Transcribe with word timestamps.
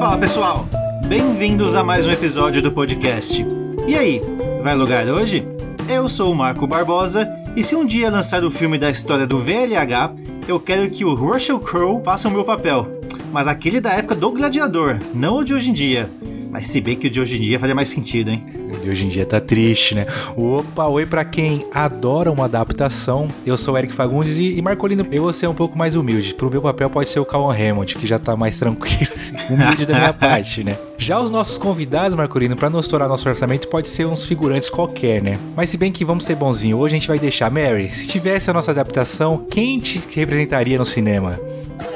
Fala 0.00 0.16
pessoal, 0.16 0.66
bem-vindos 1.06 1.74
a 1.74 1.84
mais 1.84 2.06
um 2.06 2.10
episódio 2.10 2.62
do 2.62 2.72
podcast. 2.72 3.44
E 3.86 3.94
aí, 3.94 4.22
vai 4.62 4.74
logar 4.74 5.06
hoje? 5.06 5.46
Eu 5.90 6.08
sou 6.08 6.32
o 6.32 6.34
Marco 6.34 6.66
Barbosa 6.66 7.30
e 7.54 7.62
se 7.62 7.76
um 7.76 7.84
dia 7.84 8.10
lançar 8.10 8.42
o 8.42 8.50
filme 8.50 8.78
da 8.78 8.90
história 8.90 9.26
do 9.26 9.38
VLH, 9.38 10.14
eu 10.48 10.58
quero 10.58 10.88
que 10.88 11.04
o 11.04 11.12
Russell 11.12 11.60
Crowe 11.60 12.02
faça 12.02 12.28
o 12.28 12.30
meu 12.30 12.44
papel. 12.44 12.88
Mas 13.30 13.46
aquele 13.46 13.78
da 13.78 13.92
época 13.92 14.14
do 14.14 14.30
Gladiador, 14.30 14.98
não 15.12 15.36
o 15.36 15.44
de 15.44 15.52
hoje 15.52 15.68
em 15.68 15.74
dia. 15.74 16.10
Mas 16.50 16.66
se 16.68 16.80
bem 16.80 16.96
que 16.96 17.08
o 17.08 17.10
de 17.10 17.20
hoje 17.20 17.36
em 17.36 17.42
dia 17.42 17.60
faria 17.60 17.74
mais 17.74 17.90
sentido, 17.90 18.30
hein? 18.30 18.42
De 18.78 18.90
hoje 18.90 19.04
em 19.04 19.08
dia 19.08 19.26
tá 19.26 19.40
triste, 19.40 19.94
né? 19.94 20.06
Opa, 20.36 20.86
oi 20.86 21.06
para 21.06 21.24
quem 21.24 21.66
adora 21.72 22.30
uma 22.30 22.44
adaptação. 22.44 23.28
Eu 23.44 23.56
sou 23.56 23.74
o 23.74 23.78
Eric 23.78 23.94
Fagundes 23.94 24.36
e, 24.36 24.56
e 24.56 24.62
Marcolino, 24.62 25.06
eu 25.10 25.22
vou 25.22 25.32
ser 25.32 25.46
um 25.46 25.54
pouco 25.54 25.76
mais 25.76 25.94
humilde. 25.94 26.34
Pro 26.34 26.50
meu 26.50 26.62
papel 26.62 26.88
pode 26.90 27.08
ser 27.08 27.20
o 27.20 27.24
Calvin 27.24 27.60
Hammond, 27.62 27.94
que 27.94 28.06
já 28.06 28.18
tá 28.18 28.36
mais 28.36 28.58
tranquilo, 28.58 29.10
assim, 29.14 29.36
humilde 29.50 29.86
da 29.86 29.98
minha 29.98 30.12
parte, 30.12 30.62
né? 30.62 30.76
Já 30.98 31.20
os 31.20 31.30
nossos 31.30 31.56
convidados, 31.56 32.16
Marcolino, 32.16 32.56
para 32.56 32.68
não 32.68 32.80
estourar 32.80 33.08
nosso 33.08 33.28
orçamento, 33.28 33.68
pode 33.68 33.88
ser 33.88 34.06
uns 34.06 34.24
figurantes 34.24 34.68
qualquer, 34.68 35.22
né? 35.22 35.38
Mas 35.56 35.70
se 35.70 35.76
bem 35.76 35.90
que 35.90 36.04
vamos 36.04 36.24
ser 36.24 36.34
bonzinho, 36.34 36.76
hoje 36.76 36.94
a 36.94 36.98
gente 36.98 37.08
vai 37.08 37.18
deixar 37.18 37.50
Mary. 37.50 37.90
Se 37.90 38.06
tivesse 38.06 38.50
a 38.50 38.52
nossa 38.52 38.70
adaptação, 38.70 39.44
quem 39.50 39.78
te 39.80 40.00
representaria 40.14 40.78
no 40.78 40.84
cinema? 40.84 41.40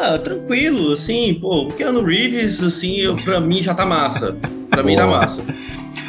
Ah, 0.00 0.18
tranquilo, 0.18 0.92
assim, 0.92 1.34
pô, 1.34 1.64
o 1.64 1.72
Keanu 1.72 2.02
Reeves, 2.02 2.62
assim, 2.62 2.96
eu, 2.96 3.14
pra 3.16 3.40
mim 3.40 3.62
já 3.62 3.74
tá 3.74 3.84
massa. 3.84 4.36
Pra 4.70 4.82
mim 4.82 4.96
tá 4.96 5.06
massa. 5.06 5.42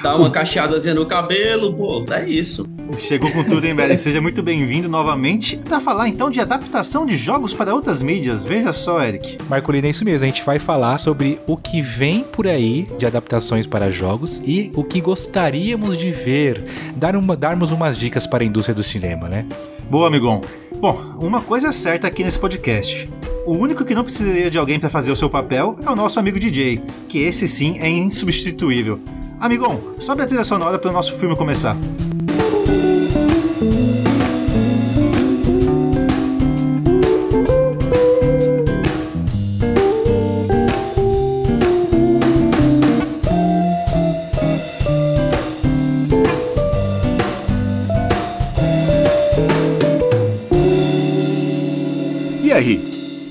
Dá 0.01 0.15
uma 0.15 0.29
cacheadazinha 0.29 0.93
no 0.93 1.05
cabelo, 1.05 1.73
pô, 1.73 2.05
é 2.11 2.29
isso. 2.29 2.67
Chegou 2.97 3.31
com 3.31 3.43
tudo, 3.43 3.65
hein, 3.65 3.75
Belly? 3.75 3.97
Seja 3.97 4.21
muito 4.21 4.43
bem-vindo 4.43 4.87
novamente 4.87 5.57
para 5.57 5.79
falar 5.79 6.07
então 6.07 6.29
de 6.29 6.39
adaptação 6.39 7.05
de 7.05 7.17
jogos 7.17 7.53
para 7.53 7.73
outras 7.73 8.03
mídias. 8.03 8.43
Veja 8.43 8.71
só, 8.71 9.03
Eric. 9.03 9.37
Marcolino, 9.49 9.87
é 9.87 9.89
isso 9.89 10.05
mesmo. 10.05 10.23
A 10.23 10.27
gente 10.27 10.43
vai 10.43 10.59
falar 10.59 10.97
sobre 10.97 11.39
o 11.47 11.57
que 11.57 11.81
vem 11.81 12.23
por 12.23 12.47
aí 12.47 12.87
de 12.97 13.05
adaptações 13.05 13.65
para 13.65 13.89
jogos 13.89 14.41
e 14.45 14.71
o 14.75 14.83
que 14.83 15.01
gostaríamos 15.01 15.97
de 15.97 16.11
ver. 16.11 16.63
Dar 16.95 17.15
uma, 17.15 17.35
darmos 17.35 17.71
umas 17.71 17.97
dicas 17.97 18.27
para 18.27 18.43
a 18.43 18.47
indústria 18.47 18.75
do 18.75 18.83
cinema, 18.83 19.27
né? 19.27 19.45
Boa, 19.89 20.07
amigão. 20.07 20.41
Bom, 20.79 21.17
uma 21.19 21.41
coisa 21.41 21.69
é 21.69 21.71
certa 21.71 22.07
aqui 22.07 22.23
nesse 22.23 22.37
podcast. 22.37 23.09
O 23.45 23.51
único 23.51 23.85
que 23.85 23.93
não 23.93 24.03
precisaria 24.03 24.49
de 24.49 24.57
alguém 24.57 24.79
para 24.79 24.89
fazer 24.89 25.11
o 25.11 25.15
seu 25.15 25.29
papel 25.29 25.77
é 25.85 25.89
o 25.89 25.95
nosso 25.95 26.19
amigo 26.19 26.39
DJ, 26.39 26.81
que 27.07 27.19
esse 27.19 27.47
sim 27.47 27.77
é 27.79 27.87
insubstituível. 27.87 28.99
Amigão, 29.39 29.93
sobe 29.99 30.23
a 30.23 30.25
trilha 30.25 30.43
sonora 30.43 30.79
para 30.79 30.89
o 30.89 30.93
nosso 30.93 31.15
filme 31.17 31.35
começar. 31.35 31.77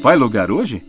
Vai 0.05 0.16
logar 0.16 0.50
hoje? 0.50 0.83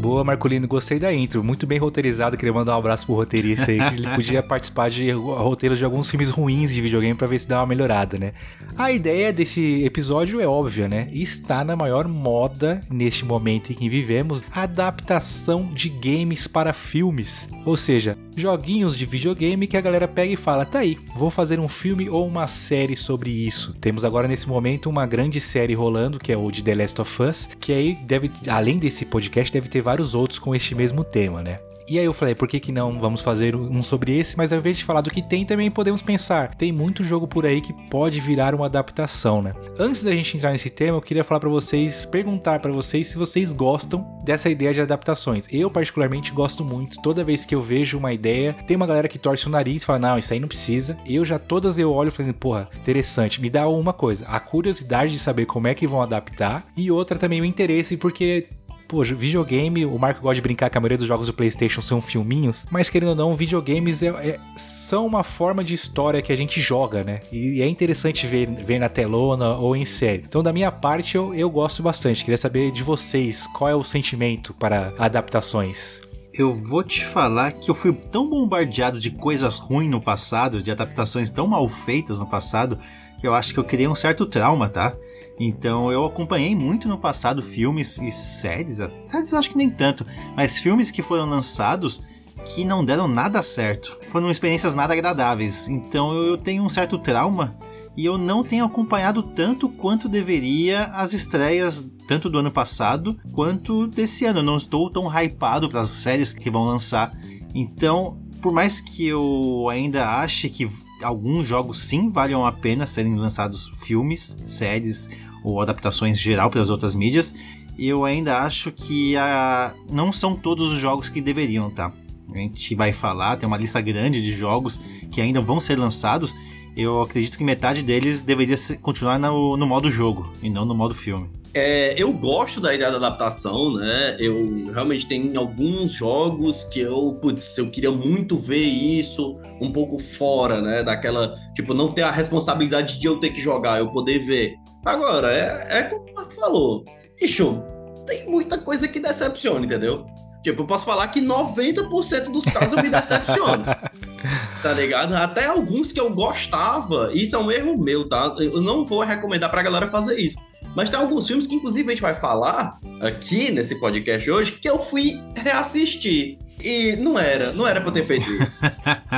Boa, 0.00 0.24
Marcolino, 0.24 0.66
gostei 0.66 0.98
da 0.98 1.14
intro. 1.14 1.44
Muito 1.44 1.68
bem 1.68 1.78
roteirizado. 1.78 2.36
Queria 2.36 2.52
mandar 2.52 2.74
um 2.74 2.78
abraço 2.80 3.06
pro 3.06 3.14
roteirista 3.14 3.70
aí. 3.70 3.78
Ele 3.78 4.10
podia 4.16 4.42
participar 4.42 4.90
de 4.90 5.08
roteiros 5.12 5.78
de 5.78 5.84
alguns 5.84 6.10
filmes 6.10 6.30
ruins 6.30 6.74
de 6.74 6.82
videogame 6.82 7.14
para 7.14 7.28
ver 7.28 7.38
se 7.38 7.48
dá 7.48 7.60
uma 7.60 7.66
melhorada, 7.66 8.18
né? 8.18 8.32
A 8.76 8.90
ideia 8.90 9.32
desse 9.32 9.84
episódio 9.84 10.40
é 10.40 10.46
óbvia, 10.46 10.88
né? 10.88 11.08
Está 11.12 11.62
na 11.62 11.76
maior 11.76 12.08
moda 12.08 12.80
neste 12.90 13.24
momento 13.24 13.70
em 13.70 13.76
que 13.76 13.88
vivemos 13.88 14.44
adaptação 14.52 15.70
de 15.72 15.88
games 15.88 16.48
para 16.48 16.72
filmes. 16.72 17.48
Ou 17.64 17.76
seja, 17.76 18.18
joguinhos 18.36 18.96
de 18.96 19.06
videogame 19.06 19.66
que 19.66 19.76
a 19.76 19.80
galera 19.80 20.08
pega 20.08 20.32
e 20.32 20.36
fala: 20.36 20.64
tá 20.64 20.80
aí, 20.80 20.98
vou 21.16 21.30
fazer 21.30 21.58
um 21.58 21.68
filme 21.68 22.08
ou 22.08 22.26
uma 22.26 22.46
série 22.46 22.96
sobre 22.96 23.30
isso. 23.30 23.74
Temos 23.80 24.04
agora 24.04 24.28
nesse 24.28 24.48
momento 24.48 24.88
uma 24.88 25.06
grande 25.06 25.40
série 25.40 25.74
rolando, 25.74 26.18
que 26.18 26.32
é 26.32 26.36
o 26.36 26.50
de 26.50 26.62
The 26.62 26.74
Last 26.74 27.00
of 27.00 27.22
Us, 27.22 27.48
que 27.60 27.72
aí 27.72 27.94
deve, 27.94 28.30
além 28.48 28.78
desse 28.78 29.04
podcast, 29.04 29.52
deve 29.52 29.68
ter 29.68 29.80
vários 29.80 30.14
outros 30.14 30.38
com 30.38 30.54
este 30.54 30.74
mesmo 30.74 31.04
tema, 31.04 31.42
né? 31.42 31.60
E 31.86 31.98
aí 31.98 32.04
eu 32.04 32.14
falei, 32.14 32.34
por 32.34 32.48
que, 32.48 32.58
que 32.58 32.72
não 32.72 32.98
vamos 32.98 33.20
fazer 33.20 33.54
um 33.54 33.82
sobre 33.82 34.18
esse? 34.18 34.36
Mas 34.36 34.52
ao 34.52 34.58
invés 34.58 34.78
de 34.78 34.84
falar 34.84 35.02
do 35.02 35.10
que 35.10 35.20
tem, 35.20 35.44
também 35.44 35.70
podemos 35.70 36.00
pensar. 36.00 36.54
Tem 36.54 36.72
muito 36.72 37.04
jogo 37.04 37.28
por 37.28 37.44
aí 37.44 37.60
que 37.60 37.74
pode 37.90 38.20
virar 38.20 38.54
uma 38.54 38.66
adaptação, 38.66 39.42
né? 39.42 39.52
Antes 39.78 40.02
da 40.02 40.10
gente 40.12 40.36
entrar 40.36 40.52
nesse 40.52 40.70
tema, 40.70 40.96
eu 40.96 41.02
queria 41.02 41.22
falar 41.22 41.40
para 41.40 41.50
vocês, 41.50 42.06
perguntar 42.06 42.60
para 42.60 42.72
vocês 42.72 43.08
se 43.08 43.18
vocês 43.18 43.52
gostam 43.52 44.18
dessa 44.24 44.48
ideia 44.48 44.72
de 44.72 44.80
adaptações. 44.80 45.46
Eu 45.52 45.70
particularmente 45.70 46.32
gosto 46.32 46.64
muito. 46.64 47.02
Toda 47.02 47.22
vez 47.22 47.44
que 47.44 47.54
eu 47.54 47.60
vejo 47.60 47.98
uma 47.98 48.12
ideia, 48.12 48.54
tem 48.66 48.76
uma 48.76 48.86
galera 48.86 49.08
que 49.08 49.18
torce 49.18 49.46
o 49.46 49.50
nariz 49.50 49.82
e 49.82 49.86
fala: 49.86 49.98
"Não, 49.98 50.18
isso 50.18 50.32
aí 50.32 50.40
não 50.40 50.48
precisa". 50.48 50.96
Eu 51.06 51.24
já 51.24 51.38
todas 51.38 51.76
eu 51.76 51.92
olho 51.92 52.08
e 52.08 52.10
falo 52.10 52.28
assim, 52.28 52.38
porra, 52.38 52.68
interessante. 52.76 53.40
Me 53.40 53.50
dá 53.50 53.68
uma 53.68 53.92
coisa, 53.92 54.24
a 54.26 54.40
curiosidade 54.40 55.12
de 55.12 55.18
saber 55.18 55.44
como 55.44 55.68
é 55.68 55.74
que 55.74 55.86
vão 55.86 56.00
adaptar 56.00 56.66
e 56.76 56.90
outra 56.90 57.18
também 57.18 57.40
o 57.40 57.44
interesse 57.44 57.96
porque 57.96 58.48
Pô, 58.94 59.02
videogame, 59.02 59.84
o 59.84 59.98
Marco 59.98 60.20
gosta 60.20 60.36
de 60.36 60.40
brincar 60.40 60.70
que 60.70 60.78
a 60.78 60.80
maioria 60.80 60.96
dos 60.96 61.08
jogos 61.08 61.26
do 61.26 61.32
PlayStation 61.32 61.82
são 61.82 62.00
filminhos, 62.00 62.64
mas 62.70 62.88
querendo 62.88 63.08
ou 63.08 63.14
não, 63.16 63.34
videogames 63.34 64.04
é, 64.04 64.06
é, 64.06 64.38
são 64.56 65.04
uma 65.04 65.24
forma 65.24 65.64
de 65.64 65.74
história 65.74 66.22
que 66.22 66.32
a 66.32 66.36
gente 66.36 66.60
joga, 66.60 67.02
né? 67.02 67.20
E 67.32 67.60
é 67.60 67.66
interessante 67.66 68.24
ver, 68.24 68.48
ver 68.48 68.78
na 68.78 68.88
telona 68.88 69.56
ou 69.56 69.74
em 69.74 69.84
série. 69.84 70.22
Então, 70.28 70.44
da 70.44 70.52
minha 70.52 70.70
parte, 70.70 71.16
eu, 71.16 71.34
eu 71.34 71.50
gosto 71.50 71.82
bastante. 71.82 72.22
Queria 72.22 72.38
saber 72.38 72.70
de 72.70 72.84
vocês 72.84 73.48
qual 73.48 73.68
é 73.68 73.74
o 73.74 73.82
sentimento 73.82 74.54
para 74.54 74.94
adaptações 74.96 76.00
eu 76.36 76.52
vou 76.52 76.82
te 76.82 77.04
falar 77.04 77.52
que 77.52 77.70
eu 77.70 77.76
fui 77.76 77.92
tão 77.92 78.28
bombardeado 78.28 78.98
de 78.98 79.08
coisas 79.08 79.56
ruins 79.56 79.88
no 79.88 80.00
passado, 80.00 80.60
de 80.60 80.68
adaptações 80.68 81.30
tão 81.30 81.46
mal 81.46 81.68
feitas 81.68 82.18
no 82.18 82.26
passado, 82.26 82.76
que 83.20 83.26
eu 83.26 83.32
acho 83.32 83.54
que 83.54 83.60
eu 83.60 83.62
criei 83.62 83.86
um 83.86 83.94
certo 83.94 84.26
trauma, 84.26 84.68
tá? 84.68 84.92
Então 85.38 85.90
eu 85.90 86.04
acompanhei 86.04 86.54
muito 86.54 86.88
no 86.88 86.98
passado 86.98 87.42
filmes 87.42 88.00
e 88.00 88.10
séries, 88.12 88.78
séries 89.06 89.34
acho 89.34 89.50
que 89.50 89.56
nem 89.56 89.68
tanto, 89.68 90.06
mas 90.36 90.58
filmes 90.58 90.90
que 90.90 91.02
foram 91.02 91.26
lançados 91.26 92.02
que 92.44 92.64
não 92.64 92.84
deram 92.84 93.08
nada 93.08 93.42
certo. 93.42 93.96
Foram 94.10 94.30
experiências 94.30 94.74
nada 94.74 94.92
agradáveis. 94.92 95.68
Então 95.68 96.12
eu 96.12 96.36
tenho 96.36 96.62
um 96.62 96.68
certo 96.68 96.98
trauma 96.98 97.56
e 97.96 98.04
eu 98.04 98.18
não 98.18 98.42
tenho 98.42 98.64
acompanhado 98.64 99.22
tanto 99.22 99.68
quanto 99.68 100.08
deveria 100.08 100.84
as 100.84 101.12
estreias 101.12 101.88
tanto 102.06 102.28
do 102.28 102.38
ano 102.38 102.50
passado 102.50 103.18
quanto 103.32 103.86
desse 103.86 104.24
ano. 104.24 104.40
Eu 104.40 104.44
não 104.44 104.56
estou 104.56 104.90
tão 104.90 105.08
hypado 105.08 105.68
para 105.68 105.80
as 105.80 105.88
séries 105.88 106.34
que 106.34 106.50
vão 106.50 106.64
lançar. 106.64 107.12
Então, 107.54 108.18
por 108.42 108.52
mais 108.52 108.80
que 108.80 109.06
eu 109.06 109.68
ainda 109.70 110.18
ache 110.18 110.50
que 110.50 110.68
alguns 111.02 111.46
jogos 111.46 111.82
sim 111.82 112.10
valham 112.10 112.44
a 112.44 112.52
pena 112.52 112.86
serem 112.86 113.14
lançados 113.14 113.70
filmes, 113.82 114.36
séries 114.44 115.08
ou 115.44 115.60
adaptações 115.60 116.18
geral 116.18 116.50
para 116.50 116.62
as 116.62 116.70
outras 116.70 116.94
mídias. 116.94 117.34
Eu 117.78 118.04
ainda 118.04 118.38
acho 118.38 118.72
que 118.72 119.16
a... 119.16 119.74
não 119.90 120.10
são 120.10 120.34
todos 120.34 120.72
os 120.72 120.78
jogos 120.80 121.08
que 121.08 121.20
deveriam, 121.20 121.70
tá? 121.70 121.92
A 122.32 122.38
gente 122.38 122.74
vai 122.74 122.92
falar, 122.92 123.36
tem 123.36 123.46
uma 123.46 123.58
lista 123.58 123.80
grande 123.80 124.22
de 124.22 124.32
jogos 124.32 124.80
que 125.10 125.20
ainda 125.20 125.40
vão 125.40 125.60
ser 125.60 125.78
lançados. 125.78 126.34
Eu 126.76 127.02
acredito 127.02 127.38
que 127.38 127.44
metade 127.44 127.82
deles 127.84 128.22
deveria 128.22 128.56
continuar 128.82 129.18
no, 129.18 129.56
no 129.56 129.66
modo 129.66 129.90
jogo 129.90 130.32
e 130.42 130.50
não 130.50 130.64
no 130.64 130.74
modo 130.74 130.94
filme. 130.94 131.30
É, 131.56 131.94
eu 131.96 132.12
gosto 132.12 132.60
da 132.60 132.74
ideia 132.74 132.90
da 132.90 132.96
adaptação, 132.96 133.74
né? 133.74 134.16
Eu 134.18 134.72
realmente 134.72 135.06
tenho 135.06 135.38
alguns 135.38 135.92
jogos 135.92 136.64
que 136.64 136.80
eu, 136.80 137.16
putz, 137.22 137.56
eu 137.56 137.70
queria 137.70 137.92
muito 137.92 138.36
ver 138.36 138.64
isso 138.64 139.36
um 139.60 139.70
pouco 139.70 140.00
fora, 140.00 140.60
né? 140.60 140.82
Daquela, 140.82 141.32
tipo, 141.54 141.72
não 141.72 141.92
ter 141.92 142.02
a 142.02 142.10
responsabilidade 142.10 142.98
de 142.98 143.06
eu 143.06 143.20
ter 143.20 143.30
que 143.30 143.40
jogar, 143.40 143.78
eu 143.78 143.88
poder 143.92 144.18
ver. 144.18 144.56
Agora, 144.84 145.32
é, 145.34 145.78
é 145.78 145.82
como 145.84 146.10
o 146.10 146.14
Marco 146.14 146.32
falou, 146.32 146.84
bicho, 147.18 147.62
tem 148.06 148.28
muita 148.28 148.58
coisa 148.58 148.86
que 148.86 149.00
decepciona, 149.00 149.64
entendeu? 149.64 150.06
Tipo, 150.42 150.62
eu 150.62 150.66
posso 150.66 150.84
falar 150.84 151.08
que 151.08 151.22
90% 151.22 152.30
dos 152.30 152.44
casos 152.44 152.76
eu 152.76 152.82
me 152.82 152.90
decepciono. 152.90 153.64
tá 154.62 154.72
ligado? 154.72 155.14
Até 155.14 155.46
alguns 155.46 155.90
que 155.90 155.98
eu 155.98 156.14
gostava, 156.14 157.10
isso 157.14 157.34
é 157.34 157.38
um 157.38 157.50
erro 157.50 157.82
meu, 157.82 158.06
tá? 158.06 158.34
Eu 158.38 158.60
não 158.60 158.84
vou 158.84 159.00
recomendar 159.00 159.50
pra 159.50 159.62
galera 159.62 159.90
fazer 159.90 160.18
isso 160.18 160.38
mas 160.74 160.90
tem 160.90 160.98
alguns 160.98 161.26
filmes 161.26 161.46
que, 161.46 161.54
inclusive, 161.54 161.88
a 161.88 161.94
gente 161.94 162.02
vai 162.02 162.14
falar 162.14 162.80
aqui 163.00 163.50
nesse 163.50 163.78
podcast 163.78 164.28
hoje 164.28 164.52
que 164.52 164.68
eu 164.68 164.78
fui 164.78 165.20
reassistir. 165.36 166.38
E 166.62 166.96
não 166.96 167.18
era, 167.18 167.52
não 167.52 167.66
era 167.66 167.80
pra 167.80 167.88
eu 167.88 167.92
ter 167.92 168.04
feito 168.04 168.30
isso. 168.32 168.62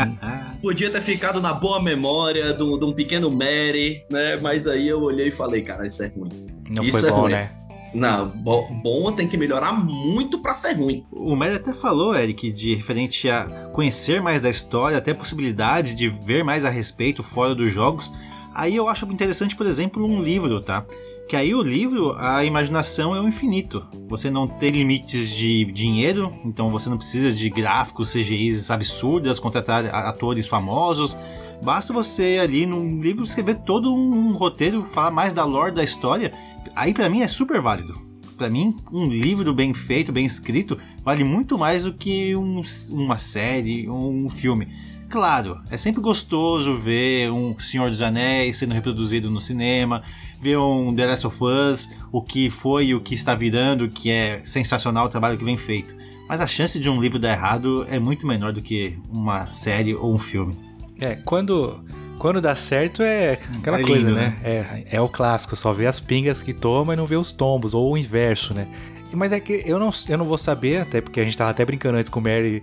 Podia 0.60 0.90
ter 0.90 1.02
ficado 1.02 1.40
na 1.40 1.52
boa 1.52 1.80
memória 1.82 2.52
de 2.52 2.62
um, 2.62 2.78
de 2.78 2.84
um 2.84 2.92
pequeno 2.92 3.30
Mary, 3.30 4.04
né? 4.10 4.36
Mas 4.36 4.66
aí 4.66 4.88
eu 4.88 5.00
olhei 5.02 5.28
e 5.28 5.32
falei, 5.32 5.62
cara, 5.62 5.86
isso 5.86 6.02
é 6.02 6.08
ruim. 6.08 6.30
Não 6.68 6.82
isso 6.82 6.98
foi 6.98 7.08
é 7.08 7.12
bom, 7.12 7.20
ruim. 7.22 7.32
né? 7.32 7.50
Não, 7.94 8.28
bo 8.28 8.68
bom 8.82 9.12
tem 9.12 9.26
que 9.28 9.36
melhorar 9.36 9.72
muito 9.72 10.40
para 10.40 10.54
ser 10.54 10.72
ruim. 10.72 11.06
O 11.10 11.34
Mary 11.36 11.54
até 11.54 11.72
falou, 11.72 12.14
Eric, 12.14 12.52
de 12.52 12.74
referente 12.74 13.28
a 13.30 13.68
conhecer 13.72 14.20
mais 14.20 14.40
da 14.42 14.50
história, 14.50 14.98
até 14.98 15.12
a 15.12 15.14
possibilidade 15.14 15.94
de 15.94 16.08
ver 16.08 16.44
mais 16.44 16.64
a 16.64 16.68
respeito 16.68 17.22
fora 17.22 17.54
dos 17.54 17.72
jogos. 17.72 18.12
Aí 18.54 18.74
eu 18.74 18.88
acho 18.88 19.06
interessante, 19.06 19.54
por 19.54 19.66
exemplo, 19.66 20.04
um 20.04 20.22
livro, 20.22 20.60
tá? 20.60 20.84
Que 21.28 21.34
aí 21.34 21.52
o 21.54 21.62
livro, 21.62 22.12
a 22.18 22.44
imaginação 22.44 23.14
é 23.14 23.20
o 23.20 23.26
infinito. 23.26 23.84
Você 24.08 24.30
não 24.30 24.46
tem 24.46 24.70
limites 24.70 25.30
de 25.30 25.64
dinheiro, 25.64 26.32
então 26.44 26.70
você 26.70 26.88
não 26.88 26.96
precisa 26.96 27.32
de 27.32 27.50
gráficos, 27.50 28.12
CGIs 28.12 28.70
absurdas, 28.70 29.40
contratar 29.40 29.86
atores 29.92 30.46
famosos. 30.46 31.18
Basta 31.64 31.92
você 31.92 32.38
ali 32.40 32.64
num 32.64 33.00
livro 33.00 33.24
escrever 33.24 33.56
todo 33.56 33.92
um 33.92 34.36
roteiro, 34.36 34.84
falar 34.84 35.10
mais 35.10 35.32
da 35.32 35.44
lore 35.44 35.74
da 35.74 35.82
história. 35.82 36.32
Aí 36.76 36.94
para 36.94 37.08
mim 37.08 37.22
é 37.22 37.28
super 37.28 37.60
válido. 37.60 38.06
Para 38.36 38.48
mim, 38.48 38.76
um 38.92 39.06
livro 39.06 39.52
bem 39.52 39.72
feito, 39.72 40.12
bem 40.12 40.26
escrito, 40.26 40.78
vale 41.02 41.24
muito 41.24 41.56
mais 41.58 41.84
do 41.84 41.94
que 41.94 42.36
um, 42.36 42.60
uma 42.90 43.16
série 43.18 43.88
ou 43.88 44.12
um 44.12 44.28
filme. 44.28 44.68
Claro, 45.16 45.62
é 45.70 45.78
sempre 45.78 46.02
gostoso 46.02 46.76
ver 46.76 47.32
um 47.32 47.58
Senhor 47.58 47.88
dos 47.88 48.02
Anéis 48.02 48.58
sendo 48.58 48.74
reproduzido 48.74 49.30
no 49.30 49.40
cinema, 49.40 50.02
ver 50.42 50.58
um 50.58 50.94
The 50.94 51.06
Last 51.06 51.26
of 51.26 51.38
Us, 51.42 51.88
o 52.12 52.20
que 52.20 52.50
foi 52.50 52.88
e 52.88 52.94
o 52.94 53.00
que 53.00 53.14
está 53.14 53.34
virando, 53.34 53.88
que 53.88 54.10
é 54.10 54.42
sensacional 54.44 55.06
o 55.06 55.08
trabalho 55.08 55.38
que 55.38 55.44
vem 55.44 55.56
feito. 55.56 55.96
Mas 56.28 56.42
a 56.42 56.46
chance 56.46 56.78
de 56.78 56.90
um 56.90 57.00
livro 57.00 57.18
dar 57.18 57.32
errado 57.32 57.86
é 57.88 57.98
muito 57.98 58.26
menor 58.26 58.52
do 58.52 58.60
que 58.60 58.98
uma 59.10 59.48
série 59.48 59.94
ou 59.94 60.12
um 60.12 60.18
filme. 60.18 60.54
É, 61.00 61.14
quando, 61.14 61.82
quando 62.18 62.38
dá 62.38 62.54
certo 62.54 63.02
é 63.02 63.38
aquela 63.58 63.80
É 63.80 63.84
coisa, 63.84 64.08
lindo, 64.08 64.14
né? 64.14 64.36
É, 64.44 64.84
é 64.96 65.00
o 65.00 65.08
clássico, 65.08 65.56
só 65.56 65.72
vê 65.72 65.86
as 65.86 65.98
pingas 65.98 66.42
que 66.42 66.52
toma 66.52 66.92
e 66.92 66.96
não 66.96 67.06
vê 67.06 67.16
os 67.16 67.32
tombos, 67.32 67.72
ou 67.72 67.90
o 67.90 67.96
inverso, 67.96 68.52
né? 68.52 68.68
Mas 69.16 69.32
é 69.32 69.40
que 69.40 69.62
eu 69.66 69.78
não, 69.78 69.90
eu 70.08 70.18
não 70.18 70.26
vou 70.26 70.36
saber, 70.36 70.82
até 70.82 71.00
porque 71.00 71.20
a 71.20 71.24
gente 71.24 71.36
tava 71.36 71.50
até 71.50 71.64
brincando 71.64 71.96
antes 71.96 72.10
com 72.10 72.20
o 72.20 72.22
Mary, 72.22 72.62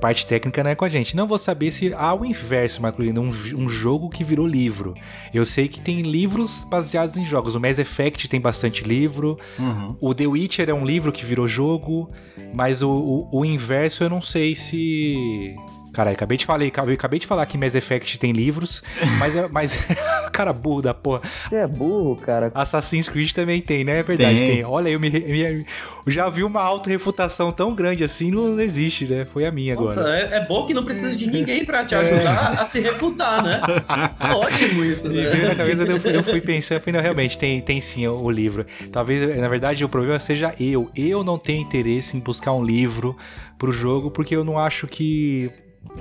parte 0.00 0.26
técnica 0.26 0.62
não 0.62 0.70
é 0.70 0.74
com 0.74 0.84
a 0.84 0.88
gente. 0.88 1.16
Não 1.16 1.26
vou 1.26 1.38
saber 1.38 1.72
se 1.72 1.92
há 1.94 2.14
o 2.14 2.24
inverso, 2.24 2.82
Marcolino, 2.82 3.22
um, 3.22 3.28
um 3.56 3.68
jogo 3.68 4.10
que 4.10 4.22
virou 4.22 4.46
livro. 4.46 4.94
Eu 5.32 5.46
sei 5.46 5.68
que 5.68 5.80
tem 5.80 6.02
livros 6.02 6.64
baseados 6.64 7.16
em 7.16 7.24
jogos. 7.24 7.54
O 7.54 7.60
Mass 7.60 7.78
Effect 7.78 8.28
tem 8.28 8.40
bastante 8.40 8.84
livro. 8.84 9.38
Uhum. 9.58 9.96
O 10.00 10.14
The 10.14 10.26
Witcher 10.26 10.68
é 10.68 10.74
um 10.74 10.84
livro 10.84 11.10
que 11.10 11.24
virou 11.24 11.48
jogo. 11.48 12.08
Mas 12.54 12.82
o, 12.82 12.90
o, 12.90 13.40
o 13.40 13.44
inverso 13.44 14.04
eu 14.04 14.10
não 14.10 14.20
sei 14.20 14.54
se. 14.54 15.54
Caralho, 15.96 16.14
acabei 16.14 16.36
de 16.36 16.44
falar, 16.44 16.62
acabei, 16.66 16.94
acabei 16.94 17.18
de 17.18 17.26
falar 17.26 17.46
que 17.46 17.56
Mass 17.56 17.74
Effect 17.74 18.18
tem 18.18 18.30
livros, 18.30 18.82
mas, 19.18 19.34
é- 19.34 19.48
mas 19.50 19.78
cara 20.30 20.52
burro 20.52 20.82
da 20.82 20.92
porra. 20.92 21.22
Você 21.48 21.54
é 21.56 21.66
burro, 21.66 22.16
cara. 22.16 22.52
Assassin's 22.54 23.08
Creed 23.08 23.32
também 23.32 23.62
tem, 23.62 23.82
né? 23.82 24.00
É 24.00 24.02
verdade, 24.02 24.40
tem. 24.40 24.46
Tem. 24.56 24.64
Olha, 24.64 24.90
eu 24.90 25.00
me, 25.00 25.08
me- 25.08 25.64
eu 26.06 26.12
já 26.12 26.28
vi 26.28 26.44
uma 26.44 26.60
auto-refutação 26.60 27.50
tão 27.50 27.74
grande 27.74 28.04
assim, 28.04 28.30
não 28.30 28.60
existe, 28.60 29.06
né? 29.06 29.24
Foi 29.32 29.46
a 29.46 29.50
minha 29.50 29.74
Nossa, 29.74 30.00
agora. 30.00 30.18
é, 30.18 30.34
é 30.36 30.46
bom 30.46 30.66
que 30.66 30.74
não 30.74 30.84
precisa 30.84 31.16
de 31.16 31.26
ninguém 31.26 31.64
pra 31.64 31.82
te 31.86 31.94
ajudar 31.94 32.60
a 32.60 32.66
se 32.66 32.78
refutar, 32.80 33.42
né? 33.42 33.62
Ótimo 34.36 34.84
isso, 34.84 35.08
Me 35.08 35.14
veio 35.22 35.42
na 35.42 35.48
né? 35.48 35.54
cabeça, 35.54 35.82
eu 35.84 35.98
fui, 35.98 36.16
eu 36.16 36.22
fui 36.24 36.40
pensando, 36.42 36.76
eu 36.78 36.82
falei, 36.82 36.92
não, 36.98 37.02
realmente, 37.02 37.38
tem, 37.38 37.60
tem 37.62 37.80
sim 37.80 38.06
o, 38.06 38.14
o 38.22 38.30
livro. 38.30 38.66
Talvez, 38.92 39.36
na 39.38 39.48
verdade, 39.48 39.82
o 39.82 39.88
problema 39.88 40.18
seja 40.18 40.54
eu. 40.60 40.90
Eu 40.94 41.24
não 41.24 41.38
tenho 41.38 41.62
interesse 41.62 42.16
em 42.16 42.20
buscar 42.20 42.52
um 42.52 42.62
livro 42.62 43.16
pro 43.58 43.72
jogo, 43.72 44.10
porque 44.10 44.36
eu 44.36 44.44
não 44.44 44.58
acho 44.58 44.86
que, 44.86 45.50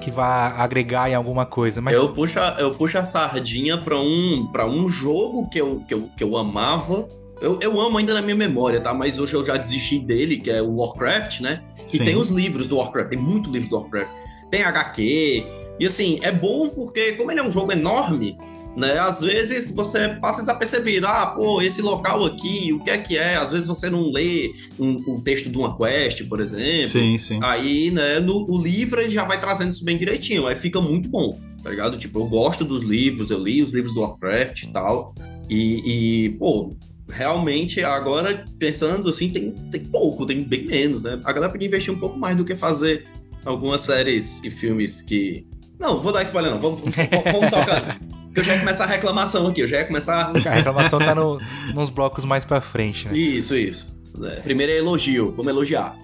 que 0.01 0.09
vá 0.11 0.47
agregar 0.57 1.09
em 1.09 1.15
alguma 1.15 1.45
coisa. 1.45 1.81
Mas 1.81 1.93
Eu 1.95 2.13
puxo, 2.13 2.39
a- 2.39 2.55
eu 2.59 2.71
puxo 2.73 2.97
a 2.97 3.03
sardinha 3.03 3.77
pra 3.77 3.99
um, 3.99 4.47
pra 4.51 4.65
um 4.67 4.89
jogo 4.89 5.49
que 5.49 5.59
eu, 5.59 5.81
que 5.87 5.93
eu, 5.93 6.09
que 6.17 6.23
eu 6.23 6.35
amava. 6.37 7.07
Eu, 7.41 7.59
eu 7.61 7.79
amo 7.81 7.97
ainda 7.97 8.13
na 8.13 8.21
minha 8.21 8.35
memória, 8.35 8.79
tá? 8.79 8.93
Mas 8.93 9.19
hoje 9.19 9.33
eu 9.33 9.45
já 9.45 9.57
desisti 9.57 9.99
dele, 9.99 10.37
que 10.37 10.49
é 10.49 10.61
o 10.61 10.75
Warcraft, 10.77 11.41
né? 11.41 11.61
E 11.91 11.97
Sim. 11.97 12.03
tem 12.03 12.15
os 12.15 12.29
livros 12.29 12.67
do 12.67 12.77
Warcraft, 12.77 13.09
tem 13.09 13.19
muito 13.19 13.51
livro 13.51 13.69
do 13.69 13.75
Warcraft. 13.77 14.09
Tem 14.49 14.63
HQ. 14.63 15.45
E 15.79 15.85
assim, 15.85 16.19
é 16.21 16.31
bom 16.31 16.69
porque, 16.69 17.13
como 17.13 17.29
ele 17.31 17.41
é 17.41 17.43
um 17.43 17.51
jogo 17.51 17.71
enorme, 17.73 18.37
né? 18.75 18.99
Às 18.99 19.21
vezes 19.21 19.71
você 19.71 20.09
passa 20.09 20.41
desapercebido. 20.41 21.07
Ah, 21.07 21.27
pô, 21.27 21.61
esse 21.61 21.81
local 21.81 22.25
aqui, 22.25 22.73
o 22.73 22.83
que 22.83 22.89
é 22.89 22.97
que 22.97 23.17
é? 23.17 23.35
Às 23.35 23.51
vezes 23.51 23.67
você 23.67 23.89
não 23.89 24.11
lê 24.11 24.53
um, 24.77 25.01
um 25.07 25.21
texto 25.21 25.49
de 25.49 25.57
uma 25.57 25.75
quest, 25.75 26.27
por 26.27 26.39
exemplo. 26.39 26.87
Sim, 26.87 27.17
sim. 27.17 27.39
Aí, 27.41 27.89
né, 27.91 28.19
no 28.19 28.45
o 28.49 28.61
livro 28.61 29.01
ele 29.01 29.09
já 29.09 29.23
vai 29.23 29.39
trazendo 29.39 29.71
isso 29.71 29.83
bem 29.83 29.97
direitinho, 29.97 30.45
aí 30.47 30.55
fica 30.55 30.81
muito 30.81 31.09
bom, 31.09 31.39
tá 31.63 31.69
ligado? 31.69 31.97
Tipo, 31.97 32.19
eu 32.19 32.25
gosto 32.25 32.63
dos 32.63 32.83
livros, 32.83 33.31
eu 33.31 33.41
li 33.41 33.63
os 33.63 33.73
livros 33.73 33.93
do 33.93 34.01
Warcraft 34.01 34.63
e 34.63 34.67
tal, 34.67 35.15
e, 35.49 36.25
e, 36.25 36.29
pô, 36.31 36.75
realmente 37.09 37.83
agora, 37.83 38.45
pensando 38.59 39.09
assim, 39.09 39.29
tem, 39.29 39.51
tem 39.71 39.85
pouco, 39.85 40.25
tem 40.25 40.43
bem 40.43 40.65
menos, 40.65 41.03
né? 41.03 41.19
A 41.23 41.31
galera 41.31 41.51
podia 41.51 41.67
investir 41.67 41.93
um 41.93 41.99
pouco 41.99 42.17
mais 42.17 42.35
do 42.35 42.43
que 42.43 42.55
fazer 42.55 43.05
algumas 43.45 43.83
séries 43.83 44.43
e 44.43 44.51
filmes 44.51 45.01
que... 45.01 45.45
Não, 45.79 46.01
vou 46.01 46.11
dar 46.11 46.23
spoiler 46.23 46.51
não, 46.51 46.61
vamos, 46.61 46.81
vamos, 46.81 46.95
vamos 47.31 47.51
tocando. 47.51 48.15
Porque 48.35 48.41
eu 48.41 48.43
já 48.43 48.53
ia 48.55 48.59
começar 48.59 48.83
a 48.83 48.87
reclamação 48.87 49.47
aqui, 49.47 49.61
eu 49.61 49.67
já 49.67 49.77
ia 49.77 49.85
começar... 49.85 50.29
a 50.29 50.49
reclamação 50.51 50.99
tá 50.99 51.15
no- 51.15 51.39
nos 51.73 51.89
blocos 51.89 52.25
mais 52.25 52.43
pra 52.43 52.59
frente, 52.59 53.07
né? 53.07 53.17
Isso, 53.17 53.55
isso. 53.55 53.95
É, 54.25 54.41
Primeiro 54.41 54.73
é 54.73 54.77
elogio, 54.77 55.31
vamos 55.37 55.47
elogiar. 55.53 55.95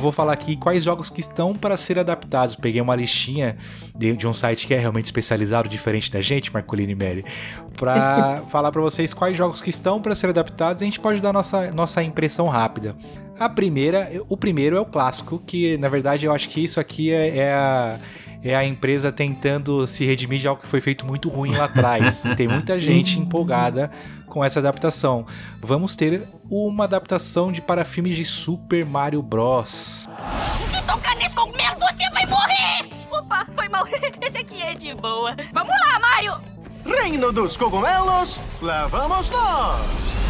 Vou 0.00 0.10
falar 0.10 0.32
aqui 0.32 0.56
quais 0.56 0.82
jogos 0.82 1.10
que 1.10 1.20
estão 1.20 1.54
para 1.54 1.76
ser 1.76 1.98
adaptados. 1.98 2.54
Peguei 2.56 2.80
uma 2.80 2.96
listinha 2.96 3.56
de, 3.94 4.16
de 4.16 4.26
um 4.26 4.34
site 4.34 4.66
que 4.66 4.74
é 4.74 4.78
realmente 4.78 5.06
especializado, 5.06 5.68
diferente 5.68 6.10
da 6.10 6.20
gente, 6.20 6.52
Marcolini 6.52 6.92
e 6.92 6.94
Mary, 6.94 7.24
para 7.76 8.42
falar 8.50 8.72
para 8.72 8.80
vocês 8.80 9.14
quais 9.14 9.36
jogos 9.36 9.62
que 9.62 9.70
estão 9.70 10.00
para 10.00 10.14
ser 10.14 10.30
adaptados. 10.30 10.80
E 10.80 10.84
a 10.84 10.86
gente 10.86 11.00
pode 11.00 11.20
dar 11.20 11.32
nossa, 11.32 11.70
nossa 11.70 12.02
impressão 12.02 12.48
rápida. 12.48 12.96
A 13.38 13.48
primeira, 13.48 14.10
o 14.28 14.36
primeiro 14.36 14.76
é 14.76 14.80
o 14.80 14.84
clássico, 14.84 15.42
que 15.46 15.78
na 15.78 15.88
verdade 15.88 16.26
eu 16.26 16.32
acho 16.32 16.48
que 16.48 16.62
isso 16.62 16.78
aqui 16.78 17.10
é, 17.10 17.38
é 17.38 17.52
a 17.52 17.98
é 18.42 18.54
a 18.56 18.64
empresa 18.64 19.12
tentando 19.12 19.86
se 19.86 20.04
redimir 20.04 20.40
de 20.40 20.48
algo 20.48 20.62
que 20.62 20.68
foi 20.68 20.80
feito 20.80 21.04
muito 21.04 21.28
ruim 21.28 21.52
lá 21.54 21.64
atrás. 21.64 22.24
E 22.24 22.34
tem 22.34 22.48
muita 22.48 22.78
gente 22.80 23.18
empolgada 23.18 23.90
com 24.26 24.44
essa 24.44 24.60
adaptação. 24.60 25.26
Vamos 25.60 25.96
ter 25.96 26.26
uma 26.48 26.84
adaptação 26.84 27.52
de 27.52 27.60
para 27.60 27.84
filmes 27.84 28.16
de 28.16 28.24
Super 28.24 28.86
Mario 28.86 29.22
Bros. 29.22 30.06
Se 30.70 30.82
tocar 30.86 31.16
nesse 31.16 31.34
cogumelo, 31.34 31.78
você 31.78 32.08
vai 32.10 32.26
morrer! 32.26 32.88
Opa, 33.10 33.46
foi 33.54 33.68
mal. 33.68 33.84
Esse 34.22 34.38
aqui 34.38 34.62
é 34.62 34.74
de 34.74 34.94
boa. 34.94 35.36
Vamos 35.52 35.74
lá, 35.84 35.98
Mario! 35.98 36.40
Reino 36.84 37.30
dos 37.32 37.56
cogumelos, 37.56 38.40
lá 38.62 38.86
vamos 38.86 39.28
nós! 39.28 40.29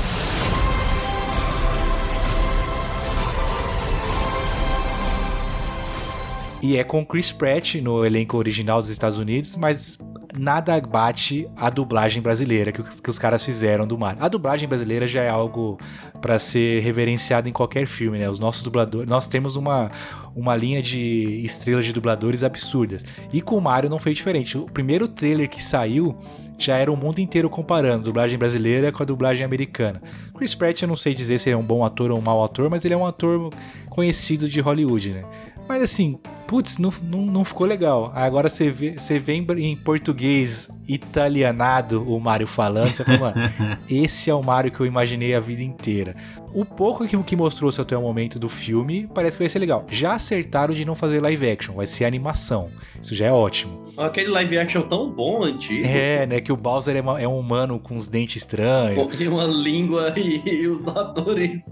E 6.62 6.76
é 6.76 6.84
com 6.84 7.05
Chris 7.06 7.32
Pratt 7.32 7.76
no 7.76 8.05
elenco 8.05 8.36
original 8.36 8.81
dos 8.81 8.90
Estados 8.90 9.19
Unidos, 9.19 9.56
mas 9.56 9.98
nada 10.38 10.79
bate 10.81 11.48
a 11.56 11.70
dublagem 11.70 12.20
brasileira 12.20 12.70
que, 12.70 12.82
os- 12.82 13.00
que 13.00 13.08
os 13.08 13.19
caras 13.19 13.43
fizeram 13.44 13.86
do 13.86 13.96
Mario. 13.96 14.22
A 14.22 14.29
dublagem 14.29 14.69
brasileira 14.69 15.06
já 15.06 15.22
é 15.22 15.29
algo 15.31 15.79
para 16.20 16.38
ser 16.38 16.82
reverenciado 16.82 17.48
em 17.48 17.52
qualquer 17.52 17.86
filme, 17.86 18.19
né? 18.19 18.29
Os 18.29 18.38
nossos 18.38 18.62
dubladores, 18.62 19.08
nós 19.08 19.26
temos 19.26 19.56
uma, 19.56 19.90
uma 20.36 20.55
linha 20.55 20.82
de 20.82 21.40
estrelas 21.44 21.86
de 21.86 21.94
dubladores 21.94 22.43
absurdas. 22.43 23.02
E 23.32 23.40
com 23.40 23.56
o 23.56 23.60
Mario 23.60 23.88
não 23.88 23.98
foi 23.98 24.12
diferente. 24.12 24.58
O 24.58 24.67
primeiro 24.67 25.08
trailer 25.08 25.48
que 25.48 25.64
saiu 25.64 26.14
já 26.58 26.76
era 26.76 26.93
o 26.93 26.96
mundo 26.96 27.20
inteiro 27.20 27.48
comparando 27.48 28.02
a 28.02 28.05
dublagem 28.05 28.36
brasileira 28.36 28.93
com 28.93 29.02
a 29.02 29.06
dublagem 29.06 29.46
americana. 29.46 30.02
Chris 30.36 30.55
Pratt 30.55 30.82
eu 30.82 30.88
não 30.88 30.96
sei 30.96 31.14
dizer 31.14 31.38
se 31.40 31.48
ele 31.48 31.55
é 31.55 31.56
um 31.58 31.62
bom 31.64 31.82
ator 31.86 32.10
ou 32.10 32.19
um 32.19 32.22
mau 32.22 32.44
ator, 32.44 32.69
mas 32.69 32.84
ele 32.84 32.93
é 32.93 32.96
um 32.98 33.06
ator 33.06 33.50
conhecido 33.88 34.46
de 34.46 34.60
Hollywood, 34.60 35.10
né? 35.10 35.24
Mas 35.67 35.82
assim, 35.82 36.19
putz, 36.50 36.78
não, 36.78 36.92
não, 37.04 37.24
não 37.26 37.44
ficou 37.44 37.64
legal. 37.64 38.10
Agora 38.12 38.48
você 38.48 38.69
vê, 38.69 38.98
você 38.98 39.20
vê 39.20 39.34
em, 39.34 39.46
em 39.60 39.76
português 39.76 40.69
italianado 40.88 42.02
o 42.02 42.19
Mario 42.19 42.48
falando, 42.48 42.88
você 42.88 43.04
fala, 43.04 43.19
mano, 43.20 43.36
esse 43.88 44.28
é 44.28 44.34
o 44.34 44.42
Mario 44.42 44.72
que 44.72 44.80
eu 44.80 44.86
imaginei 44.86 45.32
a 45.32 45.38
vida 45.38 45.62
inteira. 45.62 46.16
O 46.52 46.64
pouco 46.64 47.06
que, 47.06 47.16
que 47.22 47.36
mostrou-se 47.36 47.80
até 47.80 47.96
o 47.96 48.02
momento 48.02 48.36
do 48.36 48.48
filme 48.48 49.08
parece 49.14 49.36
que 49.36 49.44
vai 49.44 49.48
ser 49.48 49.60
legal. 49.60 49.86
Já 49.88 50.14
acertaram 50.14 50.74
de 50.74 50.84
não 50.84 50.96
fazer 50.96 51.20
live 51.20 51.48
action, 51.48 51.76
vai 51.76 51.86
ser 51.86 52.04
animação. 52.04 52.69
Isso 53.00 53.14
já 53.14 53.26
é 53.26 53.32
ótimo. 53.32 53.90
Aquele 54.00 54.28
live 54.28 54.58
action 54.58 54.82
tão 54.82 55.10
bom, 55.10 55.42
antigo. 55.44 55.84
É, 55.86 56.26
né? 56.26 56.40
Que 56.40 56.50
o 56.52 56.56
Bowser 56.56 56.96
é, 56.96 57.00
uma- 57.00 57.20
é 57.20 57.28
um 57.28 57.38
humano 57.38 57.78
com 57.78 57.96
os 57.96 58.06
dentes 58.06 58.36
estranhos. 58.36 59.20
E 59.20 59.28
uma 59.28 59.44
língua 59.44 60.12
e, 60.19 60.42
e 60.62 60.66
os 60.66 60.88
atores. 60.88 61.66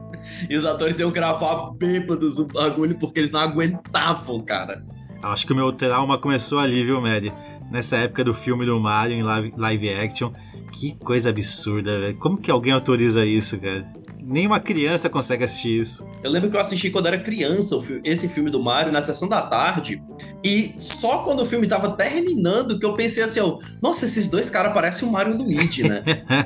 E 0.49 0.57
os 0.57 0.65
atores 0.65 0.99
iam 1.01 1.11
gravar 1.11 1.71
bêbados 1.73 2.39
o 2.39 2.47
bagulho 2.47 2.99
porque 2.99 3.19
eles 3.21 3.33
não 3.33 3.41
aguentavam, 3.41 4.41
cara. 4.45 4.85
Acho 5.23 5.47
que 5.47 5.53
o 5.53 5.57
meu 5.57 5.73
trauma 5.73 6.19
começou 6.19 6.59
ali, 6.59 6.85
viu, 6.85 7.01
Mary? 7.01 7.33
Nessa 7.71 7.97
época 7.97 8.23
do 8.25 8.33
filme 8.33 8.65
do 8.65 8.79
Mario 8.79 9.17
em 9.17 9.23
live, 9.23 9.53
live 9.57 9.91
action. 9.95 10.31
Que 10.73 10.95
coisa 10.97 11.31
absurda, 11.31 11.99
velho. 11.99 12.17
Como 12.19 12.37
que 12.39 12.51
alguém 12.51 12.73
autoriza 12.73 13.25
isso, 13.27 13.59
cara? 13.59 13.87
Nenhuma 14.29 14.61
criança 14.61 15.09
consegue 15.09 15.45
assistir 15.45 15.81
isso. 15.81 16.07
Eu 16.23 16.31
lembro 16.31 16.51
que 16.51 16.57
eu 16.57 16.61
assisti 16.61 16.91
quando 16.91 17.07
era 17.07 17.19
criança 17.19 17.75
esse 18.05 18.29
filme 18.29 18.51
do 18.51 18.63
Mario 18.63 18.93
na 18.93 19.01
sessão 19.01 19.27
da 19.27 19.41
tarde. 19.41 20.03
E 20.45 20.75
só 20.77 21.21
quando 21.25 21.41
o 21.41 21.47
filme 21.47 21.67
tava 21.67 21.93
terminando 21.93 22.79
que 22.79 22.85
eu 22.85 22.93
pensei 22.93 23.23
assim, 23.23 23.41
ó, 23.41 23.59
nossa, 23.81 24.05
esses 24.05 24.29
dois 24.29 24.51
caras 24.51 24.75
parecem 24.75 25.09
o 25.09 25.11
Mario 25.11 25.33
e 25.33 25.37
o 25.37 25.43
Luigi, 25.43 25.89
né? 25.89 26.03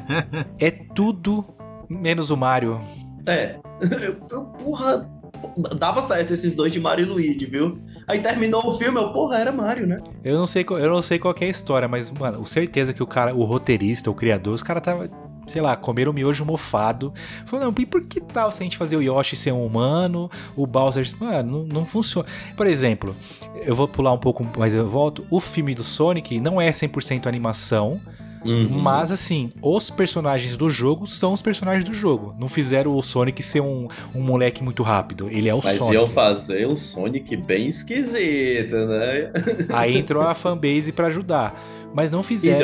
É 0.60 0.70
tudo 0.70 1.44
menos 1.90 2.30
o 2.30 2.36
Mario. 2.36 2.80
é. 3.26 3.56
Eu, 4.30 4.44
porra. 4.44 5.10
dava 5.76 6.02
certo 6.02 6.32
esses 6.32 6.54
dois 6.54 6.72
de 6.72 6.78
Mario 6.78 7.04
e 7.04 7.08
Luigi, 7.08 7.46
viu? 7.46 7.80
Aí 8.06 8.20
terminou 8.20 8.64
o 8.64 8.78
filme, 8.78 8.96
eu, 9.00 9.12
porra, 9.12 9.38
era 9.38 9.50
Mario, 9.50 9.88
né? 9.88 9.98
Eu 10.22 10.38
não 10.38 10.46
sei, 10.46 10.64
eu 10.68 10.88
não 10.88 11.02
sei 11.02 11.18
qual 11.18 11.34
é 11.40 11.46
a 11.46 11.48
história, 11.48 11.88
mas, 11.88 12.08
mano, 12.12 12.38
com 12.38 12.46
certeza 12.46 12.94
que 12.94 13.02
o 13.02 13.06
cara, 13.08 13.34
o 13.34 13.42
roteirista, 13.42 14.08
o 14.08 14.14
criador, 14.14 14.54
os 14.54 14.62
caras 14.62 14.84
tava 14.84 15.10
sei 15.52 15.62
lá, 15.62 15.76
comeram 15.76 16.12
miojo 16.12 16.44
mofado. 16.44 17.12
Falou, 17.46 17.66
não, 17.66 17.74
e 17.78 17.86
por 17.86 18.02
que 18.02 18.20
tal 18.20 18.50
se 18.50 18.60
a 18.60 18.64
gente 18.64 18.76
fazer 18.78 18.96
o 18.96 19.02
Yoshi 19.02 19.36
ser 19.36 19.52
um 19.52 19.64
humano, 19.64 20.30
o 20.56 20.66
Bowser... 20.66 21.06
Mano, 21.20 21.64
não, 21.64 21.80
não 21.80 21.86
funciona. 21.86 22.26
Por 22.56 22.66
exemplo, 22.66 23.14
eu 23.64 23.74
vou 23.74 23.86
pular 23.86 24.12
um 24.12 24.18
pouco, 24.18 24.46
mas 24.56 24.74
eu 24.74 24.88
volto. 24.88 25.24
O 25.30 25.40
filme 25.40 25.74
do 25.74 25.84
Sonic 25.84 26.40
não 26.40 26.60
é 26.60 26.70
100% 26.70 27.26
animação, 27.26 28.00
Uhum. 28.44 28.80
Mas, 28.80 29.10
assim, 29.12 29.52
os 29.62 29.90
personagens 29.90 30.56
do 30.56 30.68
jogo 30.68 31.06
são 31.06 31.32
os 31.32 31.42
personagens 31.42 31.84
do 31.84 31.94
jogo. 31.94 32.34
Não 32.38 32.48
fizeram 32.48 32.96
o 32.96 33.02
Sonic 33.02 33.42
ser 33.42 33.60
um, 33.60 33.88
um 34.14 34.20
moleque 34.20 34.62
muito 34.62 34.82
rápido. 34.82 35.28
Ele 35.30 35.48
é 35.48 35.54
o 35.54 35.60
Mas 35.62 35.78
Sonic. 35.78 35.84
Mas 35.84 35.94
iam 35.94 36.06
fazer 36.06 36.66
um 36.66 36.76
Sonic 36.76 37.36
bem 37.36 37.66
esquisito, 37.66 38.76
né? 38.86 39.30
Aí 39.72 39.96
entrou 39.96 40.22
a 40.22 40.34
fanbase 40.34 40.92
para 40.92 41.06
ajudar. 41.08 41.54
Mas 41.94 42.10
não 42.10 42.22
fizeram. 42.22 42.58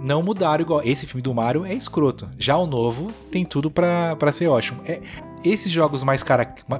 Não 0.00 0.22
mudaram 0.22 0.62
igual. 0.62 0.82
Esse 0.84 1.06
filme 1.06 1.22
do 1.22 1.34
Mario 1.34 1.64
é 1.64 1.74
escroto. 1.74 2.28
Já 2.38 2.56
o 2.56 2.66
novo 2.66 3.10
tem 3.30 3.44
tudo 3.44 3.70
para 3.70 4.32
ser 4.32 4.48
ótimo. 4.48 4.80
É, 4.86 5.00
esses 5.44 5.70
jogos 5.70 6.02
mais 6.02 6.22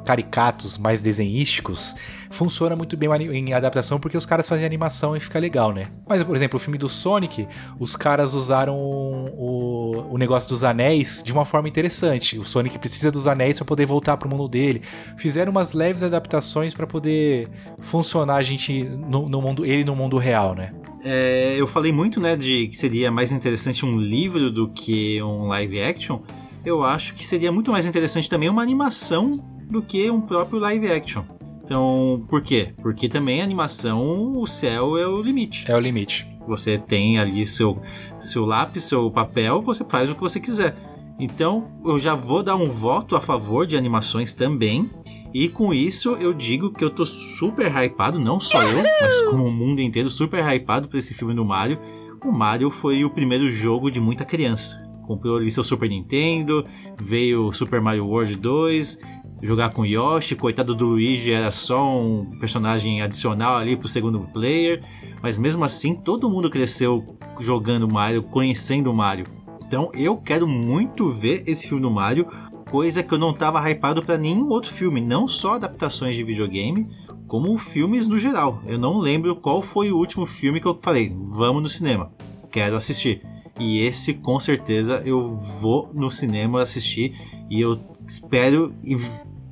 caricatos, 0.05 0.79
mais 0.79 1.01
desenhísticos, 1.01 1.95
funciona 2.31 2.75
muito 2.75 2.97
bem 2.97 3.09
em 3.33 3.53
adaptação 3.53 4.01
porque 4.01 4.17
os 4.17 4.27
caras 4.27 4.49
fazem 4.49 4.67
animação 4.67 5.17
e 5.17 5.21
fica 5.21 5.39
legal, 5.39 5.73
né? 5.73 5.87
Mas, 6.07 6.23
por 6.25 6.35
exemplo, 6.35 6.57
o 6.57 6.61
filme 6.61 6.79
do 6.79 6.89
Sonic, 6.89 7.47
os 7.79 7.95
caras 7.95 8.35
usaram 8.35 8.77
o, 8.77 10.07
o 10.11 10.19
negócio 10.19 10.49
dos 10.49 10.65
anéis 10.65 11.23
de 11.25 11.33
uma 11.33 11.45
forma 11.45 11.69
interessante. 11.69 12.39
O 12.39 12.45
Sonic 12.45 12.79
precisa 12.79 13.11
dos 13.11 13.27
anéis 13.27 13.59
para 13.59 13.67
poder 13.67 13.87
voltar 13.87 14.17
pro 14.17 14.29
mundo 14.29 14.49
dele. 14.49 14.83
Fizeram 15.17 15.53
umas 15.53 15.73
leves 15.73 16.03
adaptações 16.03 16.75
para 16.75 16.87
poder 16.87 17.49
funcionar 17.79 18.37
a 18.37 18.43
gente 18.43 18.85
no, 18.85 19.29
no 19.29 19.41
mundo, 19.41 19.65
ele 19.65 19.85
no 19.85 19.95
mundo 19.95 20.19
real, 20.19 20.55
né? 20.55 20.73
É, 21.09 21.55
eu 21.57 21.69
falei 21.69 21.93
muito, 21.93 22.19
né, 22.19 22.35
de 22.35 22.67
que 22.67 22.77
seria 22.77 23.13
mais 23.13 23.31
interessante 23.31 23.87
um 23.87 23.97
livro 23.97 24.51
do 24.51 24.67
que 24.69 25.23
um 25.23 25.47
live 25.47 25.81
action. 25.81 26.19
Eu 26.65 26.83
acho 26.83 27.15
que 27.15 27.25
seria 27.25 27.53
muito 27.53 27.71
mais 27.71 27.87
interessante 27.87 28.29
também 28.29 28.49
uma 28.49 28.61
animação 28.61 29.41
do 29.71 29.81
que 29.81 30.11
um 30.11 30.21
próprio 30.21 30.59
live 30.59 30.91
action. 30.91 31.23
Então, 31.63 32.27
por 32.29 32.43
quê? 32.43 32.75
Porque 32.83 33.09
também 33.09 33.41
a 33.41 33.45
animação, 33.45 34.37
o 34.37 34.45
céu 34.49 34.99
é 34.99 35.07
o 35.07 35.23
limite. 35.23 35.71
É 35.71 35.77
o 35.77 35.81
limite. 35.81 36.27
Você 36.49 36.77
tem 36.77 37.21
ali 37.21 37.47
seu, 37.47 37.81
seu 38.19 38.45
lápis, 38.45 38.83
seu 38.83 39.09
papel, 39.09 39.63
você 39.63 39.85
faz 39.85 40.11
o 40.11 40.15
que 40.17 40.21
você 40.21 40.41
quiser. 40.41 40.75
Então, 41.21 41.69
eu 41.85 42.01
já 42.01 42.17
vou 42.17 42.43
dar 42.43 42.57
um 42.57 42.69
voto 42.69 43.15
a 43.15 43.21
favor 43.21 43.65
de 43.65 43.77
animações 43.77 44.35
também. 44.35 44.91
E 45.39 45.51
com 45.51 45.75
isso 45.75 46.13
eu 46.13 46.33
digo 46.33 46.73
que 46.73 46.83
eu 46.83 46.89
tô 46.89 47.05
super 47.05 47.71
hypado, 47.71 48.19
não 48.19 48.41
só 48.41 48.63
eu, 48.63 48.83
mas 49.03 49.21
como 49.29 49.45
o 49.45 49.53
mundo 49.53 49.83
inteiro, 49.83 50.09
super 50.09 50.43
hypado 50.43 50.89
por 50.89 50.97
esse 50.97 51.13
filme 51.13 51.35
do 51.35 51.45
Mario. 51.45 51.79
O 52.25 52.33
Mario 52.33 52.71
foi 52.71 53.05
o 53.05 53.11
primeiro 53.11 53.47
jogo 53.47 53.91
de 53.91 54.01
muita 54.01 54.25
criança. 54.25 54.83
Comprou 55.07 55.37
ali 55.37 55.51
seu 55.51 55.63
Super 55.63 55.91
Nintendo, 55.91 56.65
veio 56.99 57.53
Super 57.53 57.83
Mario 57.83 58.07
World 58.07 58.35
2, 58.35 58.99
jogar 59.43 59.75
com 59.75 59.85
Yoshi, 59.85 60.35
coitado 60.37 60.75
do 60.75 60.87
Luigi 60.87 61.31
era 61.31 61.51
só 61.51 61.87
um 61.87 62.39
personagem 62.41 63.03
adicional 63.03 63.59
ali 63.59 63.77
pro 63.77 63.89
segundo 63.89 64.21
player, 64.33 64.83
mas 65.23 65.37
mesmo 65.37 65.67
assim 65.67 65.95
todo 65.95 66.31
mundo 66.31 66.49
cresceu 66.49 67.19
jogando 67.39 67.87
Mario, 67.87 68.23
conhecendo 68.23 68.91
Mario. 68.91 69.27
Então 69.67 69.91
eu 69.93 70.17
quero 70.17 70.47
muito 70.47 71.11
ver 71.11 71.43
esse 71.47 71.69
filme 71.69 71.83
do 71.83 71.91
Mario 71.91 72.27
coisa 72.77 73.03
que 73.03 73.15
eu 73.15 73.19
não 73.19 73.33
tava 73.33 73.59
hypado 73.71 74.03
para 74.03 74.19
nenhum 74.19 74.51
outro 74.51 74.71
filme, 74.71 75.01
não 75.01 75.27
só 75.27 75.55
adaptações 75.55 76.15
de 76.15 76.23
videogame, 76.23 76.87
como 77.27 77.57
filmes 77.57 78.07
no 78.07 78.19
geral. 78.19 78.61
Eu 78.67 78.79
não 78.79 78.99
lembro 78.99 79.35
qual 79.35 79.63
foi 79.63 79.91
o 79.91 79.97
último 79.97 80.27
filme 80.27 80.61
que 80.61 80.67
eu 80.67 80.79
falei, 80.83 81.11
vamos 81.19 81.63
no 81.63 81.71
cinema, 81.71 82.13
quero 82.51 82.77
assistir. 82.77 83.23
E 83.59 83.81
esse 83.81 84.13
com 84.13 84.39
certeza 84.39 85.01
eu 85.07 85.39
vou 85.59 85.91
no 85.95 86.11
cinema 86.11 86.61
assistir 86.61 87.19
e 87.49 87.63
eu 87.63 87.81
espero 88.07 88.75
e 88.85 88.95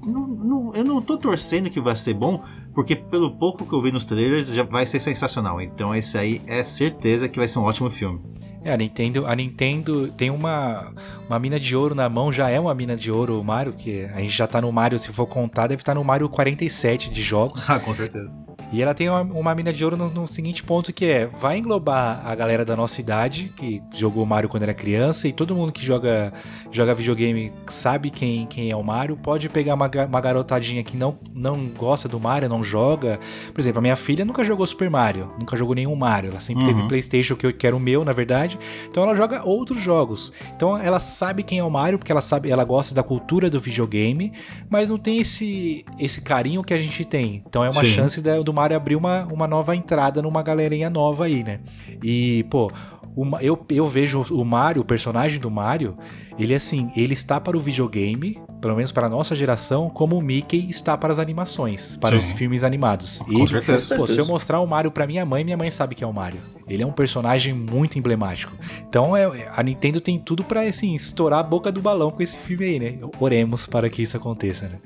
não, 0.04 0.26
não, 0.26 0.74
eu 0.74 0.84
não 0.84 1.00
tô 1.00 1.16
torcendo 1.16 1.70
que 1.70 1.80
vai 1.80 1.96
ser 1.96 2.12
bom, 2.12 2.44
porque 2.74 2.96
pelo 2.96 3.30
pouco 3.30 3.64
que 3.64 3.72
eu 3.72 3.80
vi 3.80 3.92
nos 3.92 4.04
trailers 4.04 4.48
já 4.48 4.64
vai 4.64 4.86
ser 4.86 5.00
sensacional. 5.00 5.60
Então 5.60 5.94
esse 5.94 6.18
aí 6.18 6.42
é 6.46 6.64
certeza 6.64 7.28
que 7.28 7.38
vai 7.38 7.46
ser 7.46 7.58
um 7.58 7.62
ótimo 7.62 7.90
filme. 7.90 8.20
É, 8.64 8.72
a 8.72 8.76
Nintendo, 8.76 9.26
a 9.26 9.36
Nintendo 9.36 10.10
tem 10.12 10.30
uma, 10.30 10.90
uma 11.28 11.38
mina 11.38 11.60
de 11.60 11.76
ouro 11.76 11.94
na 11.94 12.08
mão, 12.08 12.32
já 12.32 12.48
é 12.48 12.58
uma 12.58 12.74
mina 12.74 12.96
de 12.96 13.10
ouro 13.10 13.38
o 13.38 13.44
Mario, 13.44 13.74
que 13.74 14.04
a 14.06 14.20
gente 14.20 14.34
já 14.34 14.46
tá 14.46 14.58
no 14.58 14.72
Mario, 14.72 14.98
se 14.98 15.12
for 15.12 15.26
contar, 15.26 15.66
deve 15.66 15.82
estar 15.82 15.92
tá 15.92 15.98
no 15.98 16.02
Mario 16.02 16.30
47 16.30 17.10
de 17.10 17.22
jogos. 17.22 17.68
Ah, 17.74 17.80
com 17.80 17.92
certeza. 17.92 18.30
E 18.72 18.82
ela 18.82 18.94
tem 18.94 19.08
uma, 19.08 19.22
uma 19.22 19.54
mina 19.54 19.72
de 19.72 19.84
ouro 19.84 19.96
no, 19.96 20.08
no, 20.10 20.28
seguinte 20.28 20.62
ponto 20.62 20.92
que 20.92 21.04
é, 21.04 21.26
vai 21.26 21.58
englobar 21.58 22.22
a 22.24 22.34
galera 22.34 22.64
da 22.64 22.76
nossa 22.76 23.00
idade, 23.00 23.52
que 23.56 23.82
jogou 23.94 24.24
Mario 24.26 24.48
quando 24.48 24.64
era 24.64 24.74
criança, 24.74 25.28
e 25.28 25.32
todo 25.32 25.54
mundo 25.54 25.72
que 25.72 25.84
joga, 25.84 26.32
joga 26.70 26.94
videogame 26.94 27.52
sabe 27.66 28.10
quem, 28.10 28.46
quem 28.46 28.70
é 28.70 28.76
o 28.76 28.82
Mario, 28.82 29.16
pode 29.16 29.48
pegar 29.48 29.74
uma, 29.74 29.90
uma 30.08 30.20
garotadinha 30.20 30.82
que 30.82 30.96
não, 30.96 31.16
não 31.34 31.66
gosta 31.68 32.08
do 32.08 32.18
Mario, 32.18 32.48
não 32.48 32.64
joga. 32.64 33.18
Por 33.52 33.60
exemplo, 33.60 33.78
a 33.78 33.82
minha 33.82 33.96
filha 33.96 34.24
nunca 34.24 34.44
jogou 34.44 34.66
Super 34.66 34.90
Mario, 34.90 35.30
nunca 35.38 35.56
jogou 35.56 35.74
nenhum 35.74 35.94
Mario, 35.94 36.30
ela 36.30 36.40
sempre 36.40 36.64
uhum. 36.64 36.74
teve 36.74 36.88
Playstation, 36.88 37.36
que, 37.36 37.46
eu, 37.46 37.52
que 37.52 37.66
era 37.66 37.76
o 37.76 37.80
meu, 37.80 38.04
na 38.04 38.12
verdade, 38.12 38.58
então 38.90 39.02
ela 39.02 39.14
joga 39.14 39.44
outros 39.44 39.80
jogos. 39.80 40.32
Então 40.56 40.76
ela 40.76 40.98
sabe 40.98 41.42
quem 41.42 41.58
é 41.58 41.64
o 41.64 41.70
Mario, 41.70 41.98
porque 41.98 42.12
ela 42.12 42.20
sabe, 42.20 42.50
ela 42.50 42.64
gosta 42.64 42.94
da 42.94 43.02
cultura 43.02 43.50
do 43.50 43.60
videogame, 43.60 44.32
mas 44.68 44.90
não 44.90 44.98
tem 44.98 45.20
esse, 45.20 45.84
esse 45.98 46.20
carinho 46.20 46.62
que 46.62 46.72
a 46.72 46.78
gente 46.78 47.04
tem. 47.04 47.42
Então 47.46 47.64
é 47.64 47.70
uma 47.70 47.82
Sim. 47.82 47.92
chance 47.92 48.20
da, 48.20 48.40
do 48.40 48.52
Mario 48.54 48.76
abriu 48.76 48.98
uma, 48.98 49.24
uma 49.24 49.46
nova 49.46 49.74
entrada 49.74 50.22
numa 50.22 50.42
galerinha 50.42 50.88
nova 50.88 51.26
aí, 51.26 51.42
né? 51.42 51.60
E, 52.02 52.44
pô, 52.50 52.70
uma, 53.16 53.42
eu, 53.42 53.58
eu 53.70 53.86
vejo 53.86 54.22
o 54.30 54.44
Mario, 54.44 54.82
o 54.82 54.84
personagem 54.84 55.38
do 55.38 55.50
Mario, 55.50 55.96
ele 56.38 56.54
assim, 56.54 56.90
ele 56.96 57.14
está 57.14 57.40
para 57.40 57.56
o 57.56 57.60
videogame, 57.60 58.40
pelo 58.64 58.76
menos 58.76 58.92
para 58.92 59.08
a 59.08 59.10
nossa 59.10 59.36
geração, 59.36 59.90
como 59.90 60.16
o 60.16 60.22
Mickey 60.22 60.70
está 60.70 60.96
para 60.96 61.12
as 61.12 61.18
animações, 61.18 61.98
para 61.98 62.18
Sim. 62.18 62.24
os 62.24 62.30
filmes 62.32 62.64
animados. 62.64 63.18
Com 63.18 63.44
e, 63.44 63.46
certeza. 63.46 63.94
Pô, 63.94 64.06
se 64.06 64.18
eu 64.18 64.24
mostrar 64.24 64.58
o 64.60 64.66
Mario 64.66 64.90
para 64.90 65.06
minha 65.06 65.22
mãe, 65.26 65.44
minha 65.44 65.56
mãe 65.56 65.70
sabe 65.70 65.94
que 65.94 66.02
é 66.02 66.06
o 66.06 66.12
Mario. 66.14 66.40
Ele 66.66 66.82
é 66.82 66.86
um 66.86 66.92
personagem 66.92 67.52
muito 67.52 67.98
emblemático. 67.98 68.56
Então 68.88 69.14
é, 69.14 69.50
a 69.54 69.62
Nintendo 69.62 70.00
tem 70.00 70.18
tudo 70.18 70.42
para 70.42 70.62
assim, 70.62 70.94
estourar 70.94 71.40
a 71.40 71.42
boca 71.42 71.70
do 71.70 71.82
balão 71.82 72.10
com 72.10 72.22
esse 72.22 72.38
filme 72.38 72.64
aí, 72.64 72.80
né? 72.80 72.98
Oremos 73.20 73.66
para 73.66 73.90
que 73.90 74.00
isso 74.00 74.16
aconteça, 74.16 74.66
né? 74.66 74.78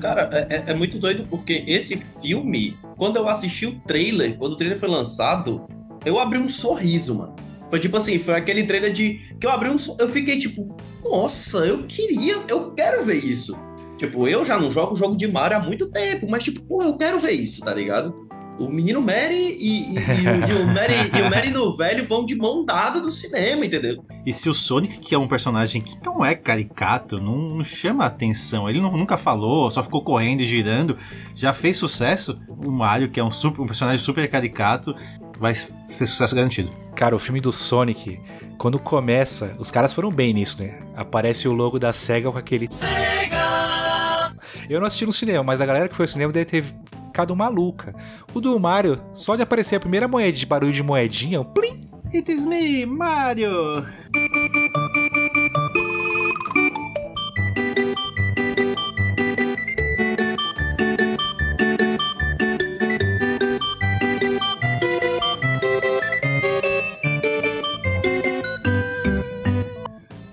Cara, 0.00 0.30
é, 0.32 0.54
é, 0.54 0.64
é 0.68 0.74
muito 0.74 0.96
doido 1.00 1.24
porque 1.28 1.64
esse 1.66 1.96
filme, 2.22 2.78
quando 2.96 3.16
eu 3.16 3.28
assisti 3.28 3.66
o 3.66 3.80
trailer, 3.80 4.36
quando 4.38 4.52
o 4.52 4.56
trailer 4.56 4.78
foi 4.78 4.88
lançado, 4.88 5.66
eu 6.06 6.20
abri 6.20 6.38
um 6.38 6.46
sorriso, 6.46 7.16
mano. 7.16 7.34
Foi 7.68 7.80
tipo 7.80 7.96
assim, 7.96 8.16
foi 8.16 8.34
aquele 8.34 8.64
trailer 8.64 8.92
de 8.92 9.34
que 9.40 9.44
eu 9.44 9.50
abri 9.50 9.70
um, 9.70 9.76
eu 9.98 10.08
fiquei 10.08 10.38
tipo, 10.38 10.76
nossa, 11.04 11.58
eu 11.58 11.84
queria, 11.84 12.42
eu 12.48 12.72
quero 12.72 13.04
ver 13.04 13.24
isso. 13.24 13.56
Tipo, 13.96 14.26
eu 14.26 14.44
já 14.44 14.58
não 14.58 14.72
jogo 14.72 14.96
jogo 14.96 15.16
de 15.16 15.28
Mario 15.28 15.58
há 15.58 15.60
muito 15.60 15.90
tempo, 15.90 16.26
mas 16.28 16.42
tipo, 16.42 16.60
pô, 16.62 16.82
eu 16.82 16.96
quero 16.96 17.18
ver 17.18 17.32
isso, 17.32 17.60
tá 17.60 17.72
ligado? 17.72 18.24
O 18.58 18.68
menino 18.68 19.00
Mary 19.00 19.56
e, 19.58 19.58
e, 19.58 19.94
e, 19.94 19.98
o, 19.98 20.48
e, 20.48 20.62
o, 20.62 20.66
Mary, 20.66 20.94
e 21.12 21.22
o 21.22 21.30
Mary 21.30 21.50
no 21.50 21.76
velho 21.76 22.06
vão 22.06 22.24
de 22.24 22.36
mão 22.36 22.64
dada 22.64 23.00
no 23.00 23.10
cinema, 23.10 23.66
entendeu? 23.66 24.04
E 24.24 24.32
se 24.32 24.48
o 24.48 24.54
Sonic, 24.54 25.00
que 25.00 25.14
é 25.14 25.18
um 25.18 25.26
personagem 25.26 25.82
que 25.82 25.96
não 26.04 26.24
é 26.24 26.36
caricato, 26.36 27.20
não, 27.20 27.56
não 27.56 27.64
chama 27.64 28.06
atenção, 28.06 28.70
ele 28.70 28.80
não, 28.80 28.96
nunca 28.96 29.18
falou, 29.18 29.70
só 29.72 29.82
ficou 29.82 30.04
correndo 30.04 30.42
e 30.42 30.46
girando, 30.46 30.96
já 31.34 31.52
fez 31.52 31.76
sucesso, 31.76 32.38
o 32.48 32.70
Mario, 32.70 33.10
que 33.10 33.18
é 33.18 33.24
um, 33.24 33.30
super, 33.30 33.60
um 33.60 33.66
personagem 33.66 34.02
super 34.02 34.28
caricato, 34.30 34.94
vai 35.38 35.54
ser 35.54 36.06
sucesso 36.06 36.34
garantido. 36.34 36.70
Cara, 36.94 37.16
o 37.16 37.18
filme 37.18 37.40
do 37.40 37.52
Sonic, 37.52 38.20
quando 38.58 38.78
começa, 38.78 39.54
os 39.58 39.70
caras 39.70 39.92
foram 39.92 40.10
bem 40.10 40.32
nisso, 40.32 40.62
né? 40.62 40.80
Aparece 40.96 41.48
o 41.48 41.52
logo 41.52 41.78
da 41.78 41.92
SEGA 41.92 42.30
com 42.30 42.38
aquele. 42.38 42.68
SEGA! 42.70 44.34
Eu 44.68 44.80
não 44.80 44.86
assisti 44.86 45.04
no 45.04 45.12
cinema, 45.12 45.42
mas 45.42 45.60
a 45.60 45.66
galera 45.66 45.88
que 45.88 45.96
foi 45.96 46.04
ao 46.04 46.08
cinema 46.08 46.32
deve 46.32 46.46
ter 46.46 46.64
ficado 46.64 47.36
maluca. 47.36 47.94
O 48.32 48.40
do 48.40 48.58
Mario, 48.58 49.00
só 49.12 49.36
de 49.36 49.42
aparecer 49.42 49.76
a 49.76 49.80
primeira 49.80 50.08
moeda 50.08 50.32
de 50.32 50.46
barulho 50.46 50.72
de 50.72 50.82
moedinha, 50.82 51.40
o 51.40 51.44
plim! 51.44 51.80
It 52.12 52.30
is 52.30 52.46
me, 52.46 52.86
Mario! 52.86 53.86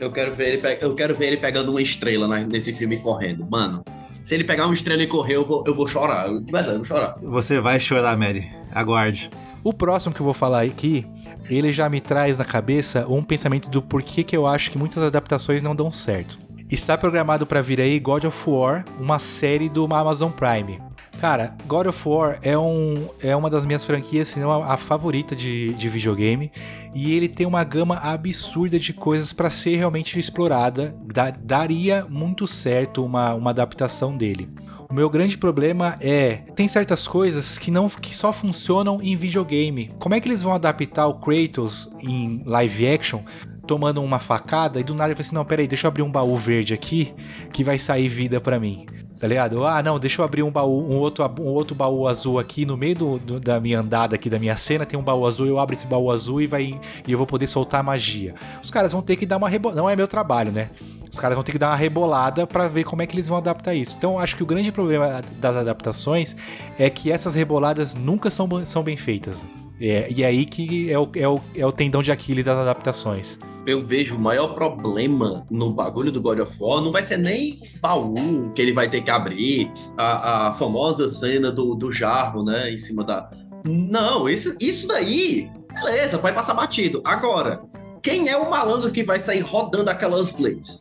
Eu 0.01 0.12
quero 0.12 0.34
ver 0.34 0.53
ele, 0.53 0.77
eu 0.81 0.96
quero 0.96 1.13
ver 1.13 1.27
ele 1.27 1.38
pegando 1.38 1.70
uma 1.70 1.79
estrela 1.79 2.27
nesse 2.39 2.74
filme 2.74 2.98
correndo. 2.98 3.48
Mano, 3.48 3.86
se 4.24 4.34
ele 4.34 4.43
pegar 4.43 4.65
uma 4.65 4.74
estrela 4.74 5.03
e 5.03 5.05
correr, 5.05 5.36
eu 5.36 5.46
vou, 5.46 5.63
eu 5.67 5.75
vou 5.75 5.88
chorar. 5.88 6.27
Eu, 6.27 6.43
eu 6.43 6.75
vou 6.75 6.84
chorar. 6.84 7.20
Você 7.22 7.62
vai 7.62 7.79
chorar, 7.79 8.17
Mary. 8.17 8.51
Aguarde. 8.72 9.29
O 9.63 9.72
próximo 9.72 10.12
que 10.12 10.20
eu 10.20 10.25
vou 10.25 10.34
falar 10.34 10.63
aqui, 10.63 11.05
ele 11.48 11.72
já 11.72 11.88
me 11.88 12.01
traz 12.01 12.39
na 12.39 12.46
cabeça 12.46 13.05
um 13.08 13.24
pensamento 13.24 13.70
do 13.70 13.79
porquê 13.79 14.24
que 14.24 14.36
eu 14.36 14.48
acho 14.48 14.72
que 14.72 14.77
muitas 14.77 15.03
adaptações 15.03 15.62
não 15.62 15.75
dão 15.75 15.91
certo. 15.91 16.39
Está 16.71 16.97
programado 16.97 17.45
para 17.45 17.61
vir 17.61 17.81
aí 17.81 17.99
God 17.99 18.23
of 18.23 18.49
War, 18.49 18.85
uma 18.97 19.19
série 19.19 19.67
do 19.67 19.83
Amazon 19.93 20.31
Prime. 20.31 20.79
Cara, 21.19 21.53
God 21.67 21.87
of 21.87 22.07
War 22.07 22.39
é, 22.41 22.57
um, 22.57 23.09
é 23.21 23.35
uma 23.35 23.49
das 23.49 23.65
minhas 23.65 23.83
franquias, 23.83 24.29
se 24.29 24.39
não 24.39 24.63
a, 24.63 24.75
a 24.75 24.77
favorita 24.77 25.35
de, 25.35 25.73
de 25.73 25.89
videogame. 25.89 26.49
E 26.95 27.13
ele 27.13 27.27
tem 27.27 27.45
uma 27.45 27.61
gama 27.65 27.97
absurda 27.97 28.79
de 28.79 28.93
coisas 28.93 29.33
para 29.33 29.49
ser 29.49 29.75
realmente 29.75 30.17
explorada. 30.17 30.95
Da, 31.13 31.29
daria 31.29 32.07
muito 32.09 32.47
certo 32.47 33.03
uma, 33.03 33.33
uma 33.33 33.49
adaptação 33.49 34.15
dele. 34.15 34.47
O 34.91 34.93
meu 34.93 35.10
grande 35.10 35.38
problema 35.38 35.98
é 36.01 36.41
tem 36.53 36.67
certas 36.67 37.07
coisas 37.07 37.57
que 37.57 37.71
não 37.71 37.88
que 37.88 38.13
só 38.13 38.33
funcionam 38.33 39.01
em 39.01 39.15
videogame. 39.15 39.89
Como 39.98 40.13
é 40.13 40.19
que 40.19 40.27
eles 40.27 40.41
vão 40.41 40.53
adaptar 40.53 41.07
o 41.07 41.13
Kratos 41.13 41.89
em 42.01 42.43
live 42.45 42.89
action? 42.89 43.21
Tomando 43.65 44.03
uma 44.03 44.19
facada 44.19 44.81
e 44.81 44.83
do 44.83 44.93
nada 44.93 45.12
ele 45.12 45.15
fala 45.15 45.25
assim: 45.25 45.36
Não, 45.36 45.45
peraí, 45.45 45.65
deixa 45.65 45.88
eu 45.88 45.89
abrir 45.89 46.01
um 46.01 46.12
baú 46.12 46.36
verde 46.36 46.74
aqui 46.74 47.13
que 47.53 47.63
vai 47.63 47.77
sair 47.77 48.10
vida 48.10 48.41
para 48.41 48.60
mim 48.60 48.86
tá 49.21 49.27
ligado? 49.27 49.63
Ah, 49.67 49.83
não, 49.83 49.99
deixa 49.99 50.19
eu 50.19 50.25
abrir 50.25 50.41
um 50.41 50.49
baú, 50.49 50.91
um 50.91 50.97
outro, 50.97 51.23
um 51.39 51.49
outro 51.49 51.75
baú 51.75 52.07
azul 52.07 52.39
aqui 52.39 52.65
no 52.65 52.75
meio 52.75 52.95
do, 52.95 53.19
do, 53.19 53.39
da 53.39 53.59
minha 53.59 53.79
andada 53.79 54.15
aqui, 54.15 54.31
da 54.31 54.39
minha 54.39 54.57
cena, 54.57 54.83
tem 54.83 54.99
um 54.99 55.03
baú 55.03 55.27
azul, 55.27 55.45
eu 55.45 55.59
abro 55.59 55.75
esse 55.75 55.85
baú 55.85 56.09
azul 56.09 56.41
e 56.41 56.47
vai 56.47 56.79
e 57.07 57.11
eu 57.11 57.19
vou 57.19 57.27
poder 57.27 57.45
soltar 57.45 57.83
magia. 57.83 58.33
Os 58.63 58.71
caras 58.71 58.91
vão 58.91 59.03
ter 59.03 59.15
que 59.15 59.27
dar 59.27 59.37
uma 59.37 59.47
rebolada, 59.47 59.79
não 59.79 59.87
é 59.87 59.95
meu 59.95 60.07
trabalho, 60.07 60.51
né? 60.51 60.71
Os 61.11 61.19
caras 61.19 61.35
vão 61.35 61.43
ter 61.43 61.51
que 61.51 61.59
dar 61.59 61.67
uma 61.67 61.75
rebolada 61.75 62.47
para 62.47 62.67
ver 62.67 62.83
como 62.83 63.03
é 63.03 63.05
que 63.05 63.13
eles 63.13 63.27
vão 63.27 63.37
adaptar 63.37 63.75
isso. 63.75 63.95
Então, 63.95 64.17
acho 64.17 64.35
que 64.35 64.41
o 64.41 64.45
grande 64.45 64.71
problema 64.71 65.21
das 65.39 65.55
adaptações 65.55 66.35
é 66.79 66.89
que 66.89 67.11
essas 67.11 67.35
reboladas 67.35 67.93
nunca 67.93 68.31
são, 68.31 68.49
são 68.65 68.81
bem 68.81 68.97
feitas. 68.97 69.45
É, 69.79 70.07
e 70.09 70.23
é 70.23 70.25
aí 70.25 70.45
que 70.45 70.91
é 70.91 70.97
o, 70.97 71.07
é, 71.15 71.27
o, 71.27 71.39
é 71.55 71.65
o 71.65 71.71
tendão 71.71 72.01
de 72.01 72.11
Aquiles 72.11 72.45
das 72.45 72.57
adaptações 72.57 73.37
eu 73.65 73.86
vejo 73.86 74.15
o 74.15 74.20
maior 74.20 74.50
problema 74.50 75.46
no 75.50 75.72
bagulho 75.72 76.12
do 76.12 76.22
God 76.22 76.39
of 76.39 76.56
War 76.60 76.82
não 76.82 76.91
vai 76.91 77.03
ser 77.03 77.18
nem 77.18 77.53
o 77.53 77.80
baú 77.80 78.51
que 78.53 78.62
ele 78.62 78.74
vai 78.74 78.89
ter 78.89 79.01
que 79.01 79.12
abrir, 79.12 79.72
a, 79.98 80.48
a 80.48 80.53
famosa 80.53 81.08
cena 81.10 81.51
do, 81.51 81.75
do 81.75 81.91
jarro, 81.91 82.44
né, 82.44 82.72
em 82.72 82.77
cima 82.77 83.03
da... 83.03 83.30
Não, 83.63 84.27
isso, 84.27 84.58
isso 84.60 84.88
daí, 84.88 85.50
beleza, 85.74 86.18
vai 86.18 86.34
passar 86.34 86.53
batido. 86.53 87.01
Agora, 87.06 87.62
quem 88.01 88.30
é 88.30 88.36
o 88.36 88.50
malandro 88.50 88.91
que 88.91 89.03
vai 89.03 89.20
sair 89.20 89.41
rodando 89.41 89.89
aquelas 89.89 90.32
blades? 90.32 90.80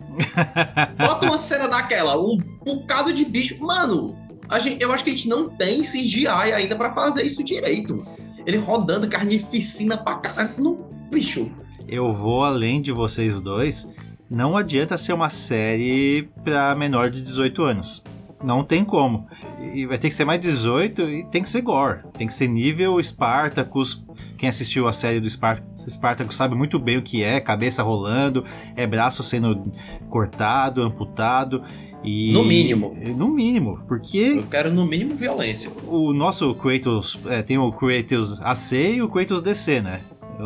Bota 0.97 1.27
uma 1.27 1.37
cena 1.37 1.69
daquela, 1.69 2.19
um 2.19 2.39
bocado 2.65 3.13
de 3.13 3.25
bicho. 3.27 3.59
Mano, 3.61 4.17
gente, 4.59 4.83
eu 4.83 4.91
acho 4.91 5.05
que 5.05 5.11
a 5.11 5.15
gente 5.15 5.29
não 5.29 5.51
tem 5.51 5.83
CGI 5.83 6.27
ainda 6.27 6.75
para 6.75 6.95
fazer 6.95 7.25
isso 7.25 7.45
direito. 7.45 8.07
Ele 8.47 8.57
rodando 8.57 9.07
carnificina 9.09 9.99
pra 9.99 10.17
caralho. 10.17 10.87
Bicho, 11.11 11.51
eu 11.91 12.15
vou 12.15 12.45
além 12.45 12.81
de 12.81 12.93
vocês 12.93 13.43
dois. 13.43 13.89
Não 14.31 14.57
adianta 14.57 14.97
ser 14.97 15.13
uma 15.13 15.29
série 15.29 16.29
para 16.45 16.75
menor 16.77 17.11
de 17.11 17.21
18 17.21 17.63
anos. 17.63 18.03
Não 18.43 18.65
tem 18.65 18.85
como. 18.85 19.27
E 19.75 19.85
vai 19.85 19.99
ter 19.99 20.09
que 20.09 20.15
ser 20.15 20.25
mais 20.25 20.41
18 20.41 21.03
e 21.03 21.25
tem 21.25 21.43
que 21.43 21.49
ser 21.49 21.61
gore. 21.61 22.01
Tem 22.17 22.27
que 22.27 22.33
ser 22.33 22.49
nível 22.49 23.03
Spartacus. 23.03 24.03
Quem 24.39 24.49
assistiu 24.49 24.89
a 24.89 24.93
série 24.93 25.21
do 25.21 25.29
Spartacus 25.29 26.37
sabe 26.37 26.55
muito 26.55 26.79
bem 26.79 26.97
o 26.97 27.03
que 27.03 27.23
é: 27.23 27.41
cabeça 27.41 27.83
rolando, 27.83 28.45
é 28.77 28.87
braço 28.87 29.23
sendo 29.23 29.71
cortado, 30.09 30.81
amputado. 30.81 31.63
E... 32.03 32.33
No 32.33 32.45
mínimo. 32.45 32.97
No 33.15 33.29
mínimo, 33.29 33.81
porque. 33.87 34.37
Eu 34.39 34.47
quero 34.47 34.73
no 34.73 34.87
mínimo 34.87 35.15
violência. 35.17 35.71
O 35.87 36.15
nosso 36.15 36.55
Kratos. 36.55 37.21
É, 37.27 37.43
tem 37.43 37.59
o 37.59 37.71
Kratos 37.73 38.41
AC 38.41 38.73
e 38.73 39.03
o 39.03 39.09
Kratos 39.09 39.43
DC, 39.43 39.83
né? 39.83 40.01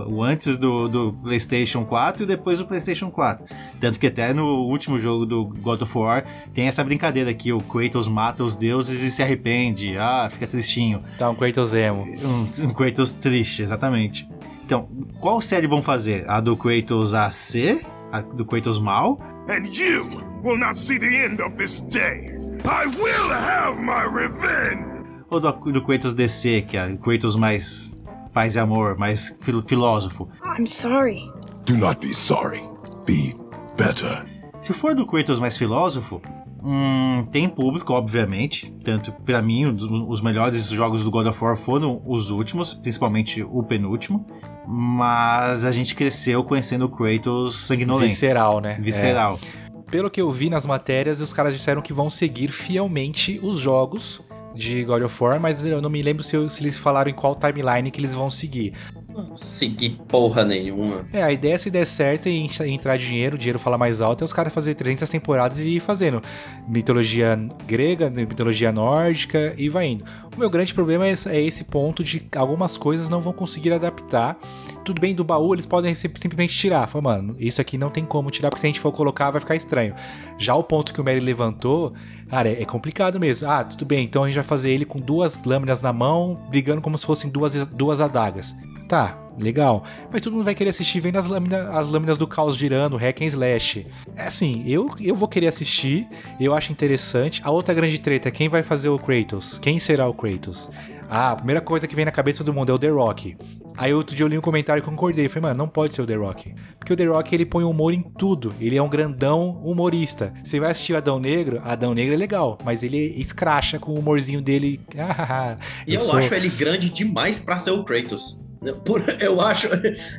O 0.09 0.23
antes 0.23 0.57
do, 0.57 0.89
do 0.89 1.13
PlayStation 1.23 1.85
4 1.85 2.25
e 2.25 2.27
depois 2.27 2.59
do 2.59 2.67
PlayStation 2.67 3.11
4. 3.11 3.47
Tanto 3.81 3.99
que 3.99 4.07
até 4.07 4.33
no 4.33 4.65
último 4.65 4.99
jogo 4.99 5.25
do 5.25 5.45
God 5.45 5.83
of 5.83 5.99
War 5.99 6.25
tem 6.53 6.67
essa 6.67 6.83
brincadeira 6.83 7.33
que 7.33 7.53
o 7.53 7.61
Kratos 7.61 8.09
mata 8.09 8.43
os 8.43 8.55
deuses 8.55 9.03
e 9.03 9.11
se 9.11 9.23
arrepende. 9.23 9.97
Ah, 9.99 10.29
fica 10.31 10.47
tristinho. 10.47 11.03
Tá 11.19 11.31
um 11.31 11.35
Kratos 11.35 11.75
emo. 11.75 12.03
Um, 12.03 12.67
um 12.67 12.73
Kratos 12.73 13.13
triste, 13.13 13.63
exatamente. 13.63 14.29
Então, 14.65 14.89
qual 15.21 15.41
série 15.41 15.67
vão 15.67 15.83
fazer? 15.83 16.25
A 16.29 16.41
do 16.41 16.57
Kratos 16.57 17.13
AC? 17.13 17.85
A 18.11 18.21
do 18.21 18.45
Kratos 18.45 18.79
mal? 18.79 19.19
And 19.49 19.67
you 19.67 20.09
will 20.43 20.59
not 20.59 20.79
see 20.79 20.99
the 20.99 21.25
end 21.25 21.43
of 21.43 21.57
this 21.57 21.83
day. 21.83 22.33
I 22.65 22.87
will 22.87 23.31
have 23.31 23.83
my 23.83 24.05
revenge! 24.05 24.95
Ou 25.29 25.39
do, 25.39 25.53
do 25.53 25.83
Kratos 25.83 26.15
DC, 26.15 26.63
que 26.63 26.77
é 26.79 26.87
o 26.87 26.97
Kratos 26.97 27.37
mais 27.37 27.94
paz 28.35 28.57
e 28.57 28.59
amor, 28.59 28.99
mais 28.99 29.35
fil 29.41 29.63
filósofo. 29.63 30.29
I'm 30.59 30.67
sorry. 30.67 31.31
Do 31.65 31.77
not 31.77 32.05
be 32.05 32.13
sorry. 32.13 32.63
Be 33.07 33.35
better. 33.77 34.27
Se 34.61 34.73
for 34.73 34.95
do 34.95 35.07
Kratos 35.07 35.39
mais 35.39 35.57
filósofo, 35.57 36.21
hum, 36.63 37.27
tem 37.31 37.49
público, 37.49 37.93
obviamente. 37.93 38.75
Tanto 38.85 39.13
para 39.13 39.41
mim, 39.41 39.67
os, 39.67 39.85
os 39.85 40.21
melhores 40.21 40.69
jogos 40.69 41.05
do 41.05 41.11
God 41.11 41.29
of 41.29 41.43
War 41.43 41.57
foram 41.57 42.03
os 42.05 42.31
últimos, 42.31 42.75
principalmente 42.75 43.43
o 43.43 43.63
penúltimo. 43.63 44.27
Mas 44.67 45.65
a 45.65 45.71
gente 45.71 45.95
cresceu 45.95 46.43
conhecendo 46.43 46.87
o 46.87 46.89
Kratos 46.89 47.57
sanguinolento. 47.61 48.09
Visceral, 48.09 48.61
né? 48.61 48.79
Visceral. 48.81 49.39
É. 49.61 49.91
Pelo 49.91 50.11
que 50.11 50.21
eu 50.21 50.31
vi 50.33 50.51
nas 50.51 50.67
matérias, 50.67 51.21
os 51.21 51.33
caras 51.33 51.53
disseram 51.53 51.81
que 51.81 51.93
vão 51.93 52.11
seguir 52.11 52.51
fielmente 52.51 53.39
os 53.43 53.61
jogos 53.61 54.21
de 54.55 54.85
God 54.85 55.03
of 55.03 55.23
War, 55.23 55.41
mas 55.41 55.65
eu 55.65 55.83
não 55.83 55.91
me 55.91 56.03
lembro 56.03 56.23
se, 56.23 56.49
se 56.49 56.63
eles 56.63 56.77
falaram 56.77 57.11
em 57.11 57.15
qual 57.15 57.35
timeline 57.35 57.91
que 57.91 58.01
eles 58.01 58.15
vão 58.15 58.31
seguir. 58.31 58.73
Não 59.15 59.37
segui 59.37 59.91
porra 60.09 60.45
nenhuma. 60.45 61.05
É, 61.13 61.23
a 61.23 61.31
ideia 61.31 61.57
se 61.57 61.71
der 61.71 61.87
certo 61.87 62.29
e 62.29 62.37
entrar 62.67 62.97
dinheiro, 62.97 63.37
o 63.37 63.39
dinheiro 63.39 63.61
falar 63.61 63.79
mais 63.79 64.01
alto, 64.01 64.23
é 64.23 64.25
os 64.25 64.33
caras 64.33 64.53
fazer 64.53 64.75
300 64.75 65.09
temporadas 65.09 65.61
e 65.61 65.77
ir 65.77 65.81
fazendo 65.81 66.21
mitologia 66.67 67.39
grega, 67.65 68.11
mitologia 68.11 68.73
nórdica 68.73 69.55
e 69.57 69.69
vai 69.69 69.87
indo. 69.87 70.05
O 70.35 70.41
meu 70.41 70.51
grande 70.51 70.75
problema 70.75 71.07
é, 71.07 71.15
é 71.27 71.41
esse 71.41 71.63
ponto 71.63 72.03
de 72.03 72.27
algumas 72.35 72.77
coisas 72.77 73.09
não 73.09 73.21
vão 73.21 73.33
conseguir 73.33 73.73
adaptar. 73.73 74.37
Tudo 74.85 75.01
bem, 75.01 75.15
do 75.15 75.23
baú 75.23 75.55
eles 75.55 75.65
podem 75.65 75.95
simplesmente 75.95 76.53
tirar. 76.53 76.89
Fala, 76.89 77.05
mano, 77.05 77.37
isso 77.39 77.61
aqui 77.61 77.79
não 77.79 77.91
tem 77.91 78.05
como 78.05 78.33
tirar, 78.33 78.51
porque 78.51 78.61
se 78.61 78.67
a 78.67 78.69
gente 78.69 78.81
for 78.81 78.91
colocar 78.91 79.31
vai 79.31 79.41
ficar 79.41 79.55
estranho. 79.55 79.95
Já 80.37 80.57
o 80.57 80.65
ponto 80.65 80.93
que 80.93 81.01
o 81.01 81.05
Mary 81.05 81.21
levantou, 81.21 81.95
cara, 82.29 82.49
é, 82.49 82.63
é 82.63 82.65
complicado 82.65 83.21
mesmo. 83.21 83.49
Ah, 83.49 83.63
tudo 83.63 83.85
bem, 83.85 84.05
então 84.05 84.25
a 84.25 84.27
gente 84.27 84.35
vai 84.35 84.45
fazer 84.45 84.71
ele 84.71 84.85
com 84.85 84.99
duas 84.99 85.45
lâminas 85.45 85.81
na 85.81 85.93
mão, 85.93 86.41
brigando 86.51 86.83
como 86.83 86.99
se 86.99 87.07
fossem 87.07 87.31
duas, 87.31 87.55
duas 87.69 88.01
adagas. 88.01 88.53
Tá, 88.89 89.19
legal. 89.39 89.85
Mas 90.13 90.23
todo 90.23 90.35
mundo 90.35 90.45
vai 90.45 90.55
querer 90.55 90.71
assistir 90.71 91.01
vendo 91.01 91.17
as 91.17 91.27
lâminas, 91.27 91.67
as 91.75 91.91
lâminas 91.91 92.19
do 92.19 92.27
caos 92.27 92.57
girando, 92.57 92.97
hack 92.97 93.23
and 93.23 93.27
slash. 93.27 93.87
É 94.17 94.27
assim, 94.27 94.63
eu, 94.67 94.95
eu 95.01 95.15
vou 95.15 95.29
querer 95.29 95.49
assistir, 95.49 96.07
eu 96.39 96.55
acho 96.55 96.73
interessante. 96.73 97.41
A 97.45 97.51
outra 97.51 97.75
grande 97.75 97.99
treta 97.99 98.29
é 98.29 98.31
quem 98.31 98.49
vai 98.49 98.63
fazer 98.63 98.89
o 98.89 98.99
Kratos? 98.99 99.59
Quem 99.59 99.79
será 99.79 100.09
o 100.09 100.15
Kratos? 100.15 100.69
Ah, 101.09 101.33
a 101.33 101.37
primeira 101.37 101.61
coisa 101.61 101.87
que 101.87 101.95
vem 101.95 102.05
na 102.05 102.11
cabeça 102.11 102.43
do 102.43 102.53
mundo 102.53 102.71
é 102.71 102.75
o 102.75 102.79
The 102.79 102.89
Rock. 102.89 103.37
Aí 103.77 103.93
outro 103.93 104.17
dia 104.17 104.25
eu 104.25 104.29
li 104.29 104.39
um 104.39 104.41
comentário 104.41 104.81
e 104.81 104.85
concordei. 104.85 105.29
Falei, 105.29 105.43
mano, 105.43 105.59
não 105.59 105.69
pode 105.69 105.95
ser 105.95 106.03
o 106.03 106.07
The 106.07 106.15
Rock. 106.15 106.55
Porque 106.79 106.93
o 106.93 106.97
The 106.97 107.05
Rock 107.05 107.35
ele 107.35 107.45
põe 107.45 107.65
humor 107.65 107.93
em 107.93 108.03
tudo. 108.03 108.55
Ele 108.61 108.77
é 108.77 108.83
um 108.83 108.89
grandão 108.89 109.61
humorista. 109.63 110.33
Você 110.43 110.59
vai 110.59 110.71
assistir 110.71 110.95
Adão 110.97 111.19
Negro, 111.19 111.61
Adão 111.65 111.95
Negro 111.95 112.15
é 112.15 112.17
legal, 112.17 112.59
mas 112.65 112.83
ele 112.83 113.15
escracha 113.19 113.79
com 113.79 113.93
o 113.93 113.99
humorzinho 113.99 114.41
dele. 114.41 114.81
e 115.87 115.95
eu, 115.95 116.01
eu 116.01 116.01
sou... 116.01 116.19
acho 116.19 116.35
ele 116.35 116.49
grande 116.49 116.89
demais 116.91 117.41
para 117.41 117.59
ser 117.59 117.73
o 117.73 117.85
Kratos. 117.85 118.44
Por, 118.73 119.03
eu 119.21 119.41
acho, 119.41 119.69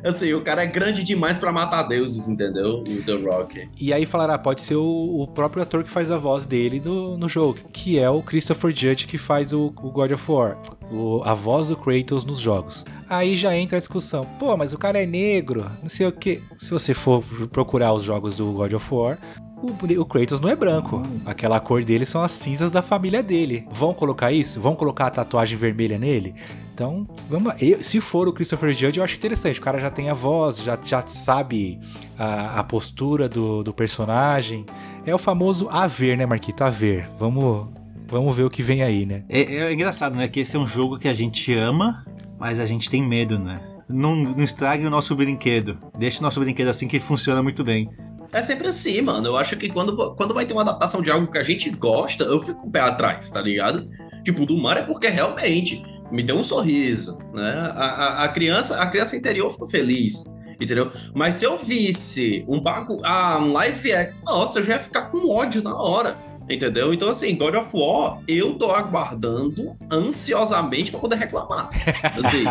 assim, 0.03 0.33
o 0.33 0.41
cara 0.41 0.63
é 0.63 0.67
grande 0.67 1.03
demais 1.03 1.37
para 1.37 1.51
matar 1.51 1.83
deuses, 1.83 2.27
entendeu? 2.27 2.79
O 2.79 3.03
The 3.03 3.15
Rock. 3.15 3.69
E 3.79 3.93
aí 3.93 4.05
falará, 4.05 4.35
ah, 4.35 4.39
pode 4.39 4.61
ser 4.61 4.75
o, 4.75 5.21
o, 5.21 5.27
próprio 5.27 5.63
ator 5.63 5.83
que 5.83 5.89
faz 5.89 6.11
a 6.11 6.17
voz 6.17 6.45
dele 6.45 6.81
no, 6.83 7.17
no 7.17 7.29
jogo, 7.29 7.59
que 7.71 7.97
é 7.97 8.09
o 8.09 8.21
Christopher 8.21 8.75
Judge 8.75 9.07
que 9.07 9.17
faz 9.17 9.53
o, 9.53 9.67
o 9.67 9.91
God 9.91 10.11
of 10.11 10.31
War, 10.31 10.57
o, 10.91 11.21
a 11.23 11.33
voz 11.33 11.69
do 11.69 11.77
Kratos 11.77 12.25
nos 12.25 12.39
jogos. 12.39 12.85
Aí 13.09 13.35
já 13.37 13.55
entra 13.55 13.77
a 13.77 13.79
discussão, 13.79 14.25
pô, 14.39 14.55
mas 14.57 14.73
o 14.73 14.77
cara 14.77 15.01
é 15.01 15.05
negro, 15.05 15.65
não 15.81 15.89
sei 15.89 16.07
o 16.07 16.11
que. 16.11 16.41
Se 16.57 16.71
você 16.71 16.93
for 16.93 17.23
procurar 17.51 17.93
os 17.93 18.03
jogos 18.03 18.35
do 18.35 18.51
God 18.51 18.73
of 18.73 18.93
War, 18.93 19.17
o, 19.61 20.05
Kratos 20.05 20.39
não 20.39 20.49
é 20.49 20.55
branco. 20.55 21.01
Aquela 21.25 21.59
cor 21.59 21.83
dele 21.83 22.05
são 22.05 22.21
as 22.23 22.31
cinzas 22.31 22.71
da 22.71 22.81
família 22.81 23.23
dele. 23.23 23.67
Vão 23.71 23.93
colocar 23.93 24.31
isso? 24.31 24.59
Vão 24.59 24.75
colocar 24.75 25.07
a 25.07 25.11
tatuagem 25.11 25.57
vermelha 25.57 25.97
nele? 25.97 26.35
Então, 26.75 27.07
vamos 27.29 27.47
lá. 27.47 27.55
Eu, 27.61 27.81
se 27.81 28.01
for 28.01 28.27
o 28.27 28.33
Christopher 28.33 28.73
Judge, 28.73 28.97
eu 28.97 29.03
acho 29.03 29.15
interessante. 29.15 29.57
O 29.61 29.63
cara 29.63 29.79
já 29.79 29.89
tem 29.89 30.09
a 30.09 30.13
voz, 30.13 30.57
já, 30.57 30.77
já 30.83 31.07
sabe 31.07 31.79
a, 32.19 32.59
a 32.59 32.63
postura 32.65 33.29
do, 33.29 33.63
do 33.63 33.73
personagem. 33.73 34.65
É 35.05 35.15
o 35.15 35.17
famoso 35.17 35.69
a 35.71 35.87
ver, 35.87 36.17
né, 36.17 36.25
Marquito? 36.25 36.61
A 36.63 36.69
ver. 36.69 37.09
Vamos, 37.17 37.69
vamos 38.05 38.35
ver 38.35 38.43
o 38.43 38.49
que 38.49 38.61
vem 38.61 38.83
aí, 38.83 39.05
né? 39.05 39.23
É, 39.29 39.41
é 39.41 39.73
engraçado, 39.73 40.17
né? 40.17 40.27
Que 40.27 40.41
esse 40.41 40.57
é 40.57 40.59
um 40.59 40.67
jogo 40.67 40.99
que 40.99 41.07
a 41.07 41.13
gente 41.13 41.53
ama, 41.53 42.05
mas 42.37 42.59
a 42.59 42.65
gente 42.65 42.89
tem 42.89 43.01
medo, 43.01 43.39
né? 43.39 43.61
Não, 43.87 44.13
não 44.13 44.43
estrague 44.43 44.85
o 44.85 44.89
nosso 44.89 45.15
brinquedo. 45.15 45.77
Deixe 45.97 46.19
o 46.19 46.23
nosso 46.23 46.41
brinquedo 46.41 46.67
assim 46.67 46.89
que 46.89 46.99
funciona 46.99 47.41
muito 47.41 47.63
bem. 47.63 47.89
É 48.33 48.41
sempre 48.41 48.67
assim, 48.67 48.99
mano. 48.99 49.27
Eu 49.27 49.37
acho 49.37 49.55
que 49.55 49.69
quando, 49.69 50.13
quando 50.15 50.33
vai 50.33 50.45
ter 50.45 50.51
uma 50.51 50.63
adaptação 50.63 51.01
de 51.01 51.09
algo 51.09 51.31
que 51.31 51.37
a 51.37 51.43
gente 51.43 51.69
gosta, 51.69 52.25
eu 52.25 52.41
fico 52.41 52.63
com 52.63 52.67
o 52.67 52.71
pé 52.71 52.81
atrás, 52.81 53.31
tá 53.31 53.41
ligado? 53.41 53.87
Tipo, 54.25 54.45
do 54.45 54.57
mar 54.57 54.75
é 54.75 54.81
porque 54.81 55.07
realmente 55.07 55.81
me 56.11 56.23
deu 56.23 56.35
um 56.35 56.43
sorriso, 56.43 57.17
né? 57.33 57.71
A, 57.75 57.83
a, 57.85 58.23
a, 58.23 58.27
criança, 58.29 58.81
a 58.81 58.85
criança 58.87 59.15
interior 59.15 59.51
ficou 59.51 59.67
feliz. 59.67 60.25
entendeu? 60.59 60.91
Mas 61.13 61.35
se 61.35 61.45
eu 61.45 61.57
visse 61.57 62.45
um 62.47 62.59
bagulho, 62.61 63.01
ah, 63.03 63.37
um 63.41 63.51
live 63.51 63.93
action, 63.93 64.15
nossa, 64.25 64.59
eu 64.59 64.63
já 64.63 64.73
ia 64.73 64.79
ficar 64.79 65.03
com 65.11 65.29
ódio 65.29 65.61
na 65.61 65.75
hora. 65.75 66.17
Entendeu? 66.47 66.93
Então, 66.93 67.09
assim, 67.09 67.35
God 67.35 67.55
of 67.55 67.71
War, 67.75 68.19
eu 68.27 68.53
tô 68.53 68.69
aguardando 68.69 69.75
ansiosamente 69.91 70.91
pra 70.91 70.99
poder 70.99 71.15
reclamar. 71.15 71.71
Assim, 72.19 72.43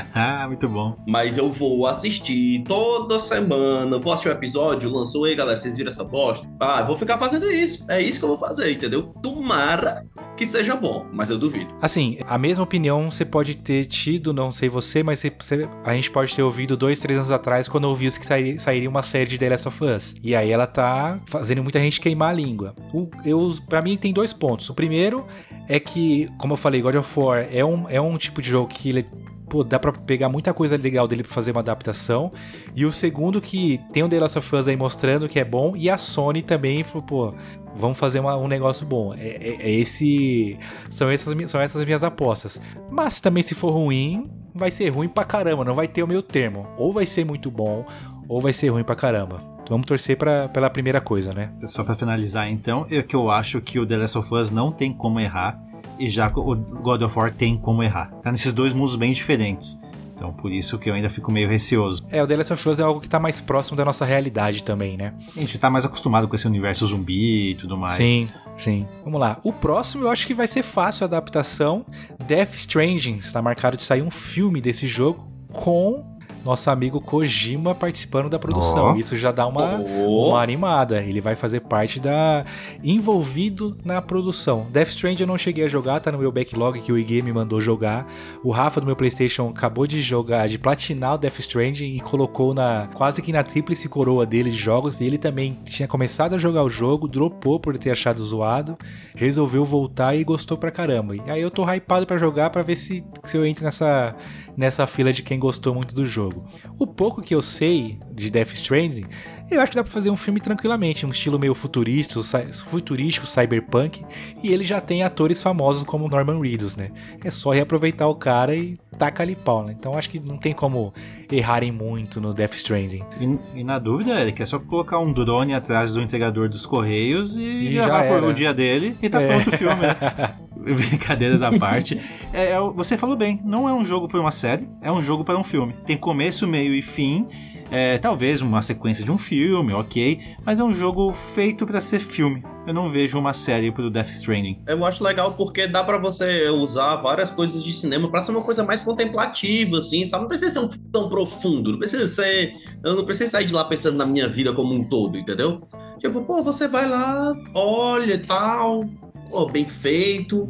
Muito 0.48 0.66
bom. 0.70 0.96
mas 1.06 1.36
eu 1.36 1.52
vou 1.52 1.86
assistir 1.86 2.64
toda 2.66 3.18
semana. 3.18 3.98
Vou 3.98 4.10
assistir 4.14 4.30
o 4.30 4.32
episódio, 4.32 4.90
lançou 4.90 5.26
aí, 5.26 5.34
galera. 5.34 5.58
Vocês 5.58 5.76
viram 5.76 5.90
essa 5.90 6.02
bosta? 6.02 6.48
Ah, 6.58 6.78
eu 6.80 6.86
vou 6.86 6.96
ficar 6.96 7.18
fazendo 7.18 7.50
isso. 7.50 7.84
É 7.90 8.00
isso 8.00 8.18
que 8.18 8.24
eu 8.24 8.30
vou 8.30 8.38
fazer, 8.38 8.72
entendeu? 8.72 9.12
Tomara 9.22 10.06
que 10.36 10.46
seja 10.46 10.74
bom, 10.74 11.06
mas 11.12 11.30
eu 11.30 11.38
duvido. 11.38 11.74
Assim, 11.80 12.18
a 12.26 12.36
mesma 12.38 12.64
opinião 12.64 13.10
você 13.10 13.24
pode 13.24 13.54
ter 13.56 13.84
tido, 13.86 14.32
não 14.32 14.50
sei 14.50 14.68
você, 14.68 15.02
mas 15.02 15.20
você- 15.20 15.68
a 15.84 15.94
gente 15.94 16.10
pode 16.10 16.34
ter 16.34 16.42
ouvido 16.42 16.76
dois, 16.76 16.98
três 16.98 17.18
anos 17.18 17.30
atrás 17.30 17.68
quando 17.68 17.84
ouviu 17.84 18.10
que 18.10 18.26
sair- 18.26 18.58
sairia 18.58 18.88
uma 18.88 19.02
série 19.02 19.30
de 19.30 19.38
The 19.38 19.48
Last 19.50 19.68
of 19.68 19.84
Us. 19.84 20.14
E 20.22 20.34
aí 20.34 20.50
ela 20.50 20.66
tá 20.66 21.20
fazendo 21.26 21.62
muita 21.62 21.78
gente 21.78 22.00
queimar 22.00 22.30
a 22.30 22.32
língua. 22.32 22.74
O, 22.92 23.08
eu, 23.24 23.54
pra 23.68 23.80
mim 23.82 23.96
tem 23.96 24.12
dois 24.12 24.32
pontos. 24.32 24.68
O 24.70 24.74
primeiro 24.74 25.24
é 25.68 25.78
que, 25.78 26.28
como 26.38 26.54
eu 26.54 26.56
falei, 26.56 26.80
God 26.82 26.94
of 26.96 27.20
War 27.20 27.46
é 27.52 27.64
um, 27.64 27.88
é 27.88 28.00
um 28.00 28.16
tipo 28.18 28.40
de 28.42 28.48
jogo 28.50 28.68
que 28.68 28.88
ele. 28.88 29.06
Pô, 29.52 29.62
dá 29.62 29.78
pra 29.78 29.92
pegar 29.92 30.30
muita 30.30 30.54
coisa 30.54 30.78
legal 30.78 31.06
dele 31.06 31.22
pra 31.22 31.30
fazer 31.30 31.50
uma 31.50 31.60
adaptação. 31.60 32.32
E 32.74 32.86
o 32.86 32.92
segundo 32.92 33.38
que 33.38 33.78
tem 33.92 34.02
o 34.02 34.08
The 34.08 34.18
Last 34.18 34.38
of 34.38 34.56
Us 34.56 34.66
aí 34.66 34.74
mostrando 34.78 35.28
que 35.28 35.38
é 35.38 35.44
bom. 35.44 35.76
E 35.76 35.90
a 35.90 35.98
Sony 35.98 36.40
também 36.40 36.82
falou, 36.82 37.02
pô, 37.02 37.34
vamos 37.76 37.98
fazer 37.98 38.18
uma- 38.20 38.34
um 38.38 38.48
negócio 38.48 38.86
bom. 38.86 39.12
É, 39.12 39.18
é- 39.26 39.56
é 39.60 39.70
esse. 39.70 40.58
São 40.88 41.10
essas, 41.10 41.50
são 41.50 41.60
essas 41.60 41.84
minhas 41.84 42.02
apostas. 42.02 42.58
Mas 42.90 43.20
também 43.20 43.42
se 43.42 43.54
for 43.54 43.68
ruim, 43.72 44.30
vai 44.54 44.70
ser 44.70 44.88
ruim 44.88 45.06
pra 45.06 45.22
caramba. 45.22 45.66
Não 45.66 45.74
vai 45.74 45.86
ter 45.86 46.02
o 46.02 46.06
meio 46.08 46.22
termo. 46.22 46.66
Ou 46.78 46.90
vai 46.90 47.04
ser 47.04 47.22
muito 47.26 47.50
bom, 47.50 47.84
ou 48.26 48.40
vai 48.40 48.54
ser 48.54 48.70
ruim 48.70 48.84
pra 48.84 48.96
caramba. 48.96 49.36
Então 49.62 49.74
vamos 49.76 49.86
torcer 49.86 50.16
pra, 50.16 50.48
pela 50.48 50.70
primeira 50.70 50.98
coisa, 51.02 51.34
né? 51.34 51.50
Só 51.66 51.84
pra 51.84 51.94
finalizar, 51.94 52.50
então, 52.50 52.86
é 52.90 53.02
que 53.02 53.14
eu 53.14 53.30
acho 53.30 53.60
que 53.60 53.78
o 53.78 53.86
The 53.86 53.98
Last 53.98 54.16
of 54.16 54.34
Us 54.34 54.50
não 54.50 54.72
tem 54.72 54.94
como 54.94 55.20
errar 55.20 55.60
e 55.98 56.08
já 56.08 56.28
o 56.28 56.54
God 56.54 57.02
of 57.02 57.18
War 57.18 57.32
tem 57.32 57.56
como 57.56 57.82
errar. 57.82 58.10
Tá 58.22 58.30
nesses 58.30 58.52
dois 58.52 58.72
mundos 58.72 58.96
bem 58.96 59.12
diferentes. 59.12 59.80
Então, 60.14 60.32
por 60.32 60.52
isso 60.52 60.78
que 60.78 60.88
eu 60.88 60.94
ainda 60.94 61.10
fico 61.10 61.32
meio 61.32 61.48
receoso. 61.48 62.00
É, 62.10 62.22
o 62.22 62.26
The 62.26 62.36
Last 62.36 62.52
of 62.52 62.68
Us 62.68 62.78
é 62.78 62.82
algo 62.82 63.00
que 63.00 63.08
tá 63.08 63.18
mais 63.18 63.40
próximo 63.40 63.76
da 63.76 63.84
nossa 63.84 64.04
realidade 64.04 64.62
também, 64.62 64.96
né? 64.96 65.14
A 65.36 65.40
gente 65.40 65.58
tá 65.58 65.68
mais 65.68 65.84
acostumado 65.84 66.28
com 66.28 66.36
esse 66.36 66.46
universo 66.46 66.86
zumbi 66.86 67.50
e 67.50 67.54
tudo 67.56 67.76
mais. 67.76 67.94
Sim, 67.94 68.28
sim. 68.56 68.86
Vamos 69.04 69.18
lá. 69.18 69.40
O 69.42 69.52
próximo 69.52 70.04
eu 70.04 70.10
acho 70.10 70.24
que 70.24 70.32
vai 70.32 70.46
ser 70.46 70.62
fácil 70.62 71.04
a 71.04 71.06
adaptação. 71.06 71.84
Death 72.24 72.54
Stranding. 72.54 73.16
Está 73.16 73.42
marcado 73.42 73.76
de 73.76 73.82
sair 73.82 74.02
um 74.02 74.12
filme 74.12 74.60
desse 74.60 74.86
jogo 74.86 75.26
com 75.52 76.11
nosso 76.44 76.68
amigo 76.70 77.00
Kojima 77.00 77.74
participando 77.74 78.28
da 78.28 78.38
produção. 78.38 78.92
Ó. 78.92 78.94
Isso 78.96 79.16
já 79.16 79.30
dá 79.32 79.46
uma, 79.46 79.80
Oh. 79.80 80.30
uma 80.30 80.42
animada. 80.42 81.02
Ele 81.02 81.20
vai 81.20 81.34
fazer 81.36 81.60
parte 81.60 81.98
da. 82.00 82.44
envolvido 82.82 83.76
na 83.84 84.00
produção. 84.02 84.66
Death 84.70 84.88
Stranding 84.90 85.22
eu 85.22 85.26
não 85.26 85.38
cheguei 85.38 85.64
a 85.64 85.68
jogar, 85.68 86.00
tá 86.00 86.12
no 86.12 86.18
meu 86.18 86.30
backlog 86.30 86.80
que 86.80 86.92
o 86.92 86.98
IG 86.98 87.22
me 87.22 87.32
mandou 87.32 87.60
jogar. 87.60 88.06
O 88.44 88.50
Rafa 88.50 88.80
do 88.80 88.86
meu 88.86 88.94
PlayStation 88.96 89.48
acabou 89.48 89.86
de 89.86 90.00
jogar, 90.00 90.48
de 90.48 90.58
platinar 90.58 91.14
o 91.14 91.18
Death 91.18 91.38
Stranding 91.40 91.94
e 91.96 92.00
colocou 92.00 92.52
na 92.54 92.88
quase 92.94 93.22
que 93.22 93.32
na 93.32 93.42
tríplice 93.42 93.88
coroa 93.88 94.26
dele 94.26 94.50
de 94.50 94.56
jogos. 94.56 95.00
E 95.00 95.06
ele 95.06 95.18
também 95.18 95.58
tinha 95.64 95.88
começado 95.88 96.34
a 96.34 96.38
jogar 96.38 96.62
o 96.62 96.70
jogo, 96.70 97.08
dropou 97.08 97.58
por 97.58 97.76
ter 97.78 97.90
achado 97.90 98.22
zoado, 98.24 98.76
resolveu 99.14 99.64
voltar 99.64 100.14
e 100.14 100.24
gostou 100.24 100.56
pra 100.58 100.70
caramba. 100.70 101.16
E 101.16 101.22
aí 101.30 101.40
eu 101.40 101.50
tô 101.50 101.64
hypado 101.64 102.06
pra 102.06 102.18
jogar 102.18 102.50
pra 102.50 102.62
ver 102.62 102.76
se, 102.76 103.04
se 103.24 103.36
eu 103.36 103.46
entro 103.46 103.64
nessa, 103.64 104.14
nessa 104.56 104.86
fila 104.86 105.12
de 105.12 105.22
quem 105.22 105.38
gostou 105.38 105.74
muito 105.74 105.94
do 105.94 106.04
jogo. 106.04 106.48
O 106.78 106.86
pouco 106.86 107.22
que 107.22 107.34
eu 107.34 107.42
sei 107.42 107.98
de 108.12 108.30
Death 108.30 108.52
Stranding, 108.54 109.06
eu 109.54 109.60
acho 109.60 109.70
que 109.70 109.76
dá 109.76 109.82
pra 109.82 109.92
fazer 109.92 110.10
um 110.10 110.16
filme 110.16 110.40
tranquilamente, 110.40 111.06
um 111.06 111.10
estilo 111.10 111.38
meio 111.38 111.54
futurístico, 111.54 112.22
futurístico, 112.66 113.26
cyberpunk, 113.26 114.04
e 114.42 114.52
ele 114.52 114.64
já 114.64 114.80
tem 114.80 115.02
atores 115.02 115.42
famosos 115.42 115.82
como 115.84 116.08
Norman 116.08 116.40
Reedus, 116.40 116.76
né? 116.76 116.90
É 117.24 117.30
só 117.30 117.50
reaproveitar 117.50 118.08
o 118.08 118.14
cara 118.14 118.54
e 118.54 118.78
taca 118.98 119.22
ali 119.22 119.34
pau, 119.34 119.64
né? 119.64 119.74
Então 119.78 119.96
acho 119.96 120.10
que 120.10 120.20
não 120.20 120.36
tem 120.36 120.52
como 120.52 120.92
errarem 121.30 121.72
muito 121.72 122.20
no 122.20 122.32
Death 122.34 122.54
Stranding. 122.54 123.02
E, 123.20 123.60
e 123.60 123.64
na 123.64 123.78
dúvida, 123.78 124.20
Eric, 124.20 124.42
é 124.42 124.44
só 124.44 124.58
colocar 124.58 124.98
um 124.98 125.12
drone 125.12 125.54
atrás 125.54 125.92
do 125.94 126.02
entregador 126.02 126.48
dos 126.48 126.66
correios 126.66 127.36
e, 127.36 127.42
E 127.42 127.74
gravar 127.74 128.08
por 128.08 128.24
o 128.24 128.32
dia 128.32 128.52
dele 128.52 128.96
e 129.02 129.08
tá 129.08 129.20
É. 129.20 129.28
pronto 129.28 129.48
o 129.48 129.58
filme, 129.58 129.82
né? 129.82 129.96
Brincadeiras 130.62 131.42
à 131.42 131.56
parte. 131.58 132.00
É, 132.32 132.52
é 132.52 132.60
você 132.60 132.96
falou 132.96 133.16
bem, 133.16 133.40
não 133.44 133.68
é 133.68 133.72
um 133.72 133.84
jogo 133.84 134.08
para 134.08 134.20
uma 134.20 134.30
série, 134.30 134.68
é 134.80 134.90
um 134.90 135.02
jogo 135.02 135.24
para 135.24 135.36
um 135.36 135.44
filme. 135.44 135.74
Tem 135.84 135.96
começo, 135.96 136.46
meio 136.46 136.74
e 136.74 136.82
fim. 136.82 137.26
É, 137.72 137.96
talvez 137.96 138.42
uma 138.42 138.60
sequência 138.60 139.02
de 139.02 139.10
um 139.10 139.16
filme, 139.16 139.72
ok, 139.72 140.20
mas 140.44 140.60
é 140.60 140.64
um 140.64 140.74
jogo 140.74 141.10
feito 141.10 141.66
para 141.66 141.80
ser 141.80 142.00
filme. 142.00 142.44
Eu 142.66 142.74
não 142.74 142.90
vejo 142.90 143.18
uma 143.18 143.32
série 143.32 143.72
pro 143.72 143.90
Death 143.90 144.10
Stranding. 144.10 144.62
Eu 144.68 144.84
acho 144.84 145.02
legal 145.02 145.32
porque 145.32 145.66
dá 145.66 145.82
pra 145.82 145.96
você 145.96 146.50
usar 146.50 146.96
várias 146.96 147.30
coisas 147.30 147.64
de 147.64 147.72
cinema 147.72 148.10
pra 148.10 148.20
ser 148.20 148.32
uma 148.32 148.42
coisa 148.42 148.62
mais 148.62 148.82
contemplativa, 148.82 149.78
assim, 149.78 150.04
sabe? 150.04 150.24
Não 150.24 150.28
precisa 150.28 150.50
ser 150.50 150.58
um 150.58 150.68
tão 150.68 151.08
profundo, 151.08 151.72
não 151.72 151.78
precisa 151.78 152.06
ser. 152.06 152.54
Eu 152.84 152.94
não 152.94 153.06
preciso 153.06 153.30
sair 153.30 153.46
de 153.46 153.54
lá 153.54 153.64
pensando 153.64 153.96
na 153.96 154.04
minha 154.04 154.28
vida 154.28 154.52
como 154.52 154.74
um 154.74 154.84
todo, 154.84 155.16
entendeu? 155.16 155.62
Tipo, 155.98 156.22
pô, 156.24 156.42
você 156.42 156.68
vai 156.68 156.86
lá, 156.86 157.32
olha 157.54 158.14
e 158.14 158.18
tal, 158.18 158.84
pô, 159.30 159.46
bem 159.46 159.66
feito, 159.66 160.46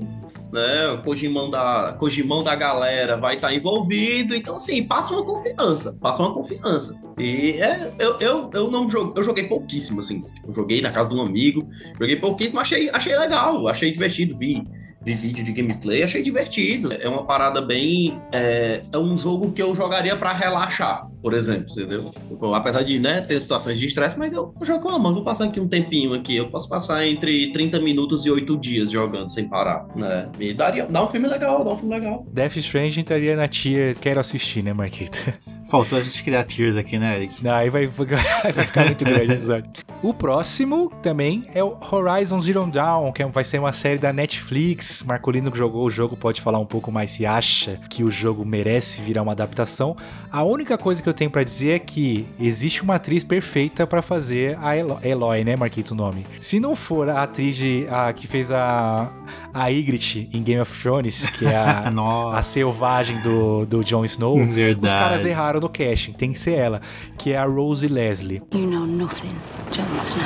né? 0.53 0.89
O 0.89 1.03
Kojimão 1.03 1.51
da, 1.51 1.97
Kojimão 1.99 2.43
da 2.43 2.55
galera 2.55 3.17
vai 3.17 3.37
estar 3.37 3.53
envolvido, 3.53 4.35
então, 4.35 4.57
assim, 4.57 4.83
passa 4.83 5.15
uma 5.15 5.25
confiança, 5.25 5.95
passa 6.01 6.23
uma 6.23 6.35
confiança. 6.35 7.01
E 7.19 7.53
é, 7.53 7.93
eu, 7.99 8.19
eu, 8.21 8.51
eu 8.53 8.71
não 8.71 8.89
joguei, 8.89 9.13
eu 9.17 9.25
joguei 9.25 9.45
pouquíssimo, 9.49 10.01
assim, 10.01 10.23
joguei 10.55 10.81
na 10.81 10.91
casa 10.91 11.11
de 11.11 11.17
um 11.17 11.23
amigo, 11.23 11.67
Joguei 11.99 12.17
pouquíssimo, 12.17 12.61
achei, 12.61 12.91
achei 12.91 13.17
legal, 13.17 13.69
achei 13.69 13.91
divertido. 13.93 14.37
Vi, 14.37 14.67
vi 15.03 15.15
vídeo 15.15 15.45
de 15.45 15.53
gameplay, 15.53 16.03
achei 16.03 16.23
divertido. 16.23 16.93
É 16.93 17.09
uma 17.09 17.25
parada 17.25 17.61
bem. 17.61 18.21
É, 18.33 18.83
é 18.93 18.99
um 18.99 19.17
jogo 19.17 19.53
que 19.53 19.63
eu 19.63 19.75
jogaria 19.75 20.17
pra 20.17 20.33
relaxar, 20.33 21.09
por 21.23 21.35
exemplo, 21.35 21.67
entendeu? 21.71 22.05
Tipo, 22.05 22.53
apesar 22.53 22.83
de 22.83 22.99
né, 22.99 23.21
ter 23.21 23.41
situações 23.41 23.79
de 23.79 23.87
estresse, 23.87 24.19
mas 24.19 24.33
eu 24.33 24.53
jogo, 24.63 24.89
ah, 24.89 24.99
mano, 24.99 25.15
vou 25.17 25.25
passar 25.25 25.45
aqui 25.45 25.61
um 25.61 25.69
tempinho 25.69 26.13
aqui. 26.13 26.37
Eu 26.37 26.51
posso 26.51 26.69
passar 26.69 27.07
entre 27.07 27.53
30 27.53 27.79
minutos 27.81 28.27
e 28.27 28.31
8 28.31 28.57
dias 28.59 28.91
jogando 28.91 29.31
sem 29.31 29.49
parar, 29.49 29.87
né? 29.95 30.29
E 30.41 30.53
daria, 30.53 30.85
dá 30.87 31.05
um 31.05 31.09
filme 31.09 31.29
legal, 31.29 31.65
dá 31.65 31.71
um 31.71 31.77
filme 31.79 31.95
legal. 31.95 32.27
Death 32.33 32.57
Stranding 32.57 33.01
estaria 33.01 33.37
na 33.37 33.47
tier 33.47 33.97
quero 33.99 34.19
assistir, 34.19 34.63
né, 34.63 34.73
Marquito? 34.73 35.33
Faltou 35.73 35.99
a 35.99 36.03
gente 36.03 36.23
criar 36.23 36.45
tears 36.45 36.77
aqui, 36.77 36.99
né, 36.99 37.17
Eric? 37.17 37.43
Não, 37.43 37.53
aí 37.53 37.71
vai, 37.71 37.87
vai 37.87 38.53
ficar 38.53 38.85
muito 38.85 39.03
grande 39.07 39.31
o 39.31 39.33
episódio. 39.33 39.71
O 40.03 40.13
próximo 40.13 40.93
também 41.01 41.45
é 41.55 41.65
o 41.65 41.79
Horizon 41.91 42.39
Zero 42.43 42.67
Dawn, 42.71 43.11
que 43.11 43.23
é- 43.23 43.27
vai 43.27 43.43
ser 43.43 43.59
uma 43.59 43.73
série 43.73 43.99
da 43.99 44.13
Netflix. 44.13 45.03
Marcolino 45.03 45.51
que 45.51 45.57
jogou 45.57 45.87
o 45.87 45.91
jogo 45.91 46.15
pode 46.15 46.43
falar 46.43 46.59
um 46.59 46.67
pouco 46.67 46.93
mais 46.93 47.13
se 47.13 47.25
acha 47.25 47.81
que 47.89 48.05
o 48.05 48.11
jogo 48.11 48.45
merece 48.45 49.01
virar 49.01 49.23
uma 49.23 49.33
adaptação. 49.33 49.97
A 50.31 50.43
única 50.43 50.77
coisa 50.77 51.01
que 51.03 51.09
eu 51.09 51.12
tenho 51.15 51.31
pra 51.31 51.43
dizer 51.43 51.71
é 51.73 51.79
que 51.79 52.27
existe 52.41 52.83
uma 52.83 52.95
atriz 52.97 53.23
perfeita 53.25 53.87
pra 53.87 54.03
fazer 54.03 54.57
a 54.61 54.77
Elo- 54.77 54.99
Eloy, 55.03 55.45
né, 55.45 55.57
Marquito 55.57 55.93
o 55.93 55.95
nome. 55.95 56.27
Se 56.41 56.59
não 56.61 56.75
for 56.75 57.09
a 57.09 57.23
atriz 57.23 57.57
de, 57.57 57.87
a, 57.91 58.13
que 58.13 58.27
fez 58.27 58.51
a, 58.51 59.11
a 59.53 59.69
Ygritte 59.69 60.29
em 60.33 60.43
Game 60.43 60.61
of 60.61 60.81
Thrones, 60.81 61.27
que 61.31 61.45
é 61.45 61.57
a, 61.57 61.89
a 62.33 62.43
selvagem 62.43 63.21
do, 63.21 63.67
do 63.67 63.85
Jon 63.85 64.05
Snow, 64.05 64.37
Verdade. 64.45 64.87
os 64.87 64.93
caras 64.93 65.25
erraram 65.25 65.61
no 65.61 65.69
casting. 65.69 66.13
Tem 66.13 66.33
que 66.33 66.41
ser 66.41 66.53
ela, 66.53 66.81
que 67.19 67.33
é 67.33 67.37
a 67.37 67.45
Rose 67.45 67.87
Leslie. 67.87 68.43
You 68.55 68.67
know 68.67 68.87
nothing, 68.87 69.35
Jon 69.71 69.97
Snow. 69.97 70.23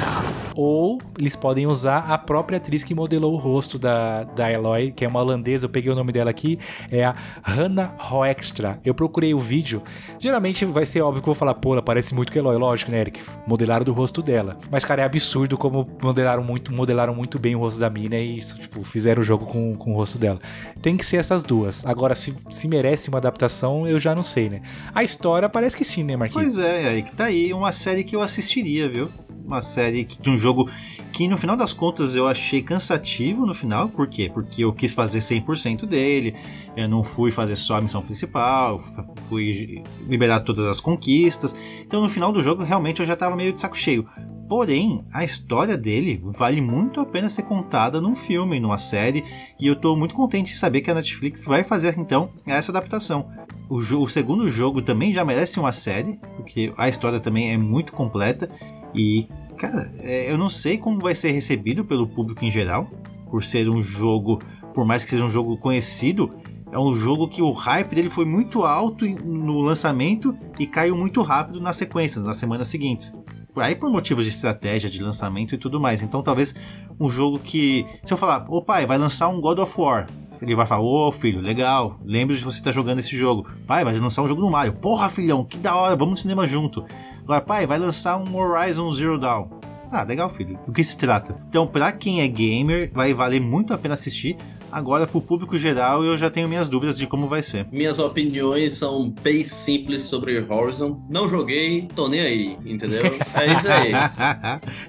Ou 0.55 0.99
eles 1.19 1.37
podem 1.37 1.67
usar 1.67 1.99
a 1.99 2.17
própria 2.17 2.57
atriz 2.57 2.83
que 2.83 2.95
modelou 2.95 3.35
o 3.35 3.37
rosto 3.37 3.79
da, 3.79 4.25
da 4.25 4.51
Eloy, 4.51 4.91
que 4.91 5.05
é 5.05 5.09
uma 5.09 5.21
holandesa, 5.21 5.67
eu 5.67 5.71
peguei 5.71 5.93
o 5.93 5.95
nome 5.95 6.13
dela 6.13 6.31
aqui, 6.31 6.59
é 6.91 7.05
a 7.05 7.15
Hannah 7.43 7.95
Hoekstra. 8.11 8.81
Eu 8.85 8.95
procurei 8.95 9.35
o 9.35 9.39
vídeo. 9.39 9.83
Geralmente 10.19 10.65
vai 10.65 10.87
ser 10.87 11.03
óbvio 11.03 11.23
que 11.23 11.29
eu 11.29 11.35
vou 11.35 11.39
falar, 11.39 11.55
pô, 11.55 11.73
ela 11.73 11.83
parece 11.83 12.15
muito 12.15 12.33
com 12.33 12.39
a 12.39 12.41
Eloy, 12.41 12.57
lógico, 12.57 12.91
né, 12.91 13.01
Eric? 13.01 13.21
Modelaram 13.47 13.85
do 13.85 13.93
rosto 13.93 14.23
dela. 14.23 14.57
Mas, 14.71 14.85
cara, 14.85 15.03
é 15.03 15.05
absurdo 15.05 15.59
como 15.59 15.87
modelaram 16.03 16.43
muito, 16.43 16.73
modelaram 16.73 17.15
muito 17.15 17.39
bem 17.39 17.55
o 17.55 17.59
rosto 17.59 17.79
da 17.79 17.91
mina 17.91 18.17
e 18.17 18.39
isso, 18.39 18.59
tipo, 18.59 18.83
fizeram 18.83 19.16
o 19.21 19.25
jogo 19.25 19.47
com, 19.47 19.75
com 19.75 19.93
o 19.93 19.95
rosto 19.95 20.19
dela. 20.19 20.39
Tem 20.81 20.97
que 20.97 21.05
ser 21.05 21.17
essas 21.17 21.43
duas. 21.43 21.85
Agora, 21.87 22.15
se, 22.15 22.35
se 22.51 22.69
merece 22.69 23.09
uma 23.09 23.19
adaptação, 23.19 23.87
eu 23.87 23.99
já 23.99 24.15
não 24.15 24.23
sei, 24.23 24.49
né? 24.49 24.63
A 24.95 25.03
história 25.03 25.49
parece 25.49 25.77
que 25.77 25.85
sim, 25.85 26.05
né, 26.05 26.17
Marquinhos? 26.17 26.55
Pois 26.55 26.59
é, 26.59 26.93
Eric, 26.93 27.13
tá 27.13 27.25
aí 27.25 27.53
uma 27.53 27.73
série 27.73 28.05
que 28.05 28.15
eu 28.15 28.23
assistiria, 28.23 28.89
viu? 28.89 29.11
Uma 29.47 29.63
série 29.63 30.05
que- 30.05 30.21
de 30.21 30.29
um 30.29 30.37
jogo 30.37 30.69
que 31.13 31.29
no 31.29 31.37
final 31.37 31.57
das 31.57 31.73
contas 31.73 32.17
eu 32.17 32.27
achei 32.27 32.61
cansativo 32.61 33.47
no 33.47 33.55
final. 33.55 33.89
Por 33.89 34.09
quê? 34.09 34.29
Porque 34.33 34.65
eu 34.65 34.73
quis 34.73 34.93
fazer 34.93 35.21
100% 35.21 35.87
dele, 35.87 36.35
eu 36.77 36.89
não 36.89 37.05
fui 37.05 37.31
fazer 37.31 37.55
só 37.55 37.77
a 37.77 37.81
missão 37.81 38.03
principal, 38.03 38.83
fui 39.29 39.85
liberar 40.09 40.41
todas 40.41 40.67
as 40.67 40.81
conquistas. 40.81 41.55
Então 41.81 42.01
no 42.03 42.09
final 42.09 42.33
do 42.33 42.43
jogo 42.43 42.65
realmente 42.65 43.01
eu 43.01 43.07
já 43.07 43.15
tava 43.15 43.37
meio 43.37 43.53
de 43.53 43.61
saco 43.61 43.77
cheio. 43.79 44.07
Porém, 44.49 45.05
a 45.13 45.25
história 45.25 45.77
dele 45.77 46.21
vale 46.25 46.61
muito 46.61 47.01
a 47.01 47.05
pena 47.07 47.29
ser 47.29 47.43
contada 47.43 48.01
num 48.01 48.15
filme, 48.15 48.61
numa 48.61 48.79
série, 48.79 49.25
e 49.59 49.67
eu 49.67 49.75
tô 49.75 49.97
muito 49.97 50.15
contente 50.15 50.53
de 50.53 50.57
saber 50.57 50.83
que 50.83 50.91
a 50.91 50.95
Netflix 50.95 51.45
vai 51.45 51.65
fazer 51.65 51.97
então 51.99 52.31
essa 52.47 52.71
adaptação. 52.71 53.29
O, 53.69 53.79
o 53.79 54.09
segundo 54.09 54.49
jogo 54.49 54.81
também 54.81 55.13
já 55.13 55.25
merece 55.25 55.59
uma 55.59 55.73
série, 55.73 56.21
porque 56.37 56.73
a 56.79 56.89
história 56.89 57.19
também 57.19 57.53
é 57.53 57.57
muito 57.57 57.91
completa 57.93 58.49
e, 58.97 59.29
cara, 59.57 59.93
é, 59.99 60.31
eu 60.31 60.39
não 60.39 60.49
sei 60.49 60.79
como 60.79 61.01
vai 61.01 61.15
ser 61.15 61.31
recebido 61.33 61.85
pelo 61.85 62.07
público 62.07 62.45
em 62.45 62.51
geral, 62.51 62.91
por 63.31 63.45
ser 63.45 63.69
um 63.69 63.83
jogo, 63.83 64.41
por 64.73 64.85
mais 64.85 65.05
que 65.05 65.11
seja 65.11 65.25
um 65.25 65.31
jogo 65.31 65.57
conhecido, 65.59 66.35
é 66.73 66.79
um 66.79 66.97
jogo 66.97 67.29
que 67.29 67.43
o 67.43 67.53
hype 67.53 67.95
dele 67.95 68.11
foi 68.11 68.25
muito 68.25 68.63
alto 68.63 69.07
no 69.07 69.61
lançamento 69.61 70.37
e 70.59 70.67
caiu 70.67 70.97
muito 70.97 71.23
rápido 71.23 71.61
nas 71.61 71.77
sequências, 71.77 72.25
nas 72.25 72.37
semanas 72.37 72.69
seguintes. 72.69 73.15
Aí 73.57 73.75
por 73.75 73.91
motivos 73.91 74.25
de 74.25 74.31
estratégia, 74.31 74.91
de 74.91 75.03
lançamento 75.03 75.55
e 75.55 75.59
tudo 75.59 75.81
mais. 75.81 76.03
Então 76.03 76.23
talvez 76.23 76.55
um 77.01 77.09
jogo 77.09 77.39
que. 77.39 77.87
Se 78.05 78.13
eu 78.13 78.19
falar, 78.19 78.45
ô 78.49 78.61
pai, 78.61 78.85
vai 78.85 78.99
lançar 78.99 79.29
um 79.29 79.41
God 79.41 79.59
of 79.59 79.81
War. 79.81 80.07
Ele 80.41 80.55
vai 80.55 80.67
falar, 80.67 80.83
ô 80.83 81.13
filho, 81.13 81.41
legal, 81.41 81.99
lembro 82.05 82.37
de 82.37 82.45
você 82.45 82.59
estar 82.59 82.71
tá 82.71 82.75
jogando 82.75 82.99
esse 82.99 83.17
jogo. 83.17 83.47
Pai, 83.67 83.85
vai 83.85 83.97
lançar 83.99 84.23
um 84.23 84.29
jogo 84.29 84.41
no 84.41 84.51
Mario. 84.51 84.75
Porra, 84.75 85.09
filhão, 85.09 85.45
que 85.45 85.59
da 85.59 85.75
hora, 85.75 85.97
vamos 85.97 86.13
no 86.13 86.17
cinema 86.19 86.47
junto. 86.47 86.85
Agora, 87.23 87.41
pai, 87.41 87.67
vai 87.67 87.79
lançar 87.79 88.17
um 88.17 88.37
Horizon 88.37 88.93
Zero 88.93 89.19
Dawn. 89.19 89.49
Ah, 89.91 90.03
legal, 90.03 90.29
filho. 90.31 90.59
Do 90.67 90.73
que 90.73 90.83
se 90.83 90.97
trata? 90.97 91.37
Então, 91.49 91.67
pra 91.67 91.93
quem 91.93 92.21
é 92.21 92.29
gamer, 92.29 92.91
vai 92.93 93.15
valer 93.15 93.41
muito 93.41 93.73
a 93.73 93.79
pena 93.79 93.95
assistir. 93.95 94.37
Agora, 94.71 95.07
pro 95.07 95.21
público 95.21 95.57
geral, 95.57 96.05
eu 96.05 96.19
já 96.19 96.29
tenho 96.29 96.49
minhas 96.49 96.69
dúvidas 96.69 96.99
de 96.99 97.07
como 97.07 97.29
vai 97.29 97.43
ser. 97.43 97.67
Minhas 97.71 97.99
opiniões 97.99 98.73
são 98.75 99.11
bem 99.11 99.43
simples 99.43 100.03
sobre 100.03 100.39
Horizon. 100.41 101.01
Não 101.09 101.29
joguei, 101.29 101.89
tô 101.95 102.09
nem 102.09 102.21
aí, 102.21 102.59
entendeu? 102.65 103.03
É 103.35 103.53
isso 103.53 103.69
aí. 103.69 103.93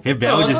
Rebelde. 0.03 0.53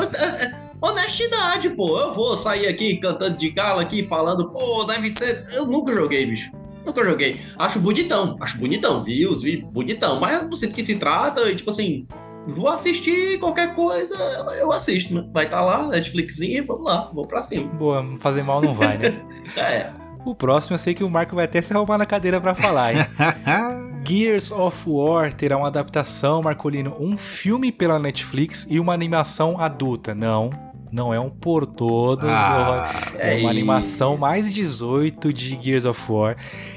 Honestidade, 0.80 1.70
pô. 1.70 1.98
Eu 1.98 2.12
vou 2.12 2.36
sair 2.36 2.66
aqui 2.66 2.96
cantando 2.96 3.36
de 3.36 3.50
gala 3.50 3.82
aqui, 3.82 4.02
falando, 4.02 4.50
pô, 4.50 4.84
deve 4.84 5.10
ser. 5.10 5.44
Eu 5.52 5.66
nunca 5.66 5.92
joguei, 5.92 6.26
bicho. 6.26 6.50
Nunca 6.86 7.04
joguei. 7.04 7.40
Acho 7.58 7.80
bonitão, 7.80 8.36
acho 8.40 8.58
bonitão, 8.58 9.02
viu? 9.02 9.36
Vi 9.36 9.58
bonitão. 9.58 10.18
Mas 10.20 10.40
eu 10.40 10.48
não 10.48 10.56
sei 10.56 10.68
do 10.68 10.74
que 10.74 10.82
se 10.82 10.96
trata, 10.96 11.42
e 11.50 11.56
tipo 11.56 11.70
assim, 11.70 12.06
vou 12.46 12.68
assistir 12.68 13.38
qualquer 13.38 13.74
coisa, 13.74 14.16
eu 14.58 14.72
assisto, 14.72 15.14
né? 15.14 15.28
Vai 15.32 15.44
estar 15.44 15.58
tá 15.58 15.64
lá, 15.64 15.86
Netflixinha, 15.88 16.64
vamos 16.64 16.84
lá, 16.84 17.10
vamos 17.12 17.26
pra 17.26 17.42
cima. 17.42 17.68
Boa, 17.74 18.04
fazer 18.18 18.42
mal 18.42 18.62
não 18.62 18.74
vai, 18.74 18.96
né? 18.96 19.22
é. 19.56 19.90
O 20.24 20.34
próximo 20.34 20.74
eu 20.74 20.78
sei 20.78 20.94
que 20.94 21.04
o 21.04 21.10
Marco 21.10 21.34
vai 21.34 21.44
até 21.44 21.60
se 21.60 21.72
arrumar 21.72 21.98
na 21.98 22.06
cadeira 22.06 22.40
para 22.40 22.54
falar, 22.54 22.94
hein? 22.94 23.06
Gears 24.06 24.50
of 24.50 24.84
War 24.88 25.32
terá 25.34 25.56
uma 25.56 25.68
adaptação, 25.68 26.42
Marcolino, 26.42 26.96
um 26.98 27.16
filme 27.16 27.70
pela 27.70 27.98
Netflix 27.98 28.66
e 28.68 28.80
uma 28.80 28.94
animação 28.94 29.60
adulta. 29.60 30.14
Não, 30.14 30.50
não 30.90 31.12
é 31.12 31.20
um 31.20 31.30
por 31.30 31.66
todo. 31.66 32.26
Ah, 32.28 32.90
é, 33.18 33.38
é 33.38 33.40
uma 33.40 33.50
animação 33.50 34.16
mais 34.16 34.52
18 34.52 35.32
de 35.32 35.60
Gears 35.60 35.84
of 35.84 36.00
War. 36.10 36.36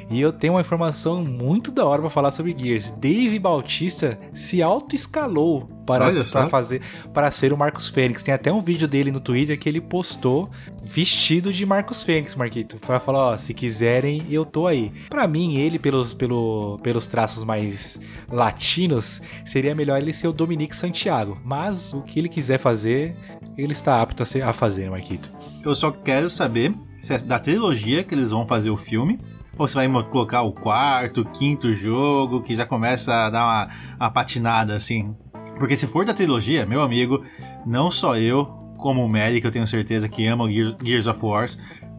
E 0.09 0.19
eu 0.19 0.33
tenho 0.33 0.53
uma 0.53 0.61
informação 0.61 1.23
muito 1.23 1.71
da 1.71 1.85
hora 1.85 2.01
para 2.01 2.09
falar 2.09 2.31
sobre 2.31 2.55
Gears. 2.57 2.93
Dave 2.97 3.39
Bautista 3.39 4.19
se 4.33 4.61
auto-escalou 4.61 5.69
para, 5.85 6.09
para 6.11 6.47
fazer 6.47 6.81
para 7.13 7.31
ser 7.31 7.53
o 7.53 7.57
Marcos 7.57 7.89
Fênix. 7.89 8.23
Tem 8.23 8.33
até 8.33 8.51
um 8.51 8.61
vídeo 8.61 8.87
dele 8.87 9.11
no 9.11 9.19
Twitter 9.19 9.59
que 9.59 9.67
ele 9.67 9.81
postou 9.81 10.49
vestido 10.83 11.51
de 11.53 11.65
Marcos 11.65 12.03
Fênix, 12.03 12.35
Marquito, 12.35 12.77
para 12.77 12.99
falar, 12.99 13.33
ó, 13.33 13.37
se 13.37 13.53
quiserem, 13.53 14.25
eu 14.29 14.45
tô 14.45 14.67
aí. 14.67 14.91
Para 15.09 15.27
mim, 15.27 15.57
ele 15.57 15.79
pelos, 15.79 16.13
pelo, 16.13 16.79
pelos 16.83 17.07
traços 17.07 17.43
mais 17.43 17.99
latinos, 18.29 19.21
seria 19.45 19.75
melhor 19.75 20.01
ele 20.01 20.13
ser 20.13 20.27
o 20.27 20.33
Dominique 20.33 20.75
Santiago, 20.75 21.39
mas 21.43 21.93
o 21.93 22.01
que 22.01 22.19
ele 22.19 22.29
quiser 22.29 22.57
fazer, 22.57 23.15
ele 23.57 23.73
está 23.73 24.01
apto 24.01 24.23
a, 24.23 24.25
ser, 24.25 24.43
a 24.43 24.53
fazer, 24.53 24.89
Marquito. 24.89 25.31
Eu 25.63 25.75
só 25.75 25.91
quero 25.91 26.29
saber 26.29 26.73
se 26.99 27.13
é 27.13 27.17
da 27.17 27.39
trilogia 27.39 28.03
que 28.03 28.13
eles 28.13 28.31
vão 28.31 28.47
fazer 28.47 28.69
o 28.69 28.77
filme 28.77 29.19
ou 29.57 29.67
você 29.67 29.75
vai 29.75 30.03
colocar 30.05 30.41
o 30.41 30.51
quarto, 30.51 31.25
quinto 31.25 31.71
jogo, 31.73 32.41
que 32.41 32.55
já 32.55 32.65
começa 32.65 33.13
a 33.13 33.29
dar 33.29 33.43
uma, 33.43 33.69
uma 33.97 34.11
patinada 34.11 34.73
assim. 34.73 35.15
Porque 35.57 35.75
se 35.75 35.87
for 35.87 36.05
da 36.05 36.13
trilogia, 36.13 36.65
meu 36.65 36.81
amigo, 36.81 37.23
não 37.65 37.91
só 37.91 38.17
eu, 38.17 38.45
como 38.77 39.03
o 39.03 39.09
Mary, 39.09 39.39
que 39.39 39.47
eu 39.47 39.51
tenho 39.51 39.67
certeza 39.67 40.09
que 40.09 40.25
ama 40.27 40.45
Gears 40.49 41.07
of 41.07 41.19
War, 41.23 41.45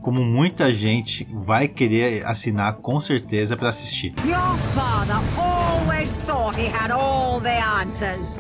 como 0.01 0.21
muita 0.23 0.73
gente 0.73 1.27
vai 1.33 1.69
querer 1.69 2.27
assinar 2.27 2.75
com 2.77 3.01
certeza 3.01 3.57
para 3.57 3.69
assistir. 3.69 4.13
Your 4.25 4.57
father 4.75 5.17
always 5.39 6.11
thought 6.27 6.59
he 6.59 6.67
had 6.67 6.91
all 6.91 7.41
the 7.41 7.61
answers, 7.61 8.39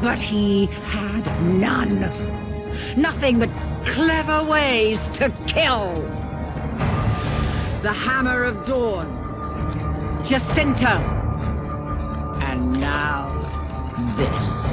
but 0.00 0.18
he 0.18 0.68
had 0.92 1.24
none. 1.42 2.10
Nothing 2.96 3.38
but 3.38 3.50
clever 3.84 4.42
ways 4.42 5.08
to 5.18 5.30
kill. 5.46 6.04
the 7.86 7.92
Hammer 7.92 8.42
of 8.42 8.66
Dawn, 8.66 9.06
Jacinta, 10.24 10.96
and 12.42 12.72
now 12.80 13.35
this. 14.16 14.66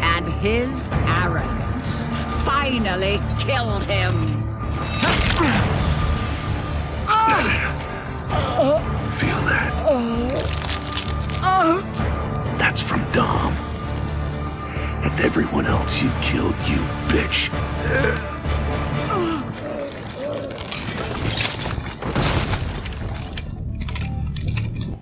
And 0.00 0.26
his 0.40 0.88
arrogance 1.06 2.08
finally 2.44 3.20
killed 3.38 3.84
him. 3.84 4.26
Feel 9.18 9.40
that? 9.42 9.72
That's 12.58 12.80
from 12.80 13.10
Dom. 13.12 13.52
And 15.02 15.20
everyone 15.20 15.66
else 15.66 16.00
you 16.02 16.10
killed, 16.20 16.54
you 16.66 16.78
bitch. 17.08 17.50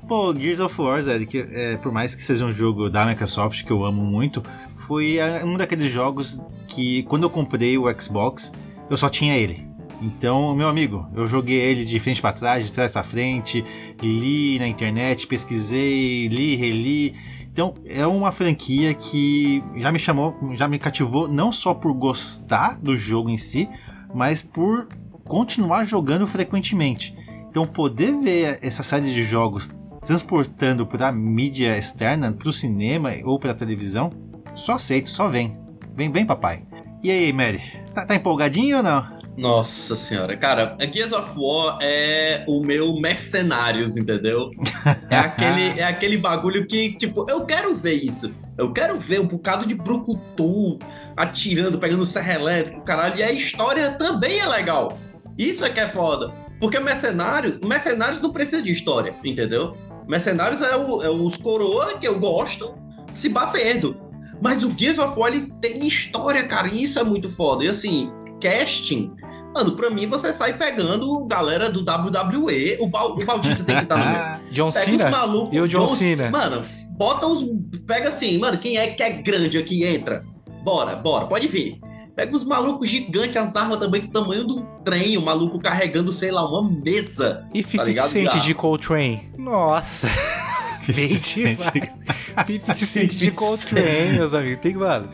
Pô, 0.09 0.35
Gears 0.35 0.59
of 0.59 0.81
War, 0.81 1.03
Zé, 1.03 1.23
que, 1.27 1.47
é, 1.53 1.77
por 1.77 1.93
mais 1.93 2.15
que 2.15 2.23
seja 2.23 2.47
um 2.47 2.51
jogo 2.51 2.89
da 2.89 3.05
Microsoft 3.05 3.63
que 3.63 3.71
eu 3.71 3.85
amo 3.85 4.03
muito, 4.03 4.43
foi 4.87 5.19
é, 5.19 5.45
um 5.45 5.55
daqueles 5.55 5.93
jogos 5.93 6.43
que 6.67 7.03
quando 7.03 7.25
eu 7.25 7.31
comprei 7.31 7.77
o 7.77 7.85
Xbox, 8.01 8.55
eu 8.89 8.97
só 8.97 9.11
tinha 9.11 9.37
ele. 9.37 9.69
Então, 10.01 10.55
meu 10.55 10.67
amigo, 10.67 11.07
eu 11.15 11.27
joguei 11.27 11.59
ele 11.59 11.85
de 11.85 12.01
frente 12.01 12.23
para 12.23 12.33
trás, 12.33 12.65
de 12.65 12.73
trás 12.73 12.91
para 12.91 13.03
frente, 13.03 13.63
li 14.01 14.59
na 14.59 14.67
internet, 14.67 15.27
pesquisei, 15.27 16.27
li, 16.29 16.57
reli. 16.57 17.15
Então, 17.53 17.75
é 17.85 18.07
uma 18.07 18.33
franquia 18.33 18.95
que 18.95 19.63
já 19.77 19.93
me 19.93 19.99
chamou, 19.99 20.35
já 20.55 20.67
me 20.67 20.79
cativou 20.79 21.29
não 21.29 21.53
só 21.53 21.75
por 21.75 21.93
gostar 21.93 22.79
do 22.79 22.97
jogo 22.97 23.29
em 23.29 23.37
si, 23.37 23.69
mas 24.15 24.41
por 24.41 24.89
continuar 25.27 25.85
jogando 25.85 26.27
frequentemente. 26.27 27.15
Então, 27.51 27.67
poder 27.67 28.13
ver 28.21 28.59
essa 28.63 28.83
série 28.83 29.13
de 29.13 29.25
jogos 29.25 29.69
transportando 30.05 30.87
para 30.87 31.11
mídia 31.11 31.77
externa, 31.77 32.33
para 32.33 32.49
o 32.49 32.53
cinema 32.53 33.13
ou 33.25 33.39
para 33.39 33.53
a 33.53 33.55
televisão, 33.55 34.11
só 34.55 34.75
aceito, 34.75 35.09
só 35.09 35.29
vem. 35.29 35.57
Vem, 35.95 36.13
vem, 36.13 36.27
papai. 36.27 36.63
E 37.03 37.11
aí, 37.11 37.33
Mary? 37.33 37.61
Tá, 37.95 38.05
tá 38.05 38.15
empolgadinho 38.15 38.79
ou 38.79 38.83
não? 38.83 39.19
Nossa 39.39 39.95
senhora, 39.95 40.37
cara, 40.37 40.77
a 40.81 40.85
Gears 40.85 41.13
of 41.13 41.31
War 41.37 41.79
é 41.81 42.45
o 42.49 42.61
meu 42.61 43.01
Mercenários, 43.01 43.97
entendeu? 43.97 44.51
É 45.09 45.17
aquele, 45.17 45.81
é 45.81 45.85
aquele 45.85 46.19
bagulho 46.19 46.67
que, 46.67 46.97
tipo, 46.97 47.25
eu 47.31 47.47
quero 47.47 47.75
ver 47.77 47.95
isso. 47.95 48.35
Eu 48.59 48.73
quero 48.73 48.99
ver 48.99 49.21
um 49.21 49.27
bocado 49.27 49.65
de 49.65 49.77
brucutu 49.77 50.79
atirando, 51.17 51.79
pegando 51.79 52.05
serra 52.05 52.35
elétrico, 52.35 52.83
caralho. 52.83 53.17
E 53.17 53.23
a 53.23 53.33
história 53.33 53.93
também 53.93 54.41
é 54.41 54.47
legal. 54.47 54.99
Isso 55.39 55.65
é 55.65 55.71
que 55.71 55.79
é 55.79 55.89
foda. 55.89 56.35
Porque 56.61 56.79
Mercenários, 56.79 57.59
Mercenários 57.59 58.21
não 58.21 58.33
precisa 58.33 58.63
de 58.63 58.73
história, 58.73 59.15
entendeu? 59.25 59.77
Mercenários 60.07 60.63
é, 60.63 60.77
o, 60.77 61.03
é 61.03 61.11
os 61.11 61.37
coroa 61.37 61.99
que 61.99 62.09
eu 62.09 62.19
gosto 62.19 62.75
se 63.13 63.29
batendo. 63.29 63.97
Mas 64.41 64.63
o 64.63 64.71
Gears 64.71 64.99
of 64.99 65.19
War 65.19 65.33
ele 65.33 65.53
tem 65.61 65.87
história, 65.87 66.47
cara, 66.47 66.69
e 66.69 66.83
isso 66.83 66.99
é 66.99 67.05
muito 67.05 67.29
foda. 67.31 67.65
E 67.65 67.69
assim, 67.69 68.11
casting, 68.41 69.13
mano, 69.55 69.73
pra 69.73 69.91
mim 69.91 70.07
você 70.07 70.33
sai 70.33 70.57
pegando 70.57 71.25
galera 71.27 71.71
do 71.71 71.81
WWE, 71.81 72.77
o, 72.81 72.87
ba 72.87 73.07
o 73.07 73.25
Bautista 73.25 73.65
tem 73.65 73.77
que 73.77 73.83
estar 73.83 73.97
no 73.97 74.05
meio. 74.05 74.51
John 74.53 74.71
Pega 74.71 74.85
Cena. 74.85 75.05
Os 75.05 75.11
malucos, 75.11 75.57
e 75.57 75.61
o 75.61 75.69
John, 75.69 75.87
John 75.87 75.97
Cena. 75.97 76.31
Mano, 76.31 76.63
bota 76.93 77.27
os. 77.27 77.45
Pega 77.87 78.09
assim, 78.09 78.39
mano, 78.39 78.59
quem 78.59 78.79
é 78.79 78.89
que 78.89 79.03
é 79.03 79.11
grande 79.11 79.59
aqui 79.59 79.85
entra? 79.85 80.25
Bora, 80.63 80.97
bora, 80.97 81.27
pode 81.27 81.49
vir. 81.49 81.81
Pega 82.19 82.35
os 82.35 82.43
malucos 82.43 82.91
gigantes, 82.91 83.37
as 83.37 83.55
armas 83.55 83.79
também 83.79 84.01
do 84.01 84.09
tamanho 84.09 84.45
do 84.45 84.61
trem, 84.85 85.17
o 85.17 85.23
maluco 85.23 85.61
carregando, 85.61 86.13
sei 86.13 86.33
lá, 86.33 86.45
uma 86.45 86.69
mesa. 86.69 87.47
E 87.55 87.63
50 87.63 87.95
tá 87.95 88.09
Cent 88.09 88.43
de 88.43 88.55
Coltrane. 88.55 89.31
Nossa. 89.39 90.09
50 90.83 92.75
Cent 92.75 93.11
de 93.11 93.31
Coltrane, 93.31 94.15
meus 94.15 94.35
amigos. 94.35 94.59
Tem, 94.61 94.75
mano. 94.75 95.09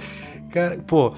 Cara, 0.50 0.82
pô, 0.86 1.12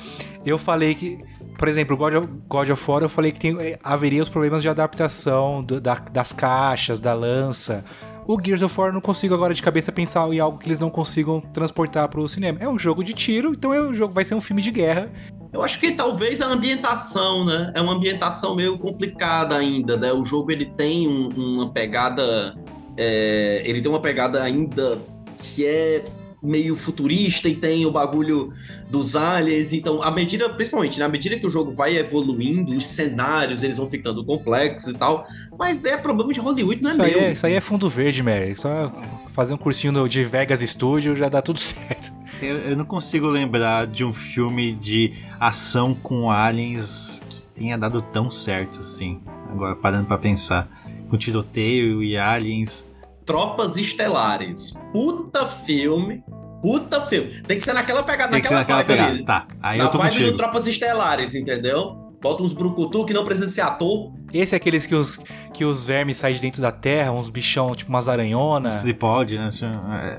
eu 0.45 0.59
falei 0.59 0.93
que 0.93 1.21
por 1.57 1.69
exemplo, 1.69 1.97
God 1.97 2.15
of, 2.15 2.29
God 2.49 2.71
of 2.71 2.91
War 2.91 3.03
eu 3.03 3.09
falei 3.09 3.31
que 3.31 3.39
tem, 3.39 3.57
haveria 3.81 4.23
os 4.23 4.29
problemas 4.29 4.63
de 4.63 4.69
adaptação 4.69 5.63
do, 5.63 5.81
da, 5.81 5.95
das 5.95 6.33
caixas, 6.33 6.99
da 6.99 7.15
lança. 7.15 7.85
O 8.27 8.37
Gears 8.45 8.61
of 8.63 8.79
War 8.79 8.89
eu 8.89 8.95
não 8.95 9.01
consigo 9.01 9.35
agora 9.35 9.55
de 9.55 9.63
cabeça 9.63 9.93
pensar 9.93 10.29
em 10.33 10.41
algo 10.41 10.59
que 10.59 10.67
eles 10.67 10.81
não 10.81 10.91
consigam 10.91 11.41
transportar 11.41 12.09
pro 12.09 12.29
cinema. 12.29 12.59
É 12.61 12.69
um 12.69 12.77
jogo 12.79 13.05
de 13.05 13.13
tiro, 13.13 13.53
então 13.53 13.73
é 13.73 13.81
um 13.81 13.95
jogo, 13.95 14.13
vai 14.13 14.25
ser 14.25 14.35
um 14.35 14.41
filme 14.41 14.61
de 14.61 14.71
guerra. 14.73 15.09
Eu 15.53 15.63
acho 15.63 15.79
que 15.79 15.93
talvez 15.93 16.43
a 16.43 16.47
ambientação, 16.47 17.45
né? 17.45 17.73
É 17.75 17.81
uma 17.81 17.93
ambientação 17.95 18.57
meio 18.57 18.77
complicada 18.79 19.57
ainda, 19.57 19.97
né? 19.97 20.13
O 20.13 20.25
jogo 20.25 20.51
ele 20.51 20.67
tem 20.67 21.07
um- 21.07 21.29
uma 21.37 21.71
pegada, 21.71 22.57
é, 22.97 23.63
ele 23.65 23.81
tem 23.81 23.91
uma 23.91 24.01
pegada 24.01 24.43
ainda 24.43 24.99
que 25.39 25.65
é 25.65 26.05
meio 26.43 26.77
futurista 26.77 27.49
e 27.49 27.57
tem 27.57 27.87
o 27.87 27.91
bagulho 27.91 28.53
dos 28.91 29.17
aliens. 29.17 29.73
Então, 29.73 30.03
à 30.03 30.11
medida, 30.11 30.49
principalmente, 30.51 30.99
na 30.99 31.09
medida 31.09 31.39
que 31.39 31.47
o 31.47 31.51
jogo 31.51 31.73
vai 31.73 31.97
evoluindo, 31.97 32.73
os 32.77 32.85
cenários 32.87 33.63
eles 33.63 33.77
vão 33.77 33.87
ficando 33.87 34.25
complexos 34.25 34.93
e 34.93 34.95
tal. 34.99 35.27
Mas 35.59 35.85
é 35.85 35.97
problema 35.97 36.33
de 36.33 36.41
Hollywood, 36.41 36.83
não 36.83 36.91
é 36.91 36.93
Isso 36.93 37.03
aí 37.03 37.11
meu. 37.13 37.21
é, 37.21 37.33
isso 37.33 37.47
aí 37.47 37.55
é 37.55 37.61
fundo 37.61 37.89
verde, 37.89 38.23
Mary. 38.23 38.55
Só 38.57 38.93
fazer 39.33 39.55
um 39.55 39.57
cursinho 39.57 39.93
no- 39.93 40.09
de 40.09 40.23
Vegas 40.25 40.61
Studio 40.61 41.17
já 41.17 41.29
dá 41.29 41.41
tudo 41.43 41.59
certo. 41.61 42.13
Eu, 42.43 42.59
eu 42.59 42.77
não 42.77 42.85
consigo 42.85 43.27
lembrar 43.29 43.87
de 43.87 44.05
um 44.05 44.13
filme 44.13 44.73
de 44.75 45.15
ação 45.41 45.95
com 45.95 46.31
aliens 46.31 47.25
que 47.29 47.43
tenha 47.55 47.79
dado 47.79 48.03
tão 48.13 48.29
certo 48.29 48.81
assim. 48.81 49.21
Agora 49.51 49.75
parando 49.75 50.07
pra 50.07 50.19
pensar. 50.19 50.69
Com 51.09 51.17
tiroteio 51.17 52.03
e 52.03 52.17
aliens. 52.19 52.87
Tropas 53.27 53.77
Estelares. 53.77 54.73
Puta 54.93 55.47
filme. 55.47 56.23
Puta 56.63 57.01
filme. 57.03 57.43
Tem 57.43 57.59
que 57.59 57.65
ser 57.65 57.73
naquela 57.75 58.03
pegada, 58.03 58.33
Tem 58.33 58.41
que 58.41 58.49
ser 58.49 58.55
naquela 58.55 58.79
naquela 58.79 58.99
vibe 58.99 59.17
pegada. 59.25 59.37
ali. 59.43 59.47
Tá, 59.49 59.57
aí 59.63 59.79
Na 59.79 59.85
eu 59.85 59.91
tô 59.91 59.99
vibe 59.99 60.11
contigo. 60.11 60.31
do 60.31 60.37
Tropas 60.37 60.67
Estelares, 60.67 61.35
entendeu? 61.35 61.97
Bota 62.21 62.43
uns 62.43 62.53
brucutu 62.53 63.05
que 63.05 63.13
não 63.13 63.25
precisa 63.25 63.49
ser 63.49 63.61
ator. 63.61 64.13
Esse 64.33 64.55
é 64.55 64.57
aqueles 64.57 64.87
que 64.87 64.95
os, 64.95 65.19
que 65.53 65.65
os 65.65 65.85
vermes 65.85 66.17
saem 66.17 66.35
de 66.35 66.41
dentro 66.41 66.63
da 66.63 66.73
terra, 66.73 67.13
uns 67.13 67.29
bichão, 67.29 67.75
tipo 67.75 67.91
umas 67.91 68.09
aranhonas. 68.09 68.77
Tripod, 68.77 69.37
né? 69.39 69.49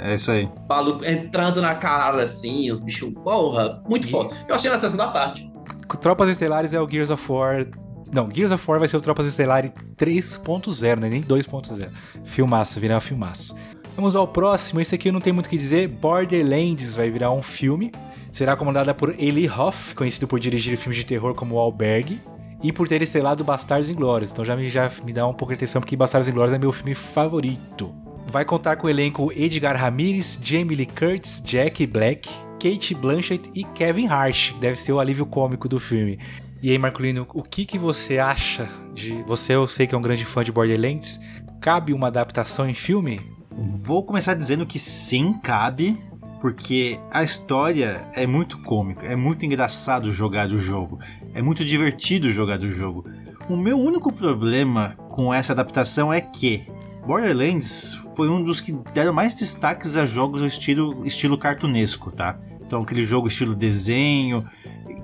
É, 0.04 0.12
é 0.12 0.14
isso 0.14 0.32
aí. 0.32 0.48
Maluco 0.70 1.04
entrando 1.04 1.62
na 1.62 1.76
cara, 1.76 2.24
assim, 2.24 2.70
os 2.72 2.82
bichos. 2.82 3.12
Porra, 3.24 3.82
muito 3.90 4.08
E- 4.08 4.12
foda. 4.12 4.34
Eu 4.48 4.56
achei 4.56 4.70
na 4.70 4.78
sessão 4.78 4.98
da 4.98 5.08
tarde. 5.12 5.52
Tropas 6.00 6.30
Estelares 6.30 6.72
é 6.72 6.80
o 6.80 6.90
Gears 6.90 7.10
of 7.10 7.30
War. 7.32 7.66
Não, 8.12 8.30
Gears 8.34 8.52
of 8.52 8.64
War 8.70 8.80
vai 8.80 8.88
ser 8.88 8.98
o 8.98 9.02
Tropas 9.02 9.26
Estelares 9.26 9.72
3.0, 9.98 11.00
né? 11.00 11.10
Nem 11.10 11.22
2.0. 11.22 11.90
Filmaço, 12.24 12.80
virar 12.80 12.98
um 12.98 13.02
filmaço. 13.02 13.56
Vamos 13.96 14.16
ao 14.16 14.28
próximo. 14.28 14.80
Esse 14.80 14.96
aqui 14.96 15.12
não 15.12 15.20
tenho 15.20 15.34
muito 15.34 15.48
o 15.48 15.50
que 15.50 15.58
dizer. 15.58 15.88
Borderlands 15.88 16.96
vai 16.96 17.10
virar 17.10 17.32
um 17.32 17.42
filme. 17.42 17.92
Será 18.32 18.56
comandada 18.56 18.94
por 18.94 19.16
Eli 19.20 19.50
Hoff, 19.50 19.96
conhecido 19.96 20.28
por 20.28 20.40
dirigir 20.40 20.78
filmes 20.78 21.00
de 21.00 21.06
terror 21.06 21.34
como 21.34 21.56
O 21.56 21.60
Albergue. 21.60 22.22
E 22.62 22.72
por 22.72 22.88
ter 22.88 23.02
estrelado 23.02 23.44
Bastardos 23.44 23.90
Inglórios. 23.90 24.32
Então 24.32 24.46
já 24.46 24.56
me, 24.56 24.70
já 24.70 24.92
me 25.04 25.12
dá 25.12 25.28
um 25.28 25.34
pouco 25.34 25.54
de 25.54 25.56
atenção, 25.56 25.82
porque 25.82 25.96
Bastardos 25.96 26.30
Inglórios 26.30 26.56
é 26.56 26.60
meu 26.60 26.72
filme 26.72 26.96
favorito. 26.96 27.94
Vai 28.32 28.46
contar 28.46 28.76
com 28.76 28.88
o 28.88 28.90
elenco 28.90 29.32
Edgar 29.36 29.76
Ramirez, 29.76 30.40
Jamie 30.42 30.76
Lee 30.76 30.86
Curtis, 30.86 31.42
Jack 31.44 31.86
Black, 31.88 32.30
Kate 32.60 32.94
Blanchett 32.94 33.50
e 33.56 33.64
Kevin 33.64 34.08
Hart. 34.08 34.54
Deve 34.60 34.76
ser 34.76 34.92
o 34.92 35.00
alívio 35.00 35.26
cômico 35.26 35.68
do 35.68 35.80
filme. 35.80 36.20
E 36.62 36.72
aí, 36.72 36.78
Marcolino, 36.78 37.28
o 37.34 37.44
que, 37.44 37.66
que 37.66 37.78
você 37.78 38.18
acha 38.18 38.68
de. 38.94 39.22
Você, 39.24 39.54
eu 39.54 39.68
sei 39.68 39.86
que 39.86 39.94
é 39.94 39.98
um 39.98 40.02
grande 40.02 40.26
fã 40.26 40.44
de 40.44 40.52
Borderlands. 40.52 41.20
Cabe 41.62 41.94
uma 41.94 42.08
adaptação 42.08 42.68
em 42.68 42.74
filme? 42.74 43.22
Vou 43.84 44.04
começar 44.04 44.34
dizendo 44.34 44.66
que 44.66 44.80
sim, 44.80 45.34
cabe, 45.34 45.98
porque 46.42 47.00
a 47.12 47.24
história 47.24 48.08
é 48.14 48.26
muito 48.28 48.60
cômica, 48.60 49.06
é 49.06 49.16
muito 49.16 49.46
engraçado 49.46 50.12
jogar 50.12 50.50
o 50.52 50.58
jogo, 50.58 51.00
é 51.34 51.42
muito 51.42 51.66
divertido 51.66 52.30
jogar 52.30 52.60
o 52.60 52.70
jogo. 52.70 53.06
O 53.50 53.56
meu 53.56 53.80
único 53.80 54.12
problema 54.12 54.96
com 55.10 55.34
essa 55.34 55.54
adaptação 55.54 56.12
é 56.14 56.22
que 56.22 56.68
Borderlands 57.06 58.00
foi 58.16 58.30
um 58.30 58.44
dos 58.44 58.62
que 58.62 58.72
deram 58.94 59.14
mais 59.14 59.34
destaques 59.34 59.96
a 59.96 60.06
jogos 60.06 60.42
estilo, 60.42 61.06
estilo 61.06 61.38
cartunesco, 61.38 62.12
tá? 62.12 62.38
Então 62.62 62.82
aquele 62.82 63.04
jogo 63.04 63.28
estilo 63.28 63.56
desenho, 63.56 64.46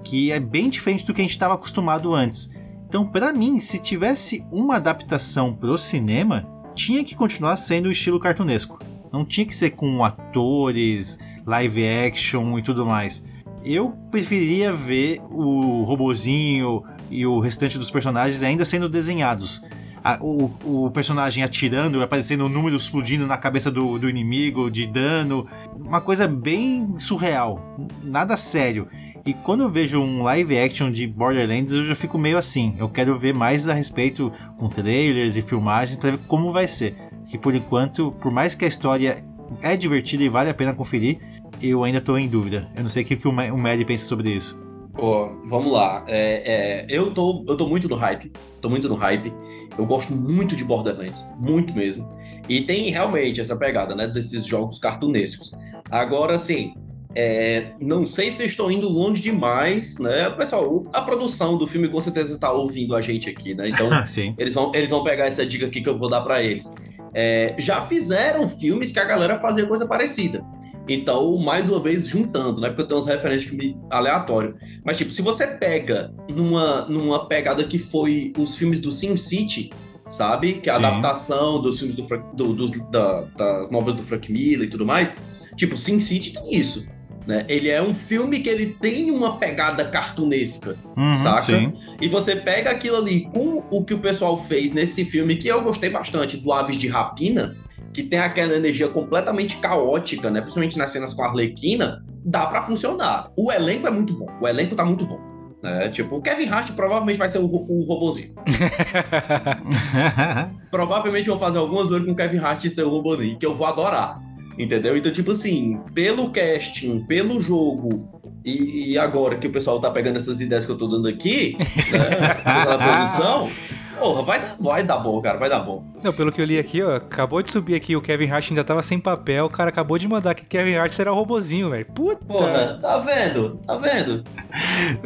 que 0.04 0.32
é 0.32 0.40
bem 0.40 0.70
diferente 0.70 1.06
do 1.06 1.14
que 1.14 1.22
a 1.22 1.24
gente 1.24 1.32
estava 1.32 1.54
acostumado 1.54 2.14
antes. 2.14 2.50
Então, 2.88 3.06
para 3.06 3.34
mim, 3.34 3.60
se 3.60 3.80
tivesse 3.80 4.46
uma 4.52 4.76
adaptação 4.76 5.54
pro 5.54 5.78
cinema, 5.78 6.48
tinha 6.76 7.04
que 7.04 7.16
continuar 7.16 7.56
sendo 7.56 7.88
o 7.88 7.92
estilo 7.92 8.20
cartunesco. 8.20 8.80
Não 9.12 9.26
tinha 9.26 9.46
que 9.46 9.56
ser 9.56 9.72
com 9.72 10.04
atores, 10.04 11.18
live 11.46 11.88
action 11.88 12.58
e 12.58 12.64
tudo 12.64 12.86
mais. 12.86 13.24
Eu 13.64 13.92
preferiria 14.12 14.74
ver 14.74 15.22
o 15.30 15.84
robozinho 15.84 16.84
e 17.10 17.26
o 17.26 17.40
restante 17.40 17.78
dos 17.78 17.90
personagens 17.92 18.44
ainda 18.44 18.66
sendo 18.66 18.90
desenhados. 18.90 19.64
A- 20.04 20.18
o, 20.20 20.52
o 20.86 20.92
personagem 20.92 21.44
atirando, 21.44 22.02
aparecendo 22.02 22.46
o 22.46 22.50
número 22.50 22.76
explodindo 22.76 23.26
na 23.26 23.38
cabeça 23.38 23.72
do, 23.72 23.98
do 23.98 24.10
inimigo, 24.10 24.70
de 24.70 24.86
dano. 24.86 25.48
Uma 25.80 26.02
coisa 26.02 26.28
bem 26.28 27.00
surreal. 27.00 27.78
Nada 28.04 28.36
sério. 28.36 28.88
E 29.26 29.34
quando 29.34 29.64
eu 29.64 29.70
vejo 29.70 30.02
um 30.02 30.22
live 30.24 30.58
action 30.60 30.92
de 30.92 31.08
Borderlands, 31.08 31.72
eu 31.72 31.86
já 31.86 31.96
fico 31.96 32.18
meio 32.18 32.38
assim. 32.38 32.76
Eu 32.78 32.90
quero 32.90 33.18
ver 33.18 33.34
mais 33.34 33.68
a 33.68 33.74
respeito 33.74 34.32
com 34.58 34.68
trailers 34.68 35.38
e 35.38 35.42
filmagens 35.42 35.98
para 35.98 36.12
ver 36.12 36.20
como 36.28 36.52
vai 36.52 36.68
ser. 36.68 36.96
Que 37.28 37.38
por 37.38 37.56
enquanto, 37.56 38.12
por 38.22 38.32
mais 38.32 38.54
que 38.54 38.66
a 38.66 38.68
história 38.68 39.24
é 39.62 39.78
divertida 39.78 40.24
e 40.24 40.30
vale 40.30 40.50
a 40.50 40.54
pena 40.54 40.74
conferir, 40.74 41.20
eu 41.62 41.86
ainda 41.86 42.02
tô 42.02 42.18
em 42.18 42.28
dúvida. 42.28 42.70
Eu 42.76 42.82
não 42.84 42.90
sei 42.90 43.04
o 43.04 43.06
que, 43.06 43.26
o 43.28 43.32
Ma- 43.32 43.46
o 43.52 43.58
Maddie 43.58 43.86
pensa 43.86 44.06
sobre 44.06 44.36
isso. 44.36 44.62
Pô, 44.94 45.30
vamos 45.48 45.72
lá. 45.72 46.04
É, 46.08 46.84
é, 46.84 46.86
eu, 46.90 47.12
tô, 47.14 47.46
eu 47.48 47.56
tô 47.56 47.66
muito 47.66 47.88
no 47.88 47.96
hype. 47.96 48.30
Tô 48.62 48.70
muito 48.70 48.90
no 48.90 48.96
hype. 48.96 49.34
Eu 49.78 49.86
gosto 49.86 50.14
muito 50.14 50.54
de 50.54 50.66
Borderlands. 50.66 51.26
Muito 51.40 51.74
mesmo. 51.74 52.10
E 52.50 52.60
tem 52.62 52.92
realmente 52.92 53.40
essa 53.40 53.56
pegada, 53.56 53.96
né? 53.96 54.06
Desses 54.06 54.46
jogos 54.46 54.80
cartunescos. 54.80 55.54
Agora, 55.90 56.36
assim. 56.36 56.74
É, 57.16 57.72
não 57.80 58.06
sei 58.06 58.32
se 58.32 58.44
estou 58.46 58.72
indo 58.72 58.90
longe 58.90 59.22
demais, 59.22 60.00
né? 60.00 60.30
Pessoal, 60.32 60.86
a 60.94 61.02
produção 61.02 61.58
do 61.58 61.68
filme 61.68 61.88
com 61.88 62.00
certeza 62.00 62.34
está 62.34 62.52
ouvindo 62.52 62.96
a 62.96 63.02
gente 63.02 63.30
aqui, 63.30 63.54
né? 63.54 63.70
Então, 63.70 63.90
Sim. 64.08 64.34
eles 64.38 64.54
vão, 64.56 64.72
eles 64.74 64.90
vão 64.90 65.04
pegar 65.04 65.26
essa 65.28 65.46
dica 65.46 65.66
aqui 65.68 65.82
que 65.82 65.90
eu 65.90 65.98
vou 65.98 66.10
dar 66.10 66.22
para 66.22 66.42
eles. 66.42 66.74
É, 67.14 67.56
já 67.60 67.80
fizeram 67.82 68.48
filmes 68.48 68.92
que 68.92 69.00
a 69.00 69.06
galera 69.06 69.36
fazia 69.40 69.66
coisa 69.66 69.86
parecida. 69.86 70.44
Então, 70.88 71.38
mais 71.38 71.70
uma 71.70 71.80
vez, 71.80 72.08
juntando, 72.08 72.60
né? 72.60 72.68
Porque 72.70 72.82
eu 72.82 72.88
tenho 72.88 73.00
uns 73.00 73.06
referências 73.06 73.44
de 73.44 73.50
filme 73.50 73.78
aleatório. 73.90 74.56
Mas, 74.84 74.98
tipo, 74.98 75.12
se 75.12 75.22
você 75.22 75.48
pega 75.48 76.14
numa, 76.30 76.82
numa 76.86 77.26
pegada 77.28 77.64
que 77.64 77.78
foi 77.80 78.34
os 78.38 78.58
filmes 78.58 78.82
do 78.82 78.92
Sin 78.92 79.16
City, 79.16 79.70
sabe? 80.10 80.56
Que 80.56 80.70
é 80.70 80.74
a 80.74 80.78
Sim. 80.78 80.84
adaptação 80.86 81.62
dos 81.62 81.80
filmes 81.80 81.96
do, 81.96 82.04
do- 82.34 82.54
dos, 82.54 82.72
da- 82.90 83.22
das 83.38 83.72
novas 83.72 83.96
do 83.96 84.04
Frank 84.04 84.30
Miller 84.32 84.68
e 84.68 84.70
tudo 84.70 84.86
mais. 84.86 85.10
Tipo, 85.56 85.78
Sin 85.78 86.00
City 86.02 86.34
tem 86.34 86.54
isso. 86.54 86.86
Né? 87.26 87.46
Ele 87.48 87.70
é 87.70 87.82
um 87.82 87.94
filme 87.94 88.40
que 88.40 88.50
ele 88.50 88.78
tem 88.80 89.12
uma 89.12 89.38
pegada 89.38 89.86
cartunesca. 89.86 90.78
Uhum, 90.98 91.16
Saca? 91.16 91.42
Sim. 91.42 91.74
E 92.02 92.08
você 92.08 92.36
pega 92.36 92.70
aquilo 92.70 92.98
ali 92.98 93.22
com 93.34 93.64
o 93.72 93.86
que 93.86 93.94
o 93.94 94.00
pessoal 94.00 94.38
fez 94.38 94.72
nesse 94.72 95.06
filme, 95.06 95.38
que 95.38 95.48
eu 95.48 95.62
gostei 95.62 95.90
bastante, 95.90 96.38
do 96.38 96.52
Aves 96.52 96.78
de 96.78 96.88
Rapina, 96.88 97.56
que 97.94 98.04
tem 98.04 98.20
aquela 98.20 98.56
energia 98.56 98.90
completamente 98.90 99.58
caótica, 99.58 100.30
né? 100.30 100.42
Principalmente 100.42 100.78
nas 100.78 100.92
cenas 100.92 101.14
com 101.14 101.24
a 101.24 101.28
Arlequina, 101.28 102.04
dá 102.26 102.46
pra 102.48 102.62
funcionar. 102.62 103.32
O 103.38 103.52
elenco 103.52 103.88
é 103.88 103.92
muito 103.92 104.14
bom. 104.14 104.28
O 104.42 104.48
elenco 104.48 104.76
tá 104.76 104.84
muito 104.84 105.06
bom. 105.06 105.34
Né? 105.64 105.90
Tipo, 105.90 106.18
o 106.18 106.22
Kevin 106.22 106.50
Hart 106.50 106.72
provavelmente 106.72 107.18
vai 107.18 107.30
ser 107.30 107.40
o, 107.40 107.46
o 107.46 107.86
robozinho. 107.88 108.36
Provavelmente 110.70 111.30
vão 111.30 111.40
fazer 111.40 111.58
algumas 111.58 111.88
vezes 111.88 112.06
com 112.06 112.12
o 112.12 112.16
Kevin 112.16 112.40
Hart 112.40 112.66
e 112.66 112.70
ser 112.70 112.84
o 112.84 112.90
robozinho, 112.90 113.38
que 113.38 113.46
eu 113.46 113.56
vou 113.56 113.66
adorar. 113.66 114.20
Entendeu? 114.58 114.96
Então, 114.96 115.12
tipo 115.12 115.32
assim, 115.32 115.80
pelo 115.94 116.30
casting, 116.30 117.00
pelo 117.06 117.42
jogo, 117.42 118.22
e, 118.46 118.92
e 118.94 118.98
agora 118.98 119.38
que 119.38 119.48
o 119.48 119.52
pessoal 119.52 119.80
tá 119.80 119.90
pegando 119.90 120.18
essas 120.18 120.42
ideias 120.42 120.66
que 120.66 120.72
eu 120.72 120.78
tô 120.78 120.88
dando 120.88 121.08
aqui, 121.08 121.56
né? 121.92 122.34
pela 122.64 122.78
produção, 122.78 123.50
porra, 123.98 124.22
vai 124.24 124.40
dar, 124.42 124.56
vai 124.60 124.84
dar 124.84 124.98
bom, 124.98 125.22
cara, 125.22 125.38
vai 125.40 125.50
dar 125.50 125.60
bom. 125.60 125.84
Não, 126.04 126.12
pelo 126.14 126.32
que 126.32 126.42
eu 126.42 126.46
li 126.46 126.60
aqui, 126.60 126.82
ó, 126.84 126.98
acabou 126.98 127.42
de 127.42 127.50
subir 127.52 127.74
aqui, 127.74 127.96
o 127.96 128.02
Kevin 128.02 128.28
Hart 128.30 128.50
ainda 128.52 128.64
tava 128.64 128.84
sem 128.84 129.00
papel, 129.00 129.46
o 129.46 129.50
cara 129.50 129.70
acabou 129.70 129.98
de 129.98 130.08
mandar 130.08 130.36
que 130.36 130.46
Kevin 130.46 130.76
Hart 130.76 130.92
será 130.92 131.12
o 131.12 131.16
robozinho, 131.16 131.70
velho. 131.70 131.86
Puta! 131.86 132.26
Porra, 132.26 132.78
tá 132.82 132.98
vendo? 133.00 133.60
Tá 133.66 133.78
vendo? 133.78 134.24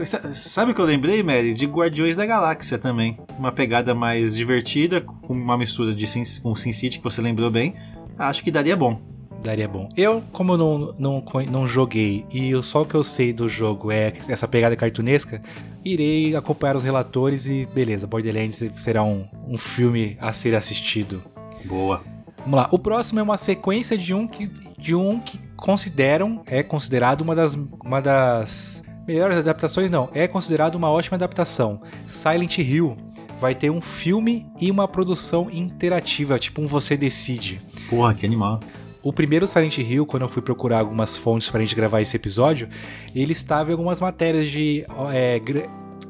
Sa- 0.04 0.34
Sabe 0.34 0.72
o 0.72 0.76
que 0.76 0.82
eu 0.82 0.86
lembrei, 0.86 1.22
Mary? 1.24 1.54
De 1.54 1.66
Guardiões 1.68 2.16
da 2.16 2.26
Galáxia 2.26 2.78
também. 2.80 3.18
Uma 3.38 3.52
pegada 3.52 3.94
mais 3.94 4.36
divertida, 4.36 5.00
com 5.00 5.34
uma 5.34 5.58
mistura 5.58 5.94
de 5.94 6.08
Sin, 6.08 6.24
com 6.42 6.56
Sin 6.56 6.72
City, 6.74 6.98
que 6.98 7.04
você 7.04 7.22
lembrou 7.22 7.52
bem. 7.52 7.76
Acho 8.18 8.44
que 8.44 8.50
daria 8.50 8.76
bom. 8.76 9.00
Daria 9.48 9.66
bom. 9.66 9.88
Eu, 9.96 10.22
como 10.34 10.54
eu 10.54 10.58
não, 10.58 10.96
não, 11.00 11.24
não 11.50 11.66
joguei 11.66 12.26
e 12.30 12.54
o 12.54 12.62
só 12.62 12.84
que 12.84 12.96
eu 12.96 13.02
sei 13.02 13.32
do 13.32 13.48
jogo 13.48 13.94
é 13.94 14.12
essa 14.28 14.46
pegada 14.46 14.76
cartunesca, 14.76 15.42
irei 15.86 16.36
acompanhar 16.36 16.76
os 16.76 16.84
relatores 16.84 17.46
e 17.46 17.66
beleza, 17.74 18.06
Borderlands 18.06 18.62
será 18.78 19.06
um, 19.06 19.26
um 19.48 19.58
filme 19.58 20.18
a 20.20 20.34
ser 20.34 20.54
assistido. 20.54 21.24
Boa. 21.64 22.04
Vamos 22.40 22.60
lá. 22.60 22.68
O 22.72 22.78
próximo 22.78 23.22
é 23.22 23.24
uma 23.24 23.38
sequência 23.38 23.98
de 23.98 24.14
um 24.14 24.28
que, 24.28 24.50
de 24.78 24.94
um 24.94 25.18
que 25.18 25.40
consideram, 25.56 26.44
é 26.46 26.62
considerado 26.62 27.22
uma 27.22 27.34
das, 27.34 27.54
uma 27.86 28.02
das 28.02 28.84
melhores 29.08 29.38
adaptações, 29.38 29.90
não, 29.90 30.10
é 30.14 30.28
considerado 30.28 30.76
uma 30.76 30.92
ótima 30.92 31.16
adaptação. 31.16 31.82
Silent 32.06 32.58
Hill 32.58 32.98
vai 33.40 33.56
ter 33.56 33.70
um 33.70 33.80
filme 33.80 34.46
e 34.60 34.70
uma 34.70 34.90
produção 34.90 35.48
interativa, 35.50 36.38
tipo 36.38 36.62
um 36.62 36.68
Você 36.68 36.98
Decide. 36.98 37.62
Porra, 37.90 38.14
que 38.14 38.26
animal. 38.26 38.60
O 39.08 39.14
primeiro 39.14 39.48
Silent 39.48 39.78
Hill, 39.78 40.06
quando 40.06 40.24
eu 40.24 40.28
fui 40.28 40.42
procurar 40.42 40.80
algumas 40.80 41.16
fontes 41.16 41.50
pra 41.50 41.62
gente 41.62 41.74
gravar 41.74 42.02
esse 42.02 42.14
episódio, 42.18 42.68
ele 43.16 43.32
estava 43.32 43.70
em 43.70 43.72
algumas 43.72 44.02
matérias 44.02 44.52
de 44.52 44.86
é, 45.14 45.42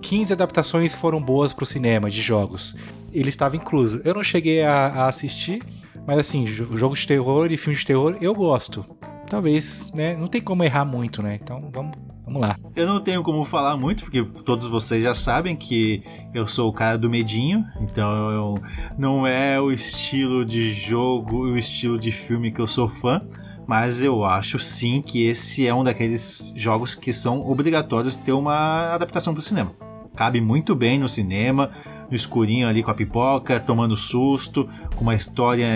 15 0.01 0.33
adaptações 0.33 0.95
que 0.95 0.99
foram 0.99 1.21
boas 1.21 1.53
pro 1.53 1.63
cinema, 1.63 2.09
de 2.09 2.19
jogos. 2.19 2.75
Ele 3.13 3.29
estava 3.29 3.55
incluso. 3.55 4.01
Eu 4.03 4.15
não 4.15 4.23
cheguei 4.23 4.63
a, 4.63 4.87
a 4.87 5.07
assistir, 5.09 5.61
mas 6.07 6.17
assim, 6.17 6.47
jogos 6.47 6.97
de 7.01 7.07
terror 7.07 7.51
e 7.51 7.55
filmes 7.55 7.81
de 7.81 7.85
terror 7.85 8.17
eu 8.19 8.33
gosto. 8.33 8.83
Talvez, 9.29 9.91
né? 9.93 10.15
Não 10.15 10.27
tem 10.27 10.41
como 10.41 10.63
errar 10.63 10.85
muito, 10.85 11.21
né? 11.21 11.37
Então 11.41 11.69
vamos, 11.73 11.97
vamos 12.25 12.41
lá. 12.41 12.57
Eu 12.75 12.87
não 12.87 13.01
tenho 13.01 13.21
como 13.21 13.43
falar 13.43 13.75
muito, 13.75 14.03
porque 14.05 14.23
todos 14.43 14.65
vocês 14.67 15.03
já 15.03 15.13
sabem 15.13 15.55
que 15.55 16.01
eu 16.33 16.47
sou 16.47 16.69
o 16.69 16.73
cara 16.73 16.97
do 16.97 17.09
medinho, 17.09 17.65
então 17.81 18.31
eu, 18.31 18.55
não 18.97 19.27
é 19.27 19.59
o 19.59 19.71
estilo 19.71 20.45
de 20.45 20.73
jogo, 20.73 21.39
o 21.39 21.57
estilo 21.57 21.99
de 21.99 22.11
filme 22.11 22.51
que 22.51 22.61
eu 22.61 22.67
sou 22.67 22.87
fã. 22.87 23.21
Mas 23.67 24.01
eu 24.01 24.23
acho 24.23 24.57
sim 24.59 25.01
que 25.01 25.25
esse 25.27 25.67
é 25.67 25.73
um 25.73 25.83
daqueles 25.83 26.53
jogos 26.55 26.95
que 26.95 27.11
são 27.11 27.45
obrigatórios 27.45 28.15
ter 28.15 28.31
uma 28.31 28.93
adaptação 28.93 29.33
para 29.33 29.41
o 29.41 29.43
cinema. 29.43 29.73
Cabe 30.15 30.39
muito 30.39 30.73
bem 30.73 30.97
no 30.97 31.09
cinema, 31.09 31.71
no 32.09 32.15
escurinho 32.15 32.65
ali 32.65 32.81
com 32.81 32.91
a 32.91 32.93
pipoca, 32.93 33.59
tomando 33.59 33.93
susto, 33.93 34.69
com 34.95 35.01
uma 35.01 35.15
história 35.15 35.67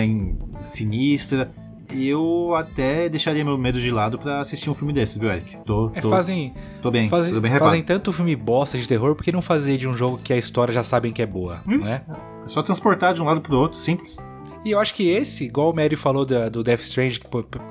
sinistra 0.62 1.52
eu 1.94 2.54
até 2.56 3.08
deixaria 3.08 3.44
meu 3.44 3.58
medo 3.58 3.80
de 3.80 3.90
lado 3.90 4.18
para 4.18 4.40
assistir 4.40 4.70
um 4.70 4.74
filme 4.74 4.92
desses, 4.92 5.16
viu, 5.18 5.30
Eric? 5.30 5.56
Tô, 5.64 5.90
é, 5.94 6.00
tô, 6.00 6.08
é, 6.08 6.10
fazem, 6.10 6.54
tô 6.80 6.90
bem, 6.90 7.08
fazem, 7.08 7.34
tô 7.34 7.40
bem 7.40 7.50
fazem 7.58 7.82
tanto 7.82 8.12
filme 8.12 8.34
bosta 8.36 8.78
de 8.78 8.86
terror, 8.86 9.14
por 9.14 9.24
que 9.24 9.32
não 9.32 9.42
fazer 9.42 9.76
de 9.76 9.86
um 9.88 9.94
jogo 9.94 10.18
que 10.18 10.32
a 10.32 10.36
história 10.36 10.72
já 10.72 10.84
sabem 10.84 11.12
que 11.12 11.22
é 11.22 11.26
boa, 11.26 11.60
Isso. 11.66 11.86
né? 11.86 12.02
É 12.44 12.48
só 12.48 12.62
transportar 12.62 13.14
de 13.14 13.22
um 13.22 13.24
lado 13.24 13.40
pro 13.40 13.56
outro, 13.56 13.78
simples. 13.78 14.18
E 14.64 14.70
eu 14.70 14.78
acho 14.78 14.94
que 14.94 15.10
esse, 15.10 15.44
igual 15.44 15.70
o 15.70 15.74
Mary 15.74 15.96
falou 15.96 16.24
do, 16.24 16.48
do 16.48 16.62
Death 16.62 16.82
Strange, 16.82 17.18
que 17.18 17.26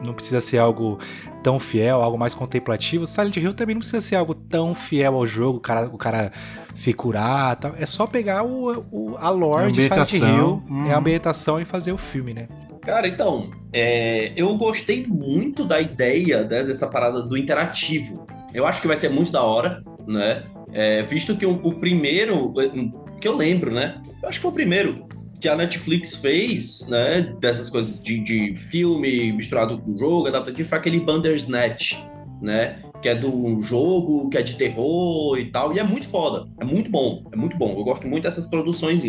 não 0.05 0.13
precisa 0.13 0.41
ser 0.41 0.57
algo 0.57 0.99
tão 1.41 1.57
fiel, 1.57 2.01
algo 2.01 2.17
mais 2.17 2.33
contemplativo, 2.33 3.07
Silent 3.07 3.37
Hill 3.37 3.53
também 3.53 3.75
não 3.75 3.79
precisa 3.79 4.01
ser 4.01 4.17
algo 4.17 4.35
tão 4.35 4.75
fiel 4.75 5.15
ao 5.15 5.25
jogo, 5.25 5.57
o 5.57 5.61
cara, 5.61 5.85
o 5.87 5.97
cara 5.97 6.31
se 6.73 6.93
curar 6.93 7.55
tal. 7.55 7.73
É 7.77 7.85
só 7.85 8.05
pegar 8.05 8.43
o, 8.43 8.85
o 8.91 9.17
a 9.17 9.29
lore 9.29 9.67
a 9.67 9.71
de 9.71 9.83
Silent 9.83 10.13
Hill, 10.13 10.63
hum. 10.69 10.85
é 10.85 10.93
a 10.93 10.97
ambientação 10.97 11.61
e 11.61 11.65
fazer 11.65 11.93
o 11.93 11.97
filme, 11.97 12.33
né? 12.33 12.49
Cara, 12.81 13.07
então, 13.07 13.51
é, 13.71 14.33
eu 14.35 14.55
gostei 14.57 15.05
muito 15.05 15.63
da 15.63 15.79
ideia 15.79 16.43
né, 16.43 16.63
dessa 16.63 16.87
parada 16.87 17.21
do 17.21 17.37
interativo. 17.37 18.25
Eu 18.53 18.65
acho 18.65 18.81
que 18.81 18.87
vai 18.87 18.97
ser 18.97 19.09
muito 19.09 19.31
da 19.31 19.43
hora, 19.43 19.83
né? 20.07 20.43
É, 20.73 21.03
visto 21.03 21.35
que 21.37 21.45
o, 21.45 21.53
o, 21.63 21.75
primeiro, 21.75 22.53
que 23.19 23.27
eu 23.27 23.35
lembro, 23.35 23.71
né? 23.71 24.01
Eu 24.21 24.29
acho 24.29 24.39
que 24.39 24.41
foi 24.41 24.51
o 24.51 24.53
primeiro 24.53 25.05
que 25.39 25.47
a 25.47 25.55
Netflix 25.55 26.15
fez, 26.15 26.87
né? 26.87 27.33
Dessas 27.39 27.69
coisas 27.69 27.99
de, 27.99 28.19
de 28.19 28.55
filme 28.55 29.31
misturado 29.31 29.77
com 29.77 29.97
jogo, 29.97 30.27
adaptativo, 30.27 30.67
foi 30.67 30.77
aquele 30.77 30.99
Bandersnatch, 30.99 31.97
né? 32.41 32.79
Que 33.01 33.09
é 33.09 33.15
do 33.15 33.59
jogo, 33.61 34.29
que 34.29 34.37
é 34.37 34.41
de 34.41 34.55
terror 34.55 35.37
e 35.37 35.45
tal, 35.45 35.73
e 35.73 35.79
é 35.79 35.83
muito 35.83 36.07
foda, 36.07 36.47
é 36.59 36.65
muito 36.65 36.89
bom, 36.89 37.23
é 37.31 37.35
muito 37.35 37.57
bom, 37.57 37.75
eu 37.77 37.83
gosto 37.83 38.07
muito 38.07 38.23
dessas 38.23 38.45
produções. 38.45 39.01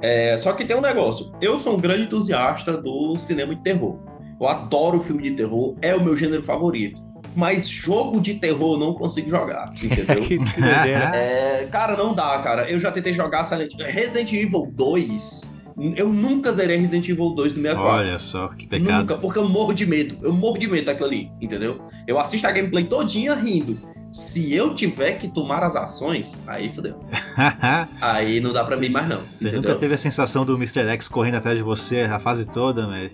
É, 0.00 0.36
só 0.36 0.52
que 0.52 0.64
tem 0.64 0.76
um 0.76 0.80
negócio, 0.80 1.32
eu 1.40 1.58
sou 1.58 1.76
um 1.76 1.80
grande 1.80 2.04
entusiasta 2.04 2.76
do 2.76 3.18
cinema 3.18 3.54
de 3.54 3.62
terror, 3.62 3.98
eu 4.40 4.48
adoro 4.48 5.00
filme 5.00 5.22
de 5.22 5.32
terror, 5.32 5.76
é 5.82 5.94
o 5.94 6.02
meu 6.02 6.16
gênero 6.16 6.42
favorito. 6.42 7.02
Mas 7.36 7.68
jogo 7.68 8.20
de 8.20 8.34
terror 8.34 8.74
eu 8.74 8.78
não 8.78 8.94
consigo 8.94 9.28
jogar, 9.28 9.72
entendeu? 9.82 10.22
é, 11.12 11.66
cara, 11.70 11.96
não 11.96 12.14
dá, 12.14 12.38
cara. 12.38 12.70
Eu 12.70 12.78
já 12.78 12.92
tentei 12.92 13.12
jogar 13.12 13.44
Silent 13.44 13.74
Resident 13.76 14.32
Evil 14.32 14.70
2 14.72 15.53
eu 15.76 16.08
nunca 16.08 16.52
zerei 16.52 16.76
Resident 16.76 17.08
Evil 17.08 17.30
2 17.30 17.52
do 17.52 17.60
64. 17.60 17.82
Olha 17.82 18.18
só, 18.18 18.48
que 18.48 18.66
pecado. 18.66 19.00
Nunca, 19.00 19.16
porque 19.16 19.38
eu 19.38 19.48
morro 19.48 19.72
de 19.72 19.84
medo. 19.86 20.16
Eu 20.22 20.32
morro 20.32 20.56
de 20.56 20.68
medo 20.68 20.86
daquilo 20.86 21.08
ali, 21.08 21.30
entendeu? 21.40 21.80
Eu 22.06 22.18
assisto 22.18 22.46
a 22.46 22.52
gameplay 22.52 22.84
todinha 22.84 23.34
rindo. 23.34 23.78
Se 24.12 24.54
eu 24.54 24.76
tiver 24.76 25.14
que 25.14 25.26
tomar 25.26 25.64
as 25.64 25.74
ações, 25.74 26.40
aí 26.46 26.72
fodeu. 26.72 27.00
aí 28.00 28.40
não 28.40 28.52
dá 28.52 28.62
pra 28.62 28.76
mim 28.76 28.88
mais 28.88 29.08
não. 29.08 29.16
Você 29.16 29.48
entendeu? 29.48 29.70
nunca 29.70 29.80
teve 29.80 29.94
a 29.94 29.98
sensação 29.98 30.44
do 30.44 30.54
Mr. 30.54 30.86
X 30.90 31.08
correndo 31.08 31.36
atrás 31.36 31.58
de 31.58 31.64
você 31.64 32.02
a 32.02 32.20
fase 32.20 32.46
toda, 32.46 32.86
Mary? 32.86 33.12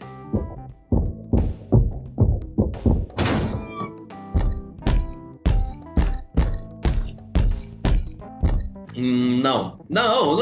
Hum, 8.94 9.40
não. 9.42 9.80
Não. 9.88 10.36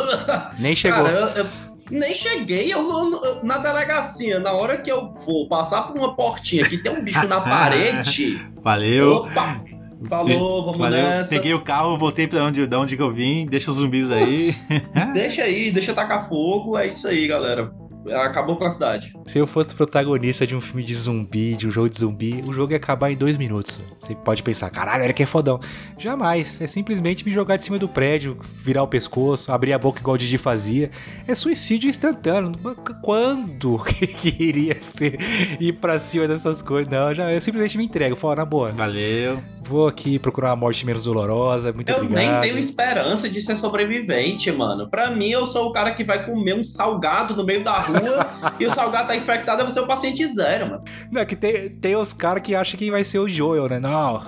Nem 0.59 0.75
chegou. 0.75 1.05
Cara, 1.05 1.21
eu, 1.37 1.45
eu 1.45 1.68
nem 1.91 2.15
cheguei, 2.15 2.73
eu, 2.73 2.89
eu, 2.91 3.43
na 3.43 3.59
delegacia, 3.59 4.39
na 4.39 4.53
hora 4.53 4.79
que 4.79 4.91
eu 4.91 5.07
vou 5.09 5.49
passar 5.49 5.83
por 5.83 5.97
uma 5.97 6.15
portinha 6.15 6.69
que 6.69 6.79
tem 6.79 6.93
um 6.93 7.03
bicho 7.03 7.27
na 7.27 7.41
parede. 7.43 8.41
Valeu. 8.63 9.17
Opa, 9.17 9.61
Falou, 10.09 10.65
vamos 10.65 10.79
Valeu. 10.79 11.03
nessa. 11.03 11.35
Peguei 11.35 11.53
o 11.55 11.63
carro, 11.63 11.99
voltei 11.99 12.29
pra 12.29 12.45
onde, 12.45 12.65
de 12.67 12.77
onde 12.77 12.97
que 12.97 13.03
eu 13.03 13.13
vim, 13.13 13.47
deixa 13.47 13.71
os 13.71 13.77
zumbis 13.79 14.11
aí. 14.11 14.33
deixa 15.13 15.43
aí, 15.43 15.73
deixa 15.73 15.93
tacar 15.93 16.29
fogo, 16.29 16.79
é 16.79 16.87
isso 16.87 17.09
aí, 17.09 17.27
galera 17.27 17.73
acabou 18.23 18.57
com 18.57 18.65
a 18.65 18.71
cidade. 18.71 19.13
Se 19.27 19.39
eu 19.39 19.47
fosse 19.47 19.75
protagonista 19.75 20.47
de 20.47 20.55
um 20.55 20.61
filme 20.61 20.83
de 20.83 20.95
zumbi, 20.95 21.55
de 21.55 21.67
um 21.67 21.71
jogo 21.71 21.91
de 21.91 21.99
zumbi, 21.99 22.43
o 22.47 22.53
jogo 22.53 22.73
ia 22.73 22.77
acabar 22.77 23.11
em 23.11 23.17
dois 23.17 23.37
minutos. 23.37 23.79
Você 23.99 24.15
pode 24.15 24.43
pensar, 24.43 24.71
caralho, 24.71 25.05
era 25.05 25.13
que 25.13 25.23
é 25.23 25.27
fodão. 25.27 25.61
Jamais. 25.99 26.61
É 26.61 26.67
simplesmente 26.67 27.25
me 27.25 27.33
jogar 27.33 27.57
de 27.57 27.65
cima 27.65 27.79
do 27.79 27.89
prédio, 27.89 28.39
virar 28.57 28.83
o 28.83 28.89
pescoço, 28.89 29.53
abrir 29.53 29.73
a 29.73 29.79
boca 29.79 30.01
igual 30.01 30.15
o 30.15 30.19
Didi 30.19 30.39
fazia. 30.39 30.91
É 31.27 31.35
suicídio 31.35 31.89
instantâneo. 31.89 32.53
Quando 33.03 33.79
que 33.85 34.35
iria 34.39 34.77
ser, 34.95 35.19
ir 35.61 35.75
pra 35.75 35.99
cima 35.99 36.29
dessas 36.29 36.63
coisas? 36.63 36.91
Não, 36.91 37.13
já, 37.13 37.33
eu 37.33 37.41
simplesmente 37.41 37.79
me 37.79 37.85
entrego. 37.85 38.17
Falo, 38.17 38.37
na 38.37 38.45
boa. 38.45 38.73
Valeu. 38.73 39.43
Vou 39.69 39.87
aqui 39.87 40.19
procurar 40.19 40.49
uma 40.51 40.57
morte 40.57 40.87
menos 40.87 41.03
dolorosa. 41.03 41.73
Muito 41.73 41.91
eu 41.91 41.97
obrigado. 41.97 42.23
Eu 42.23 42.31
nem 42.33 42.41
tenho 42.41 42.59
esperança 42.59 43.29
de 43.29 43.41
ser 43.43 43.57
sobrevivente, 43.57 44.51
mano. 44.51 44.89
Pra 44.89 45.11
mim, 45.11 45.29
eu 45.29 45.47
sou 45.47 45.67
o 45.67 45.73
cara 45.73 45.91
que 45.91 46.03
vai 46.03 46.25
comer 46.25 46.55
um 46.55 46.65
salgado 46.65 47.37
no 47.37 47.45
meio 47.45 47.63
da 47.63 47.79
rua 47.89 48.55
e 48.59 48.67
o 48.67 48.71
salgado 48.71 49.09
tá 49.09 49.17
infectado, 49.17 49.63
é 49.63 49.65
você 49.65 49.81
o 49.81 49.87
paciente 49.87 50.27
zero, 50.27 50.71
mano. 50.71 50.85
Não, 51.11 51.21
é 51.21 51.25
que 51.25 51.37
tem, 51.37 51.71
tem 51.71 51.97
os 51.97 52.13
caras 52.13 52.43
que 52.43 52.55
acham 52.55 52.79
que 52.79 52.91
vai 52.91 53.05
ser 53.05 53.19
o 53.19 53.29
Joel, 53.29 53.69
né? 53.69 53.81
Não, 53.81 54.23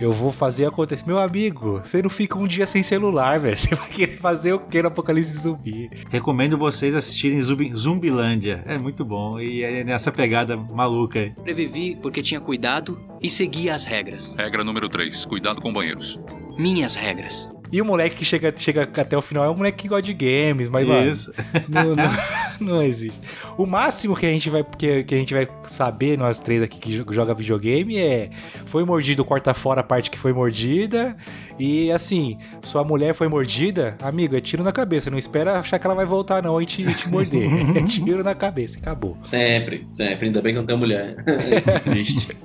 eu 0.00 0.12
vou 0.12 0.30
fazer 0.30 0.66
acontecer. 0.66 1.04
Meu 1.06 1.18
amigo, 1.18 1.80
você 1.82 2.02
não 2.02 2.10
fica 2.10 2.38
um 2.38 2.46
dia 2.46 2.66
sem 2.66 2.82
celular, 2.82 3.38
velho. 3.38 3.56
Você 3.56 3.74
vai 3.74 3.88
querer 3.88 4.18
fazer 4.18 4.52
o 4.52 4.58
que 4.58 4.82
no 4.82 4.88
Apocalipse 4.88 5.38
Zumbi? 5.38 5.90
Recomendo 6.10 6.58
vocês 6.58 6.94
assistirem 6.94 7.40
Zumbi, 7.40 7.72
Zumbilândia. 7.74 8.62
É 8.66 8.76
muito 8.76 9.04
bom. 9.04 9.40
E 9.40 9.62
é 9.62 9.84
nessa 9.84 10.10
pegada 10.10 10.56
maluca 10.56 11.20
aí. 11.20 11.30
Previvi 11.30 11.96
porque 11.96 12.22
tinha 12.22 12.40
cuidado 12.40 13.00
e 13.22 13.30
seguia 13.30 13.74
as 13.74 13.84
regras. 13.84 14.34
Regra 14.36 14.64
número 14.64 14.88
3: 14.88 15.24
cuidado 15.24 15.60
com 15.60 15.72
banheiros. 15.72 16.20
Minhas 16.58 16.94
regras. 16.94 17.48
E 17.74 17.82
o 17.82 17.84
moleque 17.84 18.14
que 18.14 18.24
chega, 18.24 18.54
chega 18.56 18.82
até 18.82 19.18
o 19.18 19.20
final 19.20 19.44
é 19.44 19.50
um 19.50 19.56
moleque 19.56 19.82
que 19.82 19.88
gosta 19.88 20.04
de 20.04 20.14
games, 20.14 20.68
mas, 20.68 20.86
Isso. 20.86 21.34
mano, 21.68 21.96
não, 21.96 22.04
não, 22.04 22.12
não, 22.76 22.82
existe. 22.84 23.20
O 23.58 23.66
máximo 23.66 24.14
que 24.14 24.24
a 24.24 24.28
gente 24.28 24.48
vai, 24.48 24.62
que, 24.62 25.02
que 25.02 25.12
a 25.12 25.18
gente 25.18 25.34
vai 25.34 25.48
saber, 25.64 26.16
nós 26.16 26.38
três 26.38 26.62
aqui 26.62 26.78
que 26.78 26.92
joga 27.12 27.34
videogame, 27.34 27.98
é 27.98 28.30
foi 28.64 28.84
mordido, 28.84 29.24
corta 29.24 29.52
fora 29.54 29.80
a 29.80 29.82
parte 29.82 30.08
que 30.08 30.16
foi 30.16 30.32
mordida. 30.32 31.16
E 31.58 31.90
assim, 31.90 32.38
sua 32.62 32.84
mulher 32.84 33.12
foi 33.12 33.26
mordida, 33.26 33.96
amigo, 34.00 34.36
é 34.36 34.40
tiro 34.40 34.62
na 34.62 34.70
cabeça. 34.70 35.10
Não 35.10 35.18
espera 35.18 35.58
achar 35.58 35.76
que 35.76 35.84
ela 35.84 35.96
vai 35.96 36.06
voltar, 36.06 36.44
não, 36.44 36.62
e 36.62 36.66
te, 36.66 36.84
te 36.94 37.08
morder. 37.08 37.50
é 37.76 37.82
tiro 37.82 38.22
na 38.22 38.36
cabeça, 38.36 38.78
acabou. 38.78 39.18
Sempre, 39.24 39.82
sempre. 39.88 40.26
Ainda 40.26 40.40
bem 40.40 40.52
que 40.52 40.60
não 40.60 40.66
tenho 40.66 40.78
mulher. 40.78 41.16
Triste. 41.82 42.36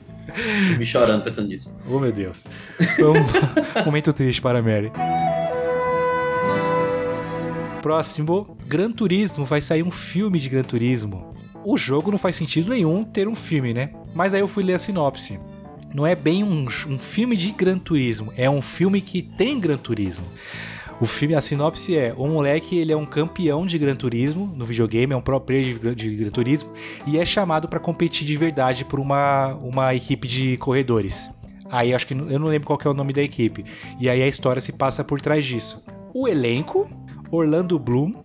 Me 0.78 0.86
chorando 0.86 1.24
pensando 1.24 1.48
nisso. 1.48 1.80
Oh, 1.90 2.00
meu 2.00 2.12
Deus. 2.12 2.46
Um 3.00 3.84
momento 3.86 4.14
triste 4.14 4.42
para 4.42 4.60
a 4.60 4.62
Mary. 4.62 4.92
Próximo, 7.82 8.58
Gran 8.68 8.92
Turismo. 8.92 9.46
Vai 9.46 9.62
sair 9.62 9.84
um 9.84 9.92
filme 9.92 10.40
de 10.40 10.50
Gran 10.50 10.64
Turismo. 10.64 11.36
O 11.64 11.78
jogo 11.78 12.12
não 12.12 12.18
faz 12.18 12.36
sentido 12.36 12.70
nenhum 12.70 13.04
ter 13.04 13.28
um 13.28 13.36
filme, 13.36 13.74
né? 13.74 13.92
Mas 14.14 14.34
aí 14.34 14.40
eu 14.40 14.48
fui 14.48 14.64
ler 14.64 14.76
a 14.76 14.80
sinopse. 14.80 15.40
Não 15.94 16.06
é 16.06 16.16
bem 16.16 16.44
um, 16.44 16.66
um 16.88 17.00
filme 17.00 17.36
de 17.36 17.52
Gran 17.52 17.80
Turismo, 17.80 18.32
é 18.38 18.48
um 18.50 18.62
filme 18.62 19.02
que 19.02 19.24
tem 19.24 19.60
Gran 19.60 19.78
Turismo. 19.78 20.26
O 21.02 21.06
filme, 21.06 21.34
a 21.34 21.42
sinopse 21.42 21.96
é: 21.96 22.14
o 22.16 22.28
moleque 22.28 22.78
ele 22.78 22.92
é 22.92 22.98
um 22.98 23.06
campeão 23.06 23.66
de 23.66 23.78
Gran 23.78 23.96
Turismo 23.96 24.52
no 24.56 24.66
videogame, 24.66 25.14
é 25.14 25.16
um 25.16 25.22
pro 25.22 25.40
player 25.40 25.78
de, 25.78 25.96
de 25.96 26.16
Gran 26.16 26.30
Turismo 26.30 26.74
e 27.08 27.18
é 27.18 27.26
chamado 27.26 27.68
para 27.68 27.80
competir 27.80 28.28
de 28.28 28.36
verdade 28.36 28.84
por 28.84 29.00
uma, 29.00 29.54
uma 29.56 29.96
equipe 29.96 30.28
de 30.28 30.58
corredores. 30.58 31.30
Aí 31.72 31.94
acho 31.94 32.06
que 32.06 32.14
eu 32.14 32.40
não 32.40 32.48
lembro 32.48 32.68
qual 32.68 32.80
é 32.84 32.90
o 32.90 32.94
nome 32.94 33.14
da 33.14 33.22
equipe. 33.22 33.64
E 34.00 34.10
aí 34.10 34.22
a 34.22 34.28
história 34.28 34.62
se 34.62 34.74
passa 34.74 35.04
por 35.04 35.22
trás 35.22 35.46
disso. 35.46 35.82
O 36.14 36.28
elenco: 36.28 36.90
Orlando 37.32 37.80
Bloom, 37.80 38.16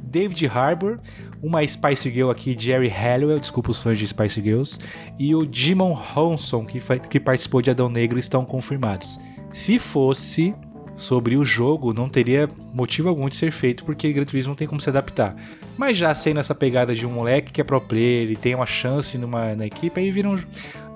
David 0.00 0.46
Harbour, 0.46 0.98
uma 1.42 1.64
Spice 1.66 2.10
Girl 2.10 2.30
aqui, 2.30 2.56
Jerry 2.58 2.88
Halliwell, 2.88 3.38
desculpa 3.38 3.70
os 3.70 3.82
fãs 3.82 3.98
de 3.98 4.08
Spice 4.08 4.40
Girls, 4.40 4.78
e 5.18 5.34
o 5.34 5.46
Jimon 5.50 5.96
Honson, 6.16 6.64
que, 6.64 6.80
que 7.08 7.20
participou 7.20 7.60
de 7.62 7.70
Adão 7.70 7.88
Negro, 7.88 8.18
estão 8.18 8.44
confirmados. 8.44 9.20
Se 9.52 9.78
fosse 9.78 10.54
sobre 10.96 11.36
o 11.36 11.44
jogo, 11.44 11.92
não 11.92 12.08
teria 12.08 12.48
motivo 12.72 13.08
algum 13.08 13.28
de 13.28 13.36
ser 13.36 13.50
feito, 13.50 13.84
porque 13.84 14.12
Gran 14.12 14.24
Turismo 14.24 14.50
não 14.50 14.56
tem 14.56 14.66
como 14.66 14.80
se 14.80 14.88
adaptar. 14.88 15.34
Mas 15.76 15.96
já 15.96 16.14
sendo 16.14 16.40
essa 16.40 16.54
pegada 16.54 16.94
de 16.94 17.06
um 17.06 17.10
moleque 17.10 17.52
que 17.52 17.60
é 17.60 17.64
pro 17.64 17.80
player 17.80 18.30
e 18.30 18.36
tem 18.36 18.54
uma 18.54 18.66
chance 18.66 19.18
numa, 19.18 19.54
na 19.54 19.66
equipe, 19.66 20.00
aí 20.00 20.10
vira 20.10 20.28
um, 20.28 20.38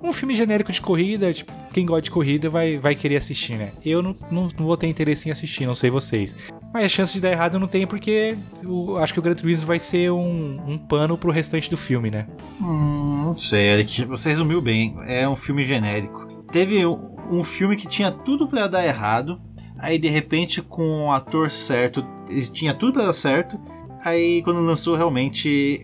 um 0.02 0.12
filme 0.12 0.34
genérico 0.34 0.70
de 0.70 0.80
corrida, 0.80 1.32
tipo, 1.32 1.52
quem 1.72 1.84
gosta 1.84 2.02
de 2.02 2.10
corrida 2.10 2.48
vai, 2.48 2.78
vai 2.78 2.94
querer 2.94 3.16
assistir, 3.16 3.56
né? 3.56 3.72
Eu 3.84 4.02
não, 4.02 4.16
não, 4.30 4.48
não 4.56 4.66
vou 4.66 4.76
ter 4.76 4.86
interesse 4.86 5.28
em 5.28 5.32
assistir, 5.32 5.66
não 5.66 5.74
sei 5.74 5.90
vocês. 5.90 6.36
Mas 6.72 6.84
a 6.84 6.88
chance 6.88 7.12
de 7.14 7.20
dar 7.20 7.32
errado 7.32 7.58
não 7.58 7.66
tem, 7.66 7.86
porque 7.86 8.36
eu 8.62 8.98
acho 8.98 9.12
que 9.12 9.18
o 9.18 9.22
Gran 9.22 9.34
Turismo 9.34 9.66
vai 9.66 9.78
ser 9.78 10.10
um, 10.12 10.60
um 10.66 10.78
pano 10.78 11.16
pro 11.16 11.30
restante 11.30 11.70
do 11.70 11.76
filme, 11.76 12.10
né? 12.10 12.26
Hum, 12.60 13.22
não 13.24 13.36
sei, 13.36 13.68
Eric. 13.68 14.04
Você 14.04 14.28
resumiu 14.30 14.60
bem. 14.60 14.96
É 15.06 15.28
um 15.28 15.36
filme 15.36 15.64
genérico. 15.64 16.26
Teve 16.52 16.84
um, 16.84 17.16
um 17.30 17.44
filme 17.44 17.76
que 17.76 17.86
tinha 17.86 18.10
tudo 18.10 18.46
para 18.46 18.66
dar 18.66 18.84
errado. 18.84 19.40
Aí 19.78 19.98
de 19.98 20.08
repente, 20.08 20.60
com 20.60 21.06
o 21.06 21.12
ator 21.12 21.50
certo, 21.50 22.04
tinha 22.52 22.74
tudo 22.74 22.94
para 22.94 23.06
dar 23.06 23.12
certo. 23.12 23.58
Aí 24.04 24.42
quando 24.42 24.60
lançou 24.60 24.96
realmente 24.96 25.82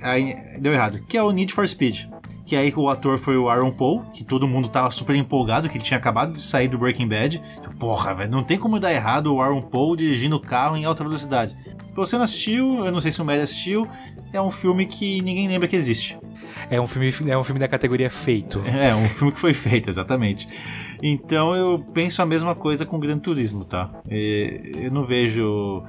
deu 0.58 0.72
errado. 0.72 1.04
Que 1.08 1.16
é 1.16 1.22
o 1.22 1.30
Need 1.30 1.52
for 1.52 1.66
Speed. 1.66 2.06
Que 2.46 2.56
aí 2.56 2.72
o 2.76 2.90
ator 2.90 3.18
foi 3.18 3.38
o 3.38 3.48
Aaron 3.48 3.72
Paul, 3.72 4.02
que 4.12 4.22
todo 4.22 4.46
mundo 4.46 4.68
tava 4.68 4.90
super 4.90 5.16
empolgado, 5.16 5.68
que 5.68 5.78
ele 5.78 5.84
tinha 5.84 5.96
acabado 5.96 6.34
de 6.34 6.40
sair 6.40 6.68
do 6.68 6.76
Breaking 6.76 7.08
Bad. 7.08 7.42
Porra, 7.78 8.14
velho, 8.14 8.30
não 8.30 8.44
tem 8.44 8.58
como 8.58 8.78
dar 8.78 8.92
errado 8.92 9.34
o 9.34 9.40
Aaron 9.40 9.62
Paul 9.62 9.96
dirigindo 9.96 10.36
o 10.36 10.40
carro 10.40 10.76
em 10.76 10.84
alta 10.84 11.02
velocidade. 11.02 11.56
Você 11.94 12.16
não 12.16 12.24
assistiu, 12.24 12.84
eu 12.84 12.92
não 12.92 13.00
sei 13.00 13.10
se 13.10 13.22
o 13.22 13.24
Mary 13.24 13.40
assistiu, 13.40 13.88
é 14.32 14.42
um 14.42 14.50
filme 14.50 14.84
que 14.84 15.22
ninguém 15.22 15.48
lembra 15.48 15.68
que 15.68 15.76
existe. 15.76 16.18
É 16.70 16.80
um 16.80 16.86
filme, 16.86 17.12
é 17.30 17.36
um 17.36 17.44
filme 17.44 17.58
da 17.58 17.68
categoria 17.68 18.10
feito. 18.10 18.62
É, 18.66 18.94
um 18.94 19.08
filme 19.08 19.32
que 19.32 19.40
foi 19.40 19.54
feito, 19.54 19.88
exatamente. 19.88 20.48
Então 21.02 21.54
eu 21.54 21.84
penso 21.92 22.22
a 22.22 22.26
mesma 22.26 22.54
coisa 22.54 22.86
com 22.86 22.98
Gran 22.98 23.18
Turismo, 23.18 23.64
tá? 23.64 23.90
Eu 24.08 24.90
não 24.90 25.04
vejo 25.04 25.82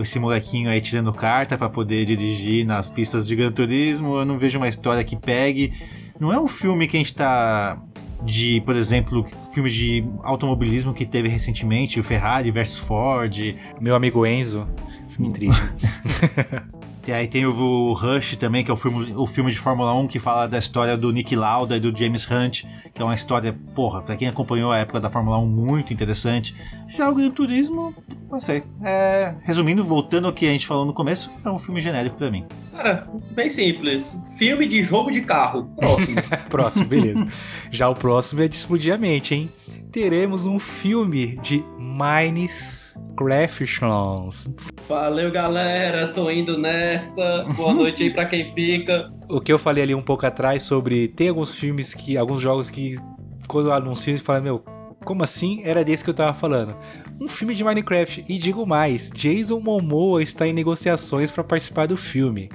esse 0.00 0.18
molequinho 0.18 0.70
aí 0.70 0.80
tirando 0.80 1.12
carta 1.12 1.58
para 1.58 1.68
poder 1.68 2.04
dirigir 2.06 2.64
nas 2.64 2.88
pistas 2.88 3.26
de 3.26 3.36
Gran 3.36 3.52
Turismo, 3.52 4.16
eu 4.16 4.24
não 4.24 4.38
vejo 4.38 4.58
uma 4.58 4.68
história 4.68 5.04
que 5.04 5.16
pegue. 5.16 5.72
Não 6.18 6.32
é 6.32 6.40
um 6.40 6.48
filme 6.48 6.86
que 6.86 6.96
a 6.96 7.00
gente 7.00 7.14
tá 7.14 7.78
de, 8.24 8.60
por 8.62 8.76
exemplo, 8.76 9.26
filme 9.52 9.70
de 9.70 10.04
automobilismo 10.22 10.94
que 10.94 11.04
teve 11.04 11.28
recentemente, 11.28 11.98
o 11.98 12.04
Ferrari 12.04 12.50
versus 12.50 12.78
Ford. 12.78 13.56
Meu 13.80 13.94
amigo 13.94 14.24
Enzo. 14.24 14.66
Filme 15.08 15.32
triste. 15.32 15.62
E 17.06 17.12
aí 17.12 17.26
tem 17.26 17.44
o 17.44 17.92
Rush 17.92 18.36
também, 18.36 18.62
que 18.64 18.70
é 18.70 18.74
o 18.74 18.76
filme, 18.76 19.12
o 19.16 19.26
filme 19.26 19.50
de 19.50 19.58
Fórmula 19.58 19.92
1 19.94 20.06
que 20.06 20.20
fala 20.20 20.46
da 20.46 20.58
história 20.58 20.96
do 20.96 21.10
Nick 21.10 21.34
Lauda 21.34 21.76
e 21.76 21.80
do 21.80 21.96
James 21.96 22.28
Hunt, 22.30 22.62
que 22.94 23.02
é 23.02 23.04
uma 23.04 23.14
história, 23.14 23.56
porra, 23.74 24.02
pra 24.02 24.14
quem 24.16 24.28
acompanhou 24.28 24.70
a 24.70 24.78
época 24.78 25.00
da 25.00 25.10
Fórmula 25.10 25.36
1, 25.38 25.46
muito 25.46 25.92
interessante. 25.92 26.54
Já 26.88 27.10
o 27.10 27.14
Gran 27.14 27.30
Turismo, 27.30 27.92
não 28.30 28.38
sei. 28.38 28.62
É, 28.84 29.34
resumindo, 29.42 29.82
voltando 29.82 30.28
ao 30.28 30.32
que 30.32 30.46
a 30.46 30.50
gente 30.50 30.66
falou 30.66 30.84
no 30.84 30.92
começo, 30.92 31.30
é 31.44 31.50
um 31.50 31.58
filme 31.58 31.80
genérico 31.80 32.16
para 32.16 32.30
mim. 32.30 32.46
Cara, 32.72 33.06
bem 33.32 33.50
simples. 33.50 34.16
Filme 34.38 34.66
de 34.66 34.82
jogo 34.84 35.10
de 35.10 35.22
carro. 35.22 35.64
Próximo. 35.76 36.16
próximo, 36.48 36.86
beleza. 36.86 37.26
Já 37.70 37.88
o 37.88 37.94
próximo 37.94 38.42
é 38.42 38.48
de 38.48 38.54
explodir 38.54 38.94
a 38.94 38.98
mente, 38.98 39.34
hein? 39.34 39.50
Teremos 39.90 40.46
um 40.46 40.58
filme 40.58 41.36
de 41.42 41.62
Mines 41.78 42.94
Craftions. 43.16 44.48
Valeu, 44.88 45.30
galera. 45.30 46.08
Tô 46.08 46.30
indo 46.30 46.58
nessa. 46.58 47.44
Boa 47.56 47.74
noite 47.74 48.02
aí 48.02 48.10
pra 48.10 48.24
quem 48.24 48.52
fica. 48.52 49.12
O 49.28 49.40
que 49.40 49.52
eu 49.52 49.58
falei 49.58 49.84
ali 49.84 49.94
um 49.94 50.02
pouco 50.02 50.24
atrás 50.26 50.62
sobre. 50.62 51.08
Tem 51.08 51.28
alguns 51.28 51.54
filmes 51.54 51.94
que. 51.94 52.16
Alguns 52.16 52.40
jogos 52.40 52.70
que. 52.70 52.98
Quando 53.46 53.66
eu 53.66 53.72
anuncio, 53.72 54.18
fala, 54.18 54.40
meu, 54.40 54.64
como 55.04 55.22
assim? 55.22 55.62
Era 55.64 55.84
desse 55.84 56.02
que 56.02 56.10
eu 56.10 56.14
tava 56.14 56.32
falando. 56.32 56.76
Um 57.20 57.28
filme 57.28 57.54
de 57.54 57.62
Minecraft. 57.64 58.24
E 58.28 58.38
digo 58.38 58.66
mais, 58.66 59.10
Jason 59.10 59.60
Momoa 59.60 60.22
está 60.22 60.46
em 60.46 60.52
negociações 60.52 61.30
para 61.30 61.44
participar 61.44 61.86
do 61.86 61.96
filme. 61.96 62.48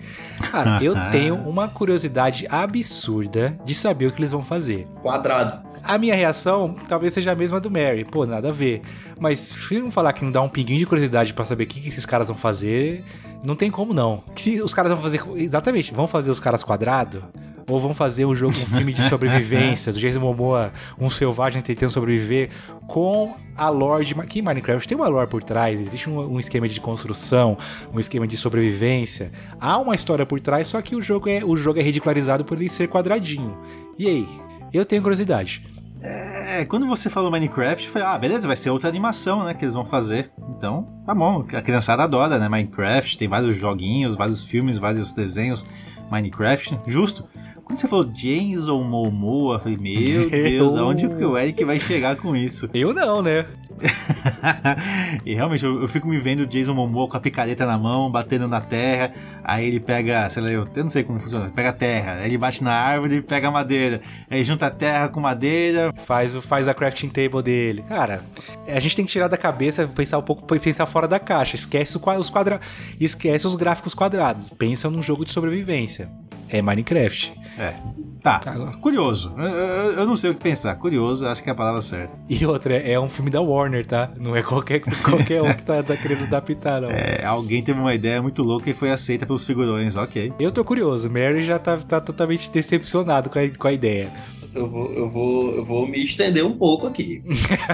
Cara, 0.51 0.79
eu 0.83 0.95
tenho 1.11 1.35
uma 1.35 1.67
curiosidade 1.67 2.47
absurda 2.49 3.57
de 3.63 3.75
saber 3.75 4.07
o 4.07 4.11
que 4.11 4.19
eles 4.19 4.31
vão 4.31 4.43
fazer. 4.43 4.87
Quadrado. 5.01 5.67
A 5.87 5.97
minha 5.97 6.13
reação 6.13 6.75
talvez 6.89 7.13
seja 7.13 7.31
a 7.31 7.35
mesma 7.35 7.61
do 7.61 7.71
Mary. 7.71 8.03
Pô, 8.03 8.25
nada 8.25 8.49
a 8.49 8.51
ver. 8.51 8.81
Mas 9.17 9.39
se 9.39 9.79
não 9.79 9.89
falar 9.89 10.11
que 10.11 10.23
não 10.25 10.33
dá 10.33 10.41
um 10.41 10.49
pinguinho 10.49 10.79
de 10.79 10.85
curiosidade 10.85 11.33
para 11.33 11.45
saber 11.45 11.63
o 11.63 11.67
que, 11.67 11.79
que 11.79 11.87
esses 11.87 12.05
caras 12.05 12.27
vão 12.27 12.35
fazer, 12.35 13.05
não 13.41 13.55
tem 13.55 13.71
como 13.71 13.93
não. 13.93 14.21
Se 14.35 14.61
os 14.61 14.73
caras 14.73 14.91
vão 14.91 15.01
fazer. 15.01 15.21
Exatamente, 15.35 15.93
vão 15.93 16.05
fazer 16.05 16.29
os 16.29 16.41
caras 16.41 16.61
quadrado? 16.61 17.23
Ou 17.69 17.79
vão 17.79 17.93
fazer 17.93 18.25
um 18.25 18.35
jogo, 18.35 18.53
um 18.53 18.77
filme 18.77 18.91
de 18.91 19.01
sobrevivência, 19.07 19.93
do 19.93 19.99
Jason 19.99 20.19
Momoa, 20.19 20.73
um 20.99 21.09
selvagem 21.09 21.61
tentando 21.61 21.89
sobreviver, 21.89 22.49
com 22.85 23.35
a 23.55 23.69
lore 23.69 24.05
de. 24.05 24.13
Que 24.13 24.41
Minecraft 24.41 24.85
tem 24.85 24.97
uma 24.97 25.07
lore 25.07 25.29
por 25.29 25.41
trás, 25.41 25.79
existe 25.79 26.09
um, 26.09 26.33
um, 26.33 26.39
esquema 26.39 26.67
de 26.67 26.81
construção, 26.81 27.57
um 27.93 27.99
esquema 27.99 28.27
de 28.27 28.35
sobrevivência. 28.35 29.31
Há 29.57 29.79
uma 29.79 29.95
história 29.95 30.25
por 30.25 30.41
trás, 30.41 30.67
só 30.67 30.81
que 30.81 30.97
o 30.97 31.01
jogo 31.01 31.29
é, 31.29 31.45
o 31.45 31.55
jogo 31.55 31.79
é 31.79 31.81
ridicularizado 31.81 32.43
por 32.43 32.57
ele 32.57 32.67
ser 32.67 32.89
quadradinho. 32.89 33.57
E 33.97 34.05
aí? 34.05 34.27
Eu 34.73 34.85
tenho 34.85 35.01
curiosidade. 35.01 35.76
É, 36.01 36.63
quando 36.65 36.87
você 36.87 37.09
falou 37.09 37.31
Minecraft, 37.31 37.85
eu 37.85 37.91
falei, 37.91 38.07
ah, 38.07 38.17
beleza, 38.17 38.47
vai 38.47 38.55
ser 38.55 38.69
outra 38.69 38.87
animação, 38.87 39.43
né, 39.43 39.53
que 39.53 39.63
eles 39.63 39.73
vão 39.73 39.85
fazer. 39.85 40.31
Então, 40.49 40.87
tá 41.05 41.13
bom, 41.13 41.45
a 41.53 41.61
criançada 41.61 42.03
adora, 42.03 42.37
né, 42.37 42.47
Minecraft, 42.47 43.17
tem 43.17 43.27
vários 43.27 43.55
joguinhos, 43.55 44.15
vários 44.15 44.43
filmes, 44.43 44.77
vários 44.77 45.13
desenhos 45.13 45.67
Minecraft, 46.09 46.79
justo. 46.87 47.27
Quando 47.67 47.79
você 47.79 47.87
falou 47.89 48.05
Jason 48.05 48.81
Momoa, 48.81 49.57
eu 49.57 49.59
falei, 49.59 49.77
meu 49.77 50.29
Deus, 50.31 50.77
aonde 50.77 51.05
que 51.09 51.25
o 51.25 51.37
Eric 51.37 51.65
vai 51.65 51.77
chegar 51.77 52.15
com 52.15 52.33
isso? 52.33 52.69
Eu 52.73 52.93
não, 52.93 53.21
né? 53.21 53.45
e 55.25 55.35
realmente, 55.35 55.63
eu, 55.63 55.81
eu, 55.81 55.87
fico 55.87 56.07
me 56.07 56.17
vendo 56.17 56.41
o 56.41 56.47
Jason 56.47 56.73
Momoa 56.73 57.07
com 57.07 57.15
a 57.15 57.19
picareta 57.19 57.63
na 57.63 57.77
mão, 57.77 58.09
batendo 58.09 58.47
na 58.47 58.59
terra. 58.59 59.13
Aí 59.43 59.67
ele 59.67 59.79
pega, 59.79 60.27
sei 60.31 60.41
lá, 60.41 60.49
eu, 60.49 60.67
eu 60.75 60.83
não 60.83 60.89
sei 60.89 61.03
como 61.03 61.19
funciona, 61.19 61.49
pega 61.49 61.69
a 61.69 61.73
terra, 61.73 62.13
aí 62.13 62.29
ele 62.29 62.39
bate 62.39 62.63
na 62.63 62.71
árvore 62.71 63.17
e 63.17 63.21
pega 63.21 63.49
a 63.49 63.51
madeira. 63.51 64.01
Aí 64.31 64.43
junta 64.43 64.65
a 64.65 64.71
terra 64.71 65.09
com 65.09 65.19
madeira. 65.19 65.93
Faz, 65.95 66.33
faz 66.37 66.67
a 66.67 66.73
crafting 66.73 67.09
table 67.09 67.43
dele. 67.43 67.83
Cara, 67.83 68.23
a 68.67 68.79
gente 68.79 68.95
tem 68.95 69.05
que 69.05 69.11
tirar 69.11 69.27
da 69.27 69.37
cabeça, 69.37 69.87
pensar 69.87 70.17
um 70.17 70.23
pouco, 70.23 70.43
pensar 70.57 70.87
fora 70.87 71.07
da 71.07 71.19
caixa. 71.19 71.55
Esquece 71.55 71.97
os 71.97 72.29
quadra, 72.31 72.59
esquece 72.99 73.45
os 73.45 73.55
gráficos 73.55 73.93
quadrados. 73.93 74.49
Pensa 74.49 74.89
num 74.89 75.03
jogo 75.03 75.23
de 75.23 75.31
sobrevivência. 75.31 76.09
É 76.49 76.61
Minecraft. 76.61 77.33
É. 77.57 77.73
Tá, 78.21 78.41
curioso. 78.81 79.33
Eu, 79.37 79.45
eu, 79.45 79.91
eu, 79.99 80.05
não 80.05 80.15
sei 80.15 80.31
o 80.31 80.33
que 80.33 80.41
pensar. 80.41 80.75
Curioso, 80.75 81.25
acho 81.25 81.41
que 81.41 81.49
é 81.49 81.51
a 81.51 81.55
palavra 81.55 81.81
certa. 81.81 82.19
E 82.29 82.45
outra, 82.45 82.75
é 82.75 82.99
um 82.99 83.07
filme 83.07 83.31
da 83.31 83.41
Warner, 83.41 83.85
tá? 83.85 84.11
Não 84.19 84.35
é 84.35 84.43
qualquer, 84.43 84.81
qualquer 85.01 85.41
um 85.41 85.53
que 85.53 85.63
tá, 85.63 85.81
tá 85.81 85.95
querendo 85.95 86.23
adaptar, 86.23 86.81
não. 86.81 86.91
É, 86.91 87.23
alguém 87.23 87.63
teve 87.63 87.79
uma 87.79 87.93
ideia 87.93 88.21
muito 88.21 88.43
louca 88.43 88.69
e 88.69 88.73
foi 88.73 88.91
aceita 88.91 89.25
pelos 89.25 89.45
figurões, 89.45 89.95
ok. 89.95 90.33
Eu 90.39 90.51
tô 90.51 90.63
curioso. 90.63 91.09
Mary 91.09 91.43
já 91.43 91.57
tá, 91.57 91.77
tá 91.77 92.01
totalmente 92.01 92.51
decepcionado 92.51 93.29
com 93.29 93.39
a, 93.39 93.49
com 93.57 93.67
a 93.67 93.73
ideia. 93.73 94.11
Eu 94.53 94.69
vou, 94.69 94.91
eu, 94.91 95.09
vou, 95.09 95.51
eu 95.51 95.65
vou 95.65 95.87
me 95.87 96.03
estender 96.03 96.45
um 96.45 96.57
pouco 96.57 96.87
aqui. 96.87 97.23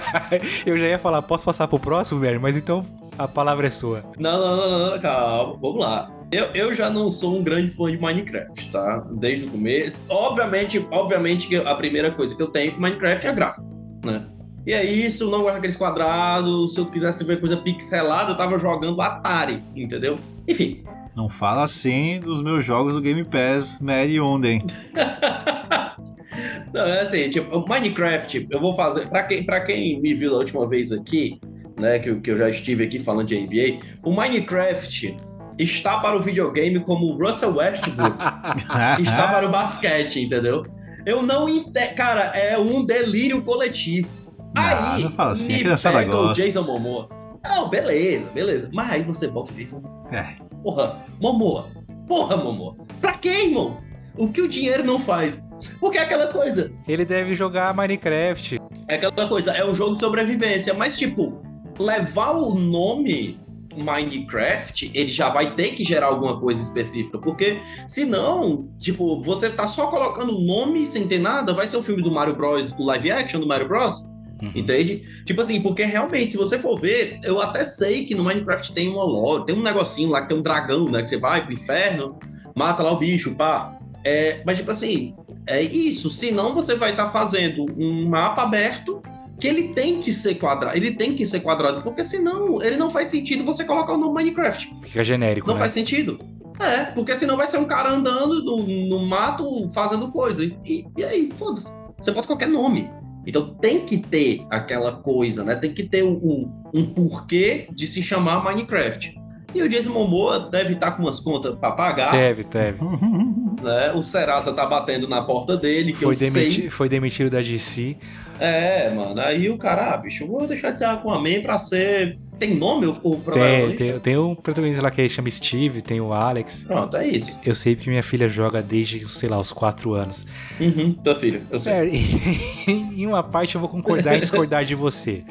eu 0.66 0.78
já 0.78 0.86
ia 0.86 1.00
falar, 1.00 1.22
posso 1.22 1.46
passar 1.46 1.68
pro 1.68 1.80
próximo, 1.80 2.20
Mary? 2.20 2.40
Mas 2.40 2.58
então 2.58 2.86
a 3.18 3.28
palavra 3.28 3.68
é 3.68 3.70
sua. 3.70 4.04
Não, 4.20 4.38
não, 4.38 4.56
não, 4.58 4.92
não, 4.92 5.00
calma. 5.00 5.58
Vamos 5.60 5.80
lá. 5.80 6.12
Eu, 6.34 6.48
eu 6.56 6.74
já 6.74 6.90
não 6.90 7.12
sou 7.12 7.38
um 7.38 7.44
grande 7.44 7.70
fã 7.70 7.92
de 7.92 7.98
Minecraft, 8.00 8.72
tá? 8.72 9.08
Desde 9.12 9.46
o 9.46 9.52
começo. 9.52 9.94
Obviamente, 10.10 10.84
obviamente 10.90 11.48
que 11.48 11.58
a 11.58 11.76
primeira 11.76 12.10
coisa 12.10 12.36
que 12.36 12.42
eu 12.42 12.48
tenho 12.48 12.74
com 12.74 12.82
Minecraft 12.82 13.28
é 13.28 13.34
gráfico, 13.34 13.68
né? 14.04 14.26
E 14.66 14.74
é 14.74 14.84
isso, 14.84 15.30
não 15.30 15.44
gosto 15.44 15.56
daqueles 15.56 15.76
quadrados. 15.76 16.74
Se 16.74 16.80
eu 16.80 16.88
quisesse 16.88 17.24
ver 17.24 17.40
coisa 17.40 17.56
pixelada, 17.58 18.32
eu 18.32 18.38
tava 18.38 18.58
jogando 18.58 19.00
Atari, 19.00 19.62
entendeu? 19.76 20.18
Enfim. 20.48 20.84
Não 21.16 21.30
fala 21.30 21.66
assim 21.66 22.20
dos 22.20 22.42
meus 22.42 22.66
jogos 22.66 22.96
do 22.96 23.02
Game 23.02 23.24
Pass 23.24 23.80
Mary 23.80 24.20
Onden. 24.20 24.64
não, 26.74 26.84
é 26.84 27.02
assim, 27.02 27.30
tipo, 27.30 27.64
Minecraft, 27.68 28.48
eu 28.50 28.60
vou 28.60 28.74
fazer. 28.74 29.08
Pra 29.08 29.22
quem, 29.22 29.44
pra 29.44 29.62
quem 29.62 30.02
me 30.02 30.16
viu 30.16 30.32
da 30.32 30.38
última 30.38 30.68
vez 30.68 30.92
aqui, 30.92 31.40
né, 31.78 32.00
que, 32.00 32.16
que 32.16 32.32
eu 32.32 32.38
já 32.40 32.50
estive 32.50 32.86
aqui 32.86 32.98
falando 32.98 33.28
de 33.28 33.40
NBA, 33.40 33.86
o 34.02 34.12
Minecraft 34.12 35.16
está 35.58 36.00
para 36.00 36.18
o 36.18 36.22
videogame 36.22 36.80
como 36.80 37.06
o 37.06 37.18
Russell 37.18 37.56
Westbrook 37.56 38.18
está 39.00 39.28
para 39.28 39.48
o 39.48 39.52
basquete, 39.52 40.22
entendeu? 40.22 40.66
Eu 41.06 41.22
não 41.22 41.50
entendo. 41.50 41.96
Cara, 41.96 42.22
é 42.36 42.58
um 42.58 42.84
delírio 42.86 43.42
coletivo. 43.44 44.10
Não, 44.56 44.64
aí, 44.64 45.04
não 45.04 45.12
fala 45.12 45.32
assim, 45.32 45.64
me 45.64 45.64
pega 45.64 46.18
o 46.18 46.34
Jason 46.34 46.64
Momoa. 46.64 47.10
Não, 47.44 47.70
beleza, 47.70 48.32
beleza. 48.32 48.70
Mas 48.74 48.92
aí 48.92 49.04
você 49.04 49.28
bota 49.28 49.52
o 49.52 49.56
Jason 49.56 49.82
É. 50.12 50.36
Porra, 50.62 51.02
Momoa. 51.20 51.70
Porra, 52.08 52.38
Momoa. 52.38 52.76
Pra 53.02 53.14
quem, 53.14 53.48
irmão? 53.48 53.82
O 54.16 54.28
que 54.28 54.42
o 54.42 54.48
dinheiro 54.48 54.84
não 54.84 55.00
faz? 55.00 55.44
Porque 55.80 55.98
é 55.98 56.02
aquela 56.02 56.28
coisa. 56.28 56.72
Ele 56.88 57.04
deve 57.04 57.34
jogar 57.36 57.74
Minecraft. 57.74 58.60
É 58.88 58.96
aquela 58.96 59.28
coisa, 59.28 59.52
é 59.52 59.66
um 59.66 59.74
jogo 59.74 59.96
de 59.96 60.02
sobrevivência, 60.02 60.74
mas 60.74 60.98
tipo, 60.98 61.42
levar 61.80 62.32
o 62.32 62.54
nome 62.54 63.40
Minecraft, 63.78 64.92
ele 64.94 65.12
já 65.12 65.30
vai 65.30 65.56
ter 65.56 65.70
que 65.70 65.84
gerar 65.84 66.08
alguma 66.08 66.40
coisa 66.40 66.62
específica, 66.62 67.18
porque 67.18 67.60
senão, 67.88 68.70
tipo, 68.78 69.22
você 69.22 69.50
tá 69.50 69.68
só 69.68 69.88
colocando 69.88 70.40
nome 70.40 70.86
sem 70.86 71.08
ter 71.08 71.20
nada, 71.20 71.54
vai 71.54 71.68
ser 71.68 71.78
o 71.78 71.84
filme 71.84 72.02
do 72.02 72.12
Mario 72.12 72.36
Bros, 72.36 72.74
o 72.78 72.84
live 72.84 73.12
action 73.12 73.40
do 73.40 73.48
Mario 73.48 73.68
Bros? 73.68 74.14
Entende? 74.56 75.04
Tipo 75.26 75.42
assim, 75.42 75.62
porque 75.62 75.84
realmente, 75.84 76.32
se 76.32 76.38
você 76.38 76.60
for 76.60 76.78
ver, 76.78 77.20
eu 77.24 77.40
até 77.40 77.64
sei 77.64 78.06
que 78.06 78.14
no 78.14 78.24
Minecraft 78.24 78.74
tem 78.74 78.90
uma 78.90 79.04
lore, 79.04 79.46
tem 79.46 79.56
um 79.56 79.62
negocinho 79.62 80.10
lá 80.10 80.22
que 80.22 80.28
tem 80.28 80.38
um 80.38 80.42
dragão, 80.42 80.90
né? 80.90 81.02
Que 81.02 81.10
você 81.10 81.18
vai 81.18 81.46
pro 81.46 81.54
inferno, 81.54 82.20
mata 82.54 82.84
lá 82.84 82.92
o 82.92 82.98
bicho, 82.98 83.36
pá. 83.36 83.78
É, 84.04 84.42
mas, 84.46 84.58
tipo 84.58 84.70
assim, 84.70 85.16
é 85.48 85.62
isso. 85.62 86.12
Senão 86.12 86.54
você 86.54 86.76
vai 86.76 86.92
estar 86.92 87.06
tá 87.06 87.12
fazendo 87.12 87.66
um 87.78 88.10
mapa 88.10 88.44
aberto 88.44 89.02
que 89.40 89.48
ele 89.48 89.70
tem 89.70 90.00
que 90.00 90.12
ser 90.12 90.36
quadrado. 90.36 90.76
Ele 90.78 90.92
tem 90.92 91.16
que 91.16 91.26
ser 91.26 91.42
quadrado, 91.42 91.82
porque 91.82 92.04
senão 92.04 92.62
ele 92.62 92.78
não 92.78 92.90
faz 92.90 93.12
sentido 93.12 93.44
você 93.44 93.64
colocar 93.64 93.94
o 93.94 93.98
nome 93.98 94.14
Minecraft. 94.14 94.76
Fica 94.84 95.04
genérico. 95.04 95.48
Não 95.48 95.56
né? 95.56 95.60
faz 95.60 95.74
sentido. 95.74 96.20
É, 96.60 96.86
porque 96.86 97.16
senão 97.16 97.36
vai 97.36 97.48
ser 97.48 97.58
um 97.58 97.66
cara 97.66 97.92
andando 97.92 98.44
no, 98.44 98.64
no 98.64 99.06
mato 99.06 99.68
fazendo 99.70 100.12
coisa. 100.12 100.44
E, 100.44 100.86
e 100.98 101.04
aí, 101.04 101.32
foda-se. 101.38 101.72
Você 102.00 102.12
bota 102.12 102.28
qualquer 102.28 102.48
nome. 102.48 102.90
Então 103.26 103.54
tem 103.56 103.86
que 103.86 103.98
ter 103.98 104.46
aquela 104.50 105.02
coisa, 105.02 105.44
né? 105.44 105.56
Tem 105.56 105.74
que 105.74 105.84
ter 105.84 106.04
um, 106.04 106.20
um, 106.22 106.54
um 106.74 106.94
porquê 106.94 107.68
de 107.72 107.88
se 107.88 108.02
chamar 108.02 108.44
Minecraft. 108.44 109.16
E 109.54 109.62
o 109.62 109.70
Jason 109.70 109.92
Momoa 109.92 110.40
deve 110.40 110.74
estar 110.74 110.92
com 110.92 111.04
umas 111.04 111.20
contas 111.20 111.56
para 111.58 111.72
pagar. 111.72 112.12
Deve, 112.12 112.44
deve. 112.44 112.80
Né? 113.64 113.94
O 113.94 114.04
Serasa 114.04 114.52
tá 114.52 114.66
batendo 114.66 115.08
na 115.08 115.22
porta 115.22 115.56
dele, 115.56 115.94
que 115.94 116.00
foi 116.00 116.14
eu 116.16 116.20
demiti 116.20 116.62
sei. 116.64 116.70
Foi 116.70 116.90
demitido 116.90 117.30
da 117.30 117.42
DC. 117.42 117.96
É, 118.38 118.90
mano. 118.90 119.22
Aí 119.22 119.50
o 119.50 119.58
cara, 119.58 119.94
ah, 119.94 119.98
bicho, 119.98 120.28
vou 120.28 120.46
deixar 120.46 120.72
de 120.72 120.80
ser 120.80 120.86
Aquaman 120.86 121.42
pra 121.42 121.58
ser. 121.58 122.18
Tem 122.38 122.56
nome 122.56 122.88
o, 122.88 123.00
o 123.04 123.12
Tem, 123.12 123.22
protagonista? 123.22 123.78
tem, 123.86 124.00
tem 124.00 124.18
um 124.18 124.36
protagonista 124.36 124.82
lá 124.82 124.92
que 124.92 125.08
chama 125.08 125.30
Steve, 125.30 125.82
tem 125.82 126.02
o 126.02 126.12
Alex. 126.12 126.66
Pronto, 126.66 126.98
é 126.98 127.08
isso. 127.08 127.40
Eu 127.46 127.56
sei 127.56 127.74
porque 127.74 127.90
minha 127.90 128.04
filha 128.04 128.28
joga 128.28 128.62
desde, 128.62 129.08
sei 129.08 129.30
lá, 129.30 129.40
os 129.40 129.54
4 129.54 129.94
anos. 129.94 130.26
Uhum, 130.60 130.94
tua 130.96 131.16
filha, 131.16 131.44
eu 131.50 131.60
sei. 131.60 131.74
É, 131.74 131.86
em 132.68 133.08
uma 133.08 133.24
parte 133.24 133.56
eu 133.56 133.62
vou 133.62 133.70
concordar 133.70 134.18
e 134.18 134.20
discordar 134.20 134.66
de 134.66 134.76
você. 134.76 135.24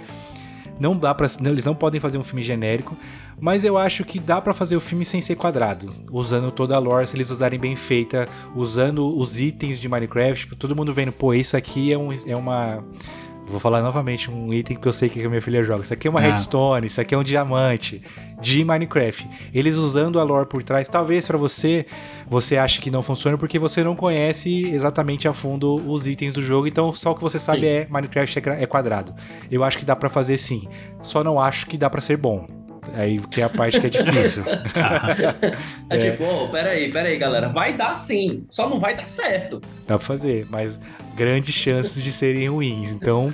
Não 0.81 0.97
dá 0.97 1.14
para 1.14 1.29
eles 1.45 1.64
não 1.64 1.75
podem 1.75 2.01
fazer 2.01 2.18
um 2.18 2.25
filme 2.25 2.43
genérico, 2.43 2.97
mas 3.43 3.64
eu 3.64 3.76
acho 3.76 4.05
que 4.05 4.20
dá 4.20 4.40
para 4.40 4.55
fazer 4.55 4.76
o 4.76 4.80
filme 4.80 5.05
sem 5.05 5.20
ser 5.20 5.34
quadrado, 5.34 5.93
usando 6.12 6.53
toda 6.53 6.76
a 6.76 6.78
lore, 6.78 7.09
se 7.09 7.16
eles 7.16 7.28
usarem 7.28 7.59
bem 7.59 7.74
feita, 7.74 8.28
usando 8.55 9.18
os 9.18 9.40
itens 9.40 9.80
de 9.80 9.88
Minecraft, 9.88 10.45
tipo, 10.45 10.55
todo 10.55 10.76
mundo 10.76 10.93
vendo, 10.93 11.11
pô, 11.11 11.34
isso 11.34 11.57
aqui 11.57 11.93
é, 11.93 11.99
um, 11.99 12.11
é 12.26 12.36
uma 12.36 12.84
Vou 13.45 13.59
falar 13.59 13.82
novamente 13.82 14.30
um 14.30 14.55
item 14.55 14.76
que 14.76 14.86
eu 14.86 14.93
sei 14.93 15.09
que 15.09 15.20
a 15.22 15.28
minha 15.28 15.43
filha 15.43 15.64
joga. 15.64 15.82
Isso 15.82 15.93
aqui 15.93 16.07
é 16.07 16.11
uma 16.11 16.20
Ah. 16.20 16.22
redstone, 16.22 16.86
isso 16.86 17.01
aqui 17.01 17.12
é 17.12 17.18
um 17.18 17.24
diamante 17.24 18.01
de 18.40 18.64
Minecraft. 18.64 19.28
Eles 19.53 19.74
usando 19.74 20.20
a 20.20 20.22
lore 20.22 20.49
por 20.49 20.62
trás, 20.62 20.88
talvez 20.88 21.26
pra 21.26 21.36
você, 21.36 21.84
você 22.28 22.57
ache 22.57 22.80
que 22.80 22.90
não 22.90 23.03
funciona 23.03 23.36
porque 23.36 23.59
você 23.59 23.82
não 23.82 23.97
conhece 23.97 24.64
exatamente 24.66 25.26
a 25.26 25.32
fundo 25.32 25.74
os 25.90 26.07
itens 26.07 26.32
do 26.32 26.40
jogo, 26.40 26.68
então 26.68 26.95
só 26.95 27.11
o 27.11 27.14
que 27.16 27.20
você 27.20 27.38
sabe 27.38 27.62
Sim. 27.62 27.66
é 27.66 27.86
Minecraft 27.90 28.38
é 28.38 28.62
é 28.62 28.66
quadrado. 28.66 29.12
Eu 29.51 29.64
acho 29.64 29.76
que 29.76 29.84
dá 29.84 29.97
pra 29.97 30.09
fazer 30.09 30.38
sim. 30.38 30.68
Só 31.03 31.24
não 31.24 31.40
acho 31.40 31.66
que 31.66 31.76
dá 31.76 31.90
pra 31.90 32.01
ser 32.01 32.16
bom. 32.16 32.47
Aí 32.95 33.18
que 33.30 33.41
é 33.41 33.45
a 33.45 33.49
parte 33.49 33.80
que 33.80 33.87
é 33.87 33.91
difícil. 33.91 34.45
É, 35.91 35.99
tipo, 35.99 36.24
ô, 36.24 36.49
peraí, 36.49 36.91
peraí, 36.91 37.18
galera. 37.18 37.49
Vai 37.51 37.76
dar 37.76 37.95
sim, 37.95 38.47
só 38.49 38.66
não 38.68 38.80
vai 38.80 38.97
dar 38.97 39.07
certo. 39.07 39.61
Dá 39.87 39.99
pra 39.99 40.07
fazer, 40.07 40.47
mas 40.49 40.80
grandes 41.15 41.55
chances 41.55 42.03
de 42.03 42.13
serem 42.13 42.49
ruins. 42.49 42.93
Então, 42.93 43.31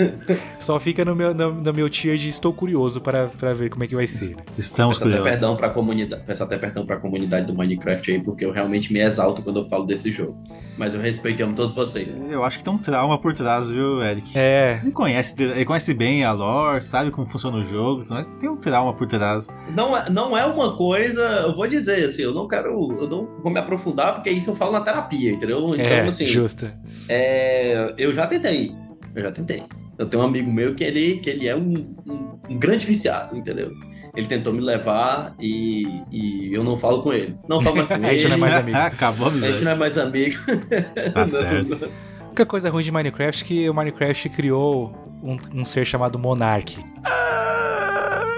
só 0.58 0.78
fica 0.78 1.04
no 1.04 1.14
meu, 1.14 1.34
no, 1.34 1.52
no 1.52 1.72
meu 1.74 1.88
tier 1.88 2.16
de 2.16 2.28
estou 2.28 2.52
curioso 2.52 3.00
para, 3.00 3.26
para 3.28 3.54
ver 3.54 3.70
como 3.70 3.84
é 3.84 3.86
que 3.86 3.94
vai 3.94 4.06
ser. 4.06 4.36
Estamos 4.56 4.98
Peço 4.98 5.08
até 5.08 5.16
curiosos. 5.18 5.40
perdão 5.40 5.56
pra 5.56 5.70
comunidade, 5.70 6.22
peço 6.26 6.42
até 6.42 6.58
perdão 6.58 6.84
pra 6.86 6.96
comunidade 6.96 7.46
do 7.46 7.54
Minecraft 7.54 8.10
aí, 8.10 8.22
porque 8.22 8.44
eu 8.44 8.52
realmente 8.52 8.92
me 8.92 9.00
exalto 9.00 9.42
quando 9.42 9.60
eu 9.60 9.64
falo 9.64 9.84
desse 9.84 10.10
jogo. 10.10 10.36
Mas 10.76 10.94
eu 10.94 11.00
respeito 11.00 11.40
e 11.40 11.42
amo 11.42 11.54
todos 11.54 11.72
vocês. 11.72 12.16
Eu 12.30 12.44
acho 12.44 12.58
que 12.58 12.64
tem 12.64 12.72
um 12.72 12.78
trauma 12.78 13.18
por 13.20 13.34
trás, 13.34 13.70
viu, 13.70 14.00
Eric? 14.02 14.30
É, 14.38 14.78
Ele 14.82 14.92
conhece, 14.92 15.34
ele 15.42 15.64
conhece 15.64 15.92
bem 15.92 16.24
a 16.24 16.32
lore, 16.32 16.82
sabe 16.82 17.10
como 17.10 17.26
funciona 17.28 17.56
o 17.58 17.62
jogo, 17.64 18.04
mas 18.08 18.26
tem 18.38 18.48
um 18.48 18.56
trauma 18.56 18.92
por 18.94 19.06
trás. 19.06 19.48
Não 19.74 19.96
é, 19.96 20.08
não 20.08 20.36
é 20.38 20.44
uma 20.46 20.76
coisa, 20.76 21.20
eu 21.46 21.54
vou 21.56 21.66
dizer 21.66 22.04
assim, 22.04 22.22
eu 22.22 22.32
não 22.32 22.46
quero, 22.46 22.68
eu 23.00 23.08
não 23.08 23.26
vou 23.42 23.50
me 23.52 23.58
aprofundar, 23.58 24.14
porque 24.14 24.30
isso 24.30 24.50
eu 24.50 24.56
falo 24.56 24.70
na 24.72 24.80
terapia, 24.80 25.32
entendeu? 25.32 25.70
Então, 25.74 25.84
é, 25.84 26.00
assim, 26.06 26.26
justa. 26.26 26.72
é, 27.08 27.67
eu 27.96 28.12
já 28.12 28.26
tentei, 28.26 28.72
eu 29.14 29.22
já 29.22 29.32
tentei. 29.32 29.62
Eu 29.98 30.06
tenho 30.06 30.22
um 30.22 30.26
amigo 30.26 30.50
meu 30.52 30.74
que 30.74 30.84
ele, 30.84 31.16
que 31.18 31.28
ele 31.30 31.48
é 31.48 31.56
um, 31.56 31.94
um- 32.06 32.38
um 32.48 32.56
grande 32.58 32.86
viciado, 32.86 33.36
entendeu? 33.36 33.72
Ele 34.16 34.26
tentou 34.26 34.52
me 34.52 34.60
levar 34.60 35.34
e, 35.40 35.84
e 36.10 36.52
eu 36.54 36.62
não 36.64 36.76
falo 36.76 37.02
com 37.02 37.12
ele. 37.12 37.36
Não 37.48 37.60
falo 37.60 37.76
mais 37.76 37.88
com 37.88 37.94
ele. 38.06 38.18
já 38.18 38.28
não 38.28 38.36
é 38.36 38.38
mais 38.38 38.54
amigo. 38.54 38.76
Acabou 38.78 39.26
a 39.26 39.30
A 39.30 39.32
gente 39.32 39.44
amizade. 39.44 39.64
não 39.64 39.70
é 39.72 39.74
mais 39.74 39.98
amigo. 39.98 40.36
Tá 41.14 41.26
certo. 41.26 41.90
A 42.20 42.26
única 42.28 42.46
coisa 42.46 42.70
ruim 42.70 42.84
de 42.84 42.92
Minecraft 42.92 43.42
é 43.42 43.46
que 43.46 43.68
o 43.70 43.74
Minecraft 43.74 44.28
criou 44.28 44.94
um, 45.22 45.36
um 45.60 45.64
ser 45.64 45.84
chamado 45.84 46.18
Monarch. 46.18 46.78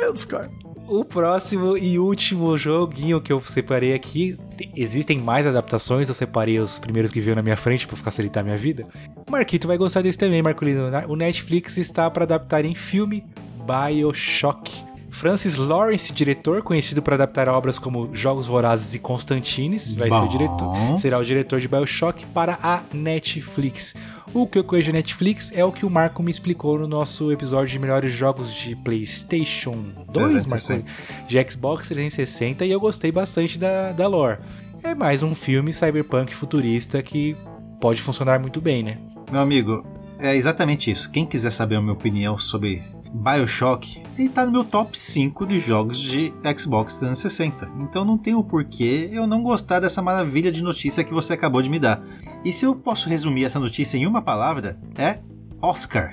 Eu 0.02 0.12
discordo. 0.12 0.50
O 0.92 1.04
próximo 1.04 1.76
e 1.76 2.00
último 2.00 2.58
joguinho 2.58 3.20
que 3.20 3.32
eu 3.32 3.40
separei 3.40 3.94
aqui, 3.94 4.36
te- 4.56 4.72
existem 4.74 5.20
mais 5.20 5.46
adaptações, 5.46 6.08
eu 6.08 6.14
separei 6.16 6.58
os 6.58 6.80
primeiros 6.80 7.12
que 7.12 7.20
veio 7.20 7.36
na 7.36 7.42
minha 7.42 7.56
frente 7.56 7.86
pra 7.86 7.96
facilitar 7.96 8.40
a 8.40 8.44
minha 8.44 8.56
vida. 8.56 8.88
Marquito 9.30 9.68
vai 9.68 9.78
gostar 9.78 10.02
desse 10.02 10.18
também, 10.18 10.42
Marcolino. 10.42 10.90
O 11.06 11.14
Netflix 11.14 11.76
está 11.76 12.10
para 12.10 12.24
adaptar 12.24 12.64
em 12.64 12.74
filme 12.74 13.24
BioShock. 13.64 14.89
Francis 15.10 15.56
Lawrence, 15.56 16.12
diretor, 16.12 16.62
conhecido 16.62 17.02
por 17.02 17.14
adaptar 17.14 17.48
obras 17.48 17.78
como 17.78 18.14
Jogos 18.14 18.46
Vorazes 18.46 18.94
e 18.94 18.98
Constantines, 18.98 19.92
vai 19.94 20.08
ser 20.08 20.14
Bom. 20.14 20.24
o 20.24 20.28
diretor, 20.28 20.98
será 20.98 21.18
o 21.18 21.24
diretor 21.24 21.60
de 21.60 21.68
BioShock 21.68 22.26
para 22.26 22.58
a 22.62 22.82
Netflix. 22.92 23.94
O 24.32 24.46
que 24.46 24.58
eu 24.58 24.64
conheço 24.64 24.86
de 24.86 24.92
Netflix 24.92 25.50
é 25.54 25.64
o 25.64 25.72
que 25.72 25.84
o 25.84 25.90
Marco 25.90 26.22
me 26.22 26.30
explicou 26.30 26.78
no 26.78 26.86
nosso 26.86 27.32
episódio 27.32 27.68
de 27.68 27.78
melhores 27.78 28.12
jogos 28.12 28.54
de 28.54 28.76
PlayStation 28.76 29.72
2, 30.12 30.46
Marco, 30.46 30.48
360. 30.48 31.26
de 31.26 31.50
Xbox 31.50 31.88
360 31.88 32.64
e 32.64 32.70
eu 32.70 32.78
gostei 32.78 33.10
bastante 33.10 33.58
da, 33.58 33.90
da 33.92 34.06
lore. 34.06 34.38
É 34.82 34.94
mais 34.94 35.22
um 35.22 35.34
filme 35.34 35.72
cyberpunk 35.72 36.34
futurista 36.34 37.02
que 37.02 37.36
pode 37.80 38.00
funcionar 38.00 38.38
muito 38.38 38.60
bem, 38.60 38.82
né? 38.82 38.98
Meu 39.30 39.40
amigo, 39.40 39.84
é 40.18 40.36
exatamente 40.36 40.90
isso. 40.90 41.10
Quem 41.10 41.26
quiser 41.26 41.50
saber 41.50 41.76
a 41.76 41.80
minha 41.80 41.92
opinião 41.92 42.38
sobre 42.38 42.82
Bioshock, 43.12 44.02
ele 44.18 44.28
tá 44.28 44.46
no 44.46 44.52
meu 44.52 44.64
top 44.64 44.96
5 44.96 45.46
de 45.46 45.58
jogos 45.58 45.98
de 45.98 46.32
Xbox 46.58 46.94
360. 46.94 47.68
Então 47.80 48.04
não 48.04 48.16
tem 48.16 48.34
o 48.34 48.44
porquê 48.44 49.08
eu 49.12 49.26
não 49.26 49.42
gostar 49.42 49.80
dessa 49.80 50.00
maravilha 50.00 50.52
de 50.52 50.62
notícia 50.62 51.02
que 51.04 51.12
você 51.12 51.32
acabou 51.32 51.60
de 51.62 51.68
me 51.70 51.78
dar. 51.78 52.02
E 52.44 52.52
se 52.52 52.64
eu 52.64 52.74
posso 52.74 53.08
resumir 53.08 53.44
essa 53.44 53.58
notícia 53.60 53.98
em 53.98 54.06
uma 54.06 54.22
palavra, 54.22 54.78
é 54.96 55.18
Oscar. 55.60 56.12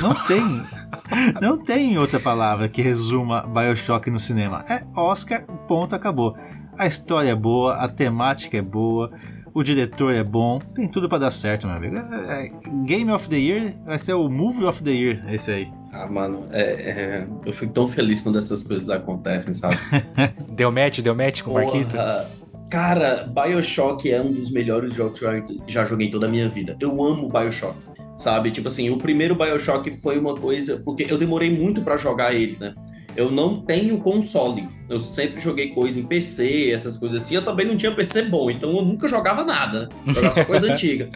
Não 0.00 0.14
tem. 0.26 0.42
não 1.40 1.58
tem 1.58 1.98
outra 1.98 2.18
palavra 2.20 2.68
que 2.68 2.82
resuma 2.82 3.42
Bioshock 3.42 4.10
no 4.10 4.18
cinema. 4.18 4.64
É 4.68 4.84
Oscar, 4.98 5.44
ponto, 5.68 5.94
acabou. 5.94 6.36
A 6.78 6.86
história 6.86 7.30
é 7.30 7.34
boa, 7.34 7.74
a 7.74 7.88
temática 7.88 8.56
é 8.56 8.62
boa, 8.62 9.10
o 9.54 9.62
diretor 9.62 10.12
é 10.14 10.22
bom, 10.22 10.58
tem 10.74 10.86
tudo 10.86 11.08
pra 11.08 11.16
dar 11.18 11.30
certo, 11.30 11.66
meu 11.66 11.76
amigo. 11.76 11.96
É- 11.96 12.46
é- 12.46 12.52
Game 12.84 13.10
of 13.10 13.28
the 13.28 13.36
Year 13.38 13.74
vai 13.84 13.98
ser 13.98 14.12
o 14.12 14.28
Movie 14.28 14.64
of 14.64 14.82
the 14.82 14.90
Year, 14.90 15.24
esse 15.32 15.50
aí. 15.50 15.72
Ah, 15.98 16.06
mano, 16.06 16.46
é, 16.52 16.60
é, 16.60 17.26
eu 17.46 17.52
fico 17.54 17.72
tão 17.72 17.88
feliz 17.88 18.20
quando 18.20 18.38
essas 18.38 18.62
coisas 18.62 18.90
acontecem, 18.90 19.54
sabe? 19.54 19.76
Deu 20.52 20.70
match, 20.70 21.00
deu 21.00 21.14
match 21.14 21.40
com 21.42 21.52
o 21.52 21.54
Marquito? 21.54 21.96
Cara, 22.70 23.24
Bioshock 23.32 24.10
é 24.10 24.20
um 24.20 24.32
dos 24.32 24.50
melhores 24.50 24.94
jogos 24.94 25.18
que 25.18 25.24
eu 25.24 25.44
já 25.66 25.84
joguei 25.84 26.08
em 26.08 26.10
toda 26.10 26.26
a 26.26 26.28
minha 26.28 26.48
vida. 26.48 26.76
Eu 26.80 27.02
amo 27.02 27.28
Bioshock, 27.28 27.78
sabe? 28.16 28.50
Tipo 28.50 28.68
assim, 28.68 28.90
o 28.90 28.98
primeiro 28.98 29.34
Bioshock 29.34 29.90
foi 30.02 30.18
uma 30.18 30.34
coisa. 30.34 30.82
Porque 30.84 31.06
eu 31.08 31.16
demorei 31.16 31.50
muito 31.50 31.82
pra 31.82 31.96
jogar 31.96 32.34
ele, 32.34 32.56
né? 32.60 32.74
Eu 33.16 33.30
não 33.30 33.62
tenho 33.62 33.98
console. 33.98 34.68
Eu 34.90 35.00
sempre 35.00 35.40
joguei 35.40 35.70
coisa 35.70 35.98
em 35.98 36.04
PC, 36.04 36.70
essas 36.72 36.98
coisas 36.98 37.22
assim. 37.22 37.36
Eu 37.36 37.42
também 37.42 37.66
não 37.66 37.76
tinha 37.76 37.94
PC 37.94 38.22
bom, 38.22 38.50
então 38.50 38.76
eu 38.76 38.82
nunca 38.82 39.08
jogava 39.08 39.44
nada, 39.44 39.88
né? 40.04 40.12
Jogava 40.12 40.34
só 40.34 40.44
coisa 40.44 40.66
antiga. 40.72 41.10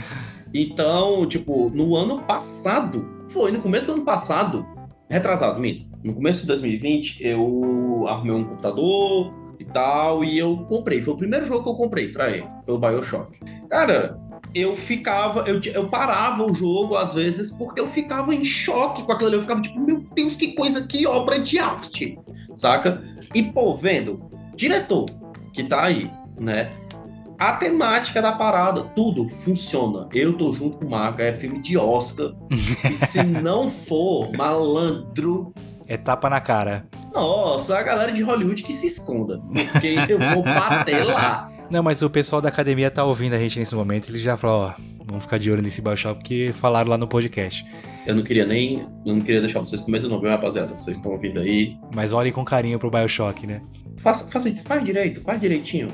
Então, 0.53 1.27
tipo, 1.27 1.71
no 1.71 1.97
ano 1.97 2.23
passado, 2.23 3.09
foi 3.29 3.53
no 3.53 3.61
começo 3.61 3.87
do 3.87 3.93
ano 3.93 4.05
passado, 4.05 4.67
retrasado, 5.09 5.61
minto. 5.61 5.89
No 6.03 6.15
começo 6.15 6.41
de 6.43 6.47
2020, 6.49 7.25
eu 7.25 8.07
arrumei 8.09 8.33
um 8.33 8.45
computador 8.45 9.35
e 9.59 9.65
tal, 9.65 10.25
e 10.25 10.39
eu 10.39 10.65
comprei. 10.67 11.03
Foi 11.03 11.15
o 11.15 11.17
primeiro 11.17 11.45
jogo 11.45 11.63
que 11.63 11.69
eu 11.69 11.75
comprei 11.75 12.09
pra 12.09 12.31
ele. 12.31 12.47
Foi 12.65 12.75
o 12.75 12.79
Bioshock. 12.79 13.39
Cara, 13.69 14.19
eu 14.55 14.75
ficava, 14.75 15.45
eu, 15.47 15.61
eu 15.73 15.89
parava 15.89 16.43
o 16.43 16.55
jogo 16.55 16.97
às 16.97 17.15
vezes 17.15 17.51
porque 17.53 17.81
eu 17.81 17.87
ficava 17.87 18.35
em 18.35 18.45
choque 18.45 19.03
com 19.03 19.13
aquilo 19.13 19.29
ali. 19.29 19.37
Eu 19.37 19.43
ficava 19.43 19.61
tipo, 19.61 19.81
meu 19.81 20.01
Deus, 20.15 20.37
que 20.37 20.55
coisa, 20.55 20.87
que 20.87 21.07
obra 21.07 21.39
de 21.39 21.59
arte, 21.59 22.19
saca? 22.57 23.03
E 23.35 23.43
pô, 23.43 23.77
vendo, 23.77 24.19
diretor 24.57 25.07
que 25.53 25.65
tá 25.65 25.85
aí, 25.85 26.11
né? 26.39 26.73
A 27.41 27.53
temática 27.53 28.21
da 28.21 28.33
parada, 28.33 28.83
tudo 28.95 29.27
funciona. 29.31 30.07
Eu 30.13 30.35
tô 30.37 30.53
junto 30.53 30.77
com 30.77 30.85
o 30.85 30.91
Marco, 30.91 31.23
é 31.23 31.33
filme 31.33 31.59
de 31.59 31.79
Oscar. 31.79 32.33
e 32.51 32.93
se 32.93 33.23
não 33.25 33.71
for 33.71 34.31
malandro, 34.37 35.53
É 35.89 35.97
tapa 35.97 36.29
na 36.29 36.39
cara. 36.41 36.87
nossa, 37.15 37.79
a 37.79 37.83
galera 37.83 38.13
de 38.13 38.23
Hollywood 38.23 38.63
que 38.63 38.75
se 38.75 38.87
esconda. 38.87 39.41
Porque 39.73 39.97
eu 40.07 40.19
vou 40.19 40.43
bater 40.43 41.03
lá. 41.05 41.51
Não, 41.71 41.83
mas 41.83 42.03
o 42.03 42.11
pessoal 42.11 42.43
da 42.43 42.51
academia 42.51 42.91
tá 42.91 43.05
ouvindo 43.05 43.33
a 43.35 43.39
gente 43.39 43.59
nesse 43.59 43.75
momento, 43.75 44.11
ele 44.11 44.19
já 44.19 44.37
falou, 44.37 44.67
ó, 44.67 44.91
Vamos 45.07 45.25
ficar 45.25 45.39
de 45.39 45.51
olho 45.51 45.61
nesse 45.61 45.83
Bioshock 45.83 46.21
porque 46.21 46.53
falaram 46.61 46.91
lá 46.91 46.97
no 46.97 47.09
podcast. 47.09 47.67
Eu 48.07 48.15
não 48.15 48.23
queria 48.23 48.47
nem. 48.47 48.87
Eu 49.05 49.15
não 49.17 49.21
queria 49.21 49.41
deixar 49.41 49.59
vocês 49.59 49.81
com 49.81 49.91
medo, 49.91 50.09
não, 50.09 50.21
viu, 50.21 50.31
rapaziada? 50.31 50.77
Vocês 50.77 50.97
estão 50.99 51.11
ouvindo 51.11 51.41
aí. 51.41 51.77
Mas 51.93 52.13
olhem 52.13 52.33
com 52.33 52.45
carinho 52.45 52.79
pro 52.79 52.91
Bioshock, 52.91 53.45
né? 53.45 53.61
Faça, 53.99 54.31
faça, 54.31 54.55
faz 54.65 54.85
direito, 54.85 55.21
faz 55.23 55.41
direitinho. 55.41 55.89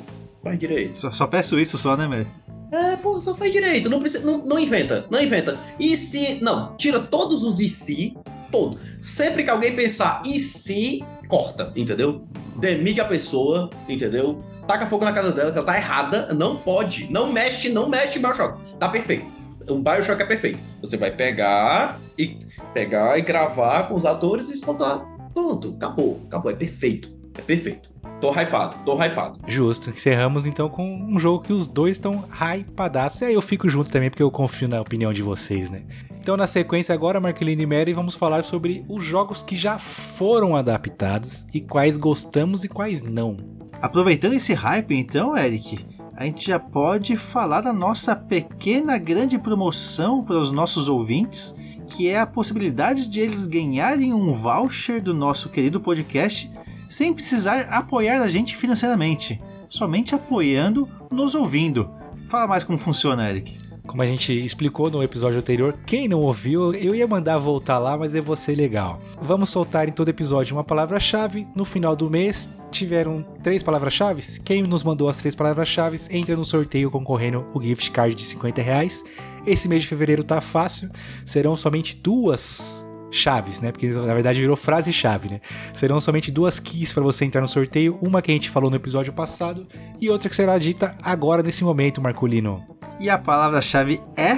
Faz 0.47 0.59
direito. 0.61 0.95
Só, 0.95 1.11
só 1.11 1.27
peço 1.27 1.59
isso 1.59 1.77
só, 1.77 1.97
né, 1.97 2.07
Mary? 2.07 2.29
É, 2.71 2.95
pô, 2.95 3.21
só 3.21 3.35
faz 3.35 3.51
direito. 3.51 3.91
Não, 3.91 3.99
precisa, 3.99 4.25
não, 4.25 4.39
não 4.39 4.61
inventa, 4.61 5.05
não 5.11 5.21
inventa. 5.21 5.59
E 5.79 5.97
se. 5.97 6.41
Não, 6.41 6.77
tira 6.77 7.01
todos 7.01 7.43
os 7.43 7.59
e 7.59 7.69
se, 7.69 8.17
todo. 8.53 8.79
Sempre 9.01 9.43
que 9.43 9.51
alguém 9.51 9.75
pensar 9.75 10.23
e 10.25 10.39
se, 10.39 11.05
corta, 11.27 11.73
entendeu? 11.75 12.25
Demite 12.61 13.01
a 13.01 13.05
pessoa, 13.05 13.71
entendeu? 13.89 14.41
Taca 14.69 14.87
fogo 14.87 15.05
na 15.05 15.13
casa 15.13 15.33
dela, 15.33 15.51
que 15.51 15.59
ela 15.59 15.67
tá 15.67 15.77
errada. 15.77 16.33
Não 16.33 16.59
pode. 16.59 17.11
Não 17.11 17.33
mexe, 17.33 17.69
não 17.69 17.89
mexe 17.89 18.21
em 18.21 18.23
Bioshock. 18.23 18.61
Tá 18.79 18.89
perfeito. 18.89 19.27
O 19.69 19.79
Bioshock 19.81 20.23
é 20.23 20.27
perfeito. 20.27 20.61
Você 20.81 20.97
vai 20.97 21.11
pegar 21.11 22.01
e 22.17 22.39
pegar 22.73 23.19
e 23.19 23.23
gravar 23.23 23.89
com 23.89 23.97
os 23.97 24.05
atores 24.05 24.49
e 24.49 24.53
escutar. 24.53 25.05
Pronto, 25.35 25.75
acabou. 25.77 26.21
Acabou. 26.29 26.53
É 26.53 26.55
perfeito. 26.55 27.16
É 27.39 27.43
perfeito. 27.43 27.95
Tô 28.21 28.33
hypado, 28.33 28.77
tô 28.85 28.95
hypado. 29.03 29.39
Justo. 29.47 29.91
Encerramos 29.91 30.47
então 30.47 30.69
com 30.71 30.89
um 30.89 31.19
jogo 31.21 31.45
que 31.45 31.53
os 31.53 31.69
dois 31.69 31.93
estão 31.93 32.25
hypadaços. 32.31 33.21
E 33.21 33.25
aí 33.27 33.35
eu 33.35 33.43
fico 33.43 33.69
junto 33.69 33.91
também 33.91 34.09
porque 34.09 34.23
eu 34.23 34.31
confio 34.31 34.69
na 34.69 34.81
opinião 34.81 35.13
de 35.13 35.23
vocês, 35.23 35.71
né? 35.71 35.83
Então, 36.19 36.37
na 36.37 36.47
sequência 36.47 36.93
agora, 36.95 37.21
Marqueline 37.21 37.63
e 37.63 37.67
Mary, 37.67 37.93
vamos 37.93 38.17
falar 38.17 38.43
sobre 38.43 38.85
os 38.89 39.05
jogos 39.05 39.43
que 39.43 39.55
já 39.55 39.79
foram 39.79 40.57
adaptados 40.57 41.47
e 41.55 41.61
quais 41.61 41.97
gostamos 41.97 42.65
e 42.65 42.69
quais 42.69 43.03
não. 43.03 43.37
Aproveitando 43.81 44.33
esse 44.33 44.53
hype, 44.53 44.93
então, 44.93 45.37
Eric, 45.37 45.87
a 46.17 46.25
gente 46.25 46.47
já 46.47 46.59
pode 46.59 47.17
falar 47.17 47.61
da 47.61 47.73
nossa 47.73 48.17
pequena 48.17 48.99
grande 48.99 49.39
promoção 49.39 50.25
para 50.25 50.37
os 50.37 50.51
nossos 50.51 50.89
ouvintes, 50.89 51.55
que 51.87 52.09
é 52.09 52.19
a 52.19 52.27
possibilidade 52.27 53.09
de 53.09 53.21
eles 53.21 53.47
ganharem 53.47 54.13
um 54.13 54.33
voucher 54.33 55.01
do 55.01 55.15
nosso 55.15 55.49
querido 55.51 55.81
podcast 55.81 56.51
sem 56.89 57.13
precisar 57.13 57.63
apoiar 57.71 58.23
a 58.23 58.29
gente 58.29 58.57
financeiramente, 58.57 59.41
somente 59.69 60.15
apoiando, 60.15 60.89
nos 61.11 61.35
ouvindo. 61.35 61.91
Fala 62.29 62.47
mais 62.47 62.65
como 62.65 62.79
funciona, 62.79 63.29
Eric. 63.29 63.67
Como 63.87 64.03
a 64.03 64.07
gente 64.07 64.33
explicou 64.33 64.91
no 64.91 65.03
episódio 65.03 65.39
anterior, 65.39 65.79
quem 65.87 66.09
não 66.09 66.21
ouviu, 66.21 66.75
eu 66.75 66.95
ia 66.95 67.07
mandar 67.07 67.39
voltar 67.39 67.79
lá, 67.79 67.97
mas 67.97 68.15
eu 68.15 68.23
vou 68.23 68.37
ser 68.37 68.57
legal. 68.57 69.01
Vamos 69.21 69.51
soltar 69.51 69.89
em 69.89 69.93
todo 69.93 70.09
episódio 70.09 70.57
uma 70.57 70.65
palavra-chave. 70.65 71.47
No 71.55 71.65
final 71.65 71.95
do 71.95 72.11
mês, 72.11 72.49
tiveram 72.71 73.25
três 73.43 73.63
palavras-chave. 73.63 74.41
Quem 74.45 74.63
nos 74.63 74.83
mandou 74.83 75.09
as 75.09 75.19
três 75.19 75.35
palavras-chave 75.35 75.99
entra 76.11 76.37
no 76.37 76.45
sorteio 76.45 76.91
concorrendo 76.91 77.47
o 77.55 77.63
gift 77.63 77.91
card 77.93 78.15
de 78.15 78.25
50 78.25 78.61
reais. 78.61 79.05
Esse 79.47 79.69
mês 79.69 79.83
de 79.83 79.89
fevereiro 79.89 80.25
tá 80.25 80.41
fácil, 80.41 80.91
serão 81.25 81.57
somente 81.57 81.95
duas 81.97 82.86
chaves, 83.11 83.61
né? 83.61 83.73
Porque 83.73 83.89
na 83.89 84.15
verdade 84.15 84.41
virou 84.41 84.57
frase-chave, 84.57 85.29
né? 85.29 85.41
Serão 85.75 86.01
somente 86.01 86.31
duas 86.31 86.59
keys 86.59 86.93
para 86.93 87.03
você 87.03 87.25
entrar 87.25 87.41
no 87.41 87.49
sorteio, 87.49 87.99
uma 88.01 88.21
que 88.21 88.31
a 88.31 88.35
gente 88.35 88.51
falou 88.51 88.71
no 88.71 88.77
episódio 88.77 89.13
passado 89.13 89.67
e 90.01 90.11
outra 90.11 90.29
que 90.29 90.37
será 90.37 90.59
dita 90.59 90.95
agora 91.03 91.43
nesse 91.43 91.65
momento, 91.65 92.01
Marcolino. 92.01 92.65
E 92.99 93.11
a 93.11 93.19
palavra-chave 93.19 94.01
é 94.17 94.37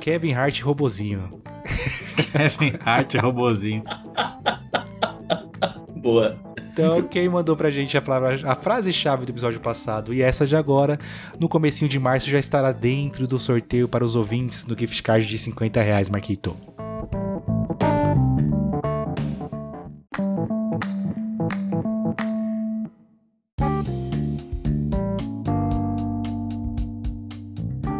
Kevin 0.00 0.34
Hart 0.34 0.60
robozinho. 0.60 1.42
Kevin 2.32 2.78
Hart 2.84 3.14
robozinho. 3.16 3.84
Boa. 5.96 6.36
Então, 6.74 7.02
quem 7.06 7.28
mandou 7.28 7.56
pra 7.56 7.70
gente 7.70 7.96
a, 7.96 8.02
palavra, 8.02 8.40
a 8.50 8.56
frase-chave 8.56 9.24
do 9.24 9.30
episódio 9.30 9.60
passado 9.60 10.12
e 10.12 10.20
essa 10.20 10.44
de 10.44 10.56
agora, 10.56 10.98
no 11.38 11.48
comecinho 11.48 11.88
de 11.88 12.00
março 12.00 12.28
já 12.28 12.38
estará 12.38 12.72
dentro 12.72 13.28
do 13.28 13.38
sorteio 13.38 13.88
para 13.88 14.04
os 14.04 14.16
ouvintes 14.16 14.64
do 14.64 14.76
gift 14.76 15.00
card 15.02 15.24
de 15.24 15.38
50 15.38 15.80
reais, 15.80 16.08
Marquito. 16.08 16.56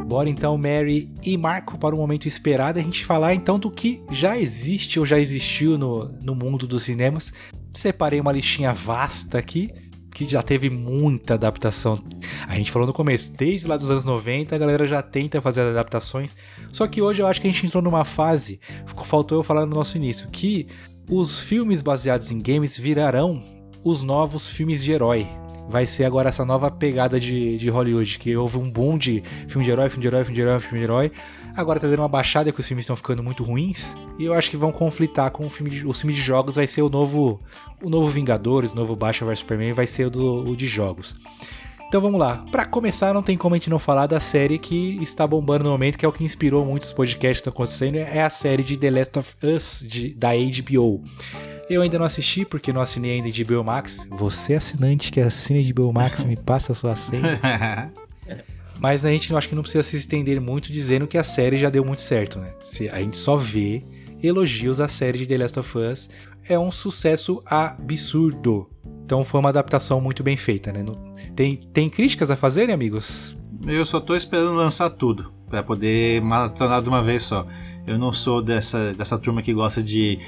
Bora 0.04 0.30
então, 0.30 0.56
Mary 0.56 1.10
e 1.24 1.36
Marco, 1.36 1.76
para 1.76 1.94
o 1.94 1.98
momento 1.98 2.26
esperado, 2.26 2.78
a 2.78 2.82
gente 2.82 3.04
falar 3.04 3.34
então 3.34 3.58
do 3.58 3.70
que 3.70 4.02
já 4.10 4.38
existe 4.38 4.98
ou 4.98 5.06
já 5.06 5.18
existiu 5.18 5.76
no, 5.76 6.08
no 6.20 6.34
mundo 6.34 6.66
dos 6.68 6.84
cinemas. 6.84 7.32
Separei 7.74 8.20
uma 8.20 8.32
listinha 8.32 8.72
vasta 8.72 9.38
aqui, 9.38 9.70
que 10.10 10.24
já 10.24 10.42
teve 10.42 10.70
muita 10.70 11.34
adaptação. 11.34 12.02
A 12.46 12.54
gente 12.54 12.70
falou 12.70 12.86
no 12.86 12.94
começo, 12.94 13.32
desde 13.32 13.66
lá 13.66 13.76
dos 13.76 13.90
anos 13.90 14.04
90, 14.04 14.54
a 14.54 14.58
galera 14.58 14.86
já 14.86 15.02
tenta 15.02 15.40
fazer 15.40 15.62
adaptações. 15.62 16.36
Só 16.70 16.86
que 16.86 17.02
hoje 17.02 17.20
eu 17.20 17.26
acho 17.26 17.40
que 17.40 17.48
a 17.48 17.52
gente 17.52 17.66
entrou 17.66 17.82
numa 17.82 18.04
fase, 18.04 18.60
faltou 19.04 19.38
eu 19.38 19.42
falar 19.42 19.66
no 19.66 19.74
nosso 19.74 19.96
início, 19.96 20.28
que 20.30 20.68
os 21.10 21.40
filmes 21.40 21.82
baseados 21.82 22.30
em 22.30 22.40
games 22.40 22.78
virarão 22.78 23.42
os 23.84 24.02
novos 24.02 24.48
filmes 24.48 24.82
de 24.82 24.92
herói 24.92 25.26
vai 25.68 25.86
ser 25.86 26.04
agora 26.04 26.28
essa 26.28 26.44
nova 26.44 26.70
pegada 26.70 27.18
de, 27.18 27.56
de 27.56 27.68
Hollywood, 27.70 28.18
que 28.18 28.36
houve 28.36 28.58
um 28.58 28.70
boom 28.70 28.98
de 28.98 29.22
filme 29.48 29.64
de 29.64 29.70
herói, 29.70 29.88
filme 29.88 30.02
de 30.02 30.08
herói, 30.08 30.24
filme 30.24 30.34
de 30.34 30.40
herói, 30.42 30.60
filme 30.60 30.78
de 30.78 30.84
herói. 30.84 31.12
Agora 31.56 31.80
tá 31.80 31.86
dando 31.86 32.00
uma 32.00 32.08
baixada 32.08 32.50
que 32.52 32.60
os 32.60 32.66
filmes 32.66 32.84
estão 32.84 32.96
ficando 32.96 33.22
muito 33.22 33.42
ruins. 33.42 33.94
E 34.18 34.24
eu 34.24 34.34
acho 34.34 34.50
que 34.50 34.56
vão 34.56 34.72
conflitar 34.72 35.30
com 35.30 35.46
o 35.46 35.50
filme 35.50 35.70
de, 35.70 35.86
o 35.86 35.92
filme 35.92 36.14
de 36.14 36.20
jogos, 36.20 36.56
vai 36.56 36.66
ser 36.66 36.82
o 36.82 36.88
novo 36.88 37.40
o 37.82 37.90
novo 37.90 38.08
Vingadores, 38.08 38.72
o 38.72 38.76
novo 38.76 38.96
Batman 38.96 39.30
vs 39.30 39.40
Superman, 39.40 39.72
vai 39.72 39.86
ser 39.86 40.06
o, 40.06 40.10
do, 40.10 40.50
o 40.50 40.56
de 40.56 40.66
jogos. 40.66 41.14
Então 41.86 42.00
vamos 42.00 42.18
lá. 42.18 42.44
Para 42.50 42.64
começar, 42.64 43.14
não 43.14 43.22
tem 43.22 43.36
como 43.36 43.54
a 43.54 43.58
gente 43.58 43.70
não 43.70 43.78
falar 43.78 44.06
da 44.06 44.18
série 44.18 44.58
que 44.58 44.98
está 45.00 45.26
bombando 45.26 45.64
no 45.64 45.70
momento, 45.70 45.96
que 45.96 46.04
é 46.04 46.08
o 46.08 46.12
que 46.12 46.24
inspirou 46.24 46.64
muitos 46.64 46.92
podcasts 46.92 47.40
que 47.40 47.48
estão 47.48 47.52
acontecendo, 47.52 47.96
é 47.96 48.22
a 48.22 48.30
série 48.30 48.64
de 48.64 48.76
The 48.76 48.90
Last 48.90 49.18
of 49.18 49.36
Us 49.44 49.84
de, 49.86 50.14
da 50.14 50.30
HBO. 50.30 51.04
Eu 51.68 51.82
ainda 51.82 51.98
não 51.98 52.06
assisti 52.06 52.44
porque 52.44 52.72
não 52.72 52.80
assinei 52.80 53.12
ainda 53.12 53.30
de 53.30 53.44
Max. 53.62 54.06
Você 54.10 54.54
assinante 54.54 55.10
que 55.10 55.20
assina 55.20 55.62
de 55.62 55.74
Max, 55.92 56.22
me 56.22 56.36
passa 56.36 56.72
a 56.72 56.74
sua 56.74 56.94
senha. 56.94 57.40
Mas 58.78 59.04
a 59.04 59.10
gente 59.10 59.34
acho 59.34 59.48
que 59.48 59.54
não 59.54 59.62
precisa 59.62 59.82
se 59.82 59.96
estender 59.96 60.40
muito 60.40 60.70
dizendo 60.70 61.06
que 61.06 61.16
a 61.16 61.24
série 61.24 61.56
já 61.56 61.70
deu 61.70 61.84
muito 61.84 62.02
certo, 62.02 62.38
né? 62.38 62.52
A 62.92 63.00
gente 63.00 63.16
só 63.16 63.36
vê 63.36 63.82
elogios 64.22 64.80
à 64.80 64.88
série 64.88 65.18
de 65.18 65.26
The 65.26 65.38
Last 65.38 65.58
of 65.58 65.78
Us. 65.78 66.10
É 66.46 66.58
um 66.58 66.70
sucesso 66.70 67.40
absurdo. 67.46 68.68
Então 69.04 69.24
foi 69.24 69.40
uma 69.40 69.48
adaptação 69.48 70.00
muito 70.00 70.22
bem 70.22 70.36
feita, 70.36 70.72
né? 70.72 70.84
Tem, 71.34 71.56
tem 71.72 71.88
críticas 71.88 72.30
a 72.30 72.36
fazerem, 72.36 72.74
amigos? 72.74 73.36
Eu 73.66 73.86
só 73.86 74.00
tô 74.00 74.14
esperando 74.14 74.52
lançar 74.52 74.90
tudo 74.90 75.32
para 75.48 75.62
poder 75.62 76.20
maratonar 76.20 76.82
de 76.82 76.88
uma 76.88 77.02
vez 77.02 77.22
só. 77.22 77.46
Eu 77.86 77.98
não 77.98 78.12
sou 78.12 78.40
dessa, 78.40 78.94
dessa 78.94 79.18
turma 79.18 79.42
que 79.42 79.52
gosta 79.52 79.82
de 79.82 80.18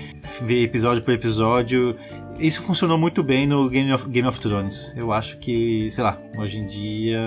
ver 0.43 0.63
episódio 0.63 1.03
por 1.03 1.15
episódio. 1.15 1.97
Isso 2.39 2.61
funcionou 2.63 2.99
muito 2.99 3.23
bem 3.23 3.47
no 3.47 3.69
Game 3.71 3.91
of, 3.93 4.09
Game 4.11 4.29
of 4.29 4.39
Thrones. 4.39 4.93
Eu 4.95 5.11
acho 5.11 5.39
que, 5.39 5.91
sei 5.91 6.05
lá, 6.05 6.19
hoje 6.37 6.59
em 6.59 6.67
dia 6.67 7.19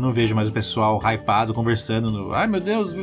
não 0.00 0.10
vejo 0.10 0.34
mais 0.34 0.48
o 0.48 0.52
pessoal 0.52 0.98
hypado 1.04 1.52
conversando 1.52 2.10
no. 2.10 2.32
Ai 2.32 2.46
meu 2.46 2.60
Deus, 2.60 2.94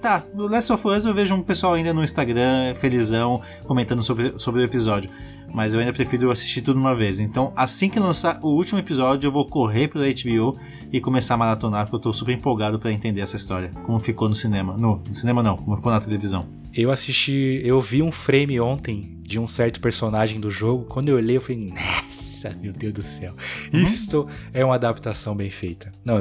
tá, 0.00 0.24
no 0.34 0.48
Last 0.48 0.72
of 0.72 0.86
Us 0.88 1.06
eu 1.06 1.14
vejo 1.14 1.34
um 1.34 1.42
pessoal 1.42 1.74
ainda 1.74 1.94
no 1.94 2.02
Instagram, 2.02 2.74
felizão, 2.80 3.40
comentando 3.64 4.02
sobre, 4.02 4.34
sobre 4.36 4.60
o 4.60 4.64
episódio. 4.64 5.08
Mas 5.54 5.72
eu 5.72 5.78
ainda 5.78 5.92
prefiro 5.92 6.32
assistir 6.32 6.62
tudo 6.62 6.80
uma 6.80 6.96
vez. 6.96 7.20
Então, 7.20 7.52
assim 7.54 7.88
que 7.88 8.00
lançar 8.00 8.40
o 8.42 8.48
último 8.48 8.80
episódio, 8.80 9.28
eu 9.28 9.32
vou 9.32 9.48
correr 9.48 9.86
pela 9.86 10.04
HBO 10.04 10.58
e 10.92 11.00
começar 11.00 11.34
a 11.34 11.36
maratonar, 11.36 11.84
porque 11.84 11.94
eu 11.94 12.00
tô 12.00 12.12
super 12.12 12.32
empolgado 12.32 12.76
para 12.76 12.90
entender 12.90 13.20
essa 13.20 13.36
história. 13.36 13.70
Como 13.86 14.00
ficou 14.00 14.28
no 14.28 14.34
cinema. 14.34 14.76
No, 14.76 14.96
no 14.96 15.14
cinema 15.14 15.44
não, 15.44 15.56
como 15.56 15.76
ficou 15.76 15.92
na 15.92 16.00
televisão. 16.00 16.48
Eu 16.74 16.90
assisti, 16.90 17.62
eu 17.64 17.80
vi 17.80 18.02
um 18.02 18.10
frame 18.10 18.58
ontem 18.58 19.16
de 19.22 19.38
um 19.38 19.46
certo 19.46 19.80
personagem 19.80 20.40
do 20.40 20.50
jogo. 20.50 20.86
Quando 20.86 21.08
eu 21.08 21.16
olhei, 21.16 21.36
eu 21.36 21.40
falei, 21.40 21.72
nossa, 21.72 22.50
meu 22.60 22.72
Deus 22.72 22.92
do 22.92 23.02
céu. 23.02 23.32
Uhum. 23.72 23.80
Isto 23.80 24.28
é 24.52 24.64
uma 24.64 24.74
adaptação 24.74 25.36
bem 25.36 25.50
feita. 25.50 25.92
Não, 26.04 26.18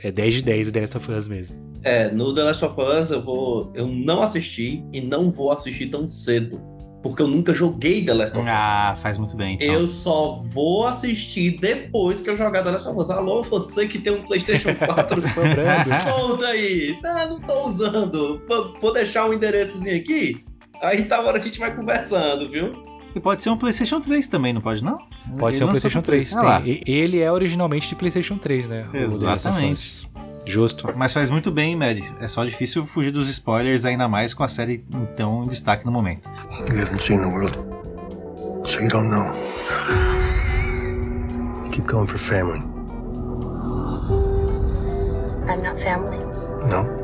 é 0.00 0.12
10 0.12 0.34
de 0.36 0.42
10 0.42 0.68
o 0.68 0.72
The 0.72 0.80
Last 0.80 0.96
of 0.96 1.10
Us 1.10 1.26
mesmo. 1.26 1.56
É, 1.82 2.08
no 2.12 2.32
The 2.32 2.44
Last 2.44 2.64
of 2.64 2.80
Us 2.80 3.10
eu 3.10 3.20
vou. 3.20 3.72
Eu 3.74 3.88
não 3.88 4.22
assisti 4.22 4.84
e 4.92 5.00
não 5.00 5.32
vou 5.32 5.50
assistir 5.50 5.86
tão 5.86 6.06
cedo 6.06 6.69
porque 7.02 7.22
eu 7.22 7.26
nunca 7.26 7.54
joguei 7.54 8.04
The 8.04 8.14
Last 8.14 8.36
of 8.36 8.46
Us. 8.46 8.52
Ah, 8.52 8.96
faz 9.00 9.16
muito 9.16 9.36
bem. 9.36 9.54
Então. 9.54 9.66
Eu 9.66 9.88
só 9.88 10.30
vou 10.52 10.86
assistir 10.86 11.58
depois 11.58 12.20
que 12.20 12.28
eu 12.30 12.36
jogar 12.36 12.62
The 12.62 12.70
Last 12.72 12.88
of 12.88 12.98
Us. 12.98 13.10
Alô, 13.10 13.42
você 13.42 13.86
que 13.86 13.98
tem 13.98 14.12
um 14.12 14.22
PlayStation 14.22 14.74
4 14.86 15.22
sobrando, 15.22 15.84
solta 16.04 16.46
aí. 16.46 16.98
Ah, 17.04 17.26
não 17.26 17.40
tô 17.40 17.66
usando. 17.66 18.42
Vou 18.80 18.92
deixar 18.92 19.26
um 19.26 19.32
endereçozinho 19.32 19.96
aqui. 19.96 20.44
Aí 20.82 21.04
tá 21.04 21.20
hora 21.20 21.38
a 21.38 21.42
gente 21.42 21.58
vai 21.58 21.74
conversando, 21.74 22.50
viu? 22.50 22.90
E 23.14 23.18
pode 23.18 23.42
ser 23.42 23.50
um 23.50 23.56
PlayStation 23.56 24.00
3 24.00 24.28
também, 24.28 24.52
não 24.52 24.60
pode 24.60 24.84
não? 24.84 24.98
Pode 25.36 25.54
ele 25.54 25.56
ser 25.56 25.64
um 25.64 25.68
PlayStation 25.68 26.00
3. 26.00 26.30
3. 26.30 26.80
Ele 26.86 27.18
é 27.18 27.30
originalmente 27.30 27.88
de 27.88 27.96
PlayStation 27.96 28.38
3, 28.38 28.68
né? 28.68 28.86
Exatamente. 28.94 30.08
Justo. 30.46 30.92
Mas 30.96 31.12
faz 31.12 31.30
muito 31.30 31.50
bem, 31.50 31.76
Mary. 31.76 32.04
É 32.20 32.28
só 32.28 32.44
difícil 32.44 32.86
fugir 32.86 33.10
dos 33.10 33.28
spoilers, 33.28 33.84
ainda 33.84 34.08
mais 34.08 34.34
com 34.34 34.42
a 34.42 34.48
série 34.48 34.84
então 34.90 35.44
em 35.44 35.48
destaque 35.48 35.84
no 35.84 35.92
momento. 35.92 36.30
You 36.72 36.80
haven't 36.80 37.02
seen 37.02 37.20
the 37.20 37.26
world, 37.26 37.56
so 38.66 38.80
you 38.80 38.88
don't 38.88 39.08
know. 39.08 39.26
You 41.64 41.70
keep 41.70 41.86
going 41.86 42.06
for 42.06 42.18
family. 42.18 42.62
I'm 45.46 45.62
not 45.62 45.80
family. 45.82 46.18
No. 46.68 46.99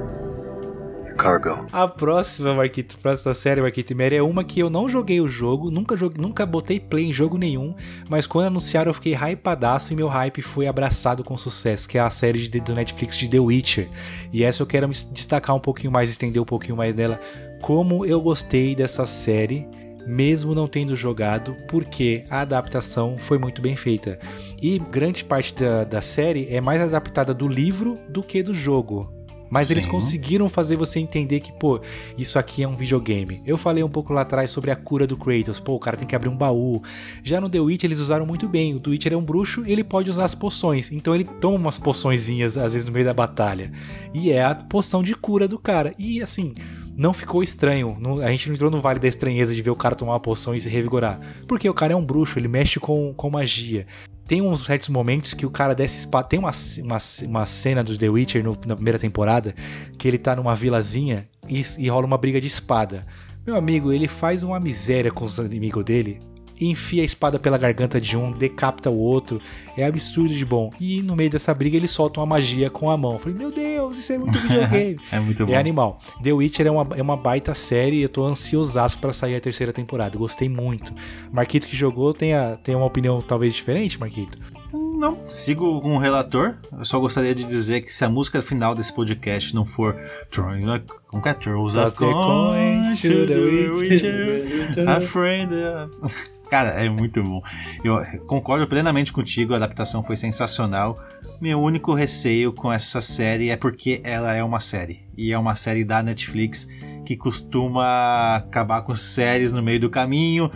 Cargo. 1.17 1.67
A 1.73 1.89
próxima, 1.89 2.55
Marquito, 2.55 2.99
próxima 2.99 3.35
série, 3.35 3.61
Marquito 3.61 3.91
e 3.91 3.95
Mary, 3.95 4.17
é 4.17 4.23
uma 4.23 4.45
que 4.45 4.61
eu 4.61 4.71
não 4.71 4.89
joguei 4.89 5.21
o 5.21 5.29
jogo, 5.29 5.71
nunca, 5.71 5.97
joguei, 5.97 6.23
nunca 6.23 6.45
botei 6.47 6.79
play 6.79 7.07
em 7.07 7.13
jogo 7.13 7.37
nenhum, 7.39 7.75
mas 8.09 8.27
quando 8.27 8.47
anunciaram 8.47 8.91
eu 8.91 8.95
fiquei 8.95 9.15
hypadaço 9.15 9.93
e 9.93 9.97
meu 9.97 10.09
hype 10.09 10.43
foi 10.43 10.67
abraçado 10.67 11.25
com 11.25 11.37
sucesso, 11.37 11.89
que 11.89 11.99
é 11.99 12.01
a 12.01 12.11
série 12.11 12.49
de, 12.49 12.61
do 12.61 12.75
Netflix 12.75 13.17
de 13.17 13.29
The 13.29 13.41
Witcher. 13.41 13.89
E 14.33 14.45
essa 14.45 14.63
eu 14.63 14.67
quero 14.67 14.89
destacar 14.89 15.57
um 15.57 15.61
pouquinho 15.61 15.91
mais, 15.91 16.11
estender 16.11 16.41
um 16.41 16.47
pouquinho 16.47 16.77
mais 16.77 16.95
dela, 16.95 17.19
como 17.61 18.05
eu 18.05 18.21
gostei 18.21 18.75
dessa 18.75 19.07
série 19.07 19.67
mesmo 20.07 20.55
não 20.55 20.69
tendo 20.69 20.95
jogado, 20.95 21.57
porque 21.67 22.25
a 22.31 22.43
adaptação 22.43 23.19
foi 23.19 23.39
muito 23.39 23.61
bem 23.61 23.75
feita. 23.75 24.19
E 24.63 24.79
grande 24.79 25.25
parte 25.25 25.53
da, 25.55 25.83
da 25.83 26.01
série 26.01 26.47
é 26.49 26.61
mais 26.61 26.81
adaptada 26.81 27.35
do 27.35 27.49
livro 27.49 27.99
do 28.09 28.23
que 28.23 28.41
do 28.41 28.55
jogo. 28.55 29.16
Mas 29.51 29.67
Sim. 29.67 29.75
eles 29.75 29.87
conseguiram 29.87 30.49
fazer 30.49 30.77
você 30.77 30.99
entender 30.99 31.41
que, 31.41 31.53
pô, 31.53 31.81
isso 32.19 32.39
aqui 32.39 32.63
é 32.63 32.69
um 32.69 32.77
videogame. 32.77 33.43
Eu 33.47 33.57
falei 33.57 33.83
um 33.83 33.89
pouco 33.89 34.13
lá 34.13 34.23
atrás 34.23 34.51
sobre 34.51 34.71
a 34.71 34.77
cura 34.77 35.07
do 35.07 35.17
Kratos. 35.17 35.61
Pô, 35.61 35.75
o 35.75 35.81
cara 35.81 35.97
tem 35.97 36.07
que 36.07 36.17
abrir 36.17 36.29
um 36.29 36.37
baú. 36.37 36.83
Já 37.23 37.41
no 37.41 37.49
The 37.49 37.61
Witch 37.61 37.85
eles 37.85 38.01
usaram 38.01 38.27
muito 38.27 38.49
bem. 38.49 38.75
O 38.75 38.81
The 38.81 38.91
Witcher 38.91 39.13
é 39.13 39.17
um 39.17 39.23
bruxo 39.23 39.65
e 39.67 39.73
ele 39.73 39.85
pode 39.85 40.11
usar 40.11 40.25
as 40.25 40.35
poções. 40.35 40.91
Então 40.91 41.15
ele 41.15 41.25
toma 41.25 41.57
umas 41.57 41.79
poçõezinhas, 41.79 42.57
às 42.57 42.73
vezes, 42.73 42.87
no 42.87 42.93
meio 42.93 43.05
da 43.05 43.15
batalha. 43.15 43.71
E 44.13 44.31
é 44.31 44.45
a 44.45 44.55
poção 44.55 45.03
de 45.03 45.15
cura 45.15 45.47
do 45.47 45.59
cara. 45.59 45.93
E 45.99 46.21
assim, 46.21 46.55
não 46.97 47.13
ficou 47.13 47.43
estranho. 47.43 47.97
a 48.25 48.31
gente 48.31 48.49
não 48.49 48.55
entrou 48.55 48.71
no 48.71 48.81
vale 48.81 48.99
da 48.99 49.09
estranheza 49.09 49.55
de 49.55 49.63
ver 49.63 49.71
o 49.71 49.77
cara 49.77 49.95
tomar 49.95 50.13
uma 50.13 50.21
poção 50.21 50.55
e 50.55 50.61
se 50.61 50.69
revigorar. 50.69 51.21
Porque 51.47 51.69
o 51.69 51.75
cara 51.75 51.93
é 51.93 51.97
um 51.97 52.05
bruxo, 52.05 52.39
ele 52.39 52.49
mexe 52.49 52.81
com, 52.81 53.13
com 53.15 53.31
magia 53.31 53.87
tem 54.27 54.43
uns 54.43 54.65
certos 54.65 54.89
momentos 54.89 55.35
que 55.35 55.47
o 55.47 55.51
cara 55.51 55.75
desce 55.75 55.99
espada. 55.99 56.29
Tem 56.29 56.39
uma, 56.39 56.53
uma, 56.83 56.99
uma 57.23 57.47
cena 57.47 57.83
do 57.83 57.97
The 57.97 58.09
Witcher 58.09 58.45
no, 58.45 58.59
na 58.67 58.75
primeira 58.75 58.99
temporada 58.99 59.55
que 59.99 60.09
ele 60.09 60.19
tá 60.19 60.35
numa 60.35 60.55
vilazinha 60.55 61.29
e, 61.49 61.63
e 61.79 61.89
rola 61.89 62.07
uma 62.07 62.19
briga 62.19 62.41
de 62.41 62.47
espada. 62.47 63.07
Meu 63.47 63.57
amigo, 63.57 63.93
ele 63.93 64.09
faz 64.09 64.43
uma 64.43 64.59
miséria 64.59 65.13
com 65.13 65.25
os 65.25 65.39
inimigos 65.39 65.85
dele 65.85 66.21
enfia 66.61 67.03
a 67.03 67.05
espada 67.05 67.39
pela 67.39 67.59
garganta 67.59 68.01
de 68.01 68.17
um, 68.17 68.33
decapita 68.33 68.91
o 68.91 68.99
outro. 68.99 69.41
É 69.77 69.85
absurdo 69.85 70.33
de 70.33 70.45
bom. 70.45 70.73
E 70.81 71.03
no 71.03 71.15
meio 71.15 71.31
dessa 71.31 71.53
briga 71.53 71.77
ele 71.77 71.87
solta 71.87 72.21
uma 72.21 72.27
magia 72.27 72.71
com 72.71 72.91
a 72.91 72.97
mão. 72.97 73.15
Eu 73.15 73.19
falei, 73.19 73.37
meu 73.37 73.51
Deus, 73.51 73.99
isso 73.99 74.13
é 74.13 74.19
muito 74.19 74.39
videogame. 74.39 74.99
é 75.13 75.21
muito 75.21 75.47
bom. 75.47 75.53
É 75.53 75.57
animal. 75.57 76.01
The 76.23 76.33
Witcher 76.33 76.67
é 76.67 76.71
uma, 76.71 76.87
é 76.97 77.03
uma 77.03 77.17
baita 77.17 77.55
série 77.55 77.97
e 77.97 78.03
eu 78.03 78.09
tô 78.09 78.25
ansiosaço 78.25 78.99
para 78.99 79.13
sair 79.13 79.37
a 79.37 79.41
terceira 79.41 79.73
temporada. 79.73 80.19
Gostei 80.19 80.49
muito. 80.49 80.93
Marquito 81.33 81.67
que 81.67 81.77
jogou 81.77 82.15
tem, 82.15 82.35
a, 82.35 82.57
tem 82.57 82.75
uma 82.75 82.87
opinião 82.87 83.21
talvez 83.21 83.55
diferente, 83.55 83.99
Marquito? 83.99 84.39
Não, 84.73 85.29
sigo 85.29 85.81
com 85.83 85.95
o 85.95 85.99
relator. 85.99 86.55
Eu 86.73 86.85
só 86.85 86.99
gostaria 86.99 87.35
de 87.35 87.45
dizer 87.45 87.83
que 87.83 87.93
se 87.93 88.05
a 88.05 88.09
música 88.09 88.41
final 88.41 88.75
desse 88.75 88.93
podcast 88.93 89.55
não 89.55 89.65
for 89.65 89.95
Throwing 90.31 90.65
como 91.07 91.23
que 91.23 91.29
é? 91.29 91.35
Throws 91.35 91.77
a 91.77 91.91
coin 91.91 92.95
to 93.01 93.27
the 93.27 93.71
witcher, 93.73 94.89
a 94.89 95.01
friend... 95.01 95.51
Cara, 96.51 96.71
é 96.71 96.89
muito 96.89 97.23
bom. 97.23 97.43
Eu 97.83 98.05
concordo 98.27 98.67
plenamente 98.67 99.13
contigo, 99.13 99.53
a 99.53 99.57
adaptação 99.57 100.03
foi 100.03 100.17
sensacional. 100.17 100.99
Meu 101.41 101.61
único 101.61 101.93
receio 101.93 102.53
com 102.53 102.73
essa 102.73 103.01
série 103.01 103.51
é 103.51 103.57
porque 103.57 104.01
ela 104.05 104.35
é 104.35 104.43
uma 104.43 104.61
série. 104.61 105.05
E 105.17 105.33
é 105.33 105.39
uma 105.39 105.55
série 105.55 105.85
da 105.85 106.03
Netflix 106.03 106.69
que 107.05 107.17
costuma 107.17 108.37
acabar 108.37 108.83
com 108.83 108.95
séries 108.95 109.53
no 109.53 109.63
meio 109.63 109.81
do 109.81 109.91
caminho. 109.91 110.51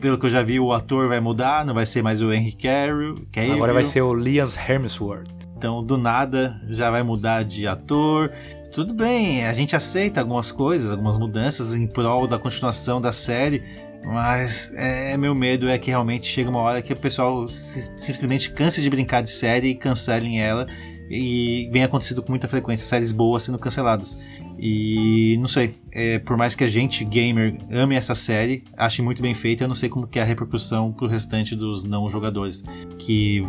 Pelo 0.00 0.18
que 0.18 0.26
eu 0.26 0.30
já 0.30 0.42
vi, 0.42 0.58
o 0.58 0.72
ator 0.72 1.08
vai 1.08 1.20
mudar, 1.20 1.64
não 1.64 1.74
vai 1.74 1.86
ser 1.86 2.02
mais 2.02 2.20
o 2.20 2.32
Henry 2.32 2.52
Cavill. 2.52 3.26
Agora 3.54 3.72
vai 3.72 3.84
ser 3.84 4.02
o 4.02 4.14
Liam 4.14 4.46
Hemsworth. 4.68 5.28
Então, 5.56 5.82
do 5.82 5.96
nada, 5.96 6.60
já 6.68 6.90
vai 6.90 7.02
mudar 7.02 7.42
de 7.42 7.66
ator. 7.66 8.30
Tudo 8.72 8.94
bem, 8.94 9.44
a 9.46 9.52
gente 9.52 9.74
aceita 9.74 10.20
algumas 10.20 10.52
coisas, 10.52 10.90
algumas 10.90 11.16
mudanças 11.18 11.74
em 11.74 11.86
prol 11.86 12.28
da 12.28 12.38
continuação 12.38 13.00
da 13.00 13.12
série, 13.12 13.62
mas 14.04 14.72
é, 14.74 15.16
meu 15.16 15.34
medo 15.34 15.68
é 15.68 15.78
que 15.78 15.90
realmente 15.90 16.26
chega 16.26 16.48
uma 16.48 16.60
hora 16.60 16.80
que 16.80 16.92
o 16.92 16.96
pessoal 16.96 17.48
simplesmente 17.48 18.50
canse 18.50 18.80
de 18.80 18.88
brincar 18.88 19.22
de 19.22 19.30
série 19.30 19.68
e 19.68 19.74
cancelem 19.74 20.40
ela. 20.40 20.66
E 21.10 21.70
vem 21.72 21.82
acontecido 21.82 22.22
com 22.22 22.30
muita 22.30 22.46
frequência, 22.48 22.86
séries 22.86 23.12
boas 23.12 23.42
sendo 23.42 23.58
canceladas. 23.58 24.18
E 24.58 25.38
não 25.40 25.48
sei, 25.48 25.74
é, 25.90 26.18
por 26.18 26.36
mais 26.36 26.54
que 26.54 26.64
a 26.64 26.66
gente, 26.66 27.04
gamer, 27.04 27.56
ame 27.70 27.94
essa 27.94 28.14
série, 28.14 28.64
ache 28.76 29.00
muito 29.00 29.22
bem 29.22 29.34
feita, 29.34 29.64
eu 29.64 29.68
não 29.68 29.74
sei 29.74 29.88
como 29.88 30.06
que 30.06 30.18
é 30.18 30.22
a 30.22 30.24
repercussão 30.24 30.92
pro 30.92 31.06
restante 31.06 31.56
dos 31.56 31.84
não 31.84 32.08
jogadores. 32.08 32.62
Que 32.98 33.42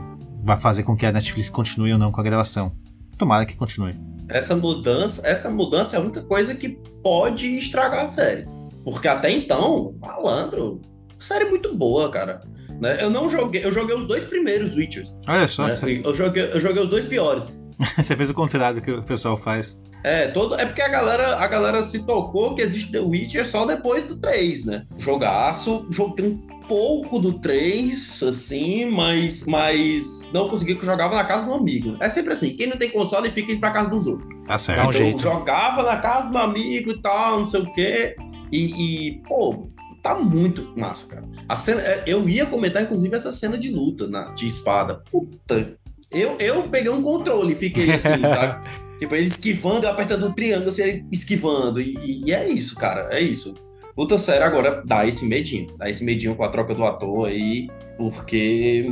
vai 0.43 0.59
fazer 0.59 0.83
com 0.83 0.95
que 0.95 1.05
a 1.05 1.11
Netflix 1.11 1.49
continue 1.49 1.91
ou 1.91 1.99
não 1.99 2.11
com 2.11 2.21
a 2.21 2.23
gravação. 2.23 2.71
Tomara 3.17 3.45
que 3.45 3.57
continue. 3.57 3.95
Essa 4.29 4.55
mudança, 4.55 5.27
essa 5.27 5.49
mudança 5.49 5.95
é 5.95 5.99
a 5.99 6.01
única 6.01 6.21
coisa 6.21 6.55
que 6.55 6.69
pode 7.03 7.57
estragar 7.57 8.05
a 8.05 8.07
série. 8.07 8.58
Porque 8.83 9.07
até 9.07 9.31
então, 9.31 9.95
malandro, 9.99 10.81
série 11.19 11.45
muito 11.45 11.75
boa, 11.75 12.09
cara. 12.09 12.41
Né? 12.79 12.97
Eu 13.01 13.09
não 13.09 13.29
joguei, 13.29 13.63
eu 13.63 13.71
joguei 13.71 13.95
os 13.95 14.07
dois 14.07 14.23
primeiros 14.23 14.75
Witchers. 14.75 15.17
Olha 15.27 15.47
só, 15.47 15.67
né? 15.67 15.73
eu, 16.03 16.13
joguei, 16.13 16.43
eu 16.53 16.59
joguei 16.59 16.81
os 16.81 16.89
dois 16.89 17.05
piores. 17.05 17.61
você 17.97 18.15
fez 18.15 18.29
o 18.29 18.33
contrário 18.33 18.81
que 18.81 18.91
o 18.91 19.03
pessoal 19.03 19.37
faz. 19.37 19.79
É, 20.03 20.27
todo, 20.27 20.55
é 20.55 20.65
porque 20.65 20.81
a 20.81 20.87
galera, 20.87 21.37
a 21.37 21.47
galera 21.47 21.83
se 21.83 22.05
tocou 22.05 22.55
que 22.55 22.61
existe 22.61 22.91
The 22.91 22.99
Witcher 22.99 23.45
só 23.45 23.65
depois 23.65 24.05
do 24.05 24.17
3, 24.17 24.65
né? 24.65 24.85
Jogaço, 24.97 25.85
joguei 25.89 26.25
um 26.25 26.37
pouco 26.69 27.19
do 27.19 27.39
3, 27.39 28.23
assim, 28.23 28.85
mas, 28.85 29.45
mas 29.45 30.29
não 30.31 30.47
consegui 30.47 30.75
que 30.75 30.81
eu 30.81 30.85
jogava 30.85 31.15
na 31.15 31.25
casa 31.25 31.45
do 31.45 31.53
amigo. 31.53 31.97
É 31.99 32.09
sempre 32.09 32.31
assim, 32.31 32.55
quem 32.55 32.67
não 32.67 32.77
tem 32.77 32.89
console 32.89 33.29
fica 33.29 33.51
indo 33.51 33.59
pra 33.59 33.71
casa 33.71 33.89
dos 33.89 34.07
outros. 34.07 34.29
Tá 34.47 34.57
certo. 34.57 34.79
Então, 34.79 34.89
um 34.89 34.93
jeito. 34.93 35.17
eu 35.17 35.33
jogava 35.33 35.83
na 35.83 35.97
casa 35.97 36.29
do 36.29 36.37
amigo 36.37 36.91
e 36.91 37.01
tal, 37.01 37.37
não 37.37 37.45
sei 37.45 37.61
o 37.61 37.73
quê. 37.73 38.15
E, 38.51 39.09
e, 39.09 39.21
pô, 39.27 39.69
tá 40.01 40.15
muito 40.15 40.73
massa, 40.77 41.07
cara. 41.07 41.23
A 41.47 41.55
cena, 41.55 41.81
é, 41.81 42.03
eu 42.05 42.27
ia 42.27 42.45
comentar, 42.45 42.83
inclusive, 42.83 43.15
essa 43.15 43.31
cena 43.31 43.57
de 43.57 43.69
luta 43.69 44.07
na, 44.07 44.31
de 44.31 44.47
espada. 44.47 45.01
Puta. 45.11 45.77
Eu, 46.11 46.37
eu 46.39 46.63
peguei 46.63 46.91
um 46.91 47.03
controle 47.03 47.53
e 47.53 47.55
fiquei 47.55 47.91
assim, 47.91 48.21
sabe? 48.21 48.67
Tipo, 48.99 49.15
ele 49.15 49.27
esquivando, 49.27 49.87
apertando 49.87 50.25
o 50.25 50.33
triângulo, 50.33 50.69
assim, 50.69 50.83
ele 50.83 51.05
esquivando. 51.11 51.79
E, 51.79 52.23
e, 52.25 52.33
é 52.33 52.47
isso, 52.49 52.75
cara. 52.75 53.09
É 53.11 53.19
isso. 53.19 53.55
Luta 53.97 54.17
séria 54.17 54.45
agora 54.45 54.81
dá 54.85 55.05
esse 55.05 55.25
medinho. 55.25 55.75
Dá 55.77 55.89
esse 55.89 56.03
medinho 56.03 56.35
com 56.35 56.43
a 56.43 56.49
troca 56.49 56.73
do 56.73 56.85
ator 56.85 57.27
aí, 57.27 57.69
porque 57.97 58.85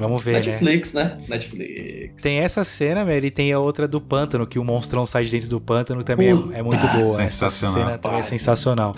Vamos 0.00 0.24
ver, 0.24 0.42
Netflix, 0.42 0.94
né? 0.94 1.04
né? 1.04 1.24
Netflix. 1.28 2.22
Tem 2.22 2.38
essa 2.38 2.64
cena, 2.64 3.04
velho, 3.04 3.26
e 3.26 3.30
tem 3.30 3.52
a 3.52 3.58
outra 3.58 3.86
do 3.86 4.00
pântano, 4.00 4.46
que 4.46 4.58
o 4.58 4.64
monstrão 4.64 5.04
sai 5.04 5.24
de 5.24 5.30
dentro 5.30 5.50
do 5.50 5.60
pântano 5.60 6.02
também 6.02 6.28
é, 6.28 6.58
é, 6.58 6.62
muito 6.62 6.86
boa. 6.88 7.16
Sensacional. 7.16 7.76
Essa 7.76 7.86
cena 7.86 7.98
também 7.98 8.18
é 8.18 8.22
sensacional. 8.22 8.96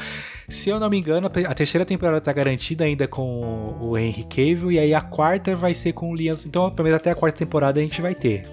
Se 0.49 0.71
eu 0.71 0.79
não 0.79 0.89
me 0.89 0.97
engano, 0.99 1.27
a 1.27 1.55
terceira 1.55 1.85
temporada 1.85 2.21
tá 2.21 2.33
garantida 2.33 2.85
ainda 2.85 3.09
com 3.09 3.77
o 3.81 3.99
Henry 3.99 4.23
Cavill, 4.23 4.71
e 4.71 4.79
aí 4.79 4.95
a 4.95 5.01
quarta 5.01 5.57
vai 5.57 5.75
ser 5.75 5.93
com 5.93 6.13
o 6.13 6.15
Liam. 6.15 6.37
Então, 6.47 6.71
pelo 6.71 6.85
menos 6.85 6.99
até 6.99 7.11
a 7.11 7.17
quarta 7.17 7.37
temporada 7.37 7.81
a 7.81 7.83
gente 7.83 8.01
vai 8.01 8.15
ter. 8.15 8.47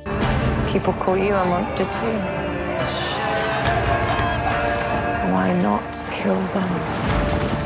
People 0.71 0.93
call 1.05 1.17
you 1.17 1.35
a 1.35 1.45
monster 1.45 1.85
too. 1.85 2.49
Why 5.31 5.53
not 5.61 5.83
kill 6.11 6.33
them? 6.53 6.69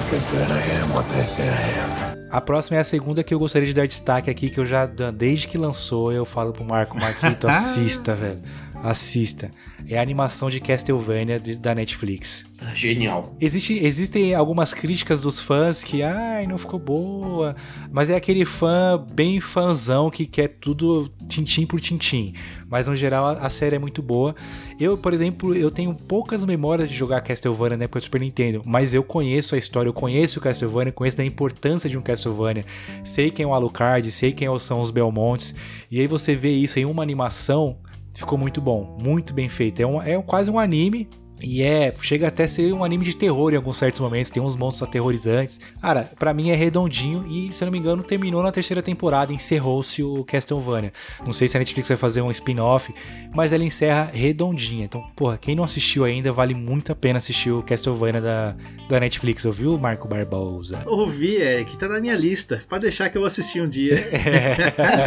Because 0.04 0.30
then 0.36 0.52
I 0.52 0.62
am 0.82 0.94
what 0.94 1.10
they 1.10 1.24
say 1.24 1.48
I 1.48 1.80
am. 1.80 2.03
A 2.34 2.42
próxima 2.42 2.78
é 2.78 2.82
a 2.82 2.84
segunda 2.84 3.24
que 3.24 3.32
eu 3.32 3.38
gostaria 3.38 3.68
de 3.68 3.76
dar 3.76 3.86
destaque 3.86 4.28
aqui, 4.28 4.50
que 4.50 4.60
eu 4.60 4.66
já, 4.66 4.88
desde 4.88 5.48
que 5.48 5.56
lançou, 5.56 6.12
eu 6.12 6.26
falo 6.26 6.52
pro 6.52 6.66
Marco, 6.66 7.00
Marquito, 7.00 7.46
assista, 7.48 8.16
velho. 8.16 8.40
Assista. 8.84 9.50
É 9.88 9.98
a 9.98 10.02
animação 10.02 10.50
de 10.50 10.60
Castlevania 10.60 11.40
de, 11.40 11.56
da 11.56 11.74
Netflix. 11.74 12.46
Genial. 12.76 13.34
Existe, 13.40 13.74
existem 13.82 14.36
algumas 14.36 14.74
críticas 14.74 15.22
dos 15.22 15.40
fãs 15.40 15.84
que, 15.84 16.04
ai, 16.04 16.46
não 16.46 16.58
ficou 16.58 16.78
boa. 16.78 17.56
Mas 17.90 18.10
é 18.10 18.16
aquele 18.16 18.44
fã 18.44 19.02
bem 19.14 19.40
fãzão 19.40 20.10
que 20.10 20.26
quer 20.26 20.50
tudo 20.50 21.10
tintim 21.30 21.66
por 21.66 21.80
tintim. 21.80 22.34
Mas 22.70 22.88
no 22.88 22.96
geral 22.96 23.26
a, 23.26 23.32
a 23.34 23.50
série 23.50 23.78
é 23.78 23.80
muito 23.80 24.02
boa. 24.02 24.36
Eu, 24.78 24.98
por 24.98 25.14
exemplo, 25.14 25.56
eu 25.56 25.72
tenho 25.72 25.94
poucas 25.94 26.44
memórias 26.44 26.90
de 26.90 26.96
jogar 26.96 27.22
Castlevania 27.22 27.78
na 27.78 27.86
época 27.86 28.02
do 28.02 28.04
Super 28.04 28.20
Nintendo. 28.20 28.64
Mas 28.66 28.94
eu 28.94 29.04
conheço 29.04 29.56
a 29.56 29.58
história, 29.58 29.88
eu 29.88 29.94
conheço 29.94 30.40
o 30.40 30.42
Castlevania, 30.42 30.92
conheço 30.92 31.16
da 31.16 31.24
importância 31.24 31.90
de 31.90 31.98
um 31.98 32.02
Castlevania. 32.02 32.66
Sei 33.06 33.32
quem 33.32 33.46
é 33.46 33.48
o 33.48 33.54
Alucard, 33.54 34.12
sei 34.12 34.34
quem 34.34 34.48
são 34.60 34.82
os 34.82 34.92
Belmontes. 34.92 35.56
E 35.90 36.02
aí 36.02 36.08
você 36.08 36.36
vê 36.36 36.52
isso 36.52 36.78
em 36.80 36.86
uma 36.86 37.02
animação 37.02 37.78
ficou 38.14 38.38
muito 38.38 38.62
bom, 38.62 38.98
muito 39.02 39.34
bem 39.34 39.50
feito. 39.50 39.82
É, 39.82 39.86
um, 39.86 40.02
é 40.02 40.22
quase 40.22 40.50
um 40.50 40.60
anime, 40.60 41.10
E 41.44 41.62
é, 41.62 41.94
chega 42.02 42.28
até 42.30 42.46
a 42.46 42.48
ser 42.48 42.72
um 42.74 42.84
anime 42.84 43.04
de 43.04 43.16
terror 43.16 43.52
em 43.52 43.58
alguns 43.58 43.78
certos 43.78 44.00
momentos, 44.00 44.32
tem 44.32 44.42
uns 44.42 44.56
monstros 44.56 44.88
aterrorizantes. 44.88 45.60
Cara, 45.82 46.10
pra 46.18 46.34
mim 46.34 46.50
é 46.50 46.56
redondinho 46.56 47.26
e, 47.30 47.54
se 47.54 47.64
eu 47.64 47.66
não 47.66 47.72
me 47.74 47.78
engano, 47.80 48.02
terminou 48.02 48.42
na 48.42 48.52
terceira 48.52 48.82
temporada, 48.82 49.34
encerrou-se 49.34 50.02
o 50.02 50.24
Castlevania. 50.24 50.94
Não 51.26 51.34
sei 51.34 51.48
se 51.48 51.58
a 51.58 51.60
Netflix 51.60 51.90
vai 51.90 51.98
fazer 51.98 52.22
um 52.22 52.32
spin-off, 52.32 52.94
mas 53.34 53.52
ela 53.52 53.64
encerra 53.64 54.10
redondinha. 54.14 54.86
Então, 54.86 55.02
porra, 55.16 55.38
quem 55.38 55.54
não 55.56 55.64
assistiu 55.66 56.06
ainda, 56.06 56.32
vale 56.32 56.54
muito 56.54 56.92
a 56.92 56.96
pena 56.96 57.18
assistir 57.20 57.52
o 57.52 57.62
Castlevania 57.62 58.22
da, 58.22 58.56
da 58.88 59.00
Netflix, 59.00 59.44
ouviu, 59.44 59.78
Marco 59.78 60.08
Barbosa? 60.08 60.82
Ouvi, 60.86 61.36
Eric, 61.36 61.78
tá 61.78 61.88
na 61.90 62.00
minha 62.00 62.16
lista. 62.16 62.64
Pode 62.70 62.84
deixar 62.84 63.10
que 63.10 63.18
eu 63.18 63.26
assisti 63.26 63.60
um 63.60 63.68
dia. 63.68 63.96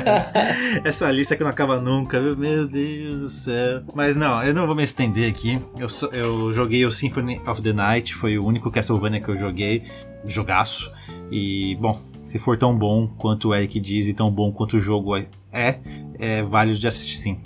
Essa 0.84 1.10
lista 1.10 1.36
que 1.36 1.42
não 1.42 1.50
acaba 1.50 1.80
nunca? 1.80 2.20
Meu 2.20 2.66
Deus 2.66 3.20
do 3.20 3.28
céu. 3.30 3.82
Mas 3.94 4.16
não, 4.16 4.42
eu 4.42 4.52
não 4.54 4.66
vou 4.66 4.74
me 4.76 4.82
estender 4.82 5.30
aqui. 5.30 5.60
Eu, 5.78 5.88
só- 5.88 6.08
eu 6.08 6.25
joguei 6.52 6.84
o 6.84 6.92
Symphony 6.92 7.40
of 7.46 7.62
the 7.62 7.72
Night, 7.72 8.14
foi 8.14 8.38
o 8.38 8.44
único 8.44 8.70
Castlevania 8.70 9.20
que 9.20 9.28
eu 9.28 9.36
joguei. 9.36 9.82
Jogaço. 10.24 10.90
E, 11.30 11.76
bom, 11.80 12.00
se 12.22 12.38
for 12.38 12.58
tão 12.58 12.76
bom 12.76 13.06
quanto 13.06 13.48
o 13.48 13.54
Eric 13.54 13.78
diz 13.80 14.08
e 14.08 14.14
tão 14.14 14.30
bom 14.30 14.52
quanto 14.52 14.76
o 14.76 14.80
jogo 14.80 15.16
é, 15.16 15.26
é, 15.52 15.80
é 16.18 16.42
de 16.78 16.88
assistir 16.88 17.16
sim. 17.16 17.40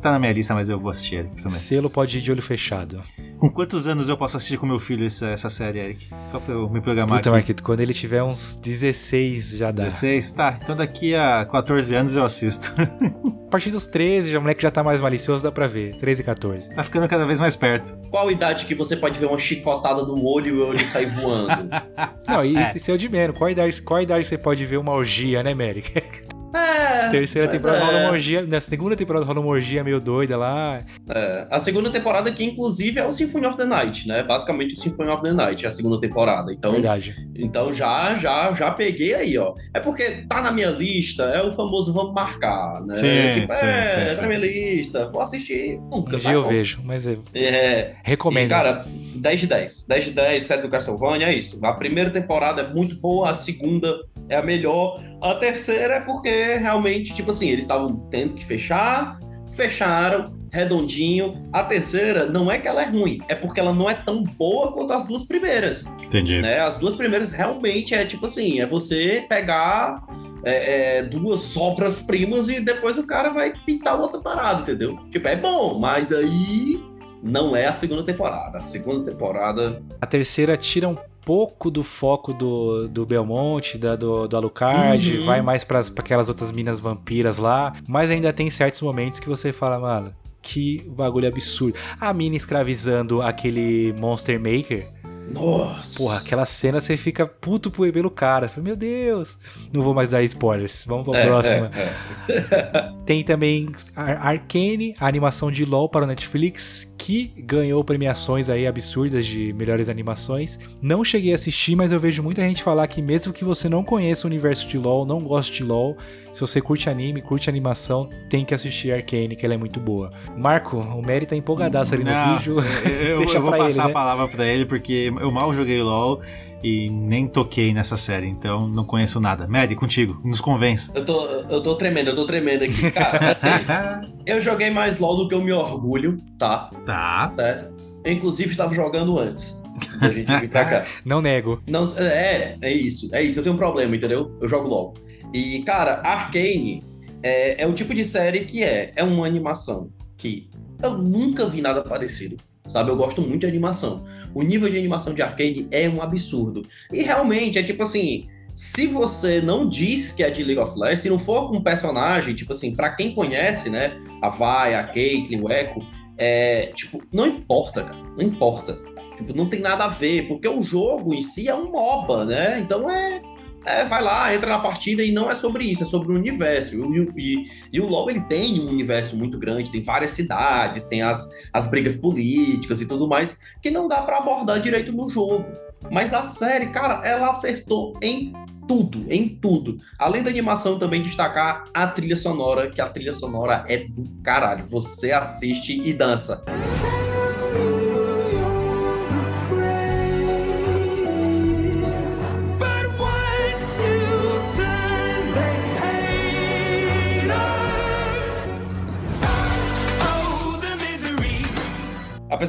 Tá 0.00 0.10
na 0.12 0.18
minha 0.18 0.32
lista, 0.32 0.54
mas 0.54 0.68
eu 0.68 0.78
vou 0.78 0.90
assistir, 0.90 1.16
Eric, 1.16 1.42
prometo. 1.42 1.60
Selo 1.60 1.90
pode 1.90 2.18
ir 2.18 2.20
de 2.20 2.30
olho 2.30 2.42
fechado. 2.42 3.02
Com 3.38 3.48
quantos 3.48 3.86
anos 3.86 4.08
eu 4.08 4.16
posso 4.16 4.36
assistir 4.36 4.56
com 4.58 4.66
meu 4.66 4.78
filho 4.78 5.06
essa, 5.06 5.28
essa 5.28 5.48
série, 5.48 5.78
Eric? 5.78 6.08
Só 6.26 6.40
pra 6.40 6.54
eu 6.54 6.68
me 6.68 6.80
programar 6.80 7.18
Puta, 7.18 7.30
aqui. 7.30 7.36
Marquito, 7.36 7.62
quando 7.62 7.80
ele 7.80 7.94
tiver 7.94 8.22
uns 8.22 8.56
16 8.56 9.50
já 9.50 9.70
dá. 9.70 9.84
16? 9.84 10.30
Tá, 10.32 10.58
então 10.60 10.74
daqui 10.74 11.14
a 11.14 11.44
14 11.44 11.94
anos 11.94 12.16
eu 12.16 12.24
assisto. 12.24 12.72
A 13.48 13.50
partir 13.50 13.70
dos 13.70 13.86
13, 13.86 14.30
já 14.30 14.38
o 14.38 14.42
moleque 14.42 14.60
já 14.60 14.70
tá 14.70 14.84
mais 14.84 15.00
malicioso, 15.00 15.42
dá 15.42 15.50
pra 15.50 15.66
ver. 15.66 15.96
13 15.96 16.20
e 16.20 16.24
14. 16.24 16.74
tá 16.74 16.84
ficando 16.84 17.08
cada 17.08 17.24
vez 17.24 17.40
mais 17.40 17.56
perto. 17.56 17.96
Qual 18.10 18.30
idade 18.30 18.66
que 18.66 18.74
você 18.74 18.94
pode 18.94 19.18
ver 19.18 19.24
uma 19.24 19.38
chicotada 19.38 20.02
no 20.02 20.22
olho 20.22 20.48
e 20.48 20.52
o 20.52 20.66
olho 20.66 20.84
sair 20.84 21.06
voando? 21.06 21.70
Não, 22.28 22.44
e 22.44 22.58
esse 22.58 22.90
é 22.90 22.94
o 22.94 22.98
de 22.98 23.08
menos. 23.08 23.38
Qual 23.38 23.48
idade, 23.48 23.80
qual 23.80 24.02
idade 24.02 24.26
você 24.26 24.36
pode 24.36 24.66
ver 24.66 24.76
uma 24.76 24.92
orgia, 24.92 25.42
né, 25.42 25.54
Merrick? 25.54 25.92
É. 26.54 27.10
Terceira 27.10 27.48
temporada 27.48 27.78
é. 27.78 27.84
rola 27.84 27.98
uma 28.00 28.10
orgia. 28.12 28.42
Na 28.46 28.60
segunda 28.60 28.96
temporada 28.96 29.24
rola 29.24 29.40
uma 29.40 29.50
orgia 29.50 29.84
meio 29.84 30.00
doida 30.00 30.36
lá. 30.36 30.84
É, 31.08 31.46
a 31.50 31.58
segunda 31.58 31.90
temporada 31.90 32.30
que 32.32 32.44
inclusive 32.44 32.98
é 32.98 33.06
o 33.06 33.12
Symphony 33.12 33.46
of 33.46 33.56
the 33.56 33.64
Night, 33.64 34.06
né? 34.08 34.22
Basicamente 34.22 34.74
o 34.74 34.78
Symphony 34.78 35.10
of 35.10 35.22
the 35.22 35.32
Night 35.32 35.64
é 35.64 35.68
a 35.68 35.70
segunda 35.70 36.00
temporada. 36.00 36.52
Então, 36.52 36.72
Verdade. 36.72 37.14
então 37.34 37.72
já 37.72 38.14
já 38.16 38.52
já 38.52 38.70
peguei 38.70 39.14
aí, 39.14 39.38
ó. 39.38 39.54
É 39.74 39.80
porque 39.80 40.24
tá 40.28 40.40
na 40.42 40.50
minha 40.50 40.70
lista, 40.70 41.24
é 41.24 41.42
o 41.42 41.52
famoso 41.52 41.92
vamos 41.92 42.14
marcar, 42.14 42.80
né? 42.84 42.94
Sim, 42.94 43.40
tipo, 43.40 43.54
sim, 43.54 43.66
é, 43.66 43.86
sim, 43.86 44.04
tá 44.06 44.14
sim. 44.14 44.20
na 44.20 44.26
minha 44.26 44.40
lista, 44.40 45.08
vou 45.08 45.20
assistir. 45.20 45.78
Nunca, 45.90 45.96
Um 45.96 46.02
tá 46.12 46.16
dia 46.18 46.32
eu 46.32 46.44
vejo, 46.44 46.80
mas 46.84 47.06
é, 47.06 47.18
É, 47.34 47.94
recomendo. 48.02 48.46
e, 48.46 48.48
cara, 48.48 48.86
10 49.14 49.40
de 49.40 49.46
10. 49.46 49.86
10 49.86 50.04
de 50.06 50.10
10, 50.12 50.42
série 50.42 50.62
do 50.62 50.68
Castlevania, 50.68 51.28
é 51.28 51.34
isso. 51.34 51.58
A 51.62 51.72
primeira 51.72 52.10
temporada 52.10 52.62
é 52.62 52.68
muito 52.68 52.96
boa, 52.96 53.30
a 53.30 53.34
segunda 53.34 53.98
é 54.28 54.36
a 54.36 54.42
melhor. 54.42 55.00
A 55.22 55.34
terceira 55.34 55.94
é 55.94 56.00
porque 56.00 56.54
realmente, 56.54 57.14
tipo 57.14 57.30
assim, 57.30 57.48
eles 57.48 57.64
estavam 57.64 57.96
tendo 58.10 58.34
que 58.34 58.44
fechar, 58.44 59.18
fecharam, 59.54 60.38
redondinho. 60.52 61.48
A 61.52 61.64
terceira 61.64 62.26
não 62.26 62.50
é 62.50 62.58
que 62.58 62.68
ela 62.68 62.82
é 62.82 62.86
ruim, 62.86 63.18
é 63.28 63.34
porque 63.34 63.60
ela 63.60 63.72
não 63.72 63.88
é 63.88 63.94
tão 63.94 64.22
boa 64.22 64.72
quanto 64.72 64.92
as 64.92 65.06
duas 65.06 65.24
primeiras. 65.24 65.84
Entendi. 66.04 66.40
Né? 66.40 66.60
As 66.60 66.78
duas 66.78 66.94
primeiras 66.94 67.32
realmente 67.32 67.94
é 67.94 68.04
tipo 68.04 68.26
assim, 68.26 68.60
é 68.60 68.66
você 68.66 69.26
pegar 69.28 70.04
é, 70.44 70.98
é, 70.98 71.02
duas 71.02 71.56
obras-primas 71.56 72.48
e 72.48 72.60
depois 72.60 72.96
o 72.98 73.06
cara 73.06 73.30
vai 73.30 73.52
pintar 73.64 74.00
outra 74.00 74.20
parada, 74.20 74.62
entendeu? 74.62 74.98
Tipo, 75.10 75.28
é 75.28 75.36
bom, 75.36 75.78
mas 75.78 76.12
aí 76.12 76.80
não 77.22 77.54
é 77.56 77.66
a 77.66 77.72
segunda 77.72 78.02
temporada. 78.02 78.58
A 78.58 78.60
segunda 78.60 79.10
temporada. 79.10 79.82
A 80.00 80.06
terceira 80.06 80.56
tira 80.56 80.88
um 80.88 80.96
pouco 81.24 81.70
do 81.70 81.82
foco 81.82 82.32
do, 82.32 82.88
do 82.88 83.04
Belmonte, 83.04 83.76
da, 83.76 83.94
do, 83.96 84.26
do 84.26 84.36
Alucard, 84.36 85.18
Uhum. 85.18 85.26
vai 85.26 85.42
mais 85.42 85.62
para 85.62 85.80
aquelas 85.80 86.28
outras 86.28 86.50
minas 86.50 86.80
vampiras 86.80 87.36
lá, 87.36 87.74
mas 87.86 88.10
ainda 88.10 88.32
tem 88.32 88.48
certos 88.48 88.80
momentos 88.80 89.20
que 89.20 89.28
você 89.28 89.52
fala, 89.52 89.78
mano, 89.78 90.14
que 90.40 90.82
bagulho 90.88 91.28
absurdo. 91.28 91.76
A 92.00 92.12
mina 92.14 92.34
escravizando 92.36 93.20
aquele 93.20 93.92
Monster 93.98 94.40
Maker. 94.40 94.88
Nossa! 95.30 95.98
Porra, 95.98 96.16
aquela 96.16 96.46
cena 96.46 96.80
você 96.80 96.96
fica 96.96 97.26
puto 97.26 97.70
por- 97.70 97.92
pelo 97.92 98.10
cara. 98.10 98.48
Fala, 98.48 98.64
Meu 98.64 98.74
Deus. 98.76 99.36
Não 99.70 99.82
vou 99.82 99.92
mais 99.92 100.12
dar 100.12 100.22
spoilers. 100.22 100.84
Vamos 100.86 101.04
pra 101.06 101.18
É, 101.18 101.26
próxima. 101.26 101.70
é, 101.76 102.32
é. 102.32 102.92
Tem 103.04 103.22
também 103.22 103.68
Ar- 103.94 104.26
Arcane, 104.26 104.94
a 104.98 105.06
animação 105.06 105.50
de 105.52 105.66
LoL 105.66 105.90
para 105.90 106.06
o 106.06 106.08
Netflix, 106.08 106.87
que 107.08 107.32
ganhou 107.38 107.82
premiações 107.82 108.50
aí 108.50 108.66
absurdas 108.66 109.24
de 109.24 109.50
melhores 109.54 109.88
animações. 109.88 110.58
Não 110.82 111.02
cheguei 111.02 111.32
a 111.32 111.36
assistir, 111.36 111.74
mas 111.74 111.90
eu 111.90 111.98
vejo 111.98 112.22
muita 112.22 112.42
gente 112.42 112.62
falar 112.62 112.86
que 112.86 113.00
mesmo 113.00 113.32
que 113.32 113.46
você 113.46 113.66
não 113.66 113.82
conheça 113.82 114.26
o 114.26 114.30
universo 114.30 114.68
de 114.68 114.76
LoL, 114.76 115.06
não 115.06 115.20
goste 115.20 115.54
de 115.54 115.64
LoL, 115.64 115.96
se 116.32 116.40
você 116.40 116.60
curte 116.60 116.88
anime, 116.88 117.20
curte 117.22 117.48
animação, 117.48 118.08
tem 118.28 118.44
que 118.44 118.54
assistir 118.54 118.92
Arcane, 118.92 119.34
que 119.36 119.44
ela 119.44 119.54
é 119.54 119.58
muito 119.58 119.80
boa. 119.80 120.12
Marco, 120.36 120.76
o 120.76 121.02
Mary 121.02 121.26
tá 121.26 121.34
empolgadaço 121.36 121.94
ali 121.94 122.04
no 122.04 122.10
Não, 122.10 122.38
vídeo. 122.38 122.56
eu, 122.84 123.18
Deixa 123.20 123.38
eu 123.38 123.42
vou 123.42 123.50
passar 123.50 123.66
ele, 123.66 123.76
né? 123.78 123.84
a 123.84 123.88
palavra 123.88 124.28
pra 124.28 124.46
ele 124.46 124.64
porque 124.64 125.12
eu 125.20 125.30
mal 125.30 125.52
joguei 125.52 125.82
LOL 125.82 126.20
e 126.62 126.90
nem 126.90 127.26
toquei 127.26 127.72
nessa 127.72 127.96
série, 127.96 128.26
então 128.26 128.66
não 128.68 128.84
conheço 128.84 129.20
nada. 129.20 129.46
Mary, 129.46 129.74
contigo, 129.76 130.20
nos 130.24 130.40
convence. 130.40 130.90
Eu 130.94 131.04
tô, 131.04 131.24
eu 131.26 131.62
tô 131.62 131.74
tremendo, 131.76 132.08
eu 132.10 132.16
tô 132.16 132.24
tremendo 132.26 132.64
aqui. 132.64 132.90
Cara, 132.90 133.32
assim, 133.32 133.48
eu 134.26 134.40
joguei 134.40 134.70
mais 134.70 134.98
LOL 134.98 135.16
do 135.16 135.28
que 135.28 135.34
eu 135.34 135.40
me 135.40 135.52
orgulho, 135.52 136.18
tá? 136.38 136.70
Tá. 136.84 137.32
Certo? 137.36 137.78
Eu, 138.04 138.12
inclusive, 138.12 138.50
estava 138.50 138.74
jogando 138.74 139.18
antes 139.18 139.62
da 140.00 140.10
gente 140.10 140.32
vir 140.40 140.48
pra 140.48 140.64
cá. 140.64 140.84
Não 141.04 141.20
nego. 141.20 141.62
Não, 141.68 141.84
é, 141.96 142.56
é 142.60 142.72
isso, 142.72 143.14
é 143.14 143.22
isso. 143.22 143.38
Eu 143.38 143.42
tenho 143.44 143.54
um 143.54 143.58
problema, 143.58 143.94
entendeu? 143.94 144.36
Eu 144.40 144.48
jogo 144.48 144.68
LOL. 144.68 144.94
E, 145.32 145.62
cara, 145.62 146.00
Arcane 146.04 146.82
é, 147.22 147.62
é 147.62 147.66
o 147.66 147.74
tipo 147.74 147.92
de 147.94 148.04
série 148.04 148.44
que 148.44 148.62
é, 148.62 148.92
é 148.96 149.04
uma 149.04 149.26
animação 149.26 149.90
que 150.16 150.48
eu 150.82 150.96
nunca 150.98 151.46
vi 151.46 151.60
nada 151.60 151.82
parecido. 151.82 152.36
Sabe, 152.66 152.90
eu 152.90 152.96
gosto 152.96 153.22
muito 153.22 153.40
de 153.40 153.46
animação. 153.46 154.04
O 154.34 154.42
nível 154.42 154.68
de 154.68 154.76
animação 154.76 155.14
de 155.14 155.22
Arcane 155.22 155.66
é 155.70 155.88
um 155.88 156.02
absurdo. 156.02 156.66
E 156.92 157.02
realmente, 157.02 157.58
é 157.58 157.62
tipo 157.62 157.82
assim, 157.82 158.28
se 158.54 158.86
você 158.86 159.40
não 159.40 159.66
diz 159.66 160.12
que 160.12 160.22
é 160.22 160.28
de 160.28 160.44
League 160.44 160.60
of 160.60 160.78
Legends, 160.78 161.00
se 161.00 161.08
não 161.08 161.18
for 161.18 161.48
com 161.48 161.56
um 161.56 161.62
personagem, 161.62 162.34
tipo 162.34 162.52
assim, 162.52 162.74
pra 162.74 162.94
quem 162.94 163.14
conhece, 163.14 163.70
né, 163.70 163.96
a 164.20 164.28
Vi, 164.28 164.74
a 164.74 164.82
Caitlyn, 164.84 165.40
o 165.40 165.50
Echo, 165.50 165.80
é, 166.18 166.66
tipo, 166.74 167.02
não 167.12 167.26
importa, 167.26 167.84
cara, 167.84 167.96
não 167.96 168.22
importa. 168.22 168.78
Tipo, 169.16 169.34
não 169.34 169.48
tem 169.48 169.60
nada 169.60 169.84
a 169.84 169.88
ver, 169.88 170.28
porque 170.28 170.48
o 170.48 170.60
jogo 170.62 171.14
em 171.14 171.20
si 171.20 171.48
é 171.48 171.54
um 171.54 171.70
MOBA, 171.70 172.24
né? 172.24 172.58
Então 172.60 172.90
é, 172.90 173.22
é, 173.68 173.84
vai 173.84 174.02
lá, 174.02 174.34
entra 174.34 174.50
na 174.50 174.58
partida 174.58 175.02
e 175.02 175.12
não 175.12 175.30
é 175.30 175.34
sobre 175.34 175.64
isso, 175.64 175.82
é 175.82 175.86
sobre 175.86 176.12
o 176.12 176.14
universo. 176.14 176.74
E, 176.74 177.08
e- 177.16 177.50
e 177.72 177.80
o 177.80 177.86
LoL 177.86 178.10
ele 178.10 178.20
tem 178.22 178.60
um 178.60 178.68
universo 178.68 179.16
muito 179.16 179.38
grande, 179.38 179.70
tem 179.70 179.82
várias 179.82 180.12
cidades, 180.12 180.84
tem 180.84 181.02
as, 181.02 181.28
as 181.52 181.70
brigas 181.70 181.96
políticas 181.96 182.80
e 182.80 182.86
tudo 182.86 183.06
mais, 183.08 183.38
que 183.62 183.70
não 183.70 183.86
dá 183.88 184.02
pra 184.02 184.18
abordar 184.18 184.60
direito 184.60 184.92
no 184.92 185.08
jogo. 185.08 185.44
Mas 185.90 186.12
a 186.12 186.24
série, 186.24 186.66
cara, 186.70 187.06
ela 187.06 187.28
acertou 187.30 187.96
em 188.02 188.32
tudo, 188.66 189.04
em 189.08 189.28
tudo. 189.28 189.78
Além 189.98 190.22
da 190.22 190.28
animação, 190.28 190.78
também 190.78 191.00
destacar 191.00 191.64
a 191.72 191.86
trilha 191.86 192.16
sonora, 192.16 192.68
que 192.68 192.80
a 192.80 192.88
trilha 192.88 193.14
sonora 193.14 193.64
é 193.68 193.78
do 193.78 194.04
caralho. 194.22 194.66
Você 194.66 195.12
assiste 195.12 195.80
e 195.82 195.92
dança. 195.92 196.44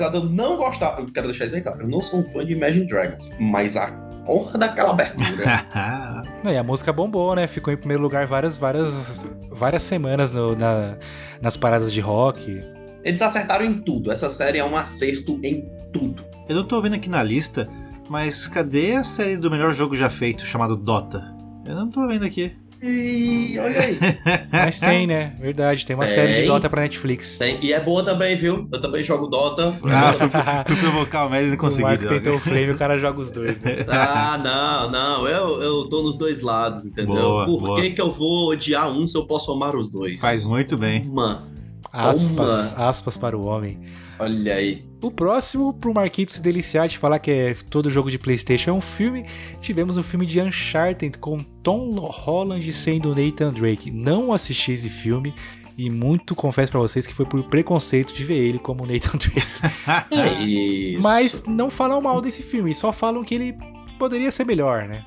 Apesar 0.10 0.12
de 0.12 0.18
eu 0.18 0.26
não 0.30 0.58
gostar, 0.58 1.00
eu 1.00 1.06
quero 1.12 1.28
deixar 1.28 1.48
bem 1.48 1.62
claro, 1.62 1.82
eu 1.82 1.88
não 1.88 2.02
sou 2.02 2.20
um 2.20 2.30
fã 2.32 2.46
de 2.46 2.54
Imagine 2.54 2.86
Dragons, 2.88 3.32
mas 3.40 3.76
a 3.78 3.88
porra 4.26 4.58
daquela 4.58 4.92
abertura. 4.92 5.44
E 6.46 6.56
a 6.58 6.64
música 6.64 6.94
bombou, 6.94 7.36
né? 7.36 7.48
Ficou 7.48 7.72
em 7.74 7.78
primeiro 7.78 8.02
lugar 8.02 8.26
várias, 8.26 8.58
várias, 8.58 9.26
várias 9.52 9.84
semanas 9.84 10.34
no- 10.34 10.56
na- 10.56 10.96
nas 11.42 11.58
paradas 11.58 11.92
de 11.92 12.00
rock. 12.00 12.64
Eles 13.04 13.22
acertaram 13.22 13.66
em 13.66 13.82
tudo. 13.82 14.10
Essa 14.12 14.30
série 14.30 14.58
é 14.58 14.64
um 14.64 14.76
acerto 14.78 15.40
em 15.44 15.66
tudo. 15.92 16.24
Eu 16.48 16.56
não 16.56 16.66
tô 16.68 16.82
vendo 16.82 16.96
aqui 16.96 17.10
na 17.10 17.22
lista, 17.22 17.68
mas 18.10 18.48
cadê 18.48 18.94
a 18.96 19.04
série 19.04 19.36
do 19.38 19.52
melhor 19.52 19.74
jogo 19.74 19.96
já 19.98 20.10
feito, 20.10 20.46
chamado 20.46 20.76
Dota? 20.78 21.36
Eu 21.66 21.76
não 21.76 21.90
tô 21.90 22.08
vendo 22.08 22.26
aqui. 22.26 22.56
E 22.82 23.58
olha 23.60 23.80
aí. 23.82 23.98
Mas 24.52 24.80
tem, 24.80 25.06
né? 25.06 25.34
Verdade, 25.40 25.86
tem 25.86 25.96
uma 25.96 26.06
Tem. 26.06 26.14
série 26.16 26.42
de 26.42 26.48
Dota 26.48 26.70
pra 26.70 26.82
Netflix. 26.82 27.38
Tem- 27.38 27.60
e 27.64 27.74
é 27.74 27.80
boa 27.80 28.04
também, 28.04 28.38
viu? 28.38 28.68
Eu 28.72 28.82
também 28.82 29.04
jogo 29.04 29.28
Dota. 29.28 29.74
Ah, 29.86 30.14
fui, 30.14 30.30
fui 30.76 30.76
provocar 30.90 31.26
o 31.26 31.30
Mary 31.30 31.46
e 31.46 31.48
não 31.50 31.56
O 31.56 31.58
consegui. 31.58 31.84
Marco 31.84 32.04
droga. 32.04 32.22
tentou 32.22 32.38
o 32.38 32.40
frame, 32.40 32.72
o 32.72 32.78
cara 32.78 32.98
joga 32.98 33.20
os 33.20 33.32
dois, 33.32 33.60
né? 33.62 33.86
Ah, 33.90 34.40
não, 34.42 34.90
não. 34.92 35.28
Eu, 35.28 35.62
eu 35.62 35.90
tô 35.90 36.02
nos 36.04 36.18
dois 36.18 36.42
lados, 36.42 36.86
entendeu? 36.86 37.16
Boa, 37.16 37.46
Por 37.46 37.60
boa. 37.62 37.82
que, 37.82 37.92
que 37.92 38.02
eu 38.02 38.12
vou 38.14 38.50
odiar 38.52 38.90
um 38.90 39.06
se 39.06 39.18
eu 39.18 39.26
posso 39.26 39.52
amar 39.52 39.76
os 39.76 39.90
dois? 39.92 40.22
Faz 40.22 40.46
muito 40.46 40.78
bem. 40.78 41.06
Mano, 41.06 41.48
Aspas, 41.92 42.78
aspas 42.78 43.18
para 43.18 43.36
o 43.38 43.44
homem. 43.46 43.80
Olha 44.20 44.56
aí. 44.56 44.86
O 45.02 45.10
próximo, 45.10 45.74
pro 45.74 45.94
Marquito 45.94 46.34
se 46.34 46.42
deliciar 46.42 46.88
de 46.88 46.98
falar 46.98 47.20
que 47.20 47.32
é 47.32 47.54
todo 47.70 47.90
jogo 47.90 48.12
de 48.12 48.20
Playstation 48.20 48.72
é 48.72 48.74
um 48.74 48.82
filme, 48.82 49.26
tivemos 49.62 49.96
um 49.96 50.04
filme 50.04 50.26
de 50.26 50.42
Uncharted 50.42 51.18
com 51.18 51.42
Tom 51.64 51.96
Holland 51.96 52.72
sendo 52.74 53.16
Nathan 53.16 53.54
Drake. 53.54 53.90
Não 53.90 54.34
assisti 54.34 54.74
esse 54.74 54.90
filme, 54.90 55.34
e 55.78 55.90
muito 55.90 56.36
confesso 56.36 56.70
para 56.70 56.82
vocês 56.82 57.08
que 57.08 57.14
foi 57.14 57.26
por 57.26 57.42
preconceito 57.46 58.14
de 58.14 58.26
ver 58.26 58.38
ele 58.38 58.60
como 58.60 58.86
Nathan 58.86 59.16
Drake. 59.18 59.42
É. 60.12 61.00
Mas 61.02 61.44
não 61.48 61.70
falam 61.70 62.02
mal 62.02 62.20
desse 62.20 62.44
filme, 62.44 62.76
só 62.76 62.92
falam 62.92 63.24
que 63.24 63.34
ele 63.34 63.58
poderia 63.98 64.30
ser 64.32 64.46
melhor, 64.46 64.86
né? 64.86 65.06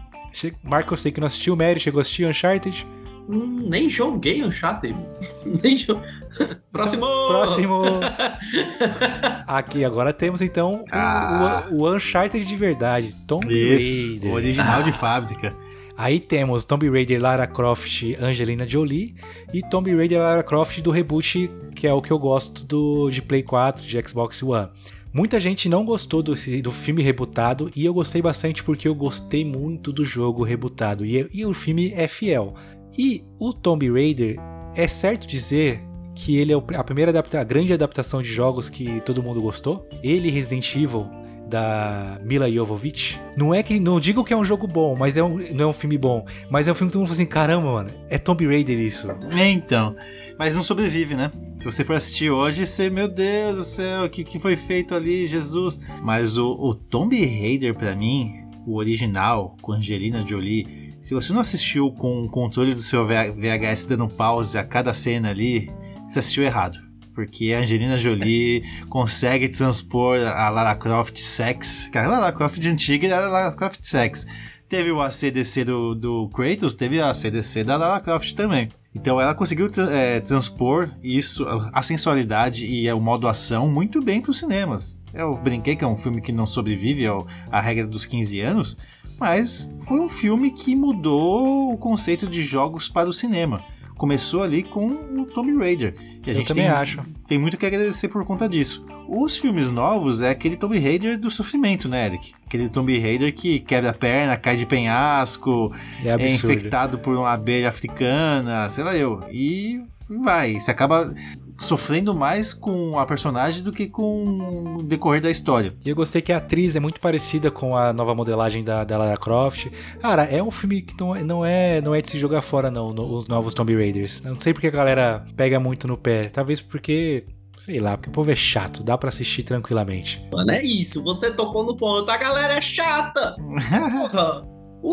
Marco, 0.62 0.94
eu 0.94 0.98
sei 0.98 1.12
que 1.12 1.20
não 1.20 1.26
assistiu, 1.26 1.54
Mary 1.54 1.78
chegou 1.78 1.98
a 1.98 2.02
assistir 2.02 2.26
Uncharted. 2.26 2.86
Hum, 3.28 3.64
nem 3.68 3.88
joguei 3.88 4.42
Uncharted. 4.42 4.96
nem 5.62 5.76
joguei. 5.78 6.02
Próximo! 6.72 7.06
Próximo! 7.28 7.82
Aqui, 9.46 9.84
agora 9.84 10.12
temos 10.12 10.40
então 10.40 10.84
Ah. 10.90 11.66
o, 11.70 11.74
o, 11.76 11.80
o 11.82 11.94
Uncharted 11.94 12.44
de 12.44 12.56
verdade, 12.56 13.14
Tomb 13.26 13.46
Isso, 13.52 14.10
Raider. 14.12 14.30
o 14.30 14.34
original 14.34 14.82
de 14.82 14.92
fábrica. 14.92 15.54
Aí 15.96 16.18
temos 16.18 16.64
Tomb 16.64 16.88
Raider, 16.88 17.20
Lara 17.20 17.46
Croft, 17.46 18.02
Angelina 18.20 18.66
Jolie 18.66 19.14
e 19.52 19.60
Tomb 19.60 19.94
Raider, 19.94 20.18
Lara 20.18 20.42
Croft 20.42 20.80
do 20.80 20.90
reboot, 20.90 21.50
que 21.74 21.86
é 21.86 21.92
o 21.92 22.00
que 22.00 22.10
eu 22.10 22.18
gosto 22.18 22.64
do, 22.64 23.10
de 23.10 23.20
Play 23.20 23.42
4, 23.42 23.86
de 23.86 24.02
Xbox 24.08 24.42
One. 24.42 24.68
Muita 25.12 25.38
gente 25.38 25.68
não 25.68 25.84
gostou 25.84 26.22
do, 26.22 26.34
do 26.62 26.72
filme 26.72 27.02
rebutado 27.02 27.70
e 27.76 27.84
eu 27.84 27.92
gostei 27.92 28.22
bastante 28.22 28.64
porque 28.64 28.88
eu 28.88 28.94
gostei 28.94 29.44
muito 29.44 29.92
do 29.92 30.02
jogo 30.06 30.42
rebutado 30.42 31.04
e, 31.04 31.28
e 31.32 31.44
o 31.44 31.52
filme 31.52 31.92
é 31.94 32.08
fiel. 32.08 32.54
E 32.96 33.24
o 33.38 33.52
Tomb 33.52 33.90
Raider, 33.90 34.36
é 34.74 34.86
certo 34.86 35.26
dizer 35.26 35.80
que 36.14 36.36
ele 36.36 36.52
é 36.52 36.56
a 36.76 36.84
primeira 36.84 37.10
adapta, 37.10 37.40
a 37.40 37.44
grande 37.44 37.72
adaptação 37.72 38.22
de 38.22 38.28
jogos 38.28 38.68
que 38.68 39.00
todo 39.00 39.22
mundo 39.22 39.40
gostou. 39.40 39.88
Ele 40.02 40.30
Resident 40.30 40.74
Evil 40.76 41.06
da 41.48 42.18
Mila 42.24 42.50
Jovovich. 42.50 43.20
Não 43.36 43.54
é 43.54 43.62
que 43.62 43.78
não 43.78 44.00
digo 44.00 44.24
que 44.24 44.32
é 44.32 44.36
um 44.36 44.44
jogo 44.44 44.66
bom, 44.66 44.96
mas 44.96 45.16
é 45.16 45.22
um, 45.22 45.38
não 45.54 45.66
é 45.66 45.68
um 45.68 45.72
filme 45.72 45.98
bom, 45.98 46.24
mas 46.50 46.66
é 46.66 46.72
um 46.72 46.74
filme 46.74 46.88
que 46.88 46.94
todo 46.94 47.00
mundo 47.00 47.08
fala 47.08 47.20
assim, 47.20 47.26
caramba, 47.26 47.72
mano, 47.72 47.90
é 48.08 48.16
Tomb 48.18 48.46
Raider 48.46 48.78
isso. 48.78 49.08
Então, 49.36 49.94
mas 50.38 50.56
não 50.56 50.62
sobrevive, 50.62 51.14
né? 51.14 51.30
Se 51.58 51.64
você 51.64 51.84
for 51.84 51.94
assistir 51.96 52.30
hoje, 52.30 52.64
você, 52.64 52.88
meu 52.88 53.06
Deus 53.06 53.58
do 53.58 53.62
céu, 53.64 54.04
o 54.04 54.10
que, 54.10 54.24
que 54.24 54.38
foi 54.38 54.56
feito 54.56 54.94
ali, 54.94 55.26
Jesus? 55.26 55.78
Mas 56.02 56.38
o, 56.38 56.52
o 56.52 56.74
Tomb 56.74 57.14
Raider, 57.22 57.74
pra 57.74 57.94
mim, 57.94 58.32
o 58.66 58.76
original, 58.76 59.56
com 59.60 59.72
Angelina 59.72 60.24
Jolie, 60.26 60.81
se 61.02 61.14
você 61.14 61.32
não 61.32 61.40
assistiu 61.40 61.90
com 61.90 62.22
o 62.22 62.28
controle 62.28 62.74
do 62.74 62.80
seu 62.80 63.04
VHS 63.04 63.86
dando 63.86 64.08
pause 64.08 64.56
a 64.56 64.62
cada 64.62 64.94
cena 64.94 65.30
ali, 65.30 65.68
você 66.06 66.20
assistiu 66.20 66.44
errado. 66.44 66.78
Porque 67.12 67.52
a 67.52 67.58
Angelina 67.58 67.98
Jolie 67.98 68.62
consegue 68.88 69.48
transpor 69.48 70.16
a 70.18 70.48
Lara 70.48 70.76
Croft 70.76 71.18
sex. 71.18 71.88
Que 71.90 71.98
a 71.98 72.06
Lara 72.06 72.32
Croft 72.32 72.64
antiga 72.64 73.08
era 73.08 73.26
a 73.26 73.28
Lara 73.28 73.52
Croft 73.52 73.80
sex. 73.82 74.26
Teve 74.68 74.92
o 74.92 75.02
ACDC 75.02 75.64
do, 75.64 75.94
do 75.94 76.30
Kratos, 76.30 76.72
teve 76.72 77.00
a 77.00 77.10
ACDC 77.10 77.64
da 77.64 77.76
Lara 77.76 78.00
Croft 78.00 78.32
também. 78.34 78.68
Então 78.94 79.20
ela 79.20 79.34
conseguiu 79.34 79.68
é, 79.90 80.20
transpor 80.20 80.88
isso, 81.02 81.44
a 81.72 81.82
sensualidade 81.82 82.64
e 82.64 82.90
o 82.92 83.00
modo 83.00 83.26
ação 83.26 83.68
muito 83.68 84.00
bem 84.00 84.22
para 84.22 84.30
os 84.30 84.38
cinemas. 84.38 84.98
Eu 85.12 85.34
brinquei 85.36 85.74
que 85.74 85.84
é 85.84 85.86
um 85.86 85.96
filme 85.96 86.22
que 86.22 86.32
não 86.32 86.46
sobrevive 86.46 87.04
à 87.50 87.60
regra 87.60 87.86
dos 87.86 88.06
15 88.06 88.40
anos, 88.40 88.78
mas 89.18 89.72
foi 89.86 90.00
um 90.00 90.08
filme 90.08 90.50
que 90.50 90.74
mudou 90.76 91.72
o 91.72 91.76
conceito 91.78 92.26
de 92.26 92.42
jogos 92.42 92.88
para 92.88 93.08
o 93.08 93.12
cinema. 93.12 93.62
Começou 93.96 94.42
ali 94.42 94.62
com 94.62 94.86
o 94.88 95.26
Tomb 95.26 95.56
Raider. 95.58 95.94
E 96.26 96.30
a 96.30 96.32
Eu 96.32 96.34
gente 96.38 96.48
também 96.48 96.64
tem, 96.64 96.72
acho. 96.72 97.02
tem 97.26 97.38
muito 97.38 97.56
que 97.56 97.64
agradecer 97.66 98.08
por 98.08 98.24
conta 98.24 98.48
disso. 98.48 98.84
Os 99.08 99.36
filmes 99.36 99.70
novos 99.70 100.22
é 100.22 100.30
aquele 100.30 100.56
Tomb 100.56 100.78
Raider 100.78 101.18
do 101.18 101.30
sofrimento, 101.30 101.88
né, 101.88 102.06
Eric? 102.06 102.32
Aquele 102.46 102.68
Tomb 102.68 102.98
Raider 102.98 103.32
que 103.34 103.60
quebra 103.60 103.90
a 103.90 103.94
perna, 103.94 104.36
cai 104.36 104.56
de 104.56 104.66
penhasco, 104.66 105.72
É 106.04 106.08
é 106.08 106.34
infectado 106.34 106.98
por 106.98 107.16
uma 107.16 107.32
abelha 107.32 107.68
africana, 107.68 108.68
sei 108.68 108.82
lá 108.82 108.96
eu. 108.96 109.20
E 109.30 109.80
vai, 110.08 110.58
você 110.58 110.70
acaba 110.70 111.14
sofrendo 111.60 112.14
mais 112.14 112.52
com 112.54 112.98
a 112.98 113.06
personagem 113.06 113.62
do 113.62 113.72
que 113.72 113.86
com 113.86 114.76
o 114.78 114.82
decorrer 114.82 115.20
da 115.22 115.30
história. 115.30 115.74
E 115.84 115.88
eu 115.88 115.94
gostei 115.96 116.20
que 116.22 116.32
a 116.32 116.38
atriz 116.38 116.74
é 116.76 116.80
muito 116.80 117.00
parecida 117.00 117.50
com 117.50 117.76
a 117.76 117.92
nova 117.92 118.14
modelagem 118.14 118.64
da, 118.64 118.84
da 118.84 118.98
Lara 118.98 119.16
Croft. 119.16 119.68
Cara, 120.00 120.24
é 120.24 120.42
um 120.42 120.50
filme 120.50 120.82
que 120.82 120.94
não, 121.00 121.14
é- 121.14 121.22
não, 121.24 121.44
é, 121.44 121.80
não 121.80 121.94
é 121.94 122.02
de 122.02 122.10
se 122.10 122.18
jogar 122.18 122.42
fora, 122.42 122.70
não, 122.70 122.92
no- 122.92 123.18
os 123.18 123.28
novos 123.28 123.54
Tomb 123.54 123.74
Raiders. 123.74 124.20
Não 124.22 124.38
sei 124.38 124.52
porque 124.52 124.66
a 124.66 124.70
galera 124.70 125.24
pega 125.36 125.60
muito 125.60 125.86
no 125.86 125.96
pé. 125.96 126.28
Talvez 126.28 126.60
porque, 126.60 127.24
sei 127.58 127.78
lá, 127.78 127.96
porque 127.96 128.10
o 128.10 128.12
povo 128.12 128.30
é 128.30 128.36
chato, 128.36 128.82
dá 128.82 128.96
pra 128.98 129.08
assistir 129.08 129.42
tranquilamente. 129.42 130.26
Mano, 130.32 130.50
é 130.50 130.62
isso, 130.64 131.02
você 131.02 131.30
tocou 131.30 131.64
no 131.64 131.76
ponto. 131.76 132.10
A 132.10 132.16
galera 132.16 132.54
é 132.54 132.60
chata. 132.60 133.36
Porra, 133.70 134.46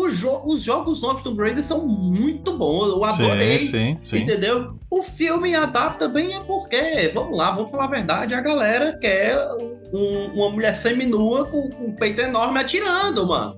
jo- 0.08 0.42
os 0.44 0.62
jogos 0.62 1.02
novos 1.02 1.22
do 1.22 1.34
Raider 1.36 1.64
são 1.64 1.86
muito 1.86 2.56
bons. 2.56 2.88
Eu 2.88 3.04
adorei. 3.04 3.58
Sim, 3.58 3.66
sim, 3.66 3.98
sim. 4.04 4.16
Entendeu? 4.18 4.74
O 4.90 5.02
filme 5.02 5.54
adapta 5.54 6.08
bem 6.08 6.34
é 6.34 6.40
porque, 6.40 7.10
vamos 7.14 7.36
lá, 7.36 7.50
vamos 7.50 7.70
falar 7.70 7.84
a 7.84 7.88
verdade, 7.88 8.34
a 8.34 8.40
galera 8.40 8.96
quer 8.98 9.36
um- 9.92 10.32
uma 10.34 10.50
mulher 10.50 10.76
seminua 10.76 11.44
com, 11.46 11.68
com 11.70 11.84
um 11.86 11.92
peito 11.96 12.20
enorme 12.20 12.60
atirando, 12.60 13.26
mano. 13.26 13.56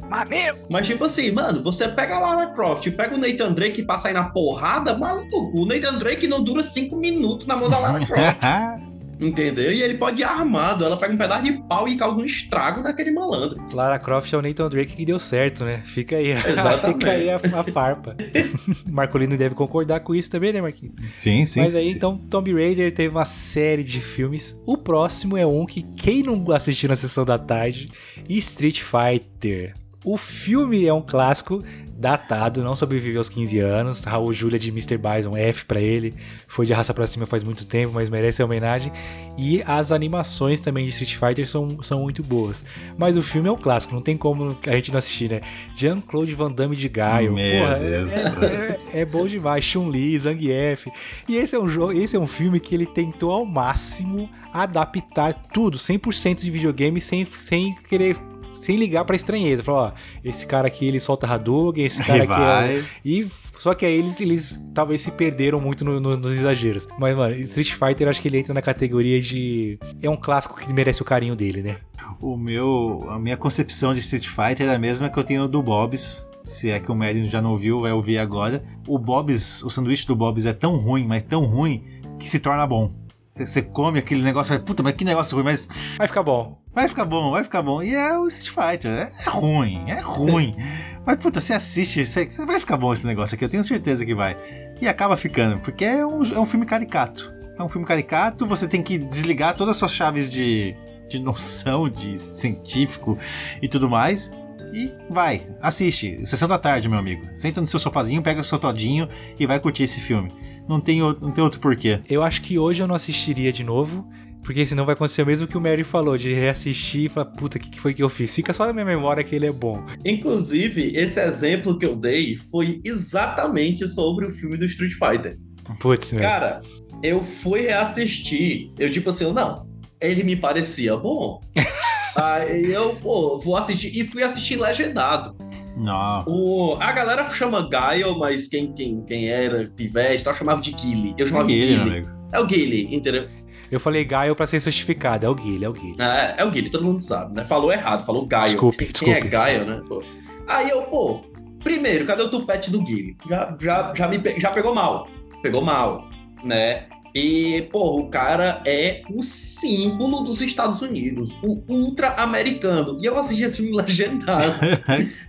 Mas 0.71 0.87
tipo 0.87 1.05
assim, 1.05 1.31
mano, 1.31 1.63
você 1.63 1.89
pega 1.89 2.17
a 2.17 2.21
Lara 2.21 2.47
Croft, 2.49 2.91
pega 2.93 3.15
o 3.15 3.19
Nathan 3.19 3.53
Drake 3.53 3.81
e 3.83 3.85
passa 3.87 4.09
aí 4.09 4.15
na 4.15 4.25
porrada, 4.31 4.97
maluco, 4.97 5.51
o 5.55 5.67
Nathan 5.67 5.99
Drake 5.99 6.27
não 6.27 6.43
dura 6.43 6.65
cinco 6.65 6.97
minutos 6.97 7.47
na 7.47 7.57
mão 7.57 7.69
da 7.69 7.79
Lara 7.79 8.05
Croft. 8.07 8.41
Entendeu? 9.23 9.73
E 9.73 9.83
ele 9.83 9.95
pode 9.95 10.21
ir 10.21 10.25
armado, 10.25 10.85
ela 10.85 10.97
pega 10.97 11.13
um 11.13 11.17
pedaço 11.17 11.45
de 11.45 11.53
pau 11.69 11.89
e 11.89 11.97
causa 11.97 12.21
um 12.21 12.25
estrago 12.25 12.83
naquele 12.83 13.11
malandro. 13.11 13.63
Lara 13.73 13.99
Croft 13.99 14.33
é 14.33 14.37
o 14.37 14.43
Nathan 14.43 14.69
Drake 14.69 14.97
que 14.97 15.05
deu 15.05 15.19
certo, 15.19 15.65
né? 15.65 15.83
Fica 15.85 16.17
aí, 16.17 16.33
Exatamente. 16.47 16.99
fica 16.99 17.11
aí 17.11 17.31
a, 17.31 17.37
a 17.37 17.63
farpa. 17.63 18.17
Marcolino 18.89 19.37
deve 19.37 19.55
concordar 19.55 20.01
com 20.01 20.15
isso 20.15 20.31
também, 20.31 20.53
né, 20.53 20.61
Marquinhos? 20.61 20.95
sim, 21.15 21.45
sim. 21.45 21.61
Mas 21.61 21.77
aí, 21.77 21.91
sim. 21.91 21.97
então, 21.97 22.17
Tomb 22.17 22.53
Raider 22.53 22.93
teve 22.93 23.09
uma 23.09 23.25
série 23.25 23.85
de 23.85 24.01
filmes. 24.01 24.57
O 24.67 24.77
próximo 24.77 25.37
é 25.37 25.47
um 25.47 25.65
que 25.65 25.83
quem 25.83 26.23
não 26.23 26.45
assistiu 26.53 26.89
na 26.89 26.97
sessão 26.97 27.25
da 27.25 27.39
tarde, 27.39 27.91
Street 28.29 28.81
Fighter. 28.81 29.75
O 30.05 30.17
filme 30.17 30.85
é 30.85 30.93
um 30.93 31.01
clássico, 31.01 31.63
datado, 31.97 32.65
não 32.65 32.75
sobreviveu 32.75 33.21
aos 33.21 33.29
15 33.29 33.59
anos. 33.61 34.03
Raul 34.03 34.33
Júlia 34.33 34.59
de 34.59 34.71
Mr. 34.71 34.99
Bison, 34.99 35.37
F 35.37 35.65
pra 35.65 35.81
ele. 35.81 36.13
Foi 36.49 36.67
de 36.67 36.73
raça 36.73 36.93
pra 36.93 37.07
cima 37.07 37.25
faz 37.25 37.45
muito 37.45 37.65
tempo, 37.65 37.93
mas 37.95 38.11
merece 38.11 38.43
a 38.43 38.45
homenagem. 38.45 38.93
E 39.39 39.63
as 39.65 39.93
animações 39.93 40.59
também 40.61 40.85
de 40.85 40.91
Street 40.91 41.15
Fighter 41.17 41.47
são, 41.47 41.81
são 41.83 42.01
muito 42.01 42.21
boas. 42.23 42.65
Mas 42.99 43.17
o 43.17 43.23
filme 43.23 43.49
é 43.49 43.53
um 43.53 43.57
clássico, 43.57 43.95
não 43.95 44.03
tem 44.03 44.17
como 44.17 44.59
a 44.67 44.71
gente 44.73 44.91
não 44.91 44.99
assistir, 44.99 45.31
né? 45.31 45.41
Jean-Claude 45.77 46.35
Van 46.35 46.51
Damme 46.51 46.75
de 46.75 46.89
Gaio. 46.89 47.31
Porra, 47.35 47.79
é, 47.79 48.79
é- 48.93 49.01
é 49.03 49.05
bom 49.07 49.27
demais. 49.27 49.65
Chun-Li, 49.65 50.19
Zangief. 50.19 50.89
E 51.29 51.37
esse 51.37 51.55
é 51.55 51.59
um 51.61 51.69
jogo, 51.69 51.93
esse 51.93 52.17
é 52.17 52.19
um 52.19 52.27
filme 52.27 52.59
que 52.59 52.75
ele 52.75 52.87
tentou 52.87 53.31
ao 53.31 53.47
máximo 53.47 54.29
adaptar 54.53 55.33
tudo, 55.53 55.79
100% 55.79 56.43
de 56.43 56.51
videogame 56.51 57.01
sem, 57.01 57.25
sem 57.25 57.75
querer 57.89 58.17
sem 58.53 58.77
ligar 58.77 59.05
pra 59.05 59.17
estranheza. 59.17 59.63
Falou, 59.63 59.81
ó, 59.83 59.93
esse 60.25 60.47
cara 60.47 60.67
aqui 60.69 60.87
ele 60.87 61.01
solta 61.01 61.27
Hadouken, 61.27 61.85
esse 61.85 62.03
cara 62.05 62.23
aqui 62.25 62.79
é... 62.81 62.85
E 63.05 63.27
só 63.59 63.75
que 63.75 63.87
aí 63.87 63.93
eles, 63.97 64.21
eles 64.21 64.63
talvez 64.75 65.01
se 65.03 65.11
perderam 65.11 65.61
muito 65.61 65.85
no- 65.85 66.01
no- 66.01 66.17
nos 66.17 66.33
exageros. 66.33 66.87
Mas, 66.99 67.17
mano, 67.17 67.35
Street 67.35 67.73
Fighter 67.73 68.07
eu 68.07 68.11
acho 68.11 68.21
que 68.21 68.29
ele 68.29 68.39
entra 68.39 68.53
na 68.53 68.63
categoria 68.63 69.21
de. 69.21 69.79
É 70.03 70.11
um 70.11 70.17
clássico 70.17 70.57
que 70.57 70.73
merece 70.73 71.01
o 71.01 71.05
carinho 71.05 71.37
dele, 71.37 71.63
né? 71.63 71.77
O 72.21 72.37
meu, 72.37 73.07
a 73.09 73.19
minha 73.19 73.37
concepção 73.37 73.93
de 73.95 74.01
Street 74.01 74.27
Fighter 74.29 74.69
é 74.69 74.75
a 74.75 74.79
mesma 74.79 75.09
que 75.09 75.19
eu 75.19 75.25
tenho 75.25 75.47
do 75.49 75.63
Bob's. 75.63 76.27
Se 76.45 76.71
é 76.71 76.81
que 76.81 76.91
o 76.91 76.95
Merlin 76.95 77.29
já 77.29 77.41
não 77.41 77.53
ouviu, 77.53 77.81
vai 77.81 77.93
ouvir 77.93 78.19
agora. 78.19 78.65
O 78.87 78.99
Bob's, 78.99 79.63
o 79.63 79.71
sanduíche 79.71 80.07
do 80.07 80.17
Bob's 80.17 80.45
é 80.45 80.53
tão 80.53 80.77
ruim, 80.77 81.07
mas 81.07 81.23
tão 81.23 81.45
ruim, 81.45 81.85
que 82.19 82.29
se 82.29 82.41
torna 82.41 82.67
bom. 82.67 82.93
Você- 83.31 83.47
Você 83.47 83.63
come 83.63 83.99
aquele 84.01 84.23
negócio, 84.23 84.59
puta, 84.61 84.83
mas 84.83 84.95
que 84.95 85.05
negócio 85.05 85.35
ruim, 85.37 85.45
mas 85.45 85.69
Vai 85.97 86.09
ficar 86.09 86.23
bom. 86.25 86.61
Vai 86.75 86.89
ficar 86.89 87.05
bom, 87.05 87.31
vai 87.31 87.45
ficar 87.45 87.63
bom. 87.63 87.83
E 87.83 87.95
é 87.95 88.19
o 88.19 88.27
Street 88.29 88.51
Fighter, 88.51 88.91
é, 88.91 89.13
é 89.27 89.31
ruim, 89.31 89.85
é 89.89 90.01
ruim. 90.01 90.57
mas 91.05 91.19
puta, 91.19 91.41
você 91.41 91.53
assiste, 91.53 92.07
você, 92.07 92.29
você 92.29 92.47
vai 92.47 92.59
ficar 92.59 92.77
bom 92.77 92.93
esse 92.93 93.07
negócio 93.07 93.35
aqui, 93.35 93.45
eu 93.45 93.49
tenho 93.49 93.65
certeza 93.65 94.05
que 94.05 94.15
vai. 94.15 94.37
E 94.81 94.89
acaba 94.89 95.17
ficando, 95.17 95.61
porque 95.61 95.85
é 95.85 96.05
um, 96.05 96.23
é 96.23 96.39
um 96.39 96.47
filme 96.47 96.67
caricato. 96.67 97.33
É 97.59 97.63
um 97.63 97.69
filme 97.69 97.87
caricato, 97.87 98.47
você 98.47 98.67
tem 98.67 98.83
que 98.83 98.99
desligar 98.99 99.55
todas 99.55 99.73
as 99.73 99.77
suas 99.77 99.93
chaves 99.93 100.31
de, 100.31 100.75
de 101.09 101.19
noção, 101.19 101.89
de 101.89 102.19
científico 102.19 103.19
e 103.61 103.69
tudo 103.69 103.89
mais. 103.89 104.33
E 104.73 104.91
vai, 105.11 105.43
assiste. 105.61 106.25
Sessão 106.25 106.49
da 106.49 106.59
tarde, 106.59 106.89
meu 106.89 106.99
amigo. 106.99 107.27
Senta 107.35 107.61
no 107.61 107.67
seu 107.67 107.79
sofazinho, 107.79 108.23
pega 108.23 108.41
o 108.41 108.45
seu 108.45 108.59
todinho 108.59 109.07
e 109.39 109.47
vai 109.47 109.61
curtir 109.61 109.83
esse 109.83 110.01
filme. 110.01 110.33
Não 110.67 110.81
tem, 110.81 111.01
não 111.01 111.31
tem 111.31 111.45
outro 111.45 111.61
porquê. 111.61 112.01
Eu 112.09 112.23
acho 112.23 112.41
que 112.41 112.59
hoje 112.59 112.83
eu 112.83 112.89
não 112.89 112.95
assistiria 112.95 113.53
de 113.53 113.63
novo. 113.63 114.09
Porque 114.43 114.67
senão 114.67 114.85
vai 114.85 114.95
acontecer 114.95 115.23
o 115.23 115.27
mesmo 115.27 115.47
que 115.47 115.57
o 115.57 115.61
Mary 115.61 115.85
falou, 115.85 116.19
de 116.19 116.33
reassistir 116.33 117.05
e 117.05 117.09
falar, 117.09 117.27
puta, 117.27 117.59
o 117.59 117.61
que 117.61 117.71
que 117.71 117.81
foi 117.81 117.95
que 117.95 118.03
eu 118.03 118.09
fiz? 118.09 118.35
Fica 118.35 118.53
só 118.53 118.67
na 118.67 118.73
minha 118.73 118.85
memória 118.85 119.23
que 119.23 119.35
ele 119.35 119.47
é 119.47 119.53
bom. 119.53 119.85
Inclusive, 120.05 120.93
esse 120.97 121.21
exemplo 121.21 121.79
que 121.79 121.87
eu 121.87 121.95
dei 121.95 122.37
foi 122.37 122.81
exatamente 122.85 123.87
sobre 123.87 124.27
o 124.27 124.31
filme 124.31 124.57
do 124.57 124.65
Street 124.65 124.93
Fighter. 124.93 125.39
Putz, 125.79 126.13
meu. 126.13 126.23
Cara, 126.23 126.61
eu 127.03 127.23
fui 127.23 127.71
assistir. 127.71 128.73
Eu, 128.79 128.91
tipo 128.91 129.11
assim, 129.11 129.33
não, 129.33 129.67
ele 130.01 130.23
me 130.23 130.37
parecia 130.37 130.97
bom. 130.97 131.41
Aí 132.17 132.71
eu, 132.71 132.97
pô, 132.97 133.41
vou 133.41 133.57
assistir. 133.57 133.97
E 133.97 134.05
fui 134.05 134.23
assistir 134.23 134.57
legendado. 134.57 135.35
Não. 135.77 136.25
O, 136.27 136.77
a 136.79 136.93
galera 136.93 137.29
chama 137.31 137.67
Gaio, 137.69 138.19
mas 138.19 138.47
quem, 138.47 138.73
quem, 138.75 139.03
quem 139.05 139.29
era 139.29 139.71
pivete 139.75 140.23
tal, 140.23 140.35
chamava 140.35 140.61
de 140.61 140.73
Gilly. 140.73 141.15
Eu 141.17 141.27
chamava 141.27 141.51
É 141.51 141.55
de 141.55 141.75
amigo. 141.75 142.09
É 142.33 142.41
o 142.41 142.49
Gilly, 142.49 142.95
entendeu? 142.95 143.29
Eu 143.73 143.81
falei 143.81 144.05
Gaio 144.05 144.37
pra 144.37 144.47
ser 144.47 144.61
justificado. 144.61 145.25
É 145.25 145.29
o 145.31 145.35
Guilherme, 145.35 145.65
é 145.65 145.69
o 145.69 145.73
Guilherme. 145.73 146.03
É, 146.03 146.35
é 146.37 146.45
o 146.45 146.53
Gilly, 146.53 146.69
todo 146.69 146.85
mundo 146.85 147.01
sabe, 147.01 147.35
né? 147.35 147.43
Falou 147.45 147.73
errado, 147.73 148.05
falou 148.05 148.27
Gaio. 148.27 148.45
Desculpe, 148.51 148.77
Quem 148.85 148.89
desculpe, 148.89 149.15
é 149.15 149.21
Gaio, 149.21 149.65
né? 149.65 149.81
Pô. 149.89 150.03
Aí 150.47 150.69
eu, 150.69 150.83
pô, 150.83 151.23
primeiro, 151.65 152.05
cadê 152.05 152.23
o 152.23 152.29
tupete 152.29 152.71
do 152.71 152.85
Gilly? 152.85 153.17
Já, 153.29 153.57
já, 153.59 153.93
já, 153.97 154.09
me, 154.09 154.19
pe- 154.19 154.39
já 154.39 154.51
pegou 154.51 154.75
mal. 154.75 155.09
Pegou 155.43 155.63
mal, 155.63 156.07
né? 156.45 156.85
E, 157.15 157.69
pô, 157.73 157.99
o 158.01 158.09
cara 158.11 158.63
é 158.67 159.03
o 159.11 159.23
símbolo 159.23 160.21
dos 160.23 160.43
Estados 160.43 160.83
Unidos, 160.83 161.37
o 161.43 161.63
ultra-americano. 161.71 162.99
E 163.03 163.07
eu 163.07 163.19
assisti 163.19 163.43
esse 163.43 163.57
filme 163.59 163.73
legendado. 163.81 164.53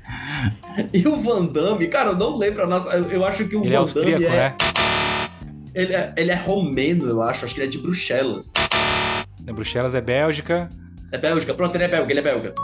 e 0.93 1.07
o 1.07 1.15
Van 1.17 1.45
Damme, 1.45 1.87
cara, 1.87 2.09
eu 2.09 2.17
não 2.17 2.35
lembro 2.37 2.63
a 2.63 2.67
nossa. 2.67 2.89
Eu, 2.93 3.09
eu 3.09 3.25
acho 3.25 3.45
que 3.47 3.55
o 3.55 3.63
Ele 3.63 3.73
é 3.73 3.79
Van 3.79 3.85
Damme 3.85 4.13
austríaco, 4.13 4.23
é, 4.23 4.29
né? 4.29 4.55
Ele 5.75 5.93
é. 5.93 6.13
Ele 6.15 6.31
é 6.31 6.35
romeno, 6.35 7.05
eu 7.07 7.21
acho. 7.21 7.45
Acho 7.45 7.53
que 7.53 7.61
ele 7.61 7.67
é 7.67 7.69
de 7.69 7.77
Bruxelas. 7.77 8.51
Bruxelas 9.51 9.93
é 9.95 10.01
Bélgica. 10.01 10.69
É 11.11 11.17
Bélgica, 11.17 11.53
pronto, 11.53 11.75
ele 11.75 11.83
é 11.83 11.87
belga, 11.87 12.11
ele 12.11 12.19
é 12.19 12.23
belga. 12.23 12.55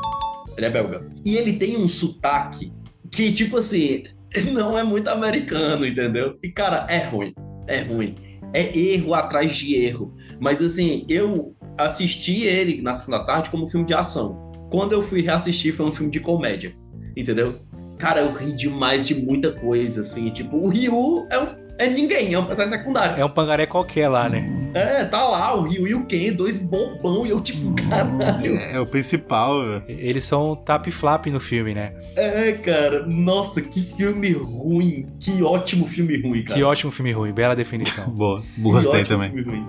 Ele 0.57 0.65
é 0.65 0.69
belga. 0.69 1.07
E 1.23 1.35
ele 1.35 1.53
tem 1.53 1.77
um 1.77 1.87
sotaque 1.87 2.73
que, 3.11 3.31
tipo 3.31 3.57
assim, 3.57 4.03
não 4.51 4.77
é 4.77 4.83
muito 4.83 5.07
americano, 5.09 5.85
entendeu? 5.85 6.37
E, 6.41 6.49
cara, 6.49 6.85
é 6.89 6.99
ruim. 6.99 7.33
É 7.67 7.81
ruim. 7.81 8.15
É 8.53 8.77
erro 8.77 9.13
atrás 9.13 9.55
de 9.55 9.75
erro. 9.75 10.15
Mas, 10.39 10.61
assim, 10.61 11.05
eu 11.07 11.55
assisti 11.77 12.43
ele 12.43 12.81
na 12.81 12.95
segunda 12.95 13.23
tarde 13.23 13.49
como 13.49 13.65
um 13.65 13.69
filme 13.69 13.85
de 13.85 13.93
ação. 13.93 14.51
Quando 14.71 14.93
eu 14.93 15.03
fui 15.03 15.21
reassistir, 15.21 15.73
foi 15.73 15.85
um 15.85 15.91
filme 15.91 16.11
de 16.11 16.19
comédia. 16.19 16.75
Entendeu? 17.15 17.59
Cara, 17.97 18.21
eu 18.21 18.33
ri 18.33 18.53
demais 18.55 19.05
de 19.05 19.13
muita 19.13 19.51
coisa, 19.51 20.01
assim. 20.01 20.29
Tipo, 20.29 20.57
o 20.57 20.69
Ryu 20.69 21.27
é, 21.31 21.39
um, 21.39 21.55
é 21.79 21.89
ninguém, 21.89 22.33
é 22.33 22.39
um 22.39 22.45
personagem 22.45 22.77
secundário. 22.77 23.19
É 23.19 23.25
um 23.25 23.29
pangaré 23.29 23.65
qualquer 23.65 24.07
lá, 24.09 24.29
né? 24.29 24.47
É, 24.73 25.03
tá 25.03 25.27
lá, 25.27 25.55
o 25.55 25.63
Ryu 25.63 25.87
e 25.87 25.95
o 25.95 26.05
Ken, 26.05 26.31
dois 26.33 26.57
bobão, 26.57 27.25
e 27.25 27.31
eu, 27.31 27.41
tipo, 27.41 27.73
caralho. 27.89 28.55
É 28.57 28.79
o 28.79 28.85
principal. 28.85 29.81
Eles 29.87 30.23
são 30.25 30.53
tap 30.55 30.85
e 30.87 30.91
flap 30.91 31.25
no 31.27 31.39
filme, 31.39 31.73
né? 31.73 31.93
É, 32.15 32.51
cara, 32.51 33.05
nossa, 33.07 33.61
que 33.61 33.81
filme 33.81 34.31
ruim. 34.31 35.07
Que 35.19 35.41
ótimo 35.41 35.87
filme 35.87 36.21
ruim, 36.21 36.43
cara. 36.43 36.55
Que 36.59 36.63
ótimo 36.63 36.91
filme 36.91 37.11
ruim, 37.11 37.31
bela 37.31 37.55
definição. 37.55 38.07
Boa, 38.13 38.43
Que 38.55 38.61
gostei 38.61 39.01
ótimo 39.01 39.17
também. 39.17 39.31
filme 39.31 39.49
ruim. 39.49 39.65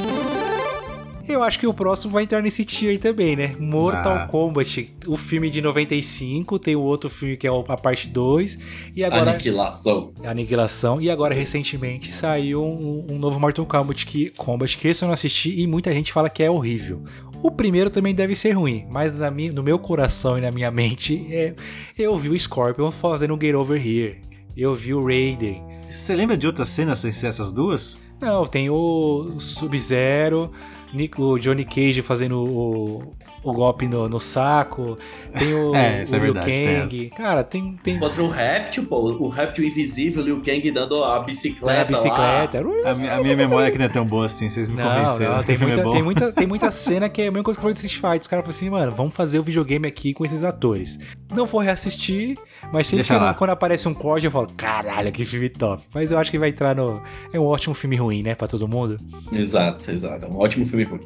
Eu 1.31 1.45
acho 1.45 1.61
que 1.61 1.67
o 1.67 1.73
próximo 1.73 2.13
vai 2.13 2.25
entrar 2.25 2.43
nesse 2.43 2.65
tier 2.65 2.99
também, 2.99 3.37
né? 3.37 3.55
Mortal 3.59 4.17
Ah. 4.17 4.27
Kombat, 4.27 4.93
o 5.07 5.17
filme 5.17 5.49
de 5.49 5.63
95, 5.63 6.59
tem 6.59 6.75
o 6.75 6.81
outro 6.81 7.09
filme 7.09 7.37
que 7.37 7.47
é 7.47 7.51
a 7.51 7.77
parte 7.77 8.09
2, 8.09 8.59
e 8.97 9.05
agora... 9.05 9.31
Aniquilação. 9.31 10.13
Aniquilação. 10.25 11.01
E 11.01 11.09
agora, 11.09 11.33
recentemente, 11.33 12.13
saiu 12.13 12.65
um, 12.65 13.07
um 13.13 13.19
novo 13.19 13.39
Mortal 13.39 13.65
Kombat 13.65 14.05
que, 14.05 14.31
Kombat 14.31 14.77
que 14.77 14.89
esse 14.89 15.05
eu 15.05 15.07
não 15.07 15.15
assisti 15.15 15.61
e 15.61 15.67
muita 15.67 15.93
gente 15.93 16.13
fala 16.13 16.29
que 16.29 16.43
é 16.43 16.51
horrível. 16.51 17.05
O 17.43 17.51
primeiro 17.51 17.91
também 17.91 18.15
deve 18.15 18.35
ser 18.35 18.51
ruim, 18.51 18.85
mas 18.91 19.17
na 19.17 19.31
minha, 19.31 19.53
no 19.53 19.63
meu 19.63 19.79
coração 19.79 20.37
e 20.37 20.41
na 20.41 20.51
minha 20.51 20.71
mente, 20.71 21.27
é, 21.31 21.55
eu 21.97 22.19
vi 22.19 22.29
o 22.29 22.39
Scorpion 22.39 22.91
fazendo 22.91 23.35
um 23.35 23.41
Get 23.41 23.55
Over 23.55 23.81
Here. 23.81 24.21
Eu 24.57 24.75
vi 24.75 24.93
o 24.93 25.05
Raiden. 25.05 25.63
Você 25.89 26.15
lembra 26.15 26.37
de 26.37 26.47
outras 26.47 26.69
cenas 26.69 26.99
sem 26.99 27.11
ser 27.11 27.29
essas 27.29 27.53
duas? 27.53 27.99
Não, 28.21 28.45
tem 28.47 28.69
o 28.69 29.37
Sub-Zero, 29.39 30.51
Nick- 30.93 31.21
o 31.21 31.39
Johnny 31.39 31.65
Cage 31.65 32.03
fazendo 32.03 32.41
o, 32.43 33.15
o 33.43 33.53
golpe 33.53 33.87
no, 33.89 34.09
no 34.09 34.21
saco, 34.21 34.99
tem 35.39 35.55
o, 35.55 35.75
É, 35.77 36.03
isso 36.03 36.13
o 36.13 36.17
é 36.17 36.19
Liu 36.21 36.35
verdade, 36.35 36.47
tem 36.57 36.81
Kang. 36.81 37.11
Cara, 37.17 37.43
tem, 37.45 37.77
tem 37.83 37.99
Contra 37.99 38.23
o 38.23 38.29
réptil, 38.29 38.85
pô, 38.87 39.13
o 39.13 39.29
réptil 39.29 39.65
invisível, 39.65 40.23
Liu 40.23 40.43
Kang 40.43 40.71
dando 40.71 41.03
a 41.05 41.21
bicicleta. 41.21 41.81
a 41.81 41.85
bicicleta. 41.85 42.59
A, 42.85 42.95
mi- 42.95 43.09
a 43.09 43.23
minha 43.23 43.37
memória 43.37 43.69
aqui 43.69 43.79
não 43.79 43.87
é 43.87 43.89
tão 43.89 44.05
boa 44.05 44.27
assim, 44.27 44.49
vocês 44.49 44.71
me 44.71 44.77
Não, 44.77 44.89
convenceram. 44.91 45.37
não, 45.37 45.43
tem, 45.45 45.57
muita, 45.59 45.81
é 45.81 45.91
tem, 45.91 46.03
muita, 46.03 46.33
tem 46.33 46.47
muita 46.47 46.71
cena 46.71 47.09
que 47.09 47.23
é 47.23 47.29
a 47.29 47.31
mesma 47.31 47.45
coisa 47.45 47.57
que 47.59 47.61
eu 47.61 47.63
falei 47.63 47.75
de 47.75 47.87
Street 47.87 48.01
Fighter. 48.01 48.21
Os 48.23 48.27
caras 48.27 48.45
falam 48.45 48.57
assim, 48.57 48.71
mano, 48.71 48.93
vamos 48.95 49.15
fazer 49.15 49.39
o 49.39 49.43
videogame 49.43 49.87
aqui 49.89 50.13
com 50.13 50.25
esses 50.25 50.45
atores. 50.45 50.99
Não 51.35 51.47
vou 51.47 51.61
reassistir, 51.61 52.37
mas 52.73 52.89
sempre 52.89 53.05
que 53.05 53.13
lá. 53.13 53.33
quando 53.35 53.51
aparece 53.51 53.89
um 53.89 53.95
corte 53.95 54.27
eu 54.27 54.33
falo, 54.33 54.49
caralho, 54.57 55.11
que 55.13 55.25
filme 55.25 55.49
top. 55.49 55.83
Mas 55.95 56.11
eu 56.11 56.19
acho 56.19 56.31
que 56.31 56.39
vai 56.39 56.49
entrar 56.51 56.75
no. 56.75 57.01
É 57.33 57.39
um 57.39 57.45
ótimo 57.45 57.75
filme 57.75 57.97
ruim, 57.97 58.23
né, 58.23 58.35
pra 58.35 58.49
todo 58.49 58.67
mundo. 58.69 58.99
Exato, 59.33 59.91
exato. 59.91 60.27
É 60.27 60.29
um 60.29 60.37
ótimo 60.39 60.67
filme 60.67 60.85
ruim. 60.85 61.01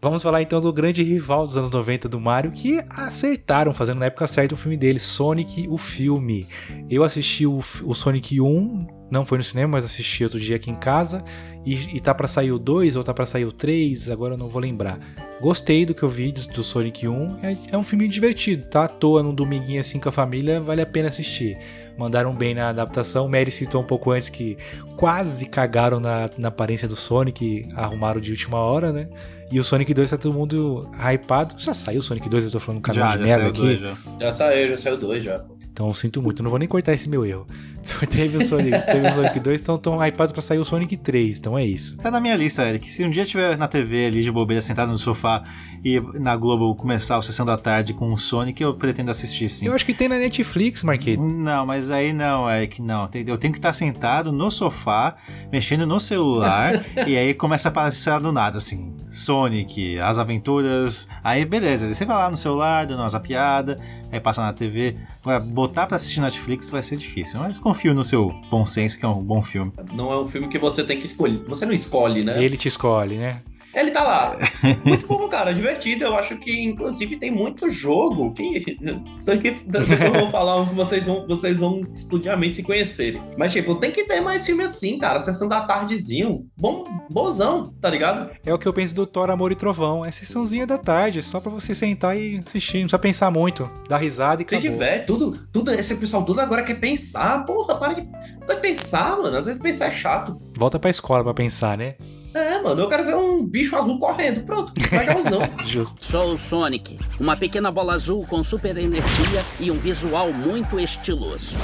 Vamos 0.00 0.22
falar 0.22 0.42
então 0.42 0.60
do 0.60 0.72
grande 0.72 1.02
rival 1.02 1.44
dos 1.44 1.56
anos 1.56 1.72
90 1.72 2.08
do 2.08 2.20
Mario, 2.20 2.52
que 2.52 2.80
acertaram 2.88 3.74
fazendo 3.74 3.98
na 3.98 4.06
época 4.06 4.28
certa 4.28 4.54
o 4.54 4.56
filme 4.56 4.76
dele, 4.76 5.00
Sonic, 5.00 5.66
o 5.68 5.76
filme. 5.76 6.46
Eu 6.88 7.02
assisti 7.02 7.44
o, 7.44 7.58
o 7.58 7.94
Sonic 7.94 8.40
1, 8.40 8.86
não 9.10 9.26
foi 9.26 9.38
no 9.38 9.44
cinema, 9.44 9.72
mas 9.72 9.84
assisti 9.84 10.22
outro 10.22 10.38
dia 10.38 10.54
aqui 10.54 10.70
em 10.70 10.76
casa, 10.76 11.24
e, 11.66 11.96
e 11.96 12.00
tá 12.00 12.14
pra 12.14 12.28
sair 12.28 12.52
o 12.52 12.60
2 12.60 12.94
ou 12.94 13.02
tá 13.02 13.12
pra 13.12 13.26
sair 13.26 13.44
o 13.44 13.50
3, 13.50 14.08
agora 14.08 14.34
eu 14.34 14.38
não 14.38 14.48
vou 14.48 14.62
lembrar. 14.62 15.00
Gostei 15.40 15.84
do 15.84 15.92
que 15.92 16.04
eu 16.04 16.08
vi 16.08 16.30
do, 16.30 16.46
do 16.46 16.62
Sonic 16.62 17.08
1, 17.08 17.38
é, 17.42 17.56
é 17.72 17.76
um 17.76 17.82
filme 17.82 18.06
divertido, 18.06 18.68
tá 18.68 18.84
à 18.84 18.88
toa 18.88 19.20
num 19.20 19.34
dominguinho 19.34 19.80
assim 19.80 19.98
com 19.98 20.08
a 20.08 20.12
família, 20.12 20.60
vale 20.60 20.80
a 20.80 20.86
pena 20.86 21.08
assistir. 21.08 21.58
Mandaram 21.98 22.32
bem 22.32 22.54
na 22.54 22.68
adaptação, 22.68 23.28
Mary 23.28 23.50
citou 23.50 23.82
um 23.82 23.86
pouco 23.86 24.12
antes 24.12 24.28
que 24.28 24.56
quase 24.96 25.46
cagaram 25.46 25.98
na, 25.98 26.30
na 26.38 26.46
aparência 26.46 26.86
do 26.86 26.94
Sonic, 26.94 27.68
arrumaram 27.74 28.20
de 28.20 28.30
última 28.30 28.58
hora, 28.58 28.92
né? 28.92 29.08
E 29.50 29.58
o 29.58 29.64
Sonic 29.64 29.94
2 29.94 30.10
tá 30.10 30.18
todo 30.18 30.34
mundo 30.34 30.90
hypado. 30.98 31.54
Já 31.58 31.72
saiu 31.72 32.00
o 32.00 32.02
Sonic 32.02 32.28
2, 32.28 32.44
eu 32.44 32.50
tô 32.50 32.60
falando 32.60 32.78
um 32.78 32.82
canal 32.82 33.10
Já, 33.12 33.16
de 33.16 33.18
já 33.18 33.24
merda 33.24 33.38
saiu 33.40 33.50
aqui. 33.50 33.60
dois, 33.60 33.80
já. 33.80 33.96
Já 34.20 34.32
saiu, 34.32 34.68
já 34.70 34.76
saiu 34.78 34.96
dois 34.98 35.24
já. 35.24 35.44
Então 35.78 35.86
eu 35.86 35.94
sinto 35.94 36.20
muito, 36.20 36.42
não 36.42 36.50
vou 36.50 36.58
nem 36.58 36.66
cortar 36.66 36.92
esse 36.92 37.08
meu 37.08 37.24
erro. 37.24 37.46
Teve 38.10 38.36
o 38.36 38.44
Sonic, 38.44 38.84
teve 38.86 39.06
o 39.06 39.14
Sonic 39.14 39.40
2, 39.40 39.60
então 39.60 39.78
tão 39.78 40.04
hypados 40.04 40.32
pra 40.32 40.42
sair 40.42 40.58
o 40.58 40.64
Sonic 40.64 40.96
3, 40.96 41.38
então 41.38 41.56
é 41.56 41.64
isso. 41.64 41.96
Tá 41.98 42.10
na 42.10 42.20
minha 42.20 42.34
lista, 42.34 42.68
Eric. 42.68 42.92
Se 42.92 43.04
um 43.04 43.08
dia 43.08 43.24
tiver 43.24 43.56
na 43.56 43.68
TV 43.68 44.06
ali 44.06 44.22
de 44.22 44.30
bobeira, 44.30 44.60
sentado 44.60 44.90
no 44.90 44.98
sofá 44.98 45.44
e 45.82 46.00
na 46.14 46.36
Globo 46.36 46.74
começar 46.74 47.16
a 47.16 47.22
sessão 47.22 47.46
da 47.46 47.56
tarde 47.56 47.94
com 47.94 48.12
o 48.12 48.18
Sonic, 48.18 48.60
eu 48.60 48.74
pretendo 48.74 49.10
assistir 49.10 49.48
sim. 49.48 49.66
Eu 49.66 49.72
acho 49.72 49.86
que 49.86 49.94
tem 49.94 50.08
na 50.08 50.18
Netflix, 50.18 50.82
Marquete. 50.82 51.18
Não, 51.18 51.64
mas 51.64 51.90
aí 51.90 52.12
não, 52.12 52.50
Eric, 52.50 52.82
não. 52.82 53.08
Eu 53.26 53.38
tenho 53.38 53.52
que 53.52 53.58
estar 53.58 53.72
sentado 53.72 54.32
no 54.32 54.50
sofá, 54.50 55.16
mexendo 55.50 55.86
no 55.86 56.00
celular, 56.00 56.84
e 57.06 57.16
aí 57.16 57.32
começa 57.32 57.68
a 57.68 57.70
aparecer 57.70 58.18
do 58.20 58.32
nada, 58.32 58.58
assim, 58.58 58.96
Sonic, 59.06 59.98
as 60.00 60.18
aventuras. 60.18 61.08
Aí 61.22 61.44
beleza, 61.44 61.94
você 61.94 62.04
vai 62.04 62.16
lá 62.16 62.30
no 62.30 62.36
celular, 62.36 62.86
dando 62.86 63.00
uma 63.00 63.08
zapiada, 63.08 63.80
aí 64.10 64.20
passa 64.20 64.42
na 64.42 64.52
TV. 64.52 64.96
Agora, 65.28 65.40
botar 65.40 65.86
pra 65.86 65.96
assistir 65.96 66.20
Netflix 66.20 66.70
vai 66.70 66.82
ser 66.82 66.96
difícil, 66.96 67.38
mas 67.40 67.58
confio 67.58 67.92
no 67.92 68.02
seu 68.02 68.32
bom 68.50 68.64
senso, 68.64 68.98
que 68.98 69.04
é 69.04 69.08
um 69.08 69.22
bom 69.22 69.42
filme. 69.42 69.70
Não 69.92 70.10
é 70.10 70.18
um 70.18 70.26
filme 70.26 70.48
que 70.48 70.58
você 70.58 70.82
tem 70.82 70.98
que 70.98 71.04
escolher. 71.04 71.44
Você 71.46 71.66
não 71.66 71.74
escolhe, 71.74 72.24
né? 72.24 72.42
Ele 72.42 72.56
te 72.56 72.68
escolhe, 72.68 73.18
né? 73.18 73.42
Ele 73.74 73.90
tá 73.90 74.02
lá. 74.02 74.36
Muito 74.84 75.06
bom, 75.06 75.28
cara. 75.28 75.52
Divertido. 75.52 76.04
Eu 76.04 76.16
acho 76.16 76.38
que, 76.38 76.50
inclusive, 76.64 77.16
tem 77.18 77.30
muito 77.30 77.68
jogo 77.68 78.32
que. 78.32 78.76
Daqui, 79.24 79.50
depois 79.66 80.00
eu 80.00 80.12
vou 80.12 80.30
falar 80.30 80.68
que 80.68 80.74
vocês 80.74 81.04
vão, 81.04 81.26
vocês 81.28 81.58
vão 81.58 81.82
explodir 81.94 82.32
a 82.32 82.36
mente 82.36 82.56
se 82.56 82.62
conhecerem. 82.62 83.22
Mas, 83.36 83.52
tipo, 83.52 83.74
tem 83.74 83.90
que 83.90 84.04
ter 84.04 84.20
mais 84.20 84.44
filme 84.46 84.64
assim, 84.64 84.98
cara. 84.98 85.20
Sessão 85.20 85.48
da 85.48 85.60
tardezinho. 85.60 86.46
Bom, 86.56 86.84
bonzão, 87.10 87.74
tá 87.80 87.90
ligado? 87.90 88.30
É 88.44 88.52
o 88.52 88.58
que 88.58 88.66
eu 88.66 88.72
penso 88.72 88.94
do 88.94 89.06
Thor, 89.06 89.30
Amor 89.30 89.52
e 89.52 89.54
Trovão. 89.54 90.04
É 90.04 90.10
sessãozinha 90.10 90.66
da 90.66 90.78
tarde, 90.78 91.22
só 91.22 91.38
pra 91.40 91.50
você 91.52 91.74
sentar 91.74 92.16
e 92.18 92.42
assistir. 92.46 92.78
Não 92.78 92.84
precisa 92.84 92.98
pensar 92.98 93.30
muito. 93.30 93.70
Dar 93.88 93.98
risada 93.98 94.42
e 94.42 94.46
Se 94.48 94.54
acabou. 94.54 94.72
tiver, 94.72 95.04
tudo, 95.04 95.38
tudo, 95.52 95.70
esse 95.72 95.94
pessoal 95.96 96.24
tudo 96.24 96.40
agora 96.40 96.62
quer 96.64 96.80
pensar. 96.80 97.44
Porra, 97.44 97.76
para 97.78 97.92
de. 97.94 98.08
Vai 98.46 98.58
pensar, 98.58 99.18
mano. 99.18 99.36
Às 99.36 99.46
vezes 99.46 99.60
pensar 99.60 99.86
é 99.86 99.92
chato. 99.92 100.40
Volta 100.56 100.78
pra 100.78 100.88
escola 100.90 101.22
pra 101.22 101.34
pensar, 101.34 101.76
né? 101.76 101.94
É, 102.38 102.62
mano, 102.62 102.80
eu 102.80 102.88
quero 102.88 103.04
ver 103.04 103.16
um 103.16 103.44
bicho 103.44 103.74
azul 103.74 103.98
correndo. 103.98 104.42
Pronto, 104.42 104.72
legalzão. 104.92 105.40
Justo. 105.66 106.04
Sou 106.04 106.34
o 106.34 106.38
Sonic, 106.38 106.96
uma 107.18 107.36
pequena 107.36 107.70
bola 107.70 107.94
azul 107.94 108.24
com 108.26 108.44
super 108.44 108.76
energia 108.76 109.44
e 109.58 109.70
um 109.70 109.78
visual 109.78 110.32
muito 110.32 110.78
estiloso. 110.78 111.54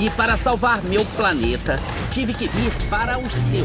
E 0.00 0.10
para 0.10 0.36
salvar 0.36 0.82
meu 0.82 1.04
planeta, 1.16 1.76
tive 2.12 2.34
que 2.34 2.48
vir 2.48 2.72
para 2.90 3.16
o 3.16 3.22
seu. 3.30 3.64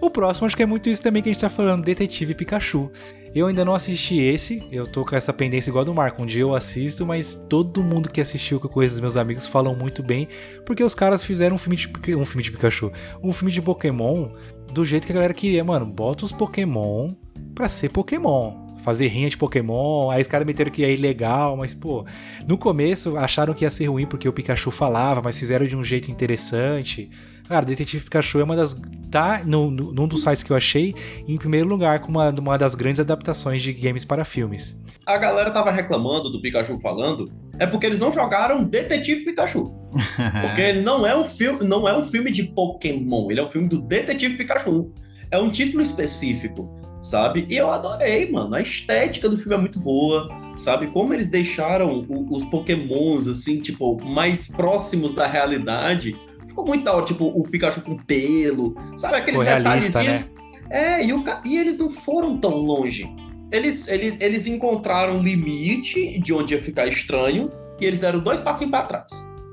O 0.00 0.08
próximo 0.08 0.46
acho 0.46 0.56
que 0.56 0.62
é 0.62 0.66
muito 0.66 0.88
isso 0.88 1.02
também 1.02 1.22
que 1.22 1.28
a 1.28 1.32
gente 1.32 1.40
tá 1.40 1.50
falando, 1.50 1.84
Detetive 1.84 2.34
Pikachu. 2.34 2.90
Eu 3.36 3.48
ainda 3.48 3.66
não 3.66 3.74
assisti 3.74 4.18
esse, 4.18 4.66
eu 4.72 4.86
tô 4.86 5.04
com 5.04 5.14
essa 5.14 5.30
pendência 5.30 5.68
igual 5.68 5.84
do 5.84 5.92
Marco. 5.92 6.22
Um 6.22 6.24
dia 6.24 6.40
eu 6.40 6.54
assisto, 6.54 7.04
mas 7.04 7.38
todo 7.50 7.82
mundo 7.82 8.08
que 8.08 8.18
assistiu 8.18 8.58
que 8.58 8.64
eu 8.64 8.70
conheço 8.70 8.94
dos 8.94 9.02
meus 9.02 9.14
amigos 9.14 9.46
falam 9.46 9.76
muito 9.76 10.02
bem, 10.02 10.26
porque 10.64 10.82
os 10.82 10.94
caras 10.94 11.22
fizeram 11.22 11.56
um 11.56 11.58
filme 11.58 11.76
de, 11.76 12.16
um 12.16 12.24
filme 12.24 12.42
de 12.42 12.50
Pikachu, 12.50 12.90
um 13.22 13.30
filme 13.32 13.52
de 13.52 13.60
Pokémon 13.60 14.30
do 14.72 14.86
jeito 14.86 15.04
que 15.04 15.12
a 15.12 15.16
galera 15.16 15.34
queria. 15.34 15.62
Mano, 15.62 15.84
bota 15.84 16.24
os 16.24 16.32
Pokémon 16.32 17.12
pra 17.54 17.68
ser 17.68 17.90
Pokémon. 17.90 18.54
fazer 18.78 19.08
rinha 19.08 19.28
de 19.28 19.36
Pokémon. 19.36 20.08
Aí 20.08 20.22
os 20.22 20.28
caras 20.28 20.46
meteram 20.46 20.70
que 20.70 20.82
é 20.82 20.90
ilegal, 20.90 21.58
mas, 21.58 21.74
pô, 21.74 22.06
no 22.48 22.56
começo 22.56 23.18
acharam 23.18 23.52
que 23.52 23.66
ia 23.66 23.70
ser 23.70 23.84
ruim 23.84 24.06
porque 24.06 24.26
o 24.26 24.32
Pikachu 24.32 24.70
falava, 24.70 25.20
mas 25.20 25.38
fizeram 25.38 25.66
de 25.66 25.76
um 25.76 25.84
jeito 25.84 26.10
interessante. 26.10 27.10
Cara, 27.48 27.64
Detetive 27.64 28.04
Pikachu 28.04 28.40
é 28.40 28.44
uma 28.44 28.56
das. 28.56 28.76
Tá 29.10 29.42
no, 29.44 29.70
no, 29.70 29.92
num 29.92 30.08
dos 30.08 30.22
sites 30.22 30.42
que 30.42 30.50
eu 30.50 30.56
achei, 30.56 30.94
em 31.28 31.38
primeiro 31.38 31.68
lugar, 31.68 32.00
com 32.00 32.08
uma, 32.08 32.30
uma 32.30 32.58
das 32.58 32.74
grandes 32.74 32.98
adaptações 32.98 33.62
de 33.62 33.72
games 33.72 34.04
para 34.04 34.24
filmes. 34.24 34.76
A 35.06 35.16
galera 35.16 35.52
tava 35.52 35.70
reclamando 35.70 36.28
do 36.28 36.40
Pikachu 36.40 36.78
falando, 36.80 37.30
é 37.58 37.66
porque 37.66 37.86
eles 37.86 38.00
não 38.00 38.10
jogaram 38.12 38.64
Detetive 38.64 39.24
Pikachu. 39.24 39.72
Porque 40.42 40.60
ele 40.60 40.80
não 40.80 41.06
é 41.06 41.16
um 41.16 41.24
filme, 41.24 41.64
não 41.64 41.88
é 41.88 41.96
um 41.96 42.02
filme 42.02 42.30
de 42.30 42.42
Pokémon, 42.42 43.30
ele 43.30 43.40
é 43.40 43.44
um 43.44 43.48
filme 43.48 43.68
do 43.68 43.80
Detetive 43.80 44.36
Pikachu. 44.36 44.92
É 45.30 45.38
um 45.38 45.50
título 45.50 45.82
específico, 45.82 46.68
sabe? 47.02 47.46
E 47.48 47.56
eu 47.56 47.70
adorei, 47.70 48.30
mano. 48.30 48.54
A 48.54 48.60
estética 48.60 49.28
do 49.28 49.38
filme 49.38 49.54
é 49.54 49.58
muito 49.58 49.78
boa, 49.78 50.28
sabe? 50.58 50.88
Como 50.88 51.14
eles 51.14 51.28
deixaram 51.28 52.04
o, 52.08 52.36
os 52.36 52.44
Pokémons 52.46 53.28
assim, 53.28 53.60
tipo, 53.60 54.02
mais 54.04 54.48
próximos 54.48 55.14
da 55.14 55.26
realidade 55.26 56.16
ficou 56.56 56.66
muito 56.66 56.84
da 56.84 56.94
hora, 56.94 57.04
tipo, 57.04 57.26
o 57.26 57.46
Pikachu 57.46 57.82
com 57.82 57.98
pelo, 57.98 58.74
sabe? 58.96 59.16
Aqueles 59.16 59.40
detalhes. 59.40 59.94
Né? 59.94 60.24
É, 60.70 61.04
e, 61.04 61.12
o, 61.12 61.22
e 61.44 61.58
eles 61.58 61.76
não 61.76 61.90
foram 61.90 62.38
tão 62.38 62.56
longe. 62.56 63.06
Eles, 63.52 63.86
eles, 63.86 64.16
eles 64.20 64.46
encontraram 64.46 65.18
o 65.18 65.22
limite 65.22 66.18
de 66.18 66.32
onde 66.32 66.54
ia 66.54 66.60
ficar 66.60 66.86
estranho 66.86 67.50
e 67.78 67.84
eles 67.84 68.00
deram 68.00 68.18
dois 68.20 68.40
passinhos 68.40 68.70
para 68.70 68.86
trás. 68.86 69.12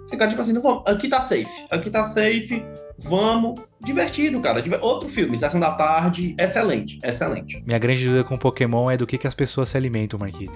Ficaram 0.10 0.30
tipo 0.30 0.42
assim, 0.42 0.54
vamos, 0.54 0.84
aqui 0.88 1.08
tá 1.08 1.20
safe, 1.20 1.66
aqui 1.70 1.90
tá 1.90 2.06
safe, 2.06 2.64
vamos. 2.98 3.62
Divertido, 3.84 4.40
cara. 4.40 4.64
Outro 4.82 5.10
filme, 5.10 5.36
Estação 5.36 5.60
da 5.60 5.72
Tarde, 5.72 6.38
excelente, 6.40 7.02
excelente. 7.04 7.62
Minha 7.66 7.78
grande 7.78 8.06
dúvida 8.06 8.24
com 8.24 8.38
Pokémon 8.38 8.90
é 8.90 8.96
do 8.96 9.06
que, 9.06 9.18
que 9.18 9.28
as 9.28 9.36
pessoas 9.36 9.68
se 9.68 9.76
alimentam, 9.76 10.18
Marquito. 10.18 10.54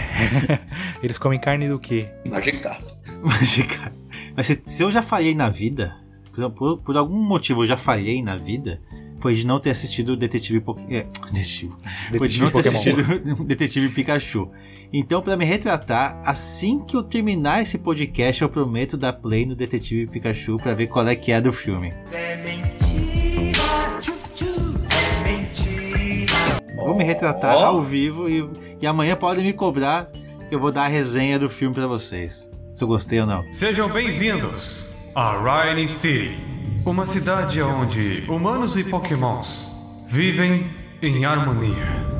Eles 1.02 1.18
comem 1.18 1.38
carne 1.38 1.68
do 1.68 1.78
quê? 1.78 2.08
Magikarp. 2.24 2.82
Magikarp. 3.22 4.01
Mas 4.36 4.46
se, 4.46 4.60
se, 4.64 4.82
eu 4.82 4.90
já 4.90 5.02
falhei 5.02 5.34
na 5.34 5.48
vida, 5.48 5.96
por, 6.34 6.50
por, 6.50 6.78
por, 6.78 6.96
algum 6.96 7.18
motivo 7.22 7.62
eu 7.62 7.66
já 7.66 7.76
falhei 7.76 8.22
na 8.22 8.36
vida, 8.36 8.80
foi 9.18 9.34
de 9.34 9.46
não 9.46 9.60
ter 9.60 9.70
assistido 9.70 10.16
Detetive 10.16 10.60
Pokémon. 10.60 10.88
É, 10.90 11.06
Detetive. 11.32 11.72
Foi 12.16 12.28
de 12.28 12.40
não 12.40 12.50
ter 12.50 12.58
assistido 12.60 13.02
Detetive 13.44 13.88
Pikachu. 13.90 14.50
Então, 14.92 15.22
para 15.22 15.36
me 15.38 15.44
retratar, 15.44 16.20
assim 16.22 16.80
que 16.80 16.94
eu 16.94 17.02
terminar 17.02 17.62
esse 17.62 17.78
podcast, 17.78 18.42
eu 18.42 18.48
prometo 18.48 18.96
dar 18.96 19.14
play 19.14 19.46
no 19.46 19.54
Detetive 19.54 20.06
Pikachu 20.06 20.58
para 20.58 20.74
ver 20.74 20.88
qual 20.88 21.08
é 21.08 21.16
que 21.16 21.32
é 21.32 21.40
do 21.40 21.50
filme. 21.50 21.94
É 22.12 22.36
mentira, 22.36 23.62
é 24.90 25.24
mentira. 25.24 26.56
Vou 26.76 26.94
me 26.94 27.04
retratar 27.04 27.56
oh. 27.56 27.64
ao 27.64 27.82
vivo 27.82 28.28
e, 28.28 28.46
e 28.82 28.86
amanhã 28.86 29.16
podem 29.16 29.42
me 29.42 29.54
cobrar 29.54 30.08
que 30.48 30.54
eu 30.54 30.60
vou 30.60 30.70
dar 30.70 30.84
a 30.84 30.88
resenha 30.88 31.38
do 31.38 31.48
filme 31.48 31.74
para 31.74 31.86
vocês. 31.86 32.50
Se 32.74 32.84
eu 32.84 32.88
gostei 32.88 33.20
ou 33.20 33.26
não. 33.26 33.44
Sejam 33.52 33.90
bem-vindos 33.92 34.94
a 35.14 35.36
Riley 35.36 35.88
City, 35.88 36.34
uma 36.86 37.04
cidade 37.04 37.60
onde 37.60 38.24
humanos 38.26 38.78
e 38.78 38.84
pokémons 38.88 39.66
vivem 40.08 40.70
em 41.02 41.26
harmonia. 41.26 42.12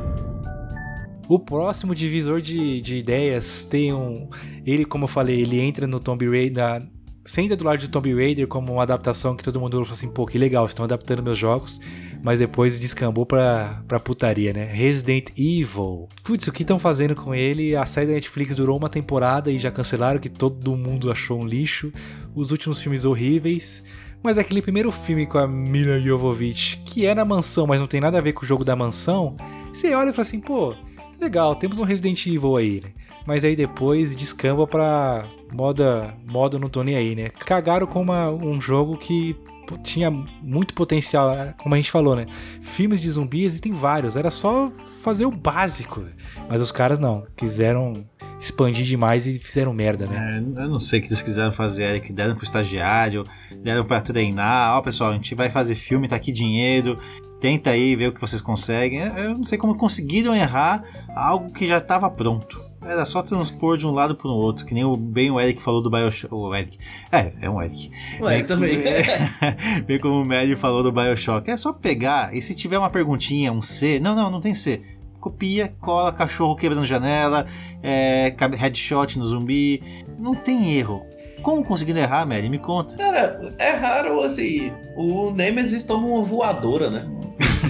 O 1.26 1.38
próximo 1.38 1.94
divisor 1.94 2.42
de, 2.42 2.82
de 2.82 2.96
ideias 2.96 3.64
tem 3.64 3.94
um. 3.94 4.28
Ele, 4.66 4.84
como 4.84 5.04
eu 5.04 5.08
falei, 5.08 5.40
ele 5.40 5.58
entra 5.58 5.86
no 5.86 5.98
Tomb 5.98 6.28
Raider. 6.28 6.86
Senta 7.24 7.57
do 7.57 7.65
lado 7.65 7.78
de 7.78 7.89
Tomb 7.89 8.12
Raider 8.15 8.49
como 8.49 8.73
uma 8.73 8.82
adaptação 8.82 9.36
que 9.36 9.44
todo 9.44 9.61
mundo 9.61 9.73
falou 9.85 9.93
assim: 9.93 10.09
pô, 10.09 10.27
que 10.27 10.39
legal, 10.39 10.66
estão 10.66 10.85
adaptando 10.85 11.23
meus 11.23 11.39
jogos. 11.39 11.81
Mas 12.23 12.39
depois 12.39 12.78
descambou 12.78 13.27
pra, 13.27 13.82
pra 13.89 13.99
putaria, 13.99 14.53
né? 14.53 14.65
Resident 14.65 15.31
Evil. 15.36 16.09
Putz, 16.23 16.47
o 16.47 16.53
que 16.53 16.62
estão 16.62 16.78
fazendo 16.78 17.16
com 17.16 17.35
ele? 17.35 17.74
A 17.74 17.85
série 17.85 18.07
da 18.07 18.12
Netflix 18.12 18.55
durou 18.55 18.78
uma 18.78 18.89
temporada 18.89 19.51
e 19.51 19.59
já 19.59 19.73
cancelaram, 19.73 20.20
que 20.20 20.28
todo 20.28 20.77
mundo 20.77 21.11
achou 21.11 21.40
um 21.40 21.47
lixo. 21.47 21.93
Os 22.32 22.53
últimos 22.53 22.81
filmes 22.81 23.05
horríveis. 23.05 23.82
Mas 24.23 24.39
aquele 24.39 24.62
primeiro 24.62 24.93
filme 24.93 25.27
com 25.27 25.36
a 25.36 25.49
Mila 25.49 25.99
Jovovich, 25.99 26.78
que 26.86 27.05
é 27.05 27.12
na 27.12 27.24
mansão, 27.24 27.66
mas 27.66 27.81
não 27.81 27.89
tem 27.89 28.01
nada 28.01 28.19
a 28.19 28.20
ver 28.20 28.32
com 28.32 28.44
o 28.44 28.47
jogo 28.47 28.65
da 28.65 28.77
mansão, 28.77 29.36
você 29.73 29.93
olha 29.94 30.11
e 30.11 30.12
fala 30.12 30.28
assim, 30.28 30.39
pô, 30.39 30.77
legal, 31.20 31.57
temos 31.57 31.81
um 31.81 31.82
Resident 31.82 32.24
Evil 32.27 32.57
aí, 32.57 32.81
né? 32.85 32.90
Mas 33.27 33.44
aí 33.44 33.57
depois 33.57 34.15
descamba 34.15 34.65
pra 34.65 35.27
moda, 35.54 36.14
moda 36.26 36.58
não 36.58 36.68
tô 36.68 36.82
nem 36.82 36.96
aí, 36.96 37.14
né? 37.14 37.28
Cagaram 37.28 37.86
com 37.86 38.00
uma, 38.00 38.30
um 38.30 38.60
jogo 38.60 38.96
que 38.96 39.36
tinha 39.82 40.10
muito 40.10 40.74
potencial, 40.74 41.54
como 41.56 41.74
a 41.74 41.78
gente 41.78 41.90
falou, 41.90 42.16
né? 42.16 42.26
Filmes 42.60 43.00
de 43.00 43.10
zumbis 43.10 43.46
existem 43.46 43.72
vários, 43.72 44.16
era 44.16 44.30
só 44.30 44.70
fazer 45.02 45.24
o 45.24 45.30
básico. 45.30 46.04
Mas 46.48 46.60
os 46.60 46.72
caras 46.72 46.98
não, 46.98 47.26
quiseram 47.36 48.04
expandir 48.40 48.84
demais 48.84 49.26
e 49.26 49.38
fizeram 49.38 49.72
merda, 49.72 50.06
né? 50.06 50.36
É, 50.36 50.62
eu 50.62 50.68
não 50.68 50.80
sei 50.80 50.98
o 50.98 51.02
que 51.02 51.08
eles 51.08 51.22
quiseram 51.22 51.52
fazer, 51.52 52.00
que 52.00 52.12
deram 52.12 52.34
pro 52.34 52.44
estagiário, 52.44 53.24
deram 53.62 53.84
para 53.84 54.00
treinar, 54.00 54.76
ó 54.76 54.82
pessoal, 54.82 55.10
a 55.10 55.14
gente 55.14 55.34
vai 55.34 55.50
fazer 55.50 55.76
filme, 55.76 56.08
tá 56.08 56.16
aqui 56.16 56.32
dinheiro, 56.32 56.98
tenta 57.40 57.70
aí 57.70 57.94
ver 57.94 58.08
o 58.08 58.12
que 58.12 58.20
vocês 58.20 58.42
conseguem. 58.42 59.00
Eu 59.00 59.38
não 59.38 59.44
sei 59.44 59.56
como 59.56 59.76
conseguiram 59.76 60.34
errar 60.34 60.82
algo 61.14 61.52
que 61.52 61.66
já 61.66 61.78
estava 61.78 62.10
pronto. 62.10 62.72
Era 62.84 63.04
só 63.04 63.22
transpor 63.22 63.76
de 63.76 63.86
um 63.86 63.92
lado 63.92 64.16
para 64.16 64.28
o 64.28 64.34
outro, 64.34 64.66
que 64.66 64.74
nem 64.74 64.84
o, 64.84 64.96
bem 64.96 65.30
o 65.30 65.40
Eric 65.40 65.62
falou 65.62 65.80
do 65.80 65.88
Bioshock. 65.88 66.34
O 66.34 66.54
Eric. 66.54 66.78
É, 67.12 67.32
é 67.40 67.48
um 67.48 67.62
Eric. 67.62 67.90
O 68.20 68.28
Eric 68.28 68.48
também. 68.48 68.76
É, 68.82 69.02
bem 69.86 70.00
como 70.00 70.20
o 70.20 70.24
Mary 70.24 70.56
falou 70.56 70.82
do 70.82 70.90
Bioshock. 70.90 71.48
É 71.48 71.56
só 71.56 71.72
pegar, 71.72 72.34
e 72.34 72.42
se 72.42 72.54
tiver 72.54 72.78
uma 72.78 72.90
perguntinha, 72.90 73.52
um 73.52 73.62
C. 73.62 74.00
Não, 74.00 74.16
não, 74.16 74.30
não 74.30 74.40
tem 74.40 74.52
C. 74.52 74.80
Copia, 75.20 75.72
cola, 75.80 76.12
cachorro 76.12 76.56
quebrando 76.56 76.84
janela, 76.84 77.46
é, 77.80 78.34
headshot 78.56 79.16
no 79.16 79.26
zumbi. 79.26 79.80
Não 80.18 80.34
tem 80.34 80.76
erro. 80.76 81.06
Como 81.40 81.64
conseguindo 81.64 82.00
errar, 82.00 82.26
Mary? 82.26 82.48
Me 82.48 82.59
conta. 82.59 82.96
Cara, 82.96 83.54
é 83.59 83.70
raro, 83.70 84.20
assim. 84.20 84.72
O 84.96 85.30
Nemesis 85.30 85.84
toma 85.84 86.06
uma 86.06 86.24
voadora, 86.24 86.90
né? 86.90 87.09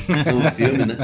No 0.08 0.50
filme, 0.52 0.84
né? 0.84 0.96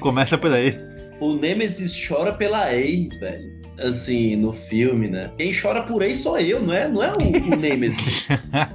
Começa 0.00 0.38
por 0.38 0.52
aí 0.52 0.95
o 1.20 1.34
Nemesis 1.34 1.92
chora 2.06 2.32
pela 2.32 2.72
ex, 2.74 3.18
velho. 3.18 3.56
Assim, 3.78 4.36
no 4.36 4.54
filme, 4.54 5.06
né? 5.06 5.30
Quem 5.36 5.52
chora 5.52 5.82
por 5.82 6.00
ex 6.00 6.18
sou 6.18 6.38
eu, 6.38 6.62
não 6.62 6.72
é, 6.72 6.88
não 6.88 7.02
é 7.02 7.12
o, 7.12 7.16
o 7.18 7.56
Nemesis. 7.60 8.26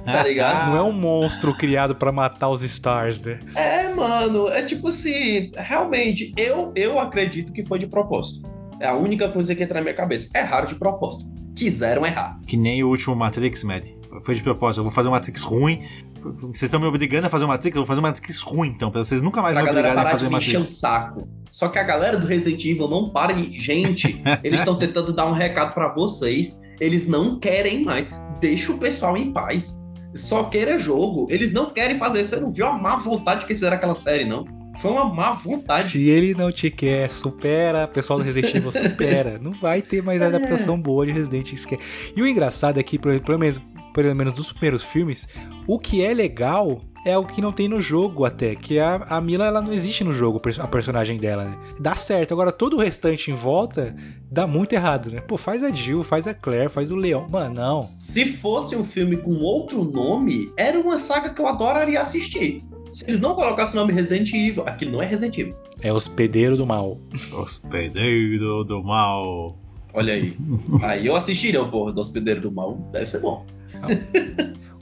tá 0.04 0.22
ligado? 0.22 0.70
Não 0.70 0.76
é 0.76 0.82
um 0.82 0.92
monstro 0.92 1.52
criado 1.56 1.94
para 1.96 2.12
matar 2.12 2.48
os 2.50 2.62
Stars, 2.62 3.20
né? 3.20 3.40
É, 3.56 3.88
mano. 3.92 4.48
É 4.48 4.62
tipo 4.62 4.88
assim, 4.88 5.50
realmente, 5.56 6.32
eu, 6.36 6.72
eu 6.76 7.00
acredito 7.00 7.52
que 7.52 7.64
foi 7.64 7.80
de 7.80 7.88
propósito. 7.88 8.48
É 8.78 8.86
a 8.86 8.94
única 8.94 9.28
coisa 9.28 9.54
que 9.56 9.62
entra 9.62 9.76
na 9.76 9.82
minha 9.82 9.94
cabeça. 9.94 10.28
É 10.34 10.40
raro 10.42 10.68
de 10.68 10.76
propósito. 10.76 11.24
Quiseram 11.54 12.06
errar. 12.06 12.38
Que 12.46 12.56
nem 12.56 12.82
o 12.84 12.88
último 12.88 13.14
Matrix, 13.16 13.64
Maddie. 13.64 13.96
Foi 14.24 14.34
de 14.34 14.42
propósito. 14.42 14.80
Eu 14.80 14.84
vou 14.84 14.92
fazer 14.92 15.08
um 15.08 15.12
Matrix 15.12 15.42
ruim 15.42 15.82
vocês 16.22 16.62
estão 16.62 16.78
me 16.78 16.86
obrigando 16.86 17.26
a 17.26 17.30
fazer 17.30 17.44
uma 17.44 17.54
Matrix, 17.54 17.74
eu 17.74 17.82
vou 17.82 17.86
fazer 17.86 18.00
uma 18.00 18.08
Matrix 18.08 18.40
ruim, 18.42 18.68
então, 18.68 18.90
pra 18.90 19.02
vocês 19.02 19.20
nunca 19.20 19.42
mais 19.42 19.54
pra 19.54 19.64
me 19.64 19.70
obrigarem 19.70 20.00
a 20.00 20.10
fazer 20.10 20.26
uma 20.26 20.38
Matrix. 20.38 20.60
o 20.60 20.64
saco. 20.64 21.28
Só 21.50 21.68
que 21.68 21.78
a 21.78 21.82
galera 21.82 22.16
do 22.16 22.26
Resident 22.26 22.64
Evil 22.64 22.88
não 22.88 23.10
para 23.10 23.32
de... 23.32 23.58
Gente, 23.58 24.22
eles 24.42 24.60
estão 24.60 24.78
tentando 24.78 25.12
dar 25.12 25.26
um 25.26 25.32
recado 25.32 25.74
para 25.74 25.88
vocês. 25.88 26.56
Eles 26.80 27.06
não 27.06 27.38
querem 27.38 27.84
mais. 27.84 28.06
Deixa 28.40 28.72
o 28.72 28.78
pessoal 28.78 29.16
em 29.16 29.32
paz. 29.32 29.76
Só 30.14 30.44
queira 30.44 30.78
jogo. 30.78 31.26
Eles 31.30 31.52
não 31.52 31.70
querem 31.70 31.98
fazer. 31.98 32.24
Você 32.24 32.36
não 32.36 32.50
viu 32.50 32.66
a 32.66 32.72
má 32.72 32.96
vontade 32.96 33.42
que 33.42 33.48
fizeram 33.48 33.76
aquela 33.76 33.94
série, 33.94 34.24
não? 34.24 34.44
Foi 34.78 34.90
uma 34.90 35.04
má 35.04 35.32
vontade. 35.32 35.90
Se 35.90 36.08
ele 36.08 36.34
não 36.34 36.50
te 36.50 36.70
quer, 36.70 37.10
supera. 37.10 37.86
Pessoal 37.86 38.18
do 38.18 38.24
Resident 38.24 38.54
Evil, 38.54 38.72
supera. 38.72 39.38
não 39.42 39.52
vai 39.52 39.82
ter 39.82 40.02
mais 40.02 40.20
adaptação 40.22 40.80
boa 40.80 41.04
de 41.04 41.12
Resident 41.12 41.52
Evil. 41.52 41.78
E 42.16 42.22
o 42.22 42.26
engraçado 42.26 42.80
é 42.80 42.82
que, 42.82 42.98
pelo 42.98 43.38
menos, 43.38 43.60
pelo 43.92 44.14
menos 44.14 44.32
dos 44.32 44.52
primeiros 44.52 44.84
filmes, 44.84 45.28
o 45.66 45.78
que 45.78 46.02
é 46.02 46.12
legal 46.12 46.80
é 47.04 47.18
o 47.18 47.24
que 47.24 47.40
não 47.40 47.52
tem 47.52 47.68
no 47.68 47.80
jogo 47.80 48.24
até, 48.24 48.54
que 48.54 48.78
a, 48.78 48.94
a 48.94 49.20
Mila 49.20 49.46
ela 49.46 49.60
não 49.60 49.72
existe 49.72 50.04
no 50.04 50.12
jogo, 50.12 50.40
a 50.58 50.68
personagem 50.68 51.18
dela, 51.18 51.44
né? 51.44 51.58
Dá 51.80 51.96
certo, 51.96 52.32
agora 52.32 52.52
todo 52.52 52.76
o 52.76 52.80
restante 52.80 53.30
em 53.30 53.34
volta 53.34 53.94
dá 54.30 54.46
muito 54.46 54.72
errado, 54.72 55.10
né? 55.10 55.20
Pô, 55.20 55.36
faz 55.36 55.64
a 55.64 55.70
Jill, 55.70 56.04
faz 56.04 56.28
a 56.28 56.34
Claire, 56.34 56.70
faz 56.70 56.90
o 56.90 56.96
Leão, 56.96 57.28
mano, 57.28 57.54
não. 57.54 57.90
Se 57.98 58.24
fosse 58.24 58.76
um 58.76 58.84
filme 58.84 59.16
com 59.16 59.34
outro 59.34 59.82
nome, 59.82 60.52
era 60.56 60.78
uma 60.78 60.96
saga 60.96 61.30
que 61.30 61.40
eu 61.40 61.48
adoraria 61.48 62.00
assistir. 62.00 62.64
Se 62.92 63.04
eles 63.08 63.20
não 63.20 63.34
colocassem 63.34 63.74
o 63.74 63.80
nome 63.80 63.92
Resident 63.92 64.32
Evil, 64.32 64.64
aquilo 64.66 64.92
não 64.92 65.02
é 65.02 65.06
Resident 65.06 65.38
Evil. 65.38 65.56
É 65.80 65.92
Hospedeiro 65.92 66.56
do 66.56 66.66
Mal. 66.66 67.00
Hospedeiro 67.32 68.64
do 68.64 68.82
Mal. 68.82 69.58
Olha 69.94 70.14
aí. 70.14 70.36
aí 70.82 71.06
eu 71.06 71.16
assistiria 71.16 71.62
o 71.62 71.70
porra 71.70 71.92
do 71.92 72.00
Hospedeiro 72.00 72.40
do 72.40 72.52
Mal. 72.52 72.76
Deve 72.92 73.06
ser 73.06 73.20
bom. 73.20 73.46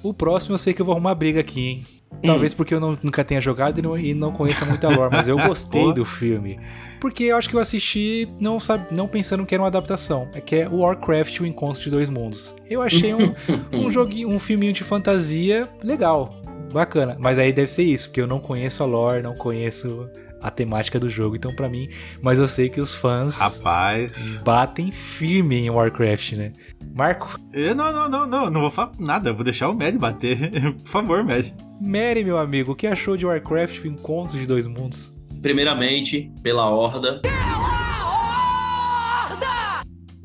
O 0.03 0.15
próximo 0.15 0.55
eu 0.55 0.59
sei 0.59 0.75
que 0.75 0.81
eu 0.81 0.87
vou 0.87 0.93
arrumar 0.93 1.15
briga 1.15 1.41
aqui, 1.41 1.61
hein? 1.61 1.87
Talvez 2.25 2.53
hum. 2.53 2.57
porque 2.57 2.75
eu 2.75 2.81
não, 2.81 2.99
nunca 3.03 3.25
tenha 3.25 3.41
jogado 3.41 3.79
e 3.79 3.83
não, 3.83 3.97
e 3.97 4.15
não 4.15 4.33
conheça 4.33 4.65
muita 4.65 4.89
lore, 4.89 5.11
mas 5.11 5.29
eu 5.29 5.37
gostei 5.47 5.93
do 5.93 6.05
filme. 6.05 6.59
Porque 7.01 7.25
eu 7.25 7.37
acho 7.37 7.49
que 7.49 7.57
eu 7.57 7.61
assisti 7.61 8.29
não, 8.39 8.61
sabe, 8.61 8.95
não 8.95 9.09
pensando 9.09 9.47
que 9.47 9.55
era 9.55 9.63
uma 9.63 9.69
adaptação. 9.69 10.29
É 10.35 10.41
que 10.41 10.57
é 10.57 10.69
Warcraft, 10.69 11.41
o 11.41 11.47
Encontro 11.47 11.81
de 11.81 11.89
Dois 11.89 12.11
Mundos. 12.11 12.55
Eu 12.69 12.83
achei 12.83 13.15
um, 13.15 13.35
um 13.73 13.91
joguinho, 13.91 14.29
um 14.29 14.39
filminho 14.39 14.73
de 14.73 14.85
fantasia 14.85 15.69
legal, 15.83 16.43
bacana. 16.73 17.17
Mas 17.19 17.39
aí 17.39 17.53
deve 17.53 17.71
ser 17.71 17.85
isso, 17.85 18.09
porque 18.09 18.21
eu 18.21 18.27
não 18.27 18.39
conheço 18.39 18.83
a 18.83 18.87
lore, 18.87 19.23
não 19.23 19.35
conheço 19.35 20.11
a 20.43 20.51
temática 20.51 20.99
do 20.99 21.09
jogo, 21.09 21.37
então 21.37 21.55
para 21.55 21.69
mim, 21.69 21.89
mas 22.23 22.39
eu 22.39 22.47
sei 22.47 22.69
que 22.69 22.81
os 22.81 22.95
fãs 22.95 23.39
Rapaz. 23.39 24.41
batem 24.45 24.91
firme 24.91 25.57
em 25.57 25.71
Warcraft, 25.71 26.33
né? 26.33 26.53
Marco? 26.95 27.39
Eu, 27.53 27.75
não, 27.75 27.93
não, 27.93 28.09
não, 28.09 28.27
não, 28.27 28.51
não 28.51 28.61
vou 28.61 28.71
falar 28.71 28.93
nada, 28.99 29.33
vou 29.33 29.45
deixar 29.45 29.69
o 29.69 29.75
Mad 29.75 29.97
bater. 29.97 30.51
Por 30.83 30.89
favor, 30.89 31.23
Mad. 31.25 31.47
Mary, 31.81 32.25
meu 32.25 32.39
amigo, 32.39 32.73
o 32.73 32.77
que 32.77 32.87
achou 32.87 33.17
de 33.17 33.25
Warcraft 33.25 33.85
Encontros 33.85 34.39
de 34.39 34.47
Dois 34.47 34.67
Mundos? 34.67 35.13
Primeiramente, 35.41 36.31
pela 36.43 36.67
Horda. 36.67 37.23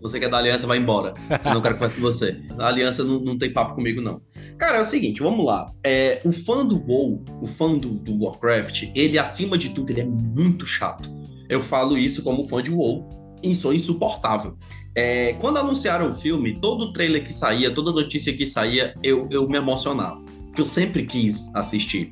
Você 0.05 0.19
que 0.19 0.25
é 0.25 0.29
da 0.29 0.37
Aliança, 0.37 0.67
vai 0.67 0.77
embora. 0.77 1.15
Eu 1.43 1.53
não 1.55 1.61
quero 1.61 1.73
conversar 1.73 1.95
com 1.95 2.01
você. 2.03 2.39
A 2.59 2.67
Aliança 2.67 3.03
não, 3.03 3.19
não 3.19 3.39
tem 3.39 3.51
papo 3.51 3.73
comigo, 3.73 3.99
não. 3.99 4.21
Cara, 4.55 4.77
é 4.77 4.81
o 4.81 4.85
seguinte, 4.85 5.23
vamos 5.23 5.43
lá. 5.43 5.73
É, 5.83 6.21
o 6.23 6.31
fã 6.31 6.63
do 6.63 6.77
WoW, 6.87 7.25
o 7.41 7.47
fã 7.47 7.75
do, 7.75 7.95
do 7.95 8.23
Warcraft, 8.23 8.91
ele, 8.93 9.17
acima 9.17 9.57
de 9.57 9.69
tudo, 9.69 9.89
ele 9.89 10.01
é 10.01 10.05
muito 10.05 10.67
chato. 10.67 11.09
Eu 11.49 11.59
falo 11.59 11.97
isso 11.97 12.21
como 12.21 12.47
fã 12.47 12.61
de 12.61 12.69
WoW 12.69 13.09
e 13.41 13.55
sou 13.55 13.73
insuportável. 13.73 14.55
É, 14.93 15.33
quando 15.33 15.57
anunciaram 15.57 16.11
o 16.11 16.13
filme, 16.13 16.59
todo 16.61 16.93
trailer 16.93 17.23
que 17.23 17.33
saía, 17.33 17.71
toda 17.71 17.91
notícia 17.91 18.31
que 18.31 18.45
saía, 18.45 18.93
eu, 19.01 19.27
eu 19.31 19.49
me 19.49 19.57
emocionava. 19.57 20.23
Porque 20.45 20.61
eu 20.61 20.67
sempre 20.67 21.03
quis 21.03 21.49
assistir. 21.55 22.11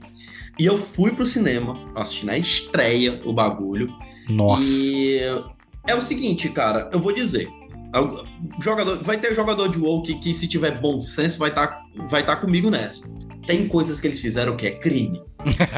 E 0.57 0.65
eu 0.65 0.79
fui 0.79 1.11
pro 1.11 1.27
cinema, 1.27 1.77
assisti 1.95 2.25
na 2.25 2.39
estreia 2.39 3.21
o 3.23 3.31
bagulho. 3.31 3.87
Nossa. 4.27 4.67
E 4.67 5.19
é 5.85 5.93
o 5.93 6.01
seguinte, 6.01 6.49
cara, 6.49 6.89
eu 6.93 6.99
vou 6.99 7.11
dizer. 7.11 7.49
Jogador, 8.59 9.03
vai 9.03 9.17
ter 9.17 9.35
jogador 9.35 9.67
de 9.67 9.77
WoW 9.77 10.01
que, 10.01 10.15
que 10.19 10.33
se 10.33 10.47
tiver 10.47 10.81
bom 10.81 10.99
senso 10.99 11.37
vai 11.37 11.49
estar 11.49 11.67
tá, 11.67 11.85
vai 12.09 12.25
tá 12.25 12.35
comigo 12.35 12.69
nessa. 12.69 13.07
Tem 13.45 13.67
coisas 13.67 13.99
que 13.99 14.07
eles 14.07 14.19
fizeram 14.19 14.57
que 14.57 14.65
é 14.65 14.71
crime. 14.71 15.21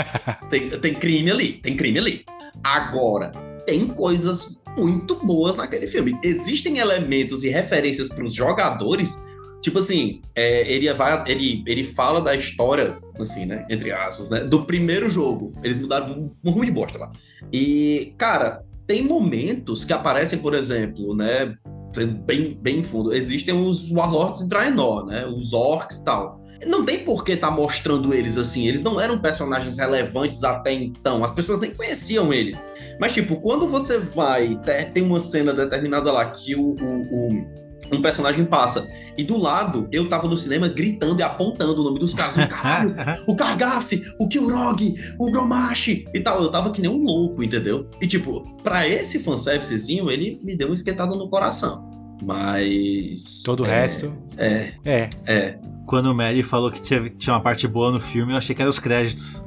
tem, 0.49 0.69
tem 0.69 0.93
crime 0.93 1.31
ali, 1.31 1.53
tem 1.53 1.75
crime 1.75 1.99
ali. 1.99 2.25
Agora, 2.63 3.31
tem 3.65 3.87
coisas 3.87 4.61
muito 4.77 5.15
boas 5.25 5.57
naquele 5.57 5.87
filme. 5.87 6.17
Existem 6.23 6.77
elementos 6.77 7.43
e 7.43 7.49
referências 7.49 8.09
para 8.09 8.23
os 8.23 8.33
jogadores. 8.33 9.21
Tipo 9.61 9.79
assim, 9.79 10.21
é, 10.35 10.71
ele, 10.71 10.91
vai, 10.93 11.23
ele, 11.29 11.63
ele 11.65 11.83
fala 11.83 12.21
da 12.21 12.35
história, 12.35 12.97
assim, 13.19 13.45
né? 13.45 13.65
Entre 13.69 13.91
aspas, 13.91 14.29
né? 14.29 14.41
Do 14.41 14.63
primeiro 14.63 15.09
jogo. 15.09 15.53
Eles 15.63 15.77
mudaram 15.77 16.31
um 16.43 16.51
rumo 16.51 16.65
de 16.65 16.71
bosta 16.71 16.99
lá. 16.99 17.11
E, 17.51 18.13
cara, 18.17 18.63
tem 18.85 19.03
momentos 19.03 19.83
que 19.83 19.93
aparecem, 19.93 20.39
por 20.39 20.53
exemplo, 20.53 21.15
né? 21.15 21.57
Bem, 22.03 22.57
bem 22.61 22.83
fundo, 22.83 23.13
existem 23.13 23.53
os 23.53 23.91
Warlords 23.91 24.41
de 24.41 24.49
Draenor, 24.49 25.05
né? 25.05 25.25
Os 25.25 25.53
orcs 25.53 25.97
e 25.97 26.05
tal. 26.05 26.39
Não 26.65 26.85
tem 26.85 27.03
por 27.03 27.23
que 27.23 27.33
estar 27.33 27.49
tá 27.49 27.53
mostrando 27.53 28.13
eles 28.13 28.37
assim. 28.37 28.67
Eles 28.67 28.81
não 28.81 28.99
eram 28.99 29.19
personagens 29.19 29.77
relevantes 29.77 30.43
até 30.43 30.71
então. 30.73 31.23
As 31.23 31.31
pessoas 31.31 31.59
nem 31.59 31.73
conheciam 31.73 32.33
ele. 32.33 32.57
Mas, 32.99 33.11
tipo, 33.11 33.35
quando 33.37 33.67
você 33.67 33.97
vai. 33.97 34.59
Tem 34.93 35.03
uma 35.03 35.19
cena 35.19 35.53
determinada 35.53 36.11
lá 36.11 36.29
que 36.29 36.55
o, 36.55 36.61
o, 36.61 37.31
o 37.31 37.64
um 37.91 38.01
personagem 38.01 38.45
passa. 38.45 38.89
E 39.17 39.23
do 39.23 39.37
lado, 39.37 39.87
eu 39.91 40.09
tava 40.09 40.27
no 40.27 40.37
cinema 40.37 40.67
gritando 40.67 41.19
e 41.19 41.23
apontando 41.23 41.81
o 41.81 41.83
nome 41.83 41.99
dos 41.99 42.13
caras. 42.13 42.37
O 42.37 42.47
caralho, 42.49 42.95
o 43.27 43.35
Kargaf, 43.35 44.01
o 44.19 44.27
Kilrog, 44.27 44.95
o 45.17 45.31
Gromashi 45.31 46.05
e 46.13 46.19
tal. 46.19 46.41
Eu 46.41 46.49
tava 46.49 46.71
que 46.71 46.81
nem 46.81 46.91
um 46.91 47.03
louco, 47.03 47.43
entendeu? 47.43 47.89
E 48.01 48.07
tipo, 48.07 48.41
pra 48.61 48.87
esse 48.87 49.19
fanservicezinho, 49.19 50.09
ele 50.09 50.39
me 50.43 50.55
deu 50.55 50.69
um 50.69 50.73
esquentado 50.73 51.15
no 51.15 51.29
coração. 51.29 51.89
Mas. 52.23 53.41
Todo 53.43 53.63
o 53.63 53.65
é, 53.65 53.81
resto. 53.81 54.13
É. 54.37 54.73
É. 54.83 55.09
É. 55.25 55.59
Quando 55.85 56.07
o 56.07 56.15
Mary 56.15 56.41
falou 56.41 56.71
que 56.71 56.81
tinha, 56.81 57.09
tinha 57.09 57.35
uma 57.35 57.41
parte 57.41 57.67
boa 57.67 57.91
no 57.91 57.99
filme, 57.99 58.33
eu 58.33 58.37
achei 58.37 58.55
que 58.55 58.61
eram 58.61 58.71
os 58.71 58.79
créditos. 58.79 59.45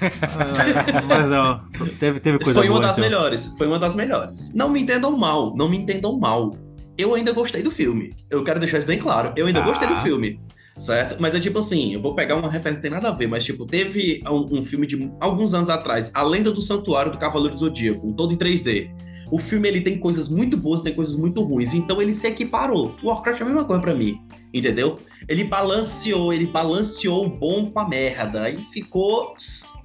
Mas 1.08 1.28
não, 1.28 1.60
teve, 1.98 2.20
teve 2.20 2.38
coisa 2.38 2.60
Foi 2.60 2.68
uma 2.68 2.76
boa, 2.78 2.86
das 2.88 2.98
então. 2.98 3.10
melhores, 3.10 3.46
foi 3.58 3.66
uma 3.66 3.78
das 3.78 3.94
melhores. 3.94 4.52
Não 4.54 4.68
me 4.68 4.80
entendam 4.80 5.16
mal, 5.16 5.54
não 5.56 5.68
me 5.68 5.76
entendam 5.78 6.18
mal. 6.18 6.56
Eu 6.96 7.14
ainda 7.14 7.32
gostei 7.32 7.62
do 7.62 7.70
filme. 7.70 8.14
Eu 8.30 8.42
quero 8.42 8.58
deixar 8.58 8.78
isso 8.78 8.86
bem 8.86 8.98
claro. 8.98 9.32
Eu 9.36 9.46
ainda 9.46 9.60
Ah. 9.60 9.64
gostei 9.64 9.86
do 9.88 9.96
filme. 9.98 10.40
Certo? 10.76 11.16
Mas 11.18 11.34
é 11.34 11.40
tipo 11.40 11.58
assim, 11.58 11.94
eu 11.94 12.00
vou 12.00 12.14
pegar 12.14 12.36
uma 12.36 12.48
referência 12.48 12.76
que 12.80 12.82
tem 12.82 12.90
nada 12.90 13.08
a 13.08 13.10
ver, 13.12 13.26
mas 13.26 13.42
tipo, 13.42 13.66
teve 13.66 14.22
um, 14.28 14.58
um 14.58 14.62
filme 14.62 14.86
de 14.86 15.10
alguns 15.18 15.52
anos 15.52 15.68
atrás, 15.68 16.08
A 16.14 16.22
Lenda 16.22 16.52
do 16.52 16.62
Santuário 16.62 17.10
do 17.10 17.18
Cavaleiro 17.18 17.52
do 17.54 17.58
Zodíaco, 17.58 18.12
todo 18.12 18.32
em 18.32 18.36
3D. 18.36 18.88
O 19.30 19.38
filme 19.38 19.68
ele 19.68 19.80
tem 19.80 19.98
coisas 19.98 20.28
muito 20.28 20.56
boas, 20.56 20.82
tem 20.82 20.94
coisas 20.94 21.16
muito 21.16 21.42
ruins, 21.42 21.74
então 21.74 22.00
ele 22.00 22.14
se 22.14 22.26
equiparou. 22.26 22.94
O 23.02 23.08
Warcraft 23.08 23.40
é 23.40 23.42
a 23.42 23.46
mesma 23.46 23.64
coisa 23.64 23.82
pra 23.82 23.94
mim, 23.94 24.20
entendeu? 24.52 25.00
Ele 25.28 25.44
balanceou, 25.44 26.32
ele 26.32 26.46
balanceou 26.46 27.26
o 27.26 27.28
bom 27.28 27.70
com 27.70 27.80
a 27.80 27.88
merda 27.88 28.48
e 28.48 28.62
ficou 28.64 29.34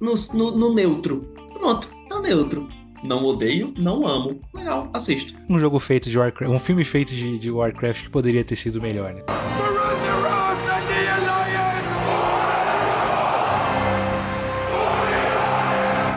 no, 0.00 0.14
no, 0.34 0.56
no 0.56 0.74
neutro. 0.74 1.32
Pronto, 1.52 1.88
tá 2.08 2.20
neutro. 2.20 2.68
Não 3.02 3.22
odeio, 3.24 3.74
não 3.76 4.06
amo. 4.06 4.40
Legal, 4.54 4.88
assisto. 4.94 5.34
Um 5.48 5.58
jogo 5.58 5.78
feito 5.78 6.08
de 6.08 6.18
Warcraft. 6.18 6.50
Um 6.50 6.58
filme 6.58 6.84
feito 6.84 7.14
de, 7.14 7.38
de 7.38 7.50
Warcraft 7.50 8.04
que 8.04 8.10
poderia 8.10 8.42
ter 8.42 8.56
sido 8.56 8.80
melhor, 8.80 9.12
né? 9.12 9.22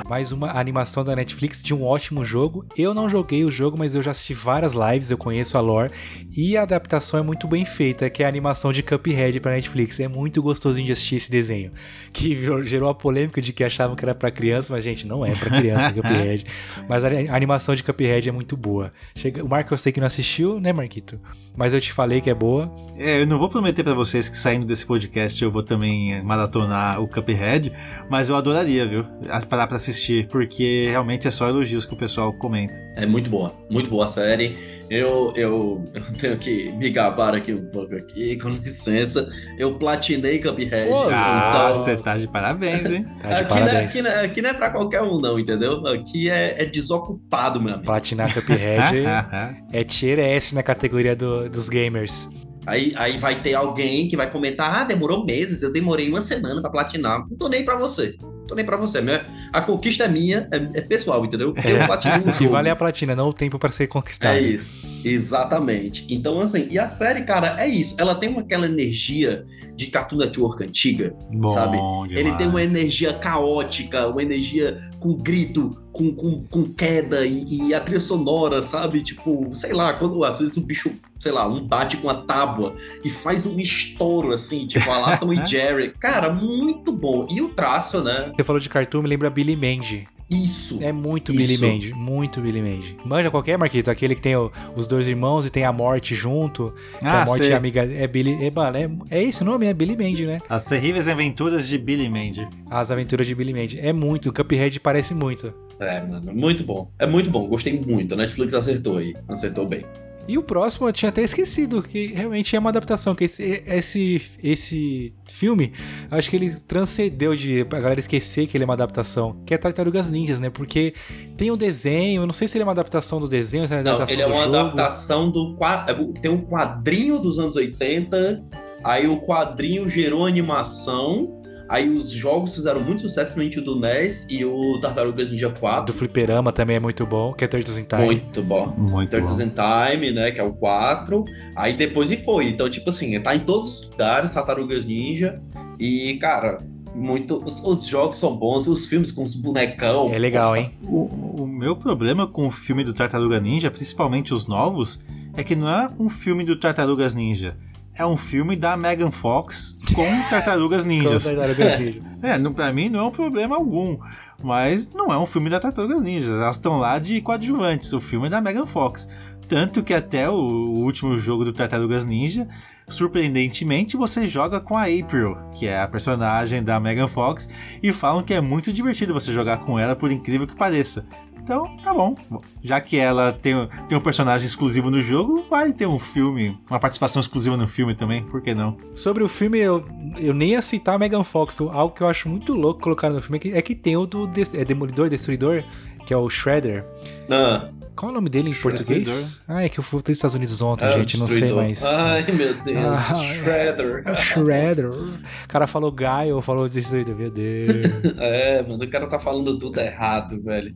Mais 0.09 0.31
uma 0.31 0.57
animação 0.57 1.03
da 1.03 1.13
Netflix 1.13 1.61
de 1.61 1.73
um 1.73 1.84
ótimo 1.84 2.23
jogo. 2.23 2.65
Eu 2.77 2.93
não 2.93 3.09
joguei 3.09 3.43
o 3.43 3.51
jogo, 3.51 3.77
mas 3.77 3.93
eu 3.93 4.01
já 4.01 4.11
assisti 4.11 4.34
várias 4.34 4.71
lives, 4.71 5.11
eu 5.11 5.17
conheço 5.17 5.57
a 5.57 5.61
lore. 5.61 5.91
E 6.35 6.55
a 6.55 6.61
adaptação 6.61 7.19
é 7.19 7.23
muito 7.23 7.45
bem 7.45 7.65
feita, 7.65 8.09
que 8.09 8.23
é 8.23 8.25
a 8.25 8.29
animação 8.29 8.71
de 8.71 8.81
Cuphead 8.81 9.41
pra 9.41 9.51
Netflix. 9.51 9.99
É 9.99 10.07
muito 10.07 10.41
gostosinho 10.41 10.85
de 10.85 10.93
assistir 10.93 11.17
esse 11.17 11.29
desenho. 11.29 11.73
Que 12.13 12.35
gerou 12.63 12.89
a 12.89 12.95
polêmica 12.95 13.41
de 13.41 13.51
que 13.51 13.65
achavam 13.65 13.97
que 13.97 14.05
era 14.05 14.15
pra 14.15 14.31
criança, 14.31 14.71
mas, 14.71 14.81
gente, 14.81 15.05
não 15.05 15.25
é 15.25 15.35
pra 15.35 15.49
criança 15.49 15.91
Cuphead. 15.91 16.45
Mas 16.88 17.03
a 17.03 17.09
animação 17.35 17.75
de 17.75 17.84
Cuphead 17.84 18.29
é 18.29 18.31
muito 18.31 18.55
boa. 18.55 18.93
Chega... 19.13 19.43
O 19.43 19.49
Marco 19.49 19.73
eu 19.73 19.77
sei 19.77 19.91
que 19.91 19.99
não 19.99 20.07
assistiu, 20.07 20.57
né, 20.57 20.71
Marquito? 20.71 21.19
Mas 21.57 21.73
eu 21.73 21.81
te 21.81 21.91
falei 21.91 22.21
que 22.21 22.29
é 22.29 22.35
boa. 22.35 22.71
É, 22.95 23.21
eu 23.21 23.25
não 23.25 23.39
vou 23.39 23.49
prometer 23.49 23.84
pra 23.84 23.95
vocês 23.95 24.29
que 24.29 24.38
saindo 24.38 24.65
desse 24.65 24.85
podcast 24.85 25.43
eu 25.43 25.51
vou 25.51 25.63
também 25.63 26.21
maratonar 26.23 27.01
o 27.01 27.07
Cuphead, 27.07 27.73
mas 28.09 28.29
eu 28.29 28.35
adoraria, 28.35 28.85
viu? 28.85 29.03
Parar 29.49 29.65
pra 29.65 29.77
assistir, 29.77 29.96
porque 30.31 30.87
realmente 30.89 31.27
é 31.27 31.31
só 31.31 31.47
elogios 31.49 31.85
que 31.85 31.93
o 31.93 31.97
pessoal 31.97 32.31
comenta. 32.33 32.73
É 32.95 33.05
muito 33.05 33.29
boa, 33.29 33.53
muito 33.69 33.89
boa 33.89 34.05
a 34.05 34.07
série. 34.07 34.57
Eu, 34.89 35.33
eu, 35.35 35.83
eu 35.93 36.01
tenho 36.17 36.37
que 36.37 36.71
me 36.71 36.89
gabar 36.89 37.35
aqui 37.35 37.53
um 37.53 37.69
pouco 37.69 37.93
aqui, 37.95 38.37
com 38.41 38.47
licença. 38.49 39.29
Eu 39.57 39.75
platinei 39.77 40.39
Cuphead. 40.39 40.89
Ah, 41.11 41.49
então... 41.71 41.75
você 41.75 41.97
tá 41.97 42.15
de 42.15 42.27
parabéns, 42.27 42.89
hein? 42.89 43.05
Tá 43.21 43.27
de 43.27 43.33
Aqui 43.33 43.53
não, 43.53 43.57
é, 43.57 43.63
parabéns. 43.65 43.89
aqui, 43.91 44.01
não, 44.01 44.11
é- 44.11 44.25
aqui 44.25 44.41
não 44.41 44.49
é 44.49 44.53
pra 44.53 44.69
qualquer 44.69 45.01
um, 45.01 45.19
não, 45.19 45.37
entendeu? 45.37 45.85
Aqui 45.87 46.29
é, 46.29 46.61
é 46.61 46.65
desocupado, 46.65 47.59
meu 47.61 47.73
amigo. 47.73 47.85
Platinar 47.85 48.33
Cuphead 48.33 49.03
é 49.73 49.83
tier 49.83 50.19
S 50.19 50.55
na 50.55 50.63
categoria 50.63 51.15
do- 51.15 51.49
dos 51.49 51.67
gamers. 51.67 52.27
Aí, 52.65 52.93
aí 52.97 53.17
vai 53.17 53.41
ter 53.41 53.53
alguém 53.53 54.09
que 54.09 54.17
vai 54.17 54.29
comentar: 54.29 54.81
ah, 54.81 54.83
demorou 54.83 55.25
meses, 55.25 55.63
eu 55.63 55.71
demorei 55.71 56.09
uma 56.09 56.21
semana 56.21 56.61
pra 56.61 56.69
platinar. 56.69 57.25
Não 57.29 57.37
tô 57.37 57.47
nem 57.47 57.63
pra 57.63 57.77
você. 57.77 58.15
Tô 58.47 58.55
nem 58.55 58.65
pra 58.65 58.77
você. 58.77 59.01
Minha- 59.01 59.25
A 59.53 59.61
conquista 59.61 60.05
é 60.05 60.07
minha, 60.07 60.47
é, 60.51 60.79
é 60.79 60.81
pessoal, 60.81 61.23
entendeu? 61.25 61.53
Eu 61.63 61.85
platinei 61.85 62.19
o 62.19 62.31
jogo. 62.31 62.49
vale 62.51 62.69
é 62.69 62.71
a 62.71 62.75
platina, 62.75 63.15
não 63.15 63.29
o 63.29 63.33
tempo 63.33 63.59
para 63.59 63.71
ser 63.71 63.87
conquistado. 63.87 64.33
É 64.35 64.41
isso, 64.41 64.87
exatamente. 65.03 66.05
Então, 66.09 66.39
assim, 66.39 66.67
e 66.69 66.79
a 66.79 66.87
série, 66.87 67.23
cara, 67.23 67.55
é 67.61 67.67
isso. 67.67 67.95
Ela 67.99 68.15
tem 68.15 68.29
uma- 68.29 68.41
aquela 68.41 68.65
energia 68.65 69.45
de 69.75 69.87
Cartoon 69.87 70.17
Network 70.17 70.63
antiga, 70.63 71.13
Bom 71.31 71.47
sabe? 71.49 71.77
demais. 71.77 72.11
Ele 72.11 72.31
tem 72.33 72.47
uma 72.47 72.63
energia 72.63 73.13
caótica, 73.13 74.07
uma 74.07 74.23
energia 74.23 74.77
com 74.99 75.13
grito, 75.13 75.75
com, 75.91 76.11
com, 76.15 76.43
com 76.49 76.63
queda 76.73 77.25
e, 77.25 77.67
e 77.69 77.73
a 77.73 77.79
trilha 77.79 77.99
sonora, 77.99 78.61
sabe? 78.63 79.01
Tipo, 79.03 79.51
sei 79.55 79.73
lá, 79.73 79.93
quando 79.93 80.23
às 80.23 80.39
vezes 80.39 80.57
o 80.57 80.61
bicho, 80.61 80.91
sei 81.19 81.31
lá, 81.31 81.47
um 81.47 81.63
bate 81.67 81.97
com 81.97 82.09
a 82.09 82.15
tábua 82.15 82.75
e 83.03 83.09
faz 83.09 83.45
um 83.45 83.59
estouro, 83.59 84.31
assim, 84.33 84.65
tipo 84.67 84.89
a 84.89 84.97
lá 84.97 85.17
Tom 85.17 85.31
e 85.33 85.35
Jerry. 85.45 85.93
Cara, 85.99 86.31
muito 86.33 86.91
bom. 86.91 87.27
E 87.29 87.39
o 87.41 87.49
traço, 87.49 88.03
né? 88.03 88.31
Você 88.38 88.43
falou 88.43 88.59
de 88.61 88.69
cartoon, 88.69 89.01
me 89.01 89.09
lembra 89.09 89.30
Billy 89.31 89.55
Mandy. 89.55 90.07
Isso. 90.30 90.77
É 90.84 90.91
muito 90.91 91.31
Isso. 91.31 91.47
Billy 91.47 91.57
Mandy, 91.57 91.93
muito 91.93 92.39
Billy 92.41 92.61
Mandy. 92.61 92.97
Manja 93.03 93.31
qualquer, 93.31 93.57
Marquito, 93.57 93.89
aquele 93.89 94.14
que 94.14 94.22
tem 94.22 94.35
o- 94.35 94.51
os 94.76 94.85
dois 94.85 95.07
irmãos 95.07 95.45
e 95.45 95.49
tem 95.49 95.64
a 95.64 95.72
morte 95.72 96.14
junto. 96.14 96.72
que 96.99 97.05
Ah, 97.07 97.23
a 97.23 97.26
morte 97.26 97.45
sei. 97.45 97.53
é 97.53 97.55
amiga. 97.55 97.81
É 97.91 98.05
Billy. 98.05 98.45
É, 98.45 98.51
mano, 98.51 98.77
é, 98.77 98.89
é 99.19 99.23
esse 99.23 99.41
o 99.41 99.45
nome? 99.45 99.65
É 99.65 99.73
Billy 99.73 99.95
Mandy, 99.97 100.26
né? 100.27 100.39
As 100.49 100.64
terríveis 100.64 101.07
aventuras 101.07 101.68
de 101.68 101.77
Billy 101.77 102.07
Mandy. 102.09 102.47
As 102.69 102.91
aventuras 102.91 103.26
de 103.26 103.34
Billy 103.34 103.53
Mandy. 103.53 103.80
É 103.80 103.91
muito, 103.93 104.30
o 104.30 104.34
Cuphead 104.34 104.80
parece 104.81 105.15
muito. 105.15 105.51
É, 105.80 106.01
mano, 106.01 106.31
muito 106.34 106.64
bom. 106.64 106.91
É 106.99 107.07
muito 107.07 107.30
bom, 107.31 107.47
gostei 107.47 107.80
muito. 107.80 108.14
A 108.14 108.18
Netflix 108.18 108.53
acertou 108.53 108.97
aí, 108.97 109.15
acertou 109.30 109.65
bem. 109.65 109.84
E 110.27 110.37
o 110.37 110.43
próximo 110.43 110.87
eu 110.89 110.93
tinha 110.93 111.09
até 111.09 111.23
esquecido, 111.23 111.81
que 111.81 112.07
realmente 112.07 112.55
é 112.55 112.59
uma 112.59 112.69
adaptação, 112.69 113.15
que 113.15 113.23
esse, 113.23 113.63
esse, 113.65 114.21
esse 114.43 115.13
filme, 115.29 115.71
acho 116.11 116.29
que 116.29 116.35
ele 116.35 116.53
transcendeu 116.67 117.35
de 117.35 117.61
a 117.61 117.79
galera 117.79 117.99
esquecer 117.99 118.45
que 118.47 118.57
ele 118.57 118.63
é 118.63 118.67
uma 118.67 118.73
adaptação, 118.73 119.37
que 119.45 119.53
é 119.53 119.57
Tartarugas 119.57 120.09
Ninjas, 120.09 120.39
né? 120.39 120.49
Porque 120.49 120.93
tem 121.37 121.49
um 121.49 121.55
desenho, 121.57 122.23
eu 122.23 122.27
não 122.27 122.33
sei 122.33 122.47
se 122.47 122.57
ele 122.57 122.63
é 122.63 122.65
uma 122.65 122.73
adaptação 122.73 123.19
do 123.21 123.27
desenho, 123.27 123.67
se 123.67 123.73
é 123.73 123.77
uma 123.77 123.83
Não, 123.83 123.91
adaptação 123.95 124.13
ele 124.13 124.21
é 124.21 124.27
uma 124.27 124.43
jogo. 124.43 124.55
adaptação 124.57 125.31
do 125.31 125.55
quadro. 125.55 126.13
Tem 126.21 126.29
um 126.29 126.41
quadrinho 126.41 127.19
dos 127.19 127.39
anos 127.39 127.55
80, 127.55 128.43
aí 128.83 129.07
o 129.07 129.21
quadrinho 129.21 129.87
gerou 129.87 130.25
animação, 130.25 131.36
Aí 131.69 131.89
os 131.89 132.10
jogos 132.10 132.56
fizeram 132.56 132.81
muito 132.81 133.02
sucesso, 133.02 133.34
principalmente 133.34 133.60
o 133.60 133.61
do 133.61 133.80
NES 133.80 134.27
e 134.30 134.45
o 134.45 134.80
Tartarugas 134.80 135.30
Ninja 135.30 135.49
4. 135.49 135.85
Do 135.85 135.94
Fliperama 135.94 136.52
também 136.52 136.77
é 136.77 136.80
muito 136.80 137.06
bom, 137.06 137.34
que 137.34 137.44
é 137.44 137.48
Turtles 137.48 137.77
in 137.77 137.84
Time. 137.84 138.06
Muito 138.06 138.41
bom. 138.41 138.68
Muito 138.77 139.10
Turtles 139.10 139.38
bom. 139.38 139.44
in 139.44 139.49
Time, 139.49 140.11
né? 140.11 140.31
Que 140.31 140.39
é 140.39 140.44
o 140.44 140.53
4. 140.53 141.26
Aí 141.56 141.76
depois 141.76 142.11
e 142.11 142.18
foi. 142.18 142.48
Então, 142.48 142.69
tipo 142.69 142.89
assim, 142.89 143.19
tá 143.19 143.35
em 143.35 143.39
todos 143.39 143.81
os 143.81 143.89
lugares, 143.89 144.34
Tartarugas 144.34 144.85
Ninja. 144.85 145.41
E, 145.80 146.18
cara, 146.22 146.60
muito. 146.95 147.44
Os, 147.44 147.64
os 147.64 147.85
jogos 147.85 148.18
são 148.18 148.35
bons, 148.35 148.68
os 148.68 148.88
filmes 148.88 149.11
com 149.11 149.23
os 149.23 149.35
bonecão. 149.35 150.11
É 150.14 150.18
legal, 150.18 150.56
hein? 150.56 150.72
O, 150.84 151.44
o 151.44 151.48
meu 151.48 151.76
problema 151.76 152.26
com 152.26 152.48
o 152.48 152.52
filme 152.52 152.84
do 152.84 152.94
Tartaruga 152.94 153.39
Ninja, 153.39 153.69
principalmente 153.69 154.34
os 154.34 154.48
novos, 154.48 155.03
é 155.35 155.44
que 155.44 155.56
não 155.56 155.69
é 155.69 155.89
um 155.99 156.10
filme 156.10 156.44
do 156.44 156.57
Tartarugas 156.57 157.14
Ninja. 157.14 157.57
É 157.97 158.05
um 158.05 158.15
filme 158.15 158.55
da 158.55 158.77
Megan 158.77 159.11
Fox 159.11 159.79
com 159.95 160.07
Tartarugas 160.29 160.85
Ninjas. 160.85 161.23
Com 161.23 161.35
Tartarugas 161.35 161.79
Ninja. 161.81 162.01
É, 162.21 162.37
não, 162.37 162.53
pra 162.53 162.71
mim 162.71 162.89
não 162.89 162.99
é 162.99 163.03
um 163.03 163.11
problema 163.11 163.55
algum. 163.55 163.97
Mas 164.43 164.93
não 164.93 165.11
é 165.11 165.17
um 165.17 165.25
filme 165.25 165.49
da 165.49 165.59
Tartarugas 165.59 166.03
Ninjas. 166.03 166.39
Elas 166.39 166.57
estão 166.57 166.77
lá 166.77 166.99
de 166.99 167.19
coadjuvantes. 167.21 167.91
O 167.93 167.99
filme 167.99 168.27
é 168.27 168.29
da 168.29 168.39
Megan 168.39 168.67
Fox. 168.67 169.09
Tanto 169.47 169.81
que 169.81 169.93
até 169.93 170.29
o, 170.29 170.35
o 170.35 170.83
último 170.83 171.17
jogo 171.17 171.45
do 171.45 171.53
Tartarugas 171.53 172.05
Ninja, 172.05 172.47
surpreendentemente, 172.87 173.97
você 173.97 174.27
joga 174.27 174.59
com 174.59 174.77
a 174.77 174.83
April, 174.83 175.37
que 175.53 175.65
é 175.65 175.81
a 175.81 175.87
personagem 175.87 176.61
da 176.61 176.79
Megan 176.79 177.07
Fox, 177.07 177.49
e 177.81 177.91
falam 177.93 178.23
que 178.23 178.33
é 178.33 178.41
muito 178.41 178.71
divertido 178.71 179.13
você 179.13 179.31
jogar 179.31 179.59
com 179.59 179.79
ela, 179.79 179.95
por 179.95 180.11
incrível 180.11 180.45
que 180.45 180.55
pareça. 180.55 181.05
Então, 181.47 181.77
tá 181.77 181.93
bom. 181.93 182.13
Já 182.61 182.81
que 182.81 182.97
ela 182.97 183.31
tem, 183.31 183.55
tem 183.87 183.97
um 183.97 184.01
personagem 184.01 184.45
exclusivo 184.45 184.91
no 184.91 184.99
jogo, 184.99 185.45
vale 185.49 185.71
ter 185.71 185.85
um 185.85 185.97
filme, 185.97 186.59
uma 186.69 186.77
participação 186.77 187.21
exclusiva 187.21 187.55
no 187.55 187.69
filme 187.69 187.95
também, 187.95 188.21
por 188.25 188.41
que 188.41 188.53
não? 188.53 188.77
Sobre 188.93 189.23
o 189.23 189.29
filme, 189.29 189.57
eu, 189.57 189.85
eu 190.19 190.33
nem 190.33 190.49
ia 190.49 190.61
citar 190.61 190.95
a 190.95 190.99
Megan 190.99 191.23
Fox. 191.23 191.61
Algo 191.61 191.95
que 191.95 192.03
eu 192.03 192.07
acho 192.09 192.27
muito 192.27 192.53
louco 192.53 192.81
colocar 192.81 193.09
no 193.09 193.21
filme 193.21 193.37
é 193.37 193.39
que, 193.39 193.53
é 193.53 193.61
que 193.61 193.75
tem 193.75 193.95
o 193.95 194.05
do 194.05 194.29
é 194.53 194.65
Demolidor, 194.65 195.07
Destruidor, 195.07 195.63
que 196.05 196.13
é 196.13 196.17
o 196.17 196.29
Shredder. 196.29 196.85
Ah, 197.31 197.69
Qual 197.95 198.09
é 198.09 198.11
o 198.11 198.15
nome 198.15 198.29
dele 198.29 198.49
em 198.49 198.53
português? 198.53 199.41
Ah, 199.47 199.63
é 199.63 199.69
que 199.69 199.79
eu 199.79 199.83
fui 199.85 200.01
para 200.01 200.11
os 200.11 200.17
Estados 200.17 200.35
Unidos 200.35 200.61
ontem, 200.61 200.83
é 200.83 200.89
o 200.89 200.99
gente, 200.99 201.17
não 201.17 201.27
sei 201.29 201.53
mais. 201.53 201.81
Ai, 201.85 202.25
meu 202.29 202.53
Deus. 202.55 203.09
Ah, 203.09 203.15
Shredder. 203.23 204.03
É 204.05 204.11
o 204.11 204.17
Shredder. 204.17 204.89
O 204.89 205.47
cara 205.47 205.65
falou 205.65 205.93
Gaio, 205.93 206.41
falou 206.41 206.67
Destruidor, 206.67 207.15
meu 207.15 207.31
Deus. 207.31 207.87
É, 208.19 208.61
mano, 208.63 208.83
o 208.83 208.89
cara 208.89 209.07
tá 209.07 209.17
falando 209.17 209.57
tudo 209.57 209.79
errado, 209.79 210.41
velho. 210.43 210.75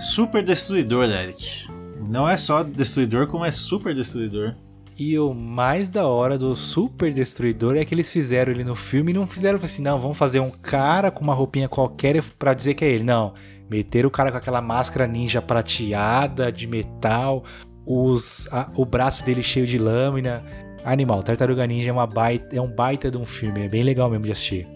Super 0.00 0.42
Destruidor, 0.42 1.04
Eric. 1.10 1.68
Não 2.08 2.28
é 2.28 2.36
só 2.36 2.62
Destruidor, 2.62 3.26
como 3.26 3.44
é 3.44 3.52
Super 3.52 3.94
Destruidor. 3.94 4.54
E 4.98 5.18
o 5.18 5.32
mais 5.32 5.88
da 5.88 6.06
hora 6.06 6.36
do 6.36 6.54
Super 6.54 7.12
Destruidor 7.12 7.76
é 7.76 7.84
que 7.84 7.94
eles 7.94 8.10
fizeram 8.10 8.52
ele 8.52 8.64
no 8.64 8.76
filme 8.76 9.12
e 9.12 9.14
não 9.14 9.26
fizeram 9.26 9.56
assim, 9.62 9.80
não, 9.82 9.98
vamos 9.98 10.18
fazer 10.18 10.40
um 10.40 10.50
cara 10.50 11.10
com 11.10 11.22
uma 11.24 11.32
roupinha 11.34 11.68
qualquer 11.68 12.22
pra 12.38 12.52
dizer 12.52 12.74
que 12.74 12.84
é 12.84 12.88
ele. 12.90 13.04
Não, 13.04 13.32
meteram 13.70 14.08
o 14.08 14.12
cara 14.12 14.30
com 14.30 14.36
aquela 14.36 14.60
máscara 14.60 15.06
ninja 15.06 15.40
prateada 15.40 16.52
de 16.52 16.66
metal, 16.66 17.44
os, 17.86 18.46
a- 18.52 18.70
o 18.76 18.84
braço 18.84 19.24
dele 19.24 19.42
cheio 19.42 19.66
de 19.66 19.78
lâmina. 19.78 20.42
Animal, 20.84 21.22
Tartaruga 21.22 21.66
Ninja 21.66 21.90
é, 21.90 21.92
uma 21.92 22.06
baita, 22.06 22.56
é 22.56 22.60
um 22.60 22.70
baita 22.70 23.10
de 23.10 23.18
um 23.18 23.24
filme, 23.24 23.64
é 23.64 23.68
bem 23.68 23.82
legal 23.82 24.08
mesmo 24.10 24.24
de 24.24 24.32
assistir. 24.32 24.66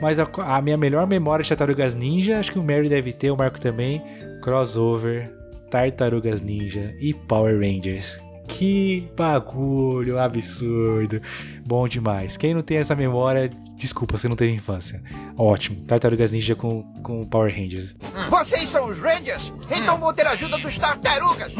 Mas 0.00 0.18
a, 0.18 0.28
a 0.38 0.60
minha 0.60 0.76
melhor 0.76 1.06
memória 1.06 1.42
de 1.42 1.48
Tartarugas 1.48 1.94
Ninja, 1.94 2.38
acho 2.38 2.52
que 2.52 2.58
o 2.58 2.62
Mary 2.62 2.88
deve 2.88 3.12
ter, 3.12 3.30
o 3.30 3.36
Marco 3.36 3.60
também, 3.60 4.02
crossover, 4.42 5.30
Tartarugas 5.70 6.40
Ninja 6.40 6.94
e 7.00 7.14
Power 7.14 7.58
Rangers. 7.58 8.25
Que 8.48 9.08
bagulho 9.16 10.18
absurdo. 10.18 11.20
Bom 11.64 11.86
demais. 11.88 12.36
Quem 12.36 12.54
não 12.54 12.62
tem 12.62 12.78
essa 12.78 12.94
memória, 12.94 13.50
desculpa, 13.74 14.16
você 14.16 14.28
não 14.28 14.36
teve 14.36 14.52
infância. 14.52 15.02
Ótimo. 15.36 15.84
Tartarugas 15.84 16.32
Ninja 16.32 16.54
com, 16.54 16.82
com 17.02 17.24
Power 17.26 17.54
Rangers. 17.54 17.94
Vocês 18.30 18.68
são 18.68 18.88
os 18.88 18.98
Rangers? 18.98 19.52
Então 19.70 19.98
vou 19.98 20.12
ter 20.12 20.26
a 20.26 20.30
ajuda 20.30 20.58
dos 20.58 20.78
tartarugas. 20.78 21.52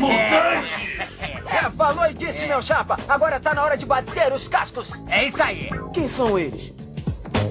É, 1.48 1.70
falou 1.70 2.06
e 2.06 2.14
disse, 2.14 2.46
meu 2.46 2.62
chapa. 2.62 2.98
Agora 3.08 3.38
tá 3.40 3.54
na 3.54 3.62
hora 3.62 3.76
de 3.76 3.84
bater 3.86 4.32
os 4.32 4.48
cascos. 4.48 4.92
É 5.08 5.26
isso 5.26 5.42
aí. 5.42 5.68
Quem 5.92 6.08
são 6.08 6.38
eles? 6.38 6.72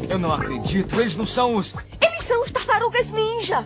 Eu 0.09 0.19
não 0.19 0.33
acredito, 0.33 0.99
eles 0.99 1.15
não 1.15 1.25
são 1.25 1.55
os. 1.55 1.73
Eles 2.01 2.23
são 2.23 2.43
os 2.43 2.51
tartarugas 2.51 3.11
ninja. 3.11 3.63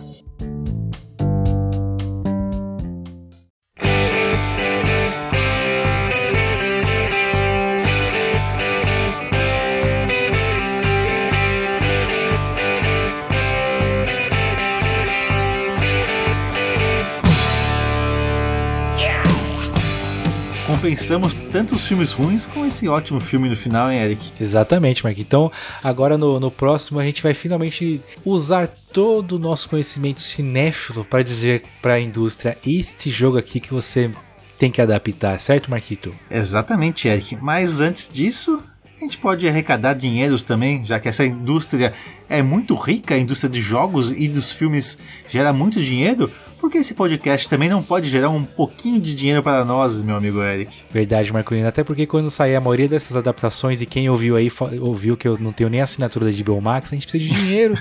Compensamos 20.80 21.34
tantos 21.52 21.86
filmes 21.86 22.12
ruins 22.12 22.46
com 22.46 22.64
esse 22.64 22.88
ótimo 22.88 23.20
filme 23.20 23.50
no 23.50 23.54
final, 23.54 23.92
hein, 23.92 23.98
Eric? 23.98 24.32
Exatamente, 24.40 25.04
Mark. 25.04 25.18
Então, 25.18 25.52
agora 25.84 26.16
no, 26.16 26.40
no 26.40 26.50
próximo 26.50 26.98
a 26.98 27.04
gente 27.04 27.22
vai 27.22 27.34
finalmente 27.34 28.00
usar 28.24 28.66
todo 28.66 29.32
o 29.32 29.38
nosso 29.38 29.68
conhecimento 29.68 30.22
cinéfilo 30.22 31.04
para 31.04 31.22
dizer 31.22 31.62
para 31.82 31.94
a 31.94 32.00
indústria 32.00 32.56
este 32.66 33.10
jogo 33.10 33.36
aqui 33.36 33.60
que 33.60 33.74
você 33.74 34.10
tem 34.58 34.70
que 34.70 34.80
adaptar, 34.80 35.38
certo, 35.38 35.70
Marquito? 35.70 36.14
Exatamente, 36.30 37.06
Eric. 37.08 37.36
Mas 37.42 37.82
antes 37.82 38.08
disso, 38.10 38.58
a 38.96 39.00
gente 39.00 39.18
pode 39.18 39.46
arrecadar 39.46 39.92
dinheiros 39.92 40.42
também, 40.42 40.86
já 40.86 40.98
que 40.98 41.10
essa 41.10 41.26
indústria 41.26 41.92
é 42.26 42.42
muito 42.42 42.74
rica, 42.74 43.14
a 43.14 43.18
indústria 43.18 43.50
de 43.50 43.60
jogos 43.60 44.12
e 44.12 44.28
dos 44.28 44.50
filmes 44.50 44.98
gera 45.28 45.52
muito 45.52 45.82
dinheiro. 45.82 46.32
Por 46.60 46.70
que 46.70 46.78
esse 46.78 46.92
podcast 46.92 47.48
também 47.48 47.70
não 47.70 47.82
pode 47.82 48.10
gerar 48.10 48.28
um 48.28 48.44
pouquinho 48.44 49.00
de 49.00 49.14
dinheiro 49.14 49.42
para 49.42 49.64
nós, 49.64 50.02
meu 50.02 50.14
amigo 50.14 50.42
Eric? 50.42 50.80
Verdade, 50.90 51.32
Marcolino. 51.32 51.66
Até 51.66 51.82
porque 51.82 52.06
quando 52.06 52.30
sair 52.30 52.54
a 52.54 52.60
maioria 52.60 52.86
dessas 52.86 53.16
adaptações, 53.16 53.80
e 53.80 53.86
quem 53.86 54.10
ouviu 54.10 54.36
aí 54.36 54.52
ouviu 54.80 55.16
que 55.16 55.26
eu 55.26 55.38
não 55.38 55.52
tenho 55.52 55.70
nem 55.70 55.80
assinatura 55.80 56.30
da 56.30 56.42
HBO 56.44 56.60
Max, 56.60 56.92
a 56.92 56.96
gente 56.96 57.06
precisa 57.06 57.24
de 57.24 57.40
dinheiro. 57.42 57.78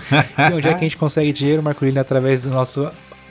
e 0.50 0.54
onde 0.54 0.68
é 0.68 0.74
que 0.74 0.80
a 0.80 0.88
gente 0.88 0.96
consegue 0.96 1.34
dinheiro, 1.34 1.62
Marcolino? 1.62 2.00
Através 2.00 2.44
do 2.44 2.50
nosso 2.50 2.90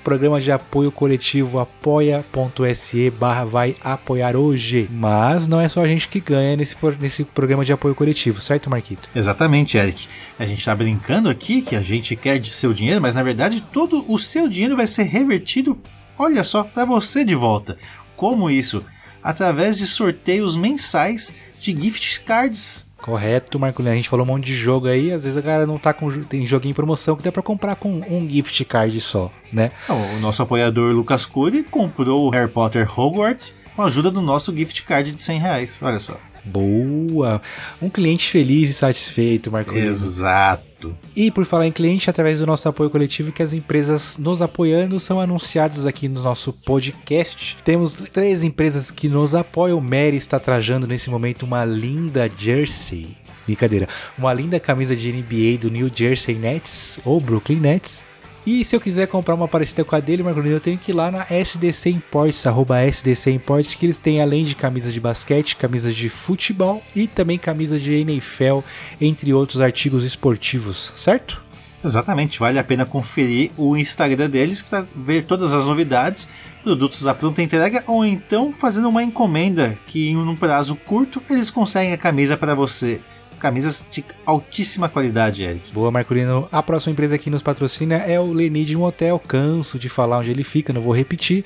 programa 0.09 0.41
de 0.41 0.51
apoio 0.51 0.91
coletivo 0.91 1.59
apoia.se 1.59 3.11
barra 3.11 3.45
vai 3.45 3.77
apoiar 3.79 4.37
hoje. 4.37 4.89
Mas 4.91 5.47
não 5.47 5.61
é 5.61 5.69
só 5.69 5.83
a 5.83 5.87
gente 5.87 6.09
que 6.09 6.19
ganha 6.19 6.57
nesse, 6.57 6.75
nesse 6.99 7.25
programa 7.25 7.63
de 7.63 7.75
apoio 7.75 7.95
coletivo, 7.95 8.41
certo, 8.41 8.71
Marquito? 8.71 9.11
Exatamente, 9.15 9.77
Eric. 9.77 10.09
A 10.39 10.47
gente 10.47 10.65
tá 10.65 10.75
brincando 10.75 11.29
aqui 11.29 11.61
que 11.61 11.77
a 11.77 11.83
gente 11.83 12.17
quer 12.17 12.39
de 12.39 12.49
seu 12.49 12.73
dinheiro, 12.73 13.03
mas 13.03 13.15
na 13.15 13.23
verdade 13.23 13.61
todo 13.61 14.03
o 14.11 14.19
seu 14.19 14.49
dinheiro 14.49 14.79
vai 14.79 14.87
ser 14.87 15.03
revertido, 15.03 15.79
olha 16.19 16.43
só, 16.43 16.65
para 16.65 16.87
você 16.87 17.23
de 17.23 17.35
volta. 17.35 17.77
Como 18.17 18.49
isso? 18.49 18.83
Através 19.23 19.77
de 19.77 19.87
sorteios 19.87 20.57
mensais 20.57 21.35
de 21.61 21.79
gift 21.79 22.23
cards. 22.23 22.88
Correto, 22.99 23.59
Marcolino. 23.59 23.93
A 23.93 23.97
gente 23.97 24.09
falou 24.09 24.27
um 24.27 24.29
monte 24.29 24.47
de 24.47 24.55
jogo 24.55 24.89
aí, 24.89 25.13
às 25.13 25.23
vezes 25.23 25.37
a 25.37 25.41
galera 25.41 25.67
não 25.67 25.79
tá 25.79 25.93
com 25.93 26.11
tem 26.23 26.45
joguinho 26.45 26.73
em 26.73 26.75
promoção 26.75 27.17
que 27.17 27.23
dá 27.23 27.31
pra 27.31 27.43
comprar 27.43 27.77
com 27.77 28.03
um 28.09 28.29
gift 28.29 28.65
card 28.65 29.01
só, 29.01 29.33
né? 29.53 29.71
O 29.89 30.21
nosso 30.21 30.43
apoiador 30.43 30.93
Lucas 30.93 31.25
Cury 31.25 31.63
comprou 31.63 32.27
o 32.27 32.31
Harry 32.31 32.51
Potter 32.51 32.89
Hogwarts 32.99 33.55
com 33.75 33.83
a 33.83 33.87
ajuda 33.87 34.11
do 34.11 34.21
nosso 34.21 34.55
gift 34.55 34.83
card 34.83 35.13
de 35.13 35.23
100 35.23 35.39
reais. 35.39 35.79
Olha 35.81 36.01
só. 36.01 36.17
Boa! 36.45 37.41
Um 37.81 37.89
cliente 37.89 38.31
feliz 38.31 38.71
e 38.71 38.75
satisfeito, 38.75 39.51
Marcolino. 39.51 39.87
Exato. 39.87 40.68
E 41.17 41.31
por 41.31 41.45
falar 41.45 41.67
em 41.67 41.73
cliente, 41.73 42.09
através 42.09 42.39
do 42.39 42.47
nosso 42.47 42.69
apoio 42.69 42.91
coletivo, 42.91 43.33
que 43.33 43.43
as 43.43 43.53
empresas 43.53 44.17
nos 44.19 44.41
apoiando 44.41 45.01
são 45.01 45.21
anunciadas 45.21 45.87
aqui 45.87 46.09
no 46.09 46.23
nosso 46.23 46.53
podcast. 46.53 47.57
Temos 47.65 47.95
três 48.13 48.45
empresas 48.45 48.91
que 48.91 49.09
nos 49.09 49.35
apoiam. 49.35 49.81
Mary 49.81 50.17
está 50.17 50.39
trajando 50.39 50.87
nesse 50.87 51.11
momento 51.11 51.45
uma 51.45 51.65
linda 51.65 52.29
jersey. 52.29 53.17
Brincadeira. 53.47 53.89
Uma 54.17 54.33
linda 54.33 54.61
camisa 54.61 54.95
de 54.95 55.11
NBA 55.11 55.59
do 55.59 55.71
New 55.71 55.91
Jersey 55.93 56.35
Nets 56.35 57.01
ou 57.05 57.19
Brooklyn 57.19 57.57
Nets. 57.57 58.08
E 58.51 58.65
se 58.65 58.75
eu 58.75 58.81
quiser 58.81 59.07
comprar 59.07 59.35
uma 59.35 59.47
parecida 59.47 59.85
com 59.85 59.95
a 59.95 60.01
dele, 60.01 60.23
Marcolino, 60.23 60.57
eu 60.57 60.61
tenho 60.61 60.79
que 60.79 60.91
ir 60.91 60.95
lá 60.95 61.11
na 61.11 61.27
SDC 61.29 61.91
Imports, 61.91 62.47
arroba 62.47 62.83
SDC 62.83 63.31
Imports, 63.31 63.75
que 63.75 63.85
eles 63.85 63.99
têm 63.99 64.23
além 64.23 64.43
de 64.43 64.57
camisas 64.57 64.95
de 64.95 64.99
basquete, 64.99 65.55
camisas 65.55 65.95
de 65.95 66.09
futebol 66.09 66.83
e 66.97 67.07
também 67.07 67.37
camisas 67.37 67.83
de 67.83 67.93
NFL, 67.93 68.61
entre 68.99 69.35
outros 69.35 69.61
artigos 69.61 70.03
esportivos, 70.03 70.95
certo? 70.97 71.45
Exatamente, 71.85 72.39
vale 72.39 72.59
a 72.59 72.65
pena 72.65 72.87
conferir 72.87 73.51
o 73.55 73.77
Instagram 73.77 74.31
deles 74.31 74.63
para 74.63 74.87
ver 74.97 75.27
todas 75.27 75.53
as 75.53 75.67
novidades, 75.67 76.27
produtos 76.65 77.07
à 77.07 77.13
pronta 77.13 77.43
entrega 77.43 77.85
ou 77.87 78.03
então 78.03 78.51
fazendo 78.59 78.89
uma 78.89 79.03
encomenda 79.03 79.79
que 79.87 80.09
em 80.09 80.17
um 80.17 80.35
prazo 80.35 80.75
curto 80.75 81.23
eles 81.29 81.51
conseguem 81.51 81.93
a 81.93 81.99
camisa 81.99 82.35
para 82.35 82.55
você 82.55 82.99
camisas 83.39 83.87
de 83.91 84.05
altíssima 84.27 84.89
qualidade, 84.89 85.43
Eric. 85.43 85.73
Boa, 85.73 85.91
Marcolino. 85.91 86.49
A 86.53 86.63
próxima 86.63 86.93
empresa 86.93 87.17
que 87.17 87.31
nos 87.31 87.43
patrocina 87.43 87.97
é 87.97 88.19
o 88.19 88.33
Lenid 88.33 88.75
Motel. 88.77 89.19
Canso 89.19 89.79
de 89.79 89.89
falar 89.89 90.19
onde 90.19 90.31
ele 90.31 90.45
fica, 90.45 90.73
não 90.73 90.83
vou 90.83 90.95
repetir. 90.95 91.45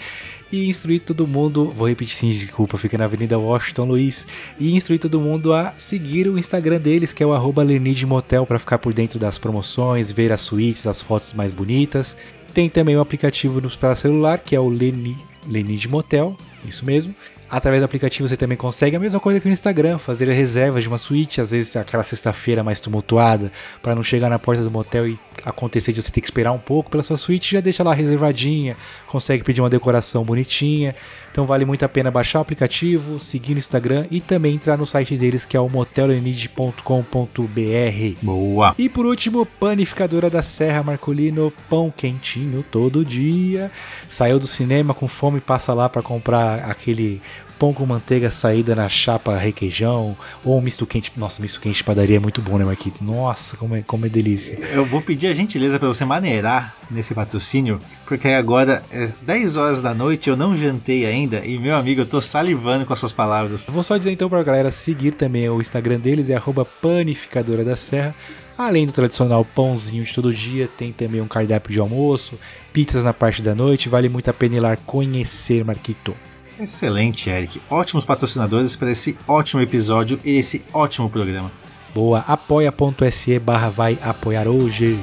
E 0.51 0.69
instruir 0.69 1.01
todo 1.01 1.27
mundo, 1.27 1.70
vou 1.70 1.89
repetir 1.89 2.14
sim, 2.14 2.28
desculpa, 2.28 2.77
fica 2.77 2.98
na 2.98 3.05
Avenida 3.05 3.39
Washington 3.39 3.86
Luiz. 3.86 4.27
E 4.59 4.74
instruir 4.74 5.01
todo 5.01 5.20
mundo 5.20 5.52
a 5.52 5.73
seguir 5.78 6.28
o 6.28 6.39
Instagram 6.39 6.78
deles, 6.78 7.12
que 7.12 7.23
é 7.23 7.27
o 7.27 7.32
arroba 7.32 7.64
Motel, 8.06 8.44
para 8.44 8.59
ficar 8.59 8.78
por 8.78 8.93
dentro 8.93 9.19
das 9.19 9.39
promoções, 9.39 10.10
ver 10.10 10.31
as 10.31 10.43
suítes, 10.43 10.86
as 10.86 11.01
fotos 11.01 11.32
mais 11.32 11.52
bonitas. 11.52 12.16
Tem 12.52 12.69
também 12.69 12.97
o 12.97 12.98
um 12.98 13.02
aplicativo 13.02 13.62
para 13.78 13.97
celular, 13.97 14.39
que 14.39 14.55
é 14.55 14.60
o 14.60 14.69
Lenid, 14.69 15.16
Lenid 15.48 15.89
Motel, 15.89 16.36
isso 16.66 16.85
mesmo. 16.85 17.14
Através 17.52 17.82
do 17.82 17.84
aplicativo 17.84 18.26
você 18.26 18.34
também 18.34 18.56
consegue 18.56 18.96
a 18.96 18.98
mesma 18.98 19.20
coisa 19.20 19.38
que 19.38 19.46
no 19.46 19.52
Instagram, 19.52 19.98
fazer 19.98 20.26
reservas 20.32 20.82
de 20.82 20.88
uma 20.88 20.96
suíte, 20.96 21.38
às 21.38 21.50
vezes 21.50 21.76
aquela 21.76 22.02
sexta-feira 22.02 22.64
mais 22.64 22.80
tumultuada, 22.80 23.52
para 23.82 23.94
não 23.94 24.02
chegar 24.02 24.30
na 24.30 24.38
porta 24.38 24.62
do 24.62 24.70
motel 24.70 25.06
e 25.06 25.18
acontecer 25.44 25.92
de 25.92 26.00
você 26.00 26.10
ter 26.10 26.22
que 26.22 26.26
esperar 26.26 26.52
um 26.52 26.58
pouco 26.58 26.90
pela 26.90 27.02
sua 27.02 27.18
suíte, 27.18 27.52
já 27.52 27.60
deixa 27.60 27.82
lá 27.82 27.92
reservadinha, 27.92 28.74
consegue 29.06 29.44
pedir 29.44 29.60
uma 29.60 29.68
decoração 29.68 30.24
bonitinha. 30.24 30.94
Então 31.30 31.46
vale 31.46 31.64
muito 31.64 31.82
a 31.82 31.88
pena 31.88 32.10
baixar 32.10 32.40
o 32.40 32.42
aplicativo, 32.42 33.18
seguir 33.18 33.52
no 33.52 33.58
Instagram 33.58 34.06
e 34.10 34.20
também 34.20 34.54
entrar 34.54 34.76
no 34.76 34.86
site 34.86 35.16
deles 35.16 35.46
que 35.46 35.56
é 35.56 35.60
o 35.60 35.68
motelenid.com.br. 35.68 36.82
Boa! 38.20 38.74
E 38.78 38.88
por 38.88 39.06
último, 39.06 39.46
panificadora 39.46 40.28
da 40.28 40.42
Serra 40.42 40.82
Marcolino, 40.82 41.50
pão 41.70 41.90
quentinho 41.90 42.62
todo 42.70 43.02
dia. 43.02 43.70
Saiu 44.08 44.38
do 44.38 44.46
cinema 44.46 44.92
com 44.92 45.08
fome, 45.08 45.40
passa 45.40 45.72
lá 45.72 45.88
para 45.88 46.02
comprar 46.02 46.70
aquele 46.70 47.20
pão 47.62 47.72
com 47.72 47.86
manteiga 47.86 48.28
saída 48.28 48.74
na 48.74 48.89
chapa 48.89 49.36
requeijão, 49.36 50.16
ou 50.44 50.59
um 50.59 50.60
misto 50.60 50.84
quente. 50.84 51.12
Nossa, 51.16 51.40
misto 51.40 51.60
quente 51.60 51.76
de 51.76 51.84
padaria 51.84 52.16
é 52.16 52.18
muito 52.18 52.43
bom, 52.43 52.59
né, 52.59 52.64
Marquitos? 52.64 53.01
Nossa, 53.01 53.56
como 53.56 53.76
é, 53.76 53.82
como 53.82 54.05
é 54.05 54.09
delícia. 54.09 54.59
Eu 54.72 54.84
vou 54.84 55.01
pedir 55.01 55.28
a 55.28 55.32
gentileza 55.32 55.78
para 55.78 55.86
você 55.86 56.05
maneirar 56.05 56.74
nesse 56.90 57.14
patrocínio, 57.14 57.78
porque 58.05 58.26
agora 58.26 58.82
é 58.90 59.10
10 59.22 59.55
horas 59.55 59.80
da 59.80 59.94
noite, 59.94 60.28
eu 60.28 60.36
não 60.36 60.56
jantei 60.56 61.06
ainda, 61.06 61.47
e 61.47 61.56
meu 61.56 61.76
amigo, 61.76 62.01
eu 62.01 62.06
tô 62.06 62.20
salivando 62.20 62.84
com 62.84 62.93
as 62.93 62.98
suas 62.98 63.12
palavras. 63.12 63.64
Eu 63.64 63.72
vou 63.72 63.84
só 63.84 63.97
dizer 63.97 64.10
então 64.10 64.28
pra 64.28 64.43
galera 64.43 64.72
seguir 64.72 65.12
também 65.12 65.48
o 65.48 65.60
Instagram 65.60 66.01
deles, 66.01 66.30
é 66.30 66.43
panificadora 66.80 67.64
da 67.64 67.76
serra. 67.76 68.12
Além 68.59 68.86
do 68.86 68.93
tradicional 68.93 69.44
pãozinho 69.44 70.02
de 70.02 70.12
todo 70.12 70.34
dia, 70.34 70.68
tem 70.76 70.90
também 70.90 71.20
um 71.20 71.28
cardápio 71.28 71.72
de 71.72 71.78
almoço, 71.78 72.36
pizzas 72.72 73.05
na 73.05 73.12
parte 73.12 73.40
da 73.40 73.55
noite, 73.55 73.89
vale 73.89 74.09
muito 74.09 74.28
a 74.28 74.32
pena 74.32 74.56
ir 74.56 74.60
lá 74.60 74.76
conhecer, 74.76 75.64
Marquito. 75.64 76.12
Excelente, 76.62 77.28
Eric. 77.28 77.60
Ótimos 77.68 78.05
patrocinadores 78.05 78.76
para 78.76 78.93
esse 78.93 79.18
ótimo 79.26 79.60
episódio 79.60 80.20
e 80.24 80.39
esse 80.39 80.62
ótimo 80.72 81.10
programa. 81.10 81.51
Boa, 81.93 82.20
apoia.se 82.20 83.39
barra 83.40 83.68
vai 83.68 83.98
apoiar 84.01 84.47
hoje. 84.47 85.01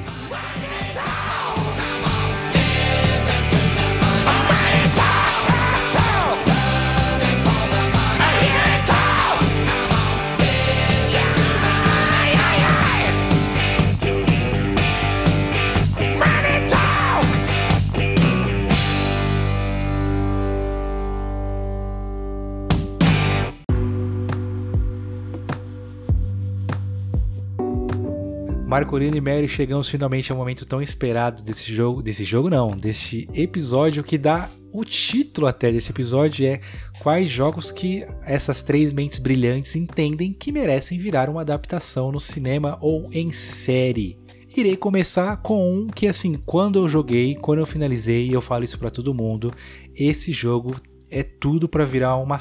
Marcolino 28.70 29.16
e 29.16 29.20
Mary 29.20 29.48
chegamos 29.48 29.88
finalmente 29.88 30.30
ao 30.30 30.38
momento 30.38 30.64
tão 30.64 30.80
esperado 30.80 31.42
desse 31.42 31.74
jogo, 31.74 32.00
desse 32.00 32.22
jogo 32.22 32.48
não, 32.48 32.70
desse 32.70 33.28
episódio 33.34 34.04
que 34.04 34.16
dá 34.16 34.48
o 34.72 34.84
título 34.84 35.48
até 35.48 35.72
desse 35.72 35.90
episódio 35.90 36.46
é 36.46 36.60
quais 37.00 37.28
jogos 37.28 37.72
que 37.72 38.06
essas 38.22 38.62
três 38.62 38.92
mentes 38.92 39.18
brilhantes 39.18 39.74
entendem 39.74 40.32
que 40.32 40.52
merecem 40.52 41.00
virar 41.00 41.28
uma 41.28 41.40
adaptação 41.40 42.12
no 42.12 42.20
cinema 42.20 42.78
ou 42.80 43.08
em 43.12 43.32
série. 43.32 44.16
Irei 44.56 44.76
começar 44.76 45.38
com 45.38 45.68
um 45.68 45.88
que 45.88 46.06
assim, 46.06 46.34
quando 46.34 46.78
eu 46.78 46.88
joguei, 46.88 47.34
quando 47.34 47.58
eu 47.58 47.66
finalizei, 47.66 48.32
eu 48.32 48.40
falo 48.40 48.62
isso 48.62 48.78
para 48.78 48.88
todo 48.88 49.12
mundo, 49.12 49.52
esse 49.96 50.30
jogo 50.30 50.76
é 51.10 51.24
tudo 51.24 51.68
para 51.68 51.84
virar 51.84 52.18
uma 52.18 52.38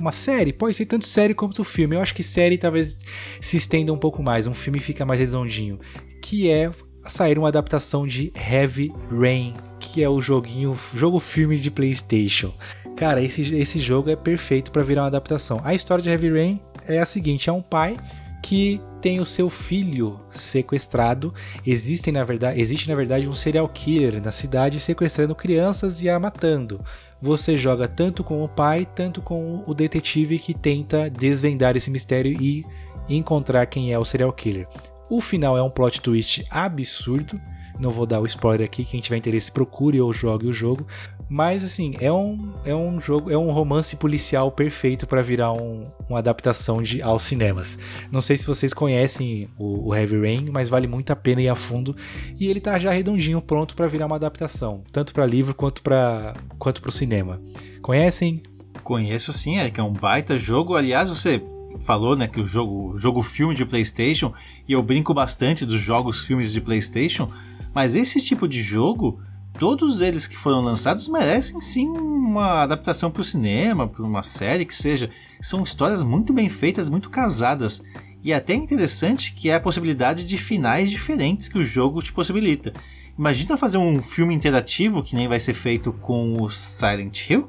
uma 0.00 0.12
série, 0.12 0.52
pode 0.52 0.74
ser 0.74 0.86
tanto 0.86 1.06
série 1.06 1.34
quanto 1.34 1.64
filme. 1.64 1.96
Eu 1.96 2.00
acho 2.00 2.14
que 2.14 2.22
série 2.22 2.58
talvez 2.58 3.00
se 3.40 3.56
estenda 3.56 3.92
um 3.92 3.98
pouco 3.98 4.22
mais, 4.22 4.46
um 4.46 4.54
filme 4.54 4.80
fica 4.80 5.04
mais 5.04 5.20
redondinho, 5.20 5.78
que 6.22 6.50
é 6.50 6.70
sair 7.08 7.38
uma 7.38 7.48
adaptação 7.48 8.06
de 8.06 8.32
Heavy 8.34 8.92
Rain, 9.10 9.54
que 9.78 10.02
é 10.02 10.08
o 10.08 10.20
joguinho, 10.20 10.76
jogo 10.94 11.20
filme 11.20 11.58
de 11.58 11.70
PlayStation. 11.70 12.52
Cara, 12.96 13.22
esse, 13.22 13.54
esse 13.54 13.78
jogo 13.78 14.10
é 14.10 14.16
perfeito 14.16 14.70
para 14.70 14.82
virar 14.82 15.02
uma 15.02 15.08
adaptação. 15.08 15.60
A 15.62 15.74
história 15.74 16.02
de 16.02 16.08
Heavy 16.08 16.30
Rain 16.30 16.60
é 16.88 16.98
a 16.98 17.06
seguinte: 17.06 17.48
é 17.48 17.52
um 17.52 17.62
pai 17.62 17.96
que 18.42 18.80
tem 19.00 19.20
o 19.20 19.24
seu 19.24 19.50
filho 19.50 20.20
sequestrado. 20.30 21.34
Existem 21.66 22.12
na 22.12 22.24
verdade, 22.24 22.60
existe 22.60 22.88
na 22.88 22.94
verdade 22.94 23.28
um 23.28 23.34
serial 23.34 23.68
killer 23.68 24.22
na 24.22 24.32
cidade 24.32 24.80
sequestrando 24.80 25.34
crianças 25.34 26.02
e 26.02 26.08
a 26.08 26.18
matando 26.18 26.80
você 27.20 27.56
joga 27.56 27.88
tanto 27.88 28.22
com 28.22 28.44
o 28.44 28.48
pai, 28.48 28.86
tanto 28.94 29.20
com 29.20 29.62
o 29.66 29.74
detetive 29.74 30.38
que 30.38 30.54
tenta 30.54 31.08
desvendar 31.10 31.76
esse 31.76 31.90
mistério 31.90 32.32
e 32.40 32.64
encontrar 33.08 33.66
quem 33.66 33.92
é 33.92 33.98
o 33.98 34.04
serial 34.04 34.32
killer. 34.32 34.68
O 35.08 35.20
final 35.20 35.56
é 35.56 35.62
um 35.62 35.70
plot 35.70 36.00
twist 36.00 36.44
absurdo. 36.50 37.40
Não 37.78 37.90
vou 37.90 38.06
dar 38.06 38.20
o 38.20 38.26
spoiler 38.26 38.66
aqui, 38.66 38.84
quem 38.84 39.00
tiver 39.00 39.16
interesse 39.16 39.52
procure 39.52 40.00
ou 40.00 40.12
jogue 40.12 40.46
o 40.46 40.52
jogo. 40.52 40.86
Mas 41.28 41.64
assim, 41.64 41.94
é 42.00 42.12
um, 42.12 42.52
é 42.64 42.74
um 42.74 43.00
jogo, 43.00 43.30
é 43.30 43.36
um 43.36 43.50
romance 43.50 43.96
policial 43.96 44.50
perfeito 44.52 45.06
para 45.06 45.22
virar 45.22 45.52
um, 45.52 45.86
uma 46.08 46.20
adaptação 46.20 46.80
de, 46.80 47.02
aos 47.02 47.24
cinemas. 47.24 47.78
Não 48.12 48.20
sei 48.20 48.36
se 48.36 48.46
vocês 48.46 48.72
conhecem 48.72 49.48
o, 49.58 49.88
o, 49.88 49.94
Heavy 49.94 50.20
Rain, 50.20 50.50
mas 50.52 50.68
vale 50.68 50.86
muito 50.86 51.10
a 51.10 51.16
pena 51.16 51.42
ir 51.42 51.48
a 51.48 51.56
fundo. 51.56 51.96
E 52.38 52.46
ele 52.46 52.60
tá 52.60 52.78
já 52.78 52.92
redondinho, 52.92 53.42
pronto 53.42 53.74
para 53.74 53.88
virar 53.88 54.06
uma 54.06 54.16
adaptação, 54.16 54.84
tanto 54.92 55.12
para 55.12 55.26
livro 55.26 55.54
quanto 55.54 55.82
para 55.82 56.34
quanto 56.58 56.80
pro 56.80 56.92
cinema. 56.92 57.40
Conhecem? 57.82 58.42
Conheço 58.84 59.32
sim, 59.32 59.58
é 59.58 59.68
que 59.68 59.80
é 59.80 59.82
um 59.82 59.92
baita 59.92 60.38
jogo. 60.38 60.76
Aliás, 60.76 61.10
você 61.10 61.42
falou, 61.80 62.16
né, 62.16 62.28
que 62.28 62.40
o 62.40 62.46
jogo, 62.46 62.96
jogo 62.96 63.22
filme 63.22 63.54
de 63.54 63.64
PlayStation, 63.64 64.32
e 64.66 64.72
eu 64.72 64.82
brinco 64.82 65.12
bastante 65.12 65.66
dos 65.66 65.80
jogos 65.80 66.24
filmes 66.24 66.52
de 66.52 66.60
PlayStation, 66.60 67.30
mas 67.74 67.96
esse 67.96 68.20
tipo 68.20 68.48
de 68.48 68.62
jogo 68.62 69.20
todos 69.58 70.00
eles 70.00 70.26
que 70.26 70.36
foram 70.36 70.60
lançados 70.60 71.08
merecem 71.08 71.60
sim 71.60 71.88
uma 71.88 72.62
adaptação 72.62 73.10
para 73.10 73.22
o 73.22 73.24
cinema, 73.24 73.88
para 73.88 74.04
uma 74.04 74.22
série 74.22 74.64
que 74.64 74.74
seja. 74.74 75.10
São 75.40 75.62
histórias 75.62 76.02
muito 76.02 76.32
bem 76.32 76.48
feitas, 76.48 76.88
muito 76.88 77.10
casadas. 77.10 77.82
E 78.22 78.32
é 78.32 78.36
até 78.36 78.54
interessante 78.54 79.32
que 79.32 79.48
é 79.48 79.54
a 79.54 79.60
possibilidade 79.60 80.24
de 80.24 80.36
finais 80.36 80.90
diferentes 80.90 81.48
que 81.48 81.58
o 81.58 81.64
jogo 81.64 82.02
te 82.02 82.12
possibilita. 82.12 82.72
Imagina 83.18 83.56
fazer 83.56 83.78
um 83.78 84.02
filme 84.02 84.34
interativo 84.34 85.02
que 85.02 85.14
nem 85.14 85.28
vai 85.28 85.40
ser 85.40 85.54
feito 85.54 85.92
com 85.92 86.42
o 86.42 86.50
Silent 86.50 87.30
Hill, 87.30 87.48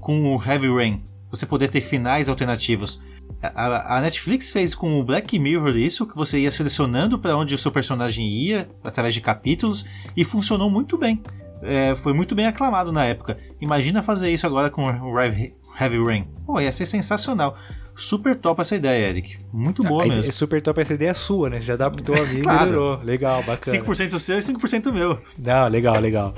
com 0.00 0.36
o 0.36 0.42
Heavy 0.42 0.68
Rain. 0.68 1.02
Você 1.30 1.44
poder 1.44 1.68
ter 1.68 1.80
finais 1.80 2.28
alternativos. 2.28 3.02
A, 3.42 3.98
a, 3.98 4.00
Netflix 4.00 4.50
fez 4.50 4.74
com 4.74 4.98
o 4.98 5.04
Black 5.04 5.38
Mirror 5.38 5.76
isso, 5.76 6.06
que 6.06 6.16
você 6.16 6.40
ia 6.40 6.50
selecionando 6.50 7.18
para 7.18 7.36
onde 7.36 7.54
o 7.54 7.58
seu 7.58 7.70
personagem 7.70 8.28
ia, 8.28 8.68
através 8.82 9.14
de 9.14 9.20
capítulos, 9.20 9.86
e 10.16 10.24
funcionou 10.24 10.70
muito 10.70 10.96
bem. 10.96 11.22
É, 11.62 11.94
foi 11.96 12.12
muito 12.12 12.34
bem 12.34 12.46
aclamado 12.46 12.92
na 12.92 13.04
época. 13.04 13.38
Imagina 13.60 14.02
fazer 14.02 14.30
isso 14.30 14.46
agora 14.46 14.70
com 14.70 14.84
o 14.84 15.20
Heavy 15.20 16.04
Rain. 16.04 16.26
Pô, 16.44 16.60
ia 16.60 16.72
ser 16.72 16.86
sensacional. 16.86 17.56
Super 17.94 18.36
top 18.36 18.60
essa 18.60 18.76
ideia, 18.76 19.08
Eric. 19.08 19.38
Muito 19.50 19.82
boa 19.82 20.04
a 20.04 20.06
mesmo. 20.06 20.30
Super 20.30 20.60
top 20.60 20.80
essa 20.82 20.92
ideia 20.92 21.10
é 21.10 21.14
sua, 21.14 21.48
né? 21.48 21.60
Você 21.60 21.72
adaptou 21.72 22.14
a 22.14 22.22
vida 22.24 22.42
claro. 22.44 22.62
e 22.62 22.66
melhorou. 22.66 23.02
Legal, 23.02 23.42
bacana. 23.42 23.78
5% 23.78 24.18
seu 24.18 24.38
e 24.38 24.42
5% 24.42 24.92
meu. 24.92 25.18
Não, 25.38 25.66
legal, 25.68 25.98
legal. 25.98 26.34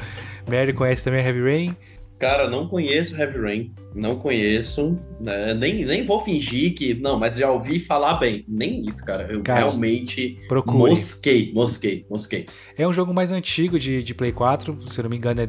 Mary 0.49 0.73
conhece 0.73 1.03
também 1.03 1.21
a 1.21 1.25
Heavy 1.25 1.43
Rain? 1.43 1.77
Cara, 2.19 2.51
não 2.51 2.67
conheço 2.67 3.17
Heavy 3.17 3.39
Rain, 3.39 3.75
não 3.95 4.19
conheço, 4.19 4.99
né? 5.21 5.55
nem, 5.55 5.85
nem 5.85 6.05
vou 6.05 6.19
fingir 6.19 6.75
que, 6.75 6.93
não, 6.95 7.17
mas 7.17 7.37
já 7.37 7.51
ouvi 7.51 7.79
falar 7.79 8.15
bem, 8.15 8.45
nem 8.49 8.83
isso, 8.83 9.05
cara, 9.05 9.31
eu 9.31 9.41
cara, 9.43 9.61
realmente 9.61 10.37
procure. 10.49 10.77
mosquei, 10.77 11.53
mosquei, 11.53 12.05
mosquei. 12.11 12.47
É 12.77 12.87
um 12.89 12.93
jogo 12.93 13.15
mais 13.15 13.31
antigo 13.31 13.79
de, 13.79 14.03
de 14.03 14.15
Play 14.15 14.33
4, 14.33 14.89
se 14.89 14.99
eu 14.99 15.05
não 15.05 15.11
me 15.11 15.17
engano 15.17 15.41
é 15.41 15.47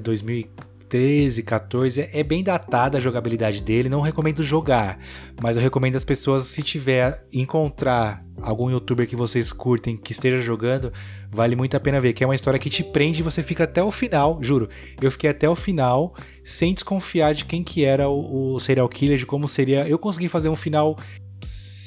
2013, 0.89 1.43
14, 1.43 2.09
é 2.11 2.23
bem 2.23 2.43
datada 2.43 2.97
a 2.97 3.01
jogabilidade 3.01 3.61
dele, 3.61 3.87
não 3.87 4.01
recomendo 4.01 4.43
jogar, 4.43 4.99
mas 5.41 5.55
eu 5.55 5.61
recomendo 5.61 5.95
as 5.95 6.03
pessoas, 6.03 6.45
se 6.45 6.63
tiver, 6.63 7.23
encontrar 7.31 8.25
algum 8.41 8.69
youtuber 8.71 9.07
que 9.07 9.15
vocês 9.15 9.51
curtem 9.51 9.95
que 9.95 10.11
esteja 10.11 10.41
jogando, 10.41 10.91
vale 11.31 11.55
muito 11.55 11.77
a 11.77 11.79
pena 11.79 12.01
ver, 12.01 12.13
que 12.13 12.23
é 12.23 12.27
uma 12.27 12.35
história 12.35 12.59
que 12.59 12.69
te 12.69 12.83
prende 12.83 13.19
e 13.19 13.23
você 13.23 13.43
fica 13.43 13.65
até 13.65 13.83
o 13.83 13.91
final, 13.91 14.39
juro. 14.41 14.67
Eu 14.99 15.11
fiquei 15.11 15.29
até 15.29 15.47
o 15.47 15.55
final 15.55 16.15
sem 16.43 16.73
desconfiar 16.73 17.33
de 17.33 17.45
quem 17.45 17.63
que 17.63 17.85
era 17.85 18.09
o, 18.09 18.55
o 18.55 18.59
serial 18.59 18.89
killer, 18.89 19.17
de 19.17 19.25
como 19.25 19.47
seria. 19.47 19.87
Eu 19.87 19.99
consegui 19.99 20.27
fazer 20.27 20.49
um 20.49 20.55
final 20.55 20.97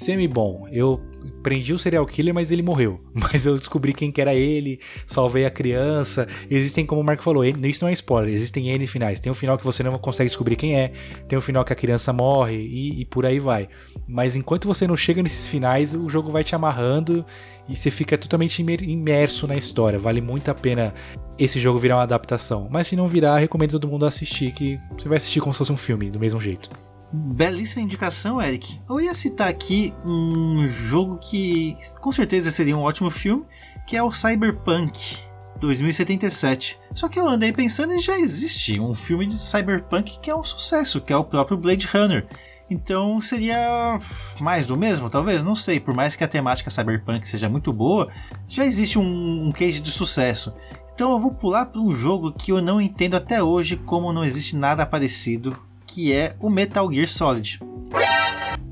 semi-bom. 0.02 0.68
Eu 0.70 1.00
prendi 1.42 1.72
o 1.72 1.78
serial 1.78 2.04
killer, 2.06 2.34
mas 2.34 2.50
ele 2.50 2.62
morreu. 2.62 3.00
Mas 3.14 3.46
eu 3.46 3.58
descobri 3.58 3.92
quem 3.92 4.10
que 4.10 4.20
era 4.20 4.34
ele, 4.34 4.80
salvei 5.06 5.44
a 5.44 5.50
criança. 5.50 6.26
Existem, 6.50 6.84
como 6.84 7.00
o 7.00 7.04
Marco 7.04 7.22
falou, 7.22 7.44
isso 7.44 7.84
não 7.84 7.88
é 7.88 7.92
spoiler, 7.92 8.32
existem 8.32 8.68
N 8.70 8.86
finais. 8.86 9.20
Tem 9.20 9.30
um 9.30 9.34
final 9.34 9.56
que 9.56 9.64
você 9.64 9.82
não 9.82 9.96
consegue 9.98 10.28
descobrir 10.28 10.56
quem 10.56 10.76
é, 10.76 10.92
tem 11.28 11.38
um 11.38 11.42
final 11.42 11.64
que 11.64 11.72
a 11.72 11.76
criança 11.76 12.12
morre 12.12 12.56
e, 12.56 13.02
e 13.02 13.04
por 13.04 13.26
aí 13.26 13.38
vai. 13.38 13.68
Mas 14.08 14.34
enquanto 14.34 14.66
você 14.66 14.86
não 14.86 14.96
chega 14.96 15.22
nesses 15.22 15.46
finais, 15.46 15.94
o 15.94 16.08
jogo 16.08 16.30
vai 16.30 16.42
te 16.42 16.54
amarrando 16.54 17.24
e 17.68 17.76
você 17.76 17.90
fica 17.90 18.16
totalmente 18.18 18.60
imerso 18.60 19.46
na 19.46 19.56
história. 19.56 19.98
Vale 19.98 20.20
muito 20.20 20.50
a 20.50 20.54
pena 20.54 20.94
esse 21.38 21.60
jogo 21.60 21.78
virar 21.78 21.96
uma 21.96 22.02
adaptação. 22.02 22.68
Mas 22.70 22.86
se 22.86 22.96
não 22.96 23.08
virar, 23.08 23.38
recomendo 23.38 23.72
todo 23.72 23.88
mundo 23.88 24.06
assistir, 24.06 24.52
que 24.52 24.78
você 24.96 25.08
vai 25.08 25.16
assistir 25.16 25.40
como 25.40 25.52
se 25.52 25.58
fosse 25.58 25.72
um 25.72 25.76
filme, 25.76 26.10
do 26.10 26.18
mesmo 26.18 26.40
jeito. 26.40 26.70
Belíssima 27.12 27.82
indicação, 27.82 28.40
Eric. 28.40 28.80
Eu 28.88 28.98
ia 28.98 29.12
citar 29.12 29.48
aqui 29.48 29.92
um 30.02 30.66
jogo 30.66 31.18
que 31.18 31.76
com 32.00 32.10
certeza 32.10 32.50
seria 32.50 32.76
um 32.76 32.80
ótimo 32.80 33.10
filme, 33.10 33.44
que 33.86 33.96
é 33.96 34.02
o 34.02 34.10
Cyberpunk 34.10 35.18
2077. 35.60 36.78
Só 36.94 37.08
que 37.08 37.20
eu 37.20 37.28
andei 37.28 37.52
pensando 37.52 37.92
e 37.92 37.98
já 37.98 38.18
existe 38.18 38.80
um 38.80 38.94
filme 38.94 39.26
de 39.26 39.36
Cyberpunk 39.36 40.20
que 40.20 40.30
é 40.30 40.34
um 40.34 40.42
sucesso, 40.42 41.02
que 41.02 41.12
é 41.12 41.16
o 41.16 41.24
próprio 41.24 41.58
Blade 41.58 41.86
Runner. 41.86 42.26
Então 42.70 43.20
seria 43.20 44.00
mais 44.40 44.64
do 44.64 44.78
mesmo, 44.78 45.10
talvez? 45.10 45.44
Não 45.44 45.54
sei. 45.54 45.78
Por 45.78 45.94
mais 45.94 46.16
que 46.16 46.24
a 46.24 46.28
temática 46.28 46.70
Cyberpunk 46.70 47.28
seja 47.28 47.46
muito 47.46 47.74
boa, 47.74 48.10
já 48.48 48.64
existe 48.64 48.98
um, 48.98 49.48
um 49.48 49.52
case 49.52 49.80
de 49.80 49.90
sucesso. 49.90 50.54
Então 50.94 51.12
eu 51.12 51.18
vou 51.18 51.32
pular 51.32 51.66
para 51.66 51.80
um 51.80 51.94
jogo 51.94 52.32
que 52.32 52.52
eu 52.52 52.62
não 52.62 52.80
entendo 52.80 53.16
até 53.16 53.42
hoje 53.42 53.76
como 53.76 54.14
não 54.14 54.24
existe 54.24 54.56
nada 54.56 54.86
parecido 54.86 55.54
que 55.92 56.10
é 56.10 56.34
o 56.40 56.48
Metal 56.48 56.90
Gear 56.90 57.06
Solid. 57.06 57.60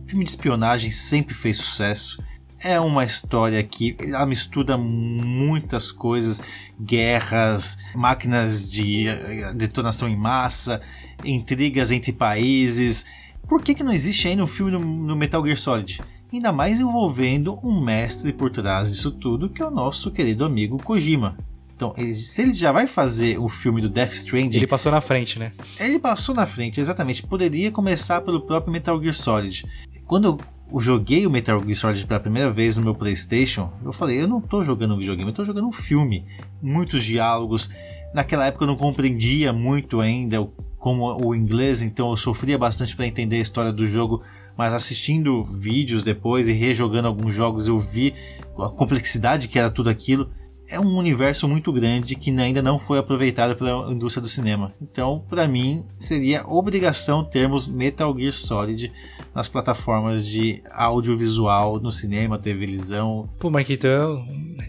Filme 0.07 0.25
de 0.25 0.31
espionagem 0.31 0.91
sempre 0.91 1.35
fez 1.35 1.59
sucesso. 1.59 2.19
É 2.63 2.81
uma 2.81 3.05
história 3.05 3.63
que 3.63 3.95
mistura 4.27 4.79
muitas 4.79 5.93
coisas, 5.93 6.41
guerras, 6.81 7.77
máquinas 7.95 8.71
de 8.71 9.07
eh, 9.07 9.53
detonação 9.55 10.09
em 10.09 10.17
massa, 10.17 10.81
intrigas 11.23 11.91
entre 11.91 12.11
países. 12.11 13.05
Por 13.47 13.63
que, 13.63 13.75
que 13.75 13.83
não 13.83 13.93
existe 13.93 14.27
ainda 14.27 14.43
um 14.43 14.47
filme 14.47 14.73
no, 14.73 14.81
no 14.81 15.15
Metal 15.15 15.45
Gear 15.45 15.59
Solid? 15.59 16.01
Ainda 16.33 16.53
mais 16.53 16.81
envolvendo 16.81 17.59
um 17.63 17.85
mestre 17.85 18.33
por 18.33 18.51
trás 18.51 18.91
disso 18.91 19.11
tudo, 19.11 19.51
que 19.51 19.61
é 19.61 19.67
o 19.67 19.71
nosso 19.71 20.11
querido 20.11 20.45
amigo 20.45 20.83
Kojima. 20.83 21.37
Então, 21.81 21.95
ele, 21.97 22.13
se 22.13 22.43
ele 22.43 22.53
já 22.53 22.71
vai 22.71 22.87
fazer 22.87 23.39
o 23.39 23.49
filme 23.49 23.81
do 23.81 23.89
Death 23.89 24.13
Stranding. 24.13 24.59
Ele 24.59 24.67
passou 24.67 24.93
na 24.93 25.01
frente, 25.01 25.39
né? 25.39 25.53
Ele 25.79 25.99
passou 25.99 26.35
na 26.35 26.45
frente, 26.45 26.79
exatamente. 26.79 27.23
Poderia 27.23 27.73
começar 27.73 28.21
pelo 28.21 28.43
próprio 28.43 28.71
Metal 28.71 29.01
Gear 29.01 29.15
Solid. 29.15 29.65
Quando 30.05 30.39
eu 30.71 30.79
joguei 30.79 31.27
o 31.27 31.31
Metal 31.31 31.59
Gear 31.59 31.75
Solid 31.75 32.07
pela 32.07 32.21
primeira 32.21 32.51
vez 32.53 32.77
no 32.77 32.83
meu 32.83 32.95
PlayStation, 32.95 33.73
eu 33.83 33.95
falei: 33.95 34.21
eu 34.21 34.29
não 34.29 34.43
tô 34.43 34.63
jogando 34.63 34.93
um 34.93 34.99
videogame, 34.99 35.31
eu 35.31 35.35
tô 35.35 35.43
jogando 35.43 35.69
um 35.69 35.73
filme. 35.73 36.27
Muitos 36.61 37.03
diálogos. 37.03 37.71
Naquela 38.13 38.45
época 38.45 38.65
eu 38.65 38.69
não 38.69 38.77
compreendia 38.77 39.51
muito 39.51 40.03
ainda 40.03 40.47
como 40.77 41.17
o 41.25 41.35
inglês, 41.35 41.81
então 41.81 42.11
eu 42.11 42.17
sofria 42.17 42.59
bastante 42.59 42.95
para 42.95 43.07
entender 43.07 43.37
a 43.37 43.41
história 43.41 43.73
do 43.73 43.87
jogo 43.87 44.23
mas 44.57 44.75
assistindo 44.75 45.43
vídeos 45.45 46.03
depois 46.03 46.47
e 46.47 46.53
rejogando 46.53 47.09
alguns 47.09 47.33
jogos 47.33 47.67
eu 47.69 47.79
vi 47.79 48.13
a 48.59 48.69
complexidade 48.69 49.49
que 49.49 49.59
era 49.59 49.71
tudo 49.71 49.89
aquilo 49.89 50.31
é 50.71 50.79
um 50.79 50.97
universo 50.97 51.49
muito 51.49 51.73
grande 51.73 52.15
que 52.15 52.31
ainda 52.31 52.63
não 52.63 52.79
foi 52.79 52.99
aproveitado 52.99 53.57
pela 53.57 53.91
indústria 53.91 54.23
do 54.23 54.29
cinema. 54.29 54.73
Então, 54.81 55.25
para 55.29 55.47
mim, 55.49 55.85
seria 55.97 56.47
obrigação 56.47 57.25
termos 57.25 57.67
Metal 57.67 58.15
Gear 58.17 58.33
Solid 58.33 58.93
nas 59.35 59.49
plataformas 59.49 60.27
de 60.27 60.63
audiovisual, 60.71 61.81
no 61.81 61.93
cinema, 61.93 62.39
televisão. 62.39 63.29
Pô, 63.39 63.51
Marquito, 63.51 63.87
eu, 63.87 64.23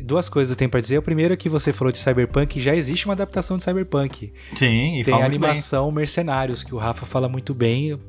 duas 0.04 0.30
coisas 0.30 0.52
eu 0.52 0.56
tenho 0.56 0.70
pra 0.70 0.82
dizer. 0.82 0.98
O 0.98 1.02
primeiro 1.02 1.34
é 1.34 1.38
que 1.38 1.50
você 1.50 1.72
falou 1.72 1.92
de 1.92 2.00
Cyberpunk, 2.00 2.60
já 2.60 2.76
existe 2.76 3.06
uma 3.06 3.14
adaptação 3.14 3.58
de 3.58 3.64
Cyberpunk. 3.64 4.32
Sim, 4.56 5.00
e 5.00 5.04
Tem 5.04 5.14
a 5.14 5.26
animação 5.26 5.92
Mercenários, 5.92 6.64
que 6.64 6.74
o 6.74 6.78
Rafa 6.78 7.06
fala 7.06 7.28
muito 7.28 7.54
bem. 7.54 8.00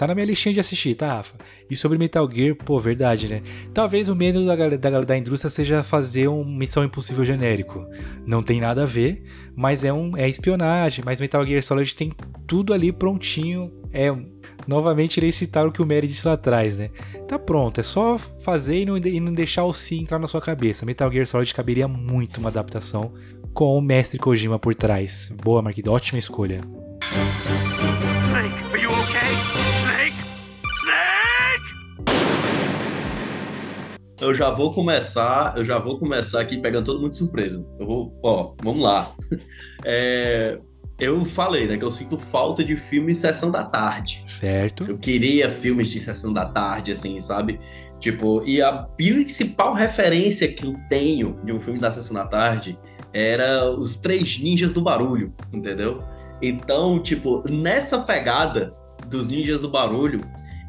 Tá 0.00 0.06
na 0.06 0.14
minha 0.14 0.24
listinha 0.24 0.54
de 0.54 0.60
assistir, 0.60 0.94
tá, 0.94 1.16
Rafa? 1.16 1.34
E 1.70 1.76
sobre 1.76 1.98
Metal 1.98 2.26
Gear, 2.32 2.56
pô, 2.56 2.80
verdade, 2.80 3.28
né? 3.28 3.42
Talvez 3.74 4.08
o 4.08 4.16
medo 4.16 4.46
da, 4.46 4.56
da, 4.56 5.02
da 5.02 5.18
indústria 5.18 5.50
seja 5.50 5.82
fazer 5.82 6.26
um 6.26 6.42
Missão 6.42 6.82
Impossível 6.82 7.22
genérico. 7.22 7.86
Não 8.24 8.42
tem 8.42 8.62
nada 8.62 8.84
a 8.84 8.86
ver, 8.86 9.22
mas 9.54 9.84
é, 9.84 9.92
um, 9.92 10.16
é 10.16 10.26
espionagem. 10.26 11.04
Mas 11.04 11.20
Metal 11.20 11.46
Gear 11.46 11.62
Solid 11.62 11.94
tem 11.94 12.14
tudo 12.46 12.72
ali 12.72 12.90
prontinho. 12.90 13.70
É 13.92 14.10
novamente 14.66 15.18
irei 15.18 15.32
citar 15.32 15.66
o 15.66 15.72
que 15.72 15.82
o 15.82 15.86
Mary 15.86 16.06
disse 16.06 16.26
lá 16.26 16.32
atrás, 16.32 16.78
né? 16.78 16.88
Tá 17.28 17.38
pronto, 17.38 17.78
é 17.78 17.82
só 17.82 18.16
fazer 18.40 18.80
e 18.80 18.86
não, 18.86 18.96
e 18.96 19.20
não 19.20 19.34
deixar 19.34 19.64
o 19.64 19.74
si 19.74 19.98
entrar 19.98 20.18
na 20.18 20.28
sua 20.28 20.40
cabeça. 20.40 20.86
Metal 20.86 21.12
Gear 21.12 21.26
Solid 21.26 21.52
caberia 21.52 21.86
muito 21.86 22.38
uma 22.38 22.48
adaptação 22.48 23.12
com 23.52 23.76
o 23.76 23.82
mestre 23.82 24.18
Kojima 24.18 24.58
por 24.58 24.74
trás. 24.74 25.30
Boa, 25.44 25.60
Marquito, 25.60 25.92
ótima 25.92 26.18
escolha. 26.18 26.62
Eu 34.20 34.34
já 34.34 34.50
vou 34.50 34.72
começar, 34.72 35.54
eu 35.56 35.64
já 35.64 35.78
vou 35.78 35.98
começar 35.98 36.40
aqui 36.40 36.58
pegando 36.58 36.86
todo 36.86 37.00
mundo 37.00 37.10
de 37.10 37.16
surpresa. 37.16 37.64
Eu 37.78 37.86
vou, 37.86 38.20
ó, 38.22 38.54
vamos 38.62 38.82
lá. 38.82 39.12
É, 39.82 40.58
eu 40.98 41.24
falei, 41.24 41.66
né, 41.66 41.78
que 41.78 41.84
eu 41.84 41.90
sinto 41.90 42.18
falta 42.18 42.62
de 42.62 42.76
filmes 42.76 43.16
sessão 43.16 43.50
da 43.50 43.64
tarde. 43.64 44.22
Certo. 44.26 44.84
Eu 44.86 44.98
queria 44.98 45.48
filmes 45.48 45.88
de 45.90 45.98
sessão 45.98 46.34
da 46.34 46.44
tarde, 46.44 46.92
assim, 46.92 47.18
sabe? 47.22 47.58
Tipo, 47.98 48.42
e 48.44 48.60
a 48.60 48.70
principal 48.70 49.72
referência 49.72 50.46
que 50.48 50.66
eu 50.66 50.76
tenho 50.90 51.40
de 51.42 51.50
um 51.50 51.58
filme 51.58 51.80
da 51.80 51.90
sessão 51.90 52.14
da 52.14 52.26
tarde 52.26 52.78
era 53.14 53.70
os 53.70 53.96
Três 53.96 54.38
Ninjas 54.38 54.74
do 54.74 54.82
Barulho, 54.82 55.34
entendeu? 55.50 56.04
Então, 56.42 57.00
tipo, 57.02 57.42
nessa 57.48 58.00
pegada 58.00 58.74
dos 59.08 59.28
Ninjas 59.28 59.62
do 59.62 59.70
Barulho, 59.70 60.20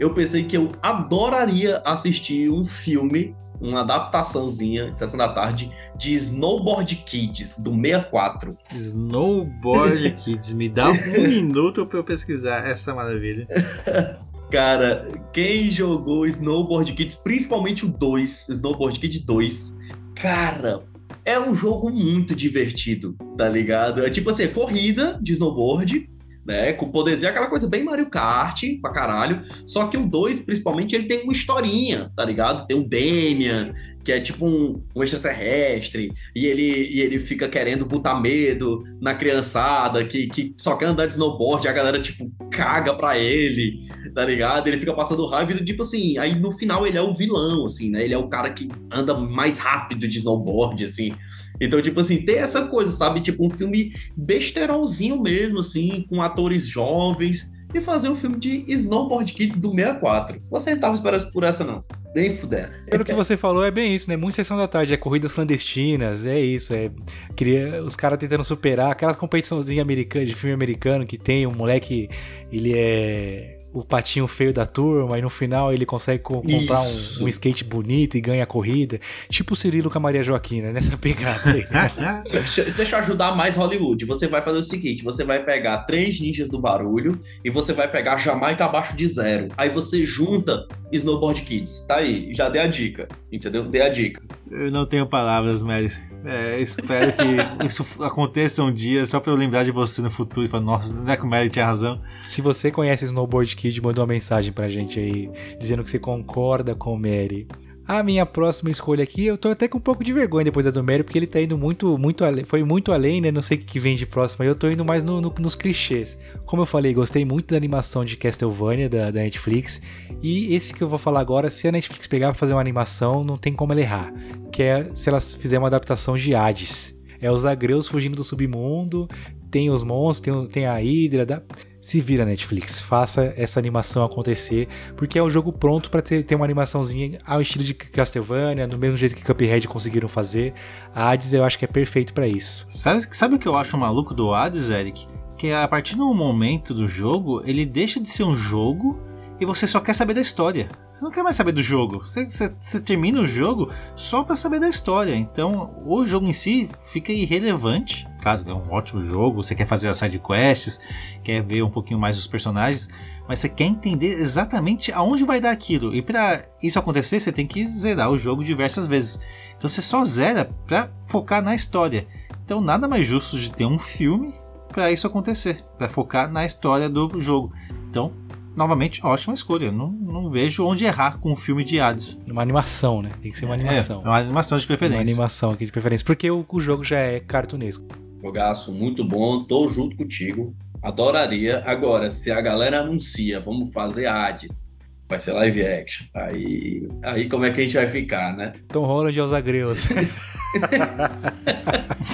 eu 0.02 0.12
pensei 0.16 0.44
que 0.44 0.58
eu 0.58 0.72
adoraria 0.82 1.80
assistir 1.86 2.50
um 2.50 2.66
filme 2.66 3.36
uma 3.62 3.82
adaptaçãozinha 3.82 4.90
de 4.90 4.98
sessão 4.98 5.20
da 5.20 5.32
tarde 5.32 5.72
de 5.96 6.16
Snowboard 6.16 6.96
Kids, 7.06 7.60
do 7.60 7.70
64. 7.80 8.58
Snowboard 8.74 10.10
Kids, 10.18 10.54
me 10.54 10.68
dá 10.68 10.90
um 10.90 10.96
minuto 11.30 11.86
para 11.86 12.00
eu 12.00 12.04
pesquisar 12.04 12.68
essa 12.68 12.96
maravilha. 12.96 13.46
Cara, 14.50 15.06
quem 15.32 15.70
jogou 15.70 16.26
Snowboard 16.26 16.94
Kids, 16.94 17.14
principalmente 17.14 17.86
o 17.86 17.88
2, 17.88 18.50
Snowboard 18.50 19.00
Kids 19.00 19.24
2, 19.24 19.78
cara, 20.16 20.84
é 21.24 21.40
um 21.40 21.54
jogo 21.56 21.90
muito 21.90 22.36
divertido, 22.36 23.16
tá 23.38 23.48
ligado? 23.48 24.04
É 24.04 24.10
tipo 24.10 24.30
assim, 24.30 24.44
é 24.44 24.48
corrida 24.48 25.20
de 25.22 25.34
snowboard, 25.34 26.10
né? 26.46 26.74
Com 26.74 26.92
poderzinho, 26.92 27.30
aquela 27.30 27.48
coisa 27.48 27.68
bem 27.68 27.84
Mario 27.84 28.10
Kart, 28.10 28.64
pra 28.82 28.92
caralho. 28.92 29.42
Só 29.66 29.88
que 29.88 29.98
o 29.98 30.06
2, 30.06 30.42
principalmente, 30.42 30.96
ele 30.96 31.06
tem 31.06 31.24
uma 31.24 31.34
historinha, 31.34 32.12
tá 32.16 32.26
ligado? 32.26 32.68
Tem 32.68 32.78
o 32.78 32.88
Damian, 32.88 33.74
que 34.04 34.12
é 34.12 34.20
tipo 34.20 34.46
um, 34.46 34.82
um 34.96 35.04
extraterrestre, 35.04 36.12
e 36.36 36.46
ele, 36.46 36.90
e 36.92 37.02
ele 37.02 37.20
fica 37.20 37.48
querendo 37.48 37.86
botar 37.86 38.20
medo 38.20 38.84
na 39.00 39.14
criançada, 39.14 40.04
que, 40.04 40.28
que 40.28 40.54
só 40.58 40.76
quer 40.76 40.88
andar 40.88 41.06
de 41.06 41.14
snowboard, 41.14 41.66
e 41.66 41.70
a 41.70 41.74
galera, 41.74 42.02
tipo, 42.02 42.32
caga 42.52 42.96
pra 42.96 43.18
ele, 43.18 43.88
tá 44.14 44.26
ligado? 44.26 44.68
Ele 44.68 44.78
fica 44.78 44.94
passando 44.94 45.26
raiva 45.26 45.54
e, 45.54 45.64
tipo 45.64 45.84
assim, 45.84 46.18
aí 46.18 46.38
no 46.38 46.52
final 46.52 46.86
ele 46.86 46.98
é 46.98 47.02
o 47.02 47.14
vilão, 47.14 47.66
assim, 47.66 47.90
né? 47.92 48.04
Ele 48.04 48.14
é 48.14 48.18
o 48.18 48.28
cara 48.28 48.52
que 48.52 48.68
anda 48.92 49.14
mais 49.14 49.60
rápido 49.60 50.08
de 50.08 50.18
snowboard, 50.18 50.84
assim. 50.84 51.14
Então, 51.62 51.80
tipo 51.82 52.00
assim, 52.00 52.26
tem 52.26 52.40
essa 52.40 52.66
coisa, 52.66 52.90
sabe? 52.90 53.22
Tipo, 53.22 53.46
um 53.46 53.50
filme 53.50 53.94
besterolzinho 54.18 55.22
mesmo, 55.22 55.60
assim, 55.60 56.04
com 56.10 56.22
atores 56.22 56.66
jovens, 56.66 57.52
e 57.74 57.80
fazer 57.80 58.10
um 58.10 58.16
filme 58.16 58.38
de 58.38 58.66
Snowboard 58.68 59.32
Kids 59.34 59.60
do 59.60 59.70
64. 59.70 60.42
Você 60.50 60.72
não 60.72 60.80
tava 60.80 60.96
esperando 60.96 61.32
por 61.32 61.44
essa, 61.44 61.64
não. 61.64 61.84
Nem 62.14 62.36
fuder. 62.36 62.70
Pelo 62.90 63.06
que 63.06 63.14
você 63.14 63.38
falou, 63.38 63.64
é 63.64 63.72
bem 63.72 63.96
isso, 63.96 64.10
né? 64.10 64.18
Muita 64.18 64.36
sessão 64.36 64.58
da 64.58 64.68
tarde, 64.68 64.94
é 64.94 64.98
corridas 64.98 65.32
clandestinas, 65.32 66.26
é 66.26 66.40
isso, 66.40 66.74
é. 66.74 66.92
Queria, 67.36 67.82
os 67.84 67.96
caras 67.96 68.20
tentando 68.20 68.44
superar 68.44 68.92
aquela 68.92 69.14
competiçãozinha 69.14 69.82
americana, 69.82 70.26
de 70.26 70.36
filme 70.36 70.54
americano 70.54 71.06
que 71.06 71.18
tem 71.18 71.48
um 71.48 71.54
moleque, 71.54 72.10
ele 72.52 72.74
é 72.76 73.61
o 73.74 73.84
patinho 73.84 74.28
feio 74.28 74.54
da 74.54 74.66
turma 74.66 75.18
e 75.18 75.22
no 75.22 75.30
final 75.30 75.72
ele 75.72 75.86
consegue 75.86 76.22
co 76.22 76.42
comprar 76.42 76.82
um, 76.82 77.24
um, 77.24 77.28
skate 77.28 77.64
bonito 77.64 78.18
e 78.18 78.22
ganha 78.22 78.44
a 78.44 78.46
corrida. 78.46 79.00
Tipo 79.30 79.54
o 79.54 79.56
Cirilo 79.56 79.90
com 79.90 79.98
a 79.98 80.02
Maria 80.02 80.24
Joaquina, 80.24 80.72
nessa 80.72 80.98
pegada 80.98 81.52
aí. 81.52 81.66
Deixa 82.76 82.96
eu 82.96 83.00
ajudar 83.00 83.36
mais 83.36 83.56
Hollywood. 83.56 84.06
Você 84.06 84.28
vai 84.28 84.42
fazer 84.42 84.60
o 84.60 84.64
seguinte: 84.64 85.04
você 85.04 85.24
vai 85.24 85.44
pegar 85.44 85.80
três 85.84 86.20
ninjas 86.20 86.50
do 86.50 86.60
barulho 86.60 87.20
e 87.44 87.50
você 87.50 87.74
vai 87.74 87.90
pegar 87.90 88.18
Jamaica 88.18 88.66
abaixo 88.66 88.96
de 88.96 89.08
zero. 89.08 89.48
Aí 89.58 89.70
você 89.70 90.04
junta 90.04 90.68
Snowboard 90.92 91.42
Kids. 91.42 91.86
Tá 91.88 91.98
aí, 91.98 92.34
já 92.34 92.50
dei 92.50 92.62
a 92.62 92.68
dica. 92.68 93.08
Entendeu? 93.32 93.64
Dei 93.64 93.82
a 93.82 93.90
dica. 93.90 94.22
Eu 94.52 94.70
não 94.70 94.86
tenho 94.86 95.08
palavras, 95.08 95.64
Mary. 95.64 95.88
É, 96.26 96.60
espero 96.60 97.14
que 97.14 97.24
isso 97.66 97.86
aconteça 98.04 98.62
um 98.62 98.72
dia 98.72 99.06
só 99.06 99.20
pra 99.20 99.32
eu 99.32 99.36
lembrar 99.36 99.64
de 99.64 99.72
você 99.72 100.02
no 100.02 100.12
futuro 100.12 100.46
e 100.46 100.50
falar, 100.50 100.64
nossa, 100.64 100.94
não 100.94 101.12
é 101.12 101.16
que 101.16 101.24
o 101.24 101.28
Mary 101.28 101.50
tinha 101.50 101.66
razão? 101.66 102.02
Se 102.26 102.42
você 102.42 102.70
conhece 102.70 103.06
Snowboard 103.06 103.56
Kid, 103.56 103.82
manda 103.82 104.02
uma 104.02 104.08
mensagem 104.08 104.52
pra 104.52 104.68
gente 104.68 105.00
aí, 105.00 105.32
dizendo 105.58 105.84
que 105.84 105.90
você 105.90 105.98
concorda 105.98 106.76
com 106.76 106.94
o 106.94 107.00
Mary. 107.00 107.48
A 107.88 108.04
minha 108.04 108.26
próxima 108.26 108.70
escolha 108.70 109.04
aqui, 109.04 109.26
eu 109.26 109.38
tô 109.38 109.50
até 109.50 109.68
com 109.68 109.80
um 109.80 109.82
pouco 109.82 110.04
de 110.04 110.14
vergonha 110.14 110.46
depois 110.46 110.66
da 110.66 110.72
do 110.72 110.84
Mary, 110.84 111.04
porque 111.04 111.18
ele 111.18 111.28
tá 111.28 111.42
indo 111.42 111.58
muito, 111.58 111.98
muito 111.98 112.24
além, 112.24 112.46
foi 112.46 112.64
muito 112.64 112.92
além, 112.92 113.20
né? 113.20 113.32
Não 113.32 113.42
sei 113.42 113.58
o 113.58 113.62
que 113.62 113.80
vem 113.80 113.96
de 113.96 114.06
próximo 114.06 114.46
eu 114.46 114.56
tô 114.56 114.70
indo 114.70 114.86
mais 114.86 115.04
no, 115.04 115.20
no, 115.20 115.34
nos 115.40 115.56
clichês. 115.56 116.18
Como 116.46 116.62
eu 116.62 116.66
falei, 116.66 116.94
gostei 116.94 117.26
muito 117.26 117.52
da 117.52 117.58
animação 117.58 118.06
de 118.06 118.16
Castlevania 118.16 118.88
da, 118.88 119.12
da, 119.12 119.20
Netflix, 119.20 119.82
e 120.22 120.54
esse 120.56 120.74
que 120.74 120.82
eu 120.82 120.88
vou 120.88 121.00
falar 121.00 121.20
agora, 121.20 121.50
se 121.50 121.68
a 121.68 121.72
Netflix 121.72 122.08
pegar 122.08 122.28
pra 122.28 122.36
fazer 122.36 122.54
uma 122.54 122.62
animação, 122.62 123.24
não 123.24 123.38
tem 123.38 123.52
como 123.52 123.74
ela 123.74 123.82
errar, 123.82 124.14
que 124.52 124.62
é 124.62 124.84
se 124.94 125.10
ela 125.10 125.20
fizer 125.20 125.58
uma 125.58 125.68
adaptação 125.68 126.16
de 126.16 126.36
Hades. 126.36 126.98
É 127.20 127.32
os 127.32 127.46
agreus 127.46 127.88
fugindo 127.88 128.16
do 128.16 128.24
submundo, 128.24 129.08
tem 129.50 129.70
os 129.70 129.84
monstros, 129.84 130.36
tem, 130.36 130.48
tem 130.48 130.66
a 130.66 130.76
Hydra, 130.76 131.26
da 131.26 131.42
se 131.82 132.00
vira 132.00 132.24
Netflix, 132.24 132.80
faça 132.80 133.34
essa 133.36 133.60
animação 133.60 134.06
acontecer, 134.06 134.68
porque 134.96 135.18
é 135.18 135.24
um 135.24 135.30
jogo 135.30 135.52
pronto 135.52 135.90
para 135.90 136.02
ter, 136.02 136.24
ter 136.24 136.36
uma 136.36 136.46
animaçãozinha 136.46 137.20
ao 137.26 137.42
estilo 137.42 137.64
de 137.64 137.74
Castlevania, 137.74 138.68
do 138.68 138.78
mesmo 138.78 138.96
jeito 138.96 139.16
que 139.16 139.24
Cuphead 139.24 139.68
conseguiram 139.68 140.08
fazer. 140.08 140.54
A 140.94 141.10
Hades 141.10 141.34
eu 141.34 141.44
acho 141.44 141.58
que 141.58 141.66
é 141.66 141.68
perfeito 141.68 142.14
para 142.14 142.28
isso. 142.28 142.66
Sabe, 142.68 143.08
sabe 143.12 143.36
o 143.36 143.40
que 143.40 143.48
eu 143.48 143.58
acho 143.58 143.78
maluco 143.78 144.14
do 144.14 144.34
Hades, 144.34 144.70
Eric? 144.70 145.08
Que 145.38 145.52
a 145.52 145.68
partir 145.68 145.96
do 145.96 146.14
momento 146.14 146.74
do 146.74 146.88
jogo, 146.88 147.42
ele 147.46 147.66
deixa 147.66 148.00
de 148.00 148.10
ser 148.10 148.24
um 148.24 148.36
jogo 148.36 149.00
e 149.40 149.46
você 149.46 149.66
só 149.66 149.80
quer 149.80 149.96
saber 149.96 150.14
da 150.14 150.22
história. 150.22 150.70
Você 151.02 151.06
não 151.06 151.12
quer 151.12 151.24
mais 151.24 151.36
saber 151.36 151.52
do 151.52 151.64
jogo. 151.64 151.98
Você, 152.02 152.30
você, 152.30 152.54
você 152.60 152.80
termina 152.80 153.20
o 153.20 153.26
jogo 153.26 153.72
só 153.96 154.24
para 154.24 154.36
saber 154.36 154.60
da 154.60 154.70
história. 154.70 155.16
Então, 155.16 155.74
o 155.84 156.06
jogo 156.06 156.28
em 156.28 156.34
si 156.34 156.70
fica 156.92 157.12
irrelevante. 157.12 158.08
Claro, 158.22 158.48
é 158.48 158.54
um 158.54 158.72
ótimo 158.72 159.04
jogo. 159.04 159.42
Você 159.42 159.56
quer 159.56 159.66
fazer 159.66 159.90
as 159.90 159.98
side 159.98 160.20
quests, 160.20 160.80
quer 161.24 161.42
ver 161.42 161.64
um 161.64 161.72
pouquinho 161.72 162.00
mais 162.00 162.18
dos 162.18 162.28
personagens, 162.28 162.88
mas 163.28 163.40
você 163.40 163.50
quer 163.50 163.64
entender 163.64 164.10
exatamente 164.10 164.94
aonde 164.94 165.24
vai 165.24 165.42
dar 165.42 165.50
aquilo. 165.50 165.92
E 165.92 166.04
para 166.04 166.46
isso 166.62 166.78
acontecer, 166.78 167.20
você 167.20 167.32
tem 167.32 167.48
que 167.48 167.66
zerar 167.66 168.12
o 168.12 168.18
jogo 168.20 168.44
diversas 168.44 168.86
vezes. 168.86 169.20
Então, 169.58 169.68
você 169.68 169.82
só 169.82 170.06
zera 170.06 170.54
para 170.68 170.92
focar 171.08 171.42
na 171.42 171.56
história. 171.56 172.06
Então, 172.46 172.62
nada 172.62 172.88
mais 172.88 173.08
justo 173.08 173.40
de 173.40 173.50
ter 173.52 173.66
um 173.66 173.80
filme 173.80 174.36
para 174.68 174.92
isso 174.92 175.08
acontecer, 175.08 175.66
para 175.80 175.90
focar 175.90 176.32
na 176.32 176.46
história 176.46 176.88
do 176.88 177.20
jogo. 177.20 177.52
Então, 177.90 178.14
novamente, 178.56 179.06
ótima 179.06 179.34
escolha. 179.34 179.72
Não, 179.72 179.92
não 179.92 180.30
vejo 180.30 180.66
onde 180.66 180.86
errar 180.86 181.20
com 181.20 181.32
o 181.32 181.36
filme 181.36 181.64
de 181.64 181.80
Hades. 181.80 182.20
Uma 182.30 182.42
animação, 182.42 183.02
né? 183.02 183.12
Tem 183.22 183.32
que 183.32 183.38
ser 183.38 183.46
uma 183.46 183.54
animação. 183.54 184.02
É, 184.02 184.08
uma 184.08 184.18
animação 184.18 184.58
de 184.58 184.68
preferência. 184.68 185.00
Uma 185.00 185.10
animação 185.10 185.52
aqui 185.52 185.66
de 185.66 185.72
preferência, 185.72 186.06
porque 186.06 186.30
o, 186.30 186.46
o 186.48 186.60
jogo 186.60 186.84
já 186.84 187.00
é 187.00 187.20
cartunesco. 187.20 187.86
Jogaço 188.24 188.74
muito 188.74 189.04
bom, 189.04 189.44
tô 189.44 189.68
junto 189.68 189.96
contigo. 189.96 190.56
Adoraria. 190.82 191.64
Agora, 191.66 192.10
se 192.10 192.32
a 192.32 192.42
galera 192.42 192.80
anuncia, 192.80 193.40
vamos 193.40 193.74
fazer 193.74 194.08
Hades, 194.08 194.78
vai 195.08 195.20
ser 195.20 195.34
live 195.34 195.66
action. 195.66 196.08
Aí, 196.14 196.88
aí 197.04 197.30
como 197.30 197.46
é 197.46 197.52
que 197.52 197.62
a 197.62 197.64
gente 197.64 197.76
vai 197.76 197.88
ficar, 197.88 198.36
né? 198.36 198.54
Tom 198.68 198.86
Holland 198.86 199.20
aos 199.20 199.34
agreus. 199.34 199.88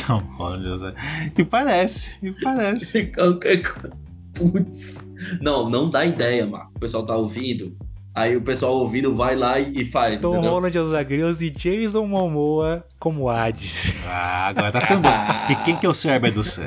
Tom 0.05 0.19
Holland 0.37 0.67
aos 0.67 0.81
agreus. 0.81 1.05
E 1.37 1.43
parece, 1.43 2.17
e 2.21 2.31
parece. 2.31 3.11
Putz. 4.37 4.99
Não, 5.41 5.69
não 5.69 5.89
dá 5.89 6.05
ideia, 6.05 6.45
Marco. 6.45 6.71
O 6.75 6.79
pessoal 6.79 7.05
tá 7.05 7.15
ouvindo. 7.15 7.75
Aí 8.17 8.35
o 8.35 8.41
pessoal 8.41 8.73
ouvindo 8.73 9.15
vai 9.15 9.35
lá 9.35 9.59
e, 9.59 9.85
faz. 9.85 10.19
Tom 10.19 10.33
entendeu? 10.33 10.49
Holland 10.49 10.75
aos 10.75 10.91
agreus 10.91 11.39
e 11.39 11.51
Jason 11.51 12.07
Momoa 12.07 12.83
como 12.97 13.29
Hades. 13.29 13.95
Ah, 14.07 14.47
agora 14.47 14.71
tá 14.71 14.81
ficando 14.81 15.01
bom. 15.01 15.09
E 15.51 15.55
quem 15.63 15.75
que 15.75 15.85
é 15.85 15.89
o 15.89 15.93
Cerberus? 15.93 16.59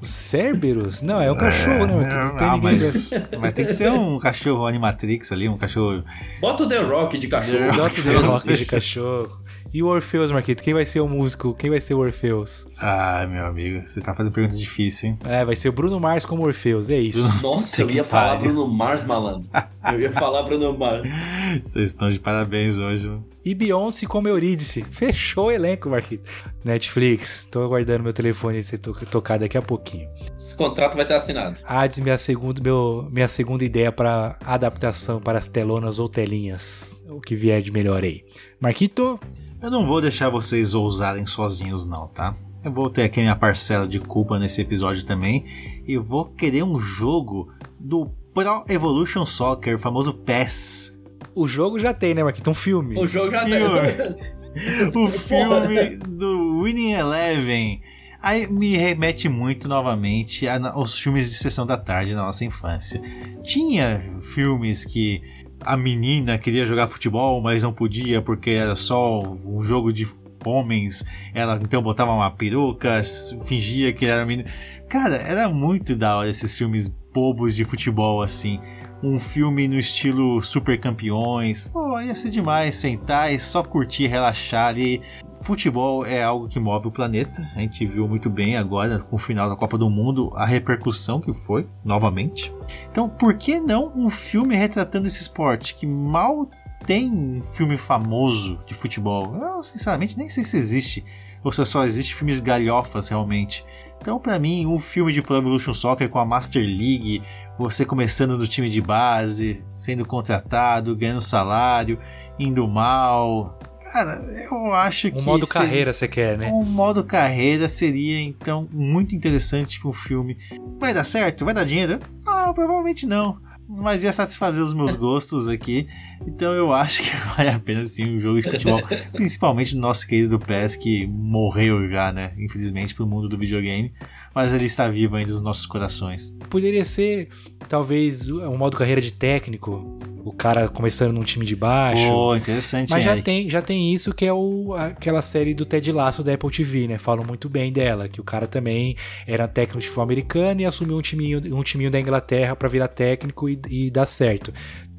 O 0.00 0.04
Cerberus? 0.04 1.00
Não, 1.00 1.20
é 1.20 1.30
o 1.30 1.36
cachorro, 1.36 1.86
né? 1.86 1.94
Não, 1.94 2.36
tem 2.36 2.46
ah, 2.48 2.56
mas, 2.56 3.30
mas, 3.38 3.52
tem 3.52 3.64
que 3.64 3.72
ser 3.72 3.92
um 3.92 4.18
cachorro 4.18 4.66
Animatrix 4.66 5.30
ali, 5.30 5.48
um 5.48 5.56
cachorro. 5.56 6.02
Bota 6.40 6.64
o 6.64 6.68
The 6.68 6.78
Rock 6.78 7.16
de 7.16 7.28
cachorro. 7.28 7.72
Bota 7.76 8.00
o 8.00 8.02
The 8.02 8.14
Rock 8.14 8.56
de 8.56 8.66
cachorro. 8.66 9.38
E 9.74 9.82
o 9.82 9.86
Orfeus, 9.86 10.30
Marquito? 10.30 10.62
Quem 10.62 10.74
vai 10.74 10.84
ser 10.84 11.00
o 11.00 11.08
músico? 11.08 11.54
Quem 11.54 11.70
vai 11.70 11.80
ser 11.80 11.94
o 11.94 11.98
Orfeus? 11.98 12.66
Ah, 12.76 13.26
meu 13.26 13.46
amigo, 13.46 13.80
você 13.86 14.02
tá 14.02 14.14
fazendo 14.14 14.30
pergunta 14.30 14.54
difícil, 14.54 15.08
hein? 15.08 15.18
É, 15.24 15.46
vai 15.46 15.56
ser 15.56 15.70
o 15.70 15.72
Bruno 15.72 15.98
Mars 15.98 16.26
como 16.26 16.44
Orfeus, 16.44 16.90
é 16.90 16.98
isso. 16.98 17.22
Nossa, 17.42 17.80
eu 17.80 17.90
ia 17.90 18.04
falar 18.04 18.36
Bruno 18.36 18.68
Mars, 18.68 19.04
malandro. 19.06 19.48
Eu 19.90 19.98
ia 19.98 20.12
falar 20.12 20.42
Bruno 20.42 20.76
Mars. 20.76 21.08
Vocês 21.64 21.88
estão 21.88 22.08
de 22.08 22.18
parabéns 22.18 22.78
hoje. 22.78 23.10
E 23.42 23.54
Beyoncé 23.54 24.06
como 24.06 24.28
Eurídice. 24.28 24.84
Fechou 24.90 25.46
o 25.46 25.50
elenco, 25.50 25.88
Marquito. 25.88 26.30
Netflix, 26.62 27.46
tô 27.50 27.62
aguardando 27.62 28.04
meu 28.04 28.12
telefone 28.12 28.62
ser 28.62 28.76
to 28.76 28.92
tocar 29.06 29.38
daqui 29.38 29.56
a 29.56 29.62
pouquinho. 29.62 30.06
Esse 30.36 30.54
contrato 30.54 30.96
vai 30.96 31.04
ser 31.06 31.14
assinado. 31.14 31.58
Hades, 31.64 31.98
minha 31.98 32.18
segunda, 32.18 32.60
meu, 32.62 33.08
minha 33.10 33.26
segunda 33.26 33.64
ideia 33.64 33.90
para 33.90 34.36
adaptação 34.44 35.18
para 35.18 35.38
as 35.38 35.48
telonas 35.48 35.98
ou 35.98 36.10
telinhas. 36.10 37.02
O 37.08 37.22
que 37.22 37.34
vier 37.34 37.62
de 37.62 37.72
melhor 37.72 38.04
aí. 38.04 38.22
Marquito, 38.60 39.18
eu 39.62 39.70
não 39.70 39.86
vou 39.86 40.00
deixar 40.00 40.28
vocês 40.28 40.74
ousarem 40.74 41.24
sozinhos, 41.24 41.86
não, 41.86 42.08
tá? 42.08 42.34
Eu 42.64 42.72
vou 42.72 42.90
ter 42.90 43.04
aqui 43.04 43.20
minha 43.20 43.36
parcela 43.36 43.86
de 43.86 44.00
culpa 44.00 44.38
nesse 44.38 44.60
episódio 44.60 45.04
também. 45.04 45.44
E 45.86 45.96
vou 45.96 46.26
querer 46.26 46.64
um 46.64 46.80
jogo 46.80 47.52
do 47.78 48.10
Pro 48.34 48.64
Evolution 48.68 49.24
Soccer, 49.24 49.76
o 49.76 49.78
famoso 49.78 50.14
PES. 50.14 50.98
O 51.34 51.46
jogo 51.46 51.78
já 51.78 51.94
tem, 51.94 52.12
né, 52.12 52.24
Marquito? 52.24 52.50
Um 52.50 52.54
filme. 52.54 52.98
O 52.98 53.06
jogo 53.06 53.30
já 53.30 53.44
filme. 53.44 53.80
tem. 53.92 54.88
o 54.94 55.08
filme 55.08 55.96
do 55.96 56.62
Winning 56.62 56.92
Eleven. 56.92 57.80
Aí 58.20 58.46
me 58.46 58.76
remete 58.76 59.28
muito 59.28 59.66
novamente 59.66 60.46
aos 60.48 60.98
filmes 60.98 61.30
de 61.30 61.36
sessão 61.36 61.66
da 61.66 61.76
tarde 61.76 62.14
na 62.14 62.22
nossa 62.22 62.44
infância. 62.44 63.02
Tinha 63.42 64.20
filmes 64.34 64.84
que 64.84 65.22
a 65.64 65.76
menina 65.76 66.38
queria 66.38 66.66
jogar 66.66 66.88
futebol, 66.88 67.40
mas 67.40 67.62
não 67.62 67.72
podia 67.72 68.20
porque 68.20 68.50
era 68.50 68.76
só 68.76 69.20
um 69.44 69.62
jogo 69.62 69.92
de 69.92 70.08
homens. 70.44 71.04
Ela 71.34 71.58
então 71.62 71.82
botava 71.82 72.12
uma 72.12 72.30
peruca, 72.30 73.00
fingia 73.44 73.92
que 73.92 74.06
era 74.06 74.26
menina. 74.26 74.50
Cara, 74.88 75.16
era 75.16 75.48
muito 75.48 75.96
da 75.96 76.16
hora 76.16 76.28
esses 76.28 76.54
filmes 76.54 76.88
bobos 77.12 77.54
de 77.54 77.64
futebol 77.64 78.22
assim 78.22 78.60
um 79.02 79.18
filme 79.18 79.66
no 79.66 79.78
estilo 79.78 80.40
Super 80.40 80.78
Campeões. 80.78 81.68
Pô, 81.68 82.00
ia 82.00 82.14
ser 82.14 82.30
demais 82.30 82.76
sentar 82.76 83.32
e 83.32 83.38
só 83.38 83.62
curtir, 83.62 84.06
relaxar 84.06 84.68
ali. 84.68 85.02
Futebol 85.42 86.06
é 86.06 86.22
algo 86.22 86.46
que 86.46 86.60
move 86.60 86.86
o 86.86 86.90
planeta. 86.90 87.50
A 87.56 87.60
gente 87.60 87.84
viu 87.84 88.06
muito 88.06 88.30
bem 88.30 88.56
agora 88.56 89.00
com 89.00 89.16
o 89.16 89.18
final 89.18 89.48
da 89.48 89.56
Copa 89.56 89.76
do 89.76 89.90
Mundo 89.90 90.32
a 90.36 90.46
repercussão 90.46 91.20
que 91.20 91.32
foi, 91.32 91.66
novamente. 91.84 92.54
Então, 92.90 93.08
por 93.08 93.34
que 93.34 93.58
não 93.58 93.92
um 93.96 94.08
filme 94.08 94.54
retratando 94.54 95.08
esse 95.08 95.20
esporte 95.20 95.74
que 95.74 95.86
mal 95.86 96.48
tem 96.86 97.10
um 97.10 97.42
filme 97.42 97.76
famoso 97.76 98.60
de 98.66 98.74
futebol? 98.74 99.36
Eu, 99.36 99.62
sinceramente, 99.64 100.16
nem 100.16 100.28
sei 100.28 100.44
se 100.44 100.56
existe. 100.56 101.04
Ou 101.42 101.50
se 101.50 101.64
só 101.66 101.84
existe 101.84 102.14
filmes 102.14 102.38
galhofas 102.38 103.08
realmente. 103.08 103.64
Então, 104.02 104.18
para 104.18 104.36
mim, 104.36 104.66
um 104.66 104.80
filme 104.80 105.12
de 105.12 105.22
Pro 105.22 105.36
Evolution 105.36 105.72
Soccer 105.72 106.08
com 106.08 106.18
a 106.18 106.24
Master 106.24 106.60
League, 106.60 107.22
você 107.58 107.84
começando 107.84 108.36
no 108.36 108.46
time 108.46 108.70
de 108.70 108.80
base, 108.80 109.64
sendo 109.76 110.04
contratado, 110.04 110.96
ganhando 110.96 111.20
salário, 111.20 111.98
indo 112.38 112.66
mal. 112.66 113.58
Cara, 113.92 114.24
eu 114.50 114.72
acho 114.72 115.10
que. 115.10 115.18
Um 115.18 115.22
modo 115.22 115.46
carreira 115.46 115.92
você 115.92 116.08
quer, 116.08 116.38
né? 116.38 116.48
Um 116.50 116.64
modo 116.64 117.04
carreira 117.04 117.68
seria, 117.68 118.20
então, 118.20 118.66
muito 118.72 119.14
interessante 119.14 119.78
para 119.78 119.90
um 119.90 119.92
filme. 119.92 120.38
Vai 120.80 120.94
dar 120.94 121.04
certo? 121.04 121.44
Vai 121.44 121.52
dar 121.52 121.64
dinheiro? 121.64 121.98
Ah, 122.26 122.50
provavelmente 122.54 123.06
não. 123.06 123.38
Mas 123.68 124.02
ia 124.02 124.12
satisfazer 124.12 124.62
os 124.62 124.72
meus 124.72 124.94
gostos 124.96 125.46
aqui. 125.46 125.86
Então 126.26 126.52
eu 126.52 126.72
acho 126.72 127.02
que 127.02 127.10
vale 127.36 127.50
a 127.50 127.58
pena 127.58 127.84
sim 127.84 128.16
um 128.16 128.20
jogo 128.20 128.40
de 128.40 128.50
futebol. 128.50 128.80
principalmente 129.12 129.74
no 129.74 129.82
nosso 129.82 130.06
querido 130.06 130.38
PES, 130.38 130.76
que 130.76 131.06
morreu 131.06 131.88
já, 131.90 132.10
né? 132.10 132.32
Infelizmente, 132.38 132.94
pro 132.94 133.06
mundo 133.06 133.28
do 133.28 133.36
videogame 133.36 133.92
mas 134.34 134.52
ele 134.52 134.66
está 134.66 134.88
vivo 134.88 135.16
ainda 135.16 135.32
nos 135.32 135.42
nossos 135.42 135.66
corações. 135.66 136.36
Poderia 136.48 136.84
ser, 136.84 137.28
talvez, 137.68 138.28
um 138.28 138.56
modo 138.56 138.76
carreira 138.76 139.00
de 139.00 139.12
técnico, 139.12 139.98
o 140.24 140.32
cara 140.32 140.68
começando 140.68 141.12
num 141.14 141.24
time 141.24 141.44
de 141.44 141.56
baixo. 141.56 142.10
Oh, 142.10 142.36
interessante. 142.36 142.90
Mas 142.90 143.04
já 143.04 143.20
tem, 143.20 143.50
já 143.50 143.60
tem 143.60 143.92
isso 143.92 144.14
que 144.14 144.24
é 144.24 144.32
o, 144.32 144.74
aquela 144.74 145.22
série 145.22 145.52
do 145.52 145.64
Ted 145.64 145.90
Lasso 145.90 146.22
da 146.22 146.34
Apple 146.34 146.50
TV, 146.50 146.86
né? 146.86 146.98
Falam 146.98 147.24
muito 147.26 147.48
bem 147.48 147.72
dela, 147.72 148.08
que 148.08 148.20
o 148.20 148.24
cara 148.24 148.46
também 148.46 148.96
era 149.26 149.48
técnico 149.48 149.80
de 149.80 149.86
futebol 149.86 150.04
americano 150.04 150.60
e 150.60 150.64
assumiu 150.64 150.96
um 150.96 151.02
timinho, 151.02 151.40
um 151.54 151.62
timinho 151.62 151.90
da 151.90 152.00
Inglaterra 152.00 152.54
para 152.54 152.68
virar 152.68 152.88
técnico 152.88 153.48
e, 153.48 153.58
e 153.68 153.90
dar 153.90 154.06
certo. 154.06 154.52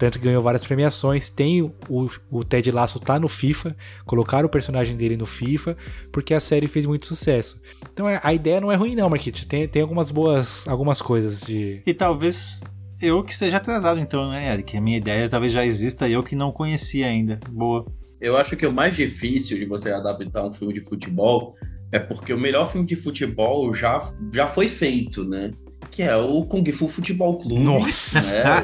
Tanto 0.03 0.19
que 0.19 0.25
ganhou 0.25 0.43
várias 0.43 0.61
premiações. 0.61 1.29
Tem 1.29 1.61
o, 1.61 2.09
o 2.29 2.43
Ted 2.43 2.69
Lasso 2.71 2.99
tá 2.99 3.17
no 3.17 3.29
FIFA, 3.29 3.73
colocaram 4.05 4.47
o 4.47 4.49
personagem 4.49 4.97
dele 4.97 5.15
no 5.15 5.25
FIFA, 5.25 5.77
porque 6.11 6.33
a 6.33 6.41
série 6.41 6.67
fez 6.67 6.85
muito 6.85 7.05
sucesso. 7.05 7.61
Então 7.93 8.09
é, 8.09 8.19
a 8.21 8.33
ideia 8.33 8.59
não 8.59 8.69
é 8.69 8.75
ruim, 8.75 8.95
não, 8.95 9.09
Marquite. 9.09 9.47
Tem, 9.47 9.65
tem 9.65 9.81
algumas 9.81 10.11
boas 10.11 10.67
algumas 10.67 11.01
coisas 11.01 11.39
de. 11.43 11.81
E 11.85 11.93
talvez 11.93 12.65
eu 13.01 13.23
que 13.23 13.31
esteja 13.31 13.55
atrasado, 13.55 13.97
então, 13.97 14.29
né, 14.29 14.51
Eric? 14.51 14.75
A 14.75 14.81
minha 14.81 14.97
ideia 14.97 15.29
talvez 15.29 15.53
já 15.53 15.65
exista 15.65 16.05
e 16.05 16.11
eu 16.11 16.21
que 16.21 16.35
não 16.35 16.51
conhecia 16.51 17.07
ainda. 17.07 17.39
Boa. 17.49 17.85
Eu 18.19 18.35
acho 18.35 18.57
que 18.57 18.67
o 18.67 18.73
mais 18.73 18.97
difícil 18.97 19.57
de 19.57 19.63
você 19.63 19.89
adaptar 19.89 20.45
um 20.45 20.51
filme 20.51 20.73
de 20.73 20.81
futebol 20.81 21.55
é 21.93 21.99
porque 21.99 22.33
o 22.33 22.37
melhor 22.37 22.69
filme 22.69 22.85
de 22.85 22.97
futebol 22.97 23.73
já, 23.73 23.99
já 24.33 24.47
foi 24.47 24.67
feito, 24.67 25.23
né? 25.23 25.51
Que 25.93 26.01
é 26.01 26.15
o 26.15 26.43
Kung 26.43 26.65
Fu 26.71 26.87
Futebol 26.87 27.37
Clube. 27.37 27.63
Nossa! 27.63 28.19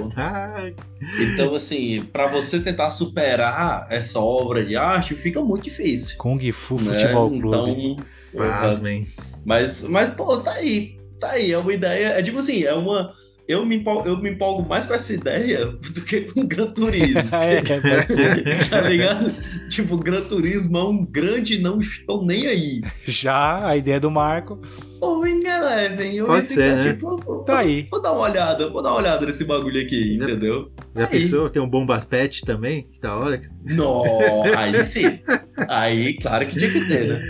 Né? 0.09 0.73
Então, 1.21 1.55
assim, 1.55 2.01
para 2.11 2.27
você 2.27 2.59
tentar 2.59 2.89
superar 2.89 3.87
essa 3.89 4.19
obra 4.19 4.65
de 4.65 4.75
arte, 4.75 5.15
fica 5.15 5.41
muito 5.41 5.63
difícil. 5.63 6.17
Kung 6.17 6.51
Fu 6.51 6.75
né? 6.75 6.91
Futebol 6.91 7.29
Clube. 7.29 7.95
Então, 8.33 8.45
Pasmem. 8.45 9.07
Mas, 9.45 9.83
mas, 9.83 10.13
pô, 10.13 10.37
tá 10.39 10.53
aí. 10.53 10.99
Tá 11.19 11.31
aí. 11.31 11.51
É 11.51 11.57
uma 11.57 11.73
ideia. 11.73 12.07
É 12.07 12.23
tipo 12.23 12.39
assim, 12.39 12.63
é 12.63 12.73
uma 12.73 13.13
eu 13.49 13.65
me, 13.65 13.77
empolgo, 13.77 14.07
eu 14.07 14.15
me 14.15 14.29
empolgo 14.29 14.69
mais 14.69 14.85
com 14.85 14.93
essa 14.93 15.11
ideia 15.11 15.65
do 15.73 16.01
que 16.05 16.21
com 16.21 16.41
o 16.41 16.47
Gran 16.47 16.67
Turismo. 16.67 17.19
é, 17.33 17.61
tá 18.69 18.81
ligado? 18.81 19.31
Tipo, 19.69 19.97
Gran 19.97 20.21
Turismo 20.21 20.77
é 20.77 20.83
um 20.83 21.03
grande 21.03 21.57
não 21.57 21.81
estou 21.81 22.23
nem 22.23 22.45
aí. 22.45 22.81
Já, 23.05 23.67
a 23.67 23.75
ideia 23.75 23.99
do 23.99 24.11
Marco. 24.11 24.61
Ou 25.01 25.25
em 25.25 25.43
Eleven. 25.43 26.15
Eu 26.15 26.27
Pode 26.27 26.47
ser, 26.47 26.75
né? 26.75 26.93
Tipo, 26.93 27.17
vou, 27.17 27.43
tá 27.43 27.59
aí. 27.59 27.87
Vou 27.89 27.99
dar 27.99 28.11
uma 28.11 28.29
olhada, 28.29 28.69
vou 28.69 28.83
dar 28.83 28.91
uma 28.91 28.99
olhada 28.99 29.25
nesse 29.25 29.43
bagulho 29.43 29.81
aqui, 29.81 30.19
já, 30.19 30.25
entendeu? 30.25 30.71
Já 30.95 31.05
tá 31.05 31.07
pensou? 31.07 31.45
Aí. 31.45 31.51
Tem 31.51 31.61
um 31.61 31.69
Bomba 31.69 31.99
Pet 32.07 32.41
também? 32.41 32.83
Que 32.83 33.01
da 33.01 33.15
hora. 33.15 33.41
Não, 33.65 34.43
aí 34.55 34.83
sim. 34.83 35.19
Aí, 35.67 36.13
claro 36.19 36.45
que 36.45 36.55
tinha 36.55 36.71
que 36.71 36.87
ter, 36.87 37.07
né? 37.07 37.21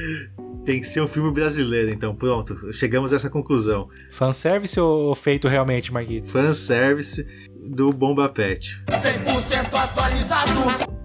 Tem 0.70 0.80
que 0.80 0.86
ser 0.86 1.02
um 1.02 1.08
filme 1.08 1.32
brasileiro, 1.32 1.90
então 1.90 2.14
pronto, 2.14 2.72
chegamos 2.72 3.12
a 3.12 3.16
essa 3.16 3.28
conclusão. 3.28 3.88
Fanservice 4.12 4.80
ou 4.80 5.16
feito 5.16 5.48
realmente, 5.48 5.92
Marquito? 5.92 6.32
Fanservice 6.32 7.26
do 7.72 7.90
Bomba 7.90 8.30
Pet. 8.30 8.80
100% 8.86 9.74
atualizado! 9.74 10.52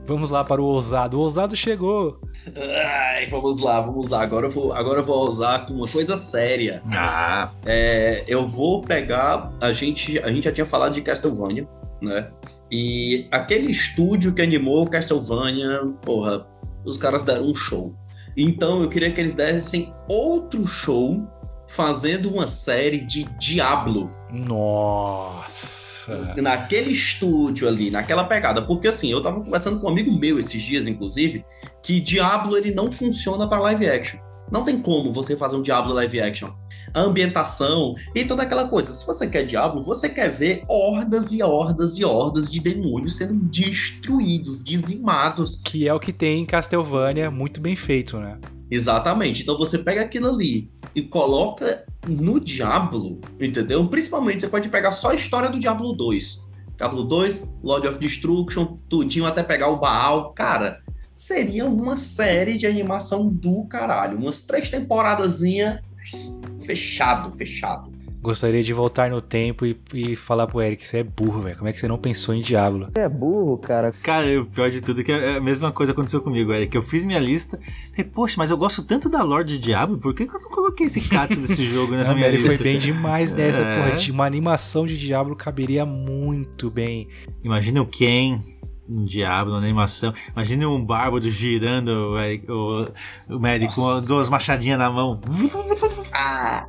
Vamos 0.04 0.28
lá 0.28 0.44
para 0.44 0.60
o 0.60 0.66
ousado. 0.66 1.16
O 1.16 1.20
ousado 1.20 1.56
chegou. 1.56 2.20
Ai, 2.54 3.24
vamos 3.24 3.58
lá, 3.58 3.80
vamos 3.80 4.10
lá. 4.10 4.22
Agora 4.22 4.48
eu 4.48 4.50
vou, 4.50 4.70
agora 4.74 5.00
eu 5.00 5.04
vou 5.04 5.16
ousar 5.16 5.64
com 5.64 5.72
uma 5.72 5.88
coisa 5.88 6.18
séria. 6.18 6.82
Ah. 6.92 7.50
É, 7.64 8.22
eu 8.28 8.46
vou 8.46 8.82
pegar. 8.82 9.50
A 9.62 9.72
gente, 9.72 10.18
a 10.18 10.28
gente 10.28 10.44
já 10.44 10.52
tinha 10.52 10.66
falado 10.66 10.92
de 10.92 11.00
Castlevania, 11.00 11.66
né? 12.02 12.30
E 12.70 13.26
aquele 13.30 13.70
estúdio 13.70 14.34
que 14.34 14.42
animou 14.42 14.86
Castlevania, 14.86 15.80
porra, 16.02 16.46
os 16.84 16.98
caras 16.98 17.24
deram 17.24 17.46
um 17.46 17.54
show. 17.54 17.96
Então 18.36 18.82
eu 18.82 18.88
queria 18.88 19.12
que 19.12 19.20
eles 19.20 19.34
dessem 19.34 19.92
outro 20.08 20.66
show 20.66 21.26
fazendo 21.66 22.32
uma 22.32 22.46
série 22.46 23.00
de 23.00 23.24
Diablo. 23.38 24.10
Nossa! 24.30 26.34
Naquele 26.36 26.92
estúdio 26.92 27.66
ali, 27.66 27.90
naquela 27.90 28.24
pegada. 28.24 28.60
Porque 28.60 28.88
assim, 28.88 29.10
eu 29.10 29.22
tava 29.22 29.40
conversando 29.40 29.80
com 29.80 29.86
um 29.86 29.90
amigo 29.90 30.12
meu 30.12 30.38
esses 30.38 30.62
dias, 30.62 30.86
inclusive, 30.86 31.44
que 31.82 32.00
Diablo 32.00 32.56
ele 32.56 32.74
não 32.74 32.90
funciona 32.90 33.48
para 33.48 33.60
live 33.60 33.88
action. 33.88 34.20
Não 34.50 34.64
tem 34.64 34.80
como 34.80 35.12
você 35.12 35.36
fazer 35.36 35.56
um 35.56 35.62
Diablo 35.62 35.94
live 35.94 36.20
action 36.20 36.50
a 36.94 37.02
ambientação 37.02 37.96
e 38.14 38.24
toda 38.24 38.44
aquela 38.44 38.68
coisa. 38.68 38.94
Se 38.94 39.04
você 39.04 39.26
quer 39.26 39.44
Diablo, 39.44 39.82
você 39.82 40.08
quer 40.08 40.30
ver 40.30 40.64
hordas 40.68 41.32
e 41.32 41.42
hordas 41.42 41.98
e 41.98 42.04
hordas 42.04 42.50
de 42.50 42.60
demônios 42.60 43.16
sendo 43.16 43.34
destruídos, 43.34 44.62
dizimados. 44.62 45.60
Que 45.64 45.88
é 45.88 45.92
o 45.92 45.98
que 45.98 46.12
tem 46.12 46.40
em 46.40 46.46
Castlevania, 46.46 47.30
muito 47.30 47.60
bem 47.60 47.74
feito, 47.74 48.18
né? 48.18 48.38
Exatamente. 48.70 49.42
Então 49.42 49.58
você 49.58 49.78
pega 49.78 50.02
aquilo 50.02 50.28
ali 50.28 50.70
e 50.94 51.02
coloca 51.02 51.84
no 52.06 52.38
Diablo, 52.38 53.20
entendeu? 53.40 53.86
Principalmente 53.88 54.40
você 54.40 54.48
pode 54.48 54.68
pegar 54.68 54.92
só 54.92 55.10
a 55.10 55.14
história 55.14 55.50
do 55.50 55.58
Diablo 55.58 55.92
2. 55.92 56.44
Diablo 56.76 57.04
2, 57.04 57.54
Lord 57.62 57.86
of 57.86 57.98
Destruction, 57.98 58.78
tudinho 58.88 59.26
até 59.26 59.42
pegar 59.42 59.68
o 59.68 59.78
Baal. 59.78 60.32
Cara, 60.32 60.80
seria 61.14 61.66
uma 61.66 61.96
série 61.96 62.56
de 62.56 62.66
animação 62.66 63.28
do 63.28 63.64
caralho. 63.66 64.18
Umas 64.18 64.42
três 64.42 64.68
temporadazinha 64.70 65.80
fechado, 66.60 67.30
fechado. 67.32 67.94
Gostaria 68.24 68.62
de 68.62 68.72
voltar 68.72 69.10
no 69.10 69.20
tempo 69.20 69.66
e, 69.66 69.78
e 69.92 70.16
falar 70.16 70.46
pro 70.46 70.62
Eric, 70.62 70.86
você 70.86 71.00
é 71.00 71.02
burro, 71.02 71.42
velho. 71.42 71.58
Como 71.58 71.68
é 71.68 71.72
que 71.74 71.78
você 71.78 71.86
não 71.86 71.98
pensou 71.98 72.34
em 72.34 72.40
Diablo? 72.40 72.88
Você 72.90 73.00
é 73.00 73.08
burro, 73.08 73.58
cara. 73.58 73.92
Cara, 74.02 74.40
o 74.40 74.46
pior 74.46 74.70
de 74.70 74.80
tudo 74.80 75.02
é 75.02 75.04
que 75.04 75.12
é 75.12 75.36
a 75.36 75.40
mesma 75.42 75.70
coisa 75.70 75.92
aconteceu 75.92 76.22
comigo, 76.22 76.50
Eric. 76.50 76.74
Eu 76.74 76.82
fiz 76.82 77.04
minha 77.04 77.18
lista 77.18 77.60
e, 77.94 78.02
poxa, 78.02 78.36
mas 78.38 78.50
eu 78.50 78.56
gosto 78.56 78.82
tanto 78.82 79.10
da 79.10 79.22
Lorde 79.22 79.58
Diablo, 79.58 79.98
por 79.98 80.14
que, 80.14 80.26
que 80.26 80.34
eu 80.34 80.40
não 80.40 80.48
coloquei 80.48 80.86
esse 80.86 81.02
cato 81.02 81.36
desse 81.38 81.66
jogo 81.68 81.92
nessa 81.92 82.12
não, 82.12 82.16
minha 82.16 82.28
ele 82.28 82.38
lista? 82.38 82.56
foi 82.56 82.64
bem 82.64 82.78
demais 82.78 83.34
nessa, 83.34 83.60
é. 83.60 83.74
porra. 83.76 83.96
De 83.98 84.10
uma 84.10 84.24
animação 84.24 84.86
de 84.86 84.96
Diablo 84.96 85.36
caberia 85.36 85.84
muito 85.84 86.70
bem. 86.70 87.08
Imagina 87.42 87.82
o 87.82 87.86
Ken 87.86 88.40
um 88.88 89.04
diabo 89.04 89.50
na 89.50 89.58
animação. 89.58 90.12
Imagine 90.32 90.66
um 90.66 90.84
bárbaro 90.84 91.28
girando 91.30 91.88
o, 91.88 92.52
o, 92.52 93.36
o 93.36 93.38
médico 93.38 93.74
com 93.74 94.00
duas 94.02 94.28
machadinhas 94.28 94.78
na 94.78 94.90
mão. 94.90 95.20
Ah, 96.12 96.66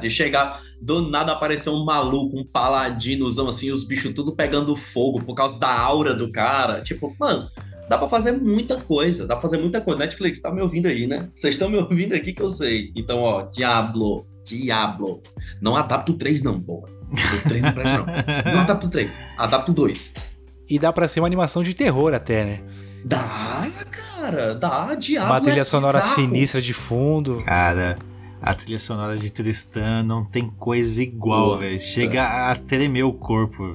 de 0.00 0.08
chegar 0.08 0.60
do 0.80 1.08
nada 1.08 1.32
aparecer 1.32 1.70
um 1.70 1.84
maluco, 1.84 2.38
um 2.38 2.44
paladinozão 2.44 3.48
assim, 3.48 3.70
os 3.70 3.84
bichos 3.84 4.12
tudo 4.14 4.34
pegando 4.34 4.76
fogo 4.76 5.22
por 5.22 5.34
causa 5.34 5.58
da 5.58 5.78
aura 5.78 6.14
do 6.14 6.30
cara. 6.30 6.80
Tipo, 6.82 7.14
mano, 7.18 7.50
dá 7.88 7.98
pra 7.98 8.08
fazer 8.08 8.32
muita 8.32 8.76
coisa, 8.76 9.26
dá 9.26 9.34
pra 9.34 9.42
fazer 9.42 9.58
muita 9.58 9.80
coisa. 9.80 9.98
Netflix, 9.98 10.40
tá 10.40 10.52
me 10.52 10.62
ouvindo 10.62 10.86
aí, 10.86 11.06
né? 11.06 11.28
Vocês 11.34 11.54
estão 11.54 11.68
me 11.68 11.76
ouvindo 11.76 12.14
aqui 12.14 12.32
que 12.32 12.42
eu 12.42 12.50
sei. 12.50 12.92
Então, 12.94 13.20
ó, 13.20 13.42
Diablo, 13.42 14.26
Diablo. 14.44 15.22
Não 15.60 15.76
adapta 15.76 16.12
o 16.12 16.14
3 16.14 16.42
não, 16.42 16.60
porra. 16.60 16.88
O 17.10 17.48
3 17.48 17.62
não 17.62 17.72
presta 17.72 17.98
não. 17.98 18.52
Não 18.52 18.60
adapta 18.60 18.86
o 18.86 18.90
3, 18.90 19.20
adapta 19.36 19.70
o 19.70 19.74
2. 19.74 20.37
E 20.68 20.78
dá 20.78 20.92
pra 20.92 21.08
ser 21.08 21.20
uma 21.20 21.26
animação 21.26 21.62
de 21.62 21.72
terror 21.74 22.12
até, 22.14 22.44
né? 22.44 22.60
Dá, 23.04 23.66
cara, 23.90 24.54
dá. 24.54 24.94
Diabo 24.94 25.26
Uma 25.32 25.40
trilha 25.40 25.60
é 25.60 25.64
sonora 25.64 25.98
bizarro. 25.98 26.14
sinistra 26.14 26.60
de 26.60 26.74
fundo. 26.74 27.38
Cara, 27.44 27.96
a 28.42 28.54
trilha 28.54 28.78
sonora 28.78 29.16
de 29.16 29.32
Tristan 29.32 30.02
não 30.02 30.24
tem 30.24 30.50
coisa 30.58 31.02
igual, 31.02 31.58
velho. 31.58 31.78
Chega 31.78 32.50
a 32.50 32.54
tremer 32.56 33.04
o 33.04 33.12
corpo. 33.12 33.74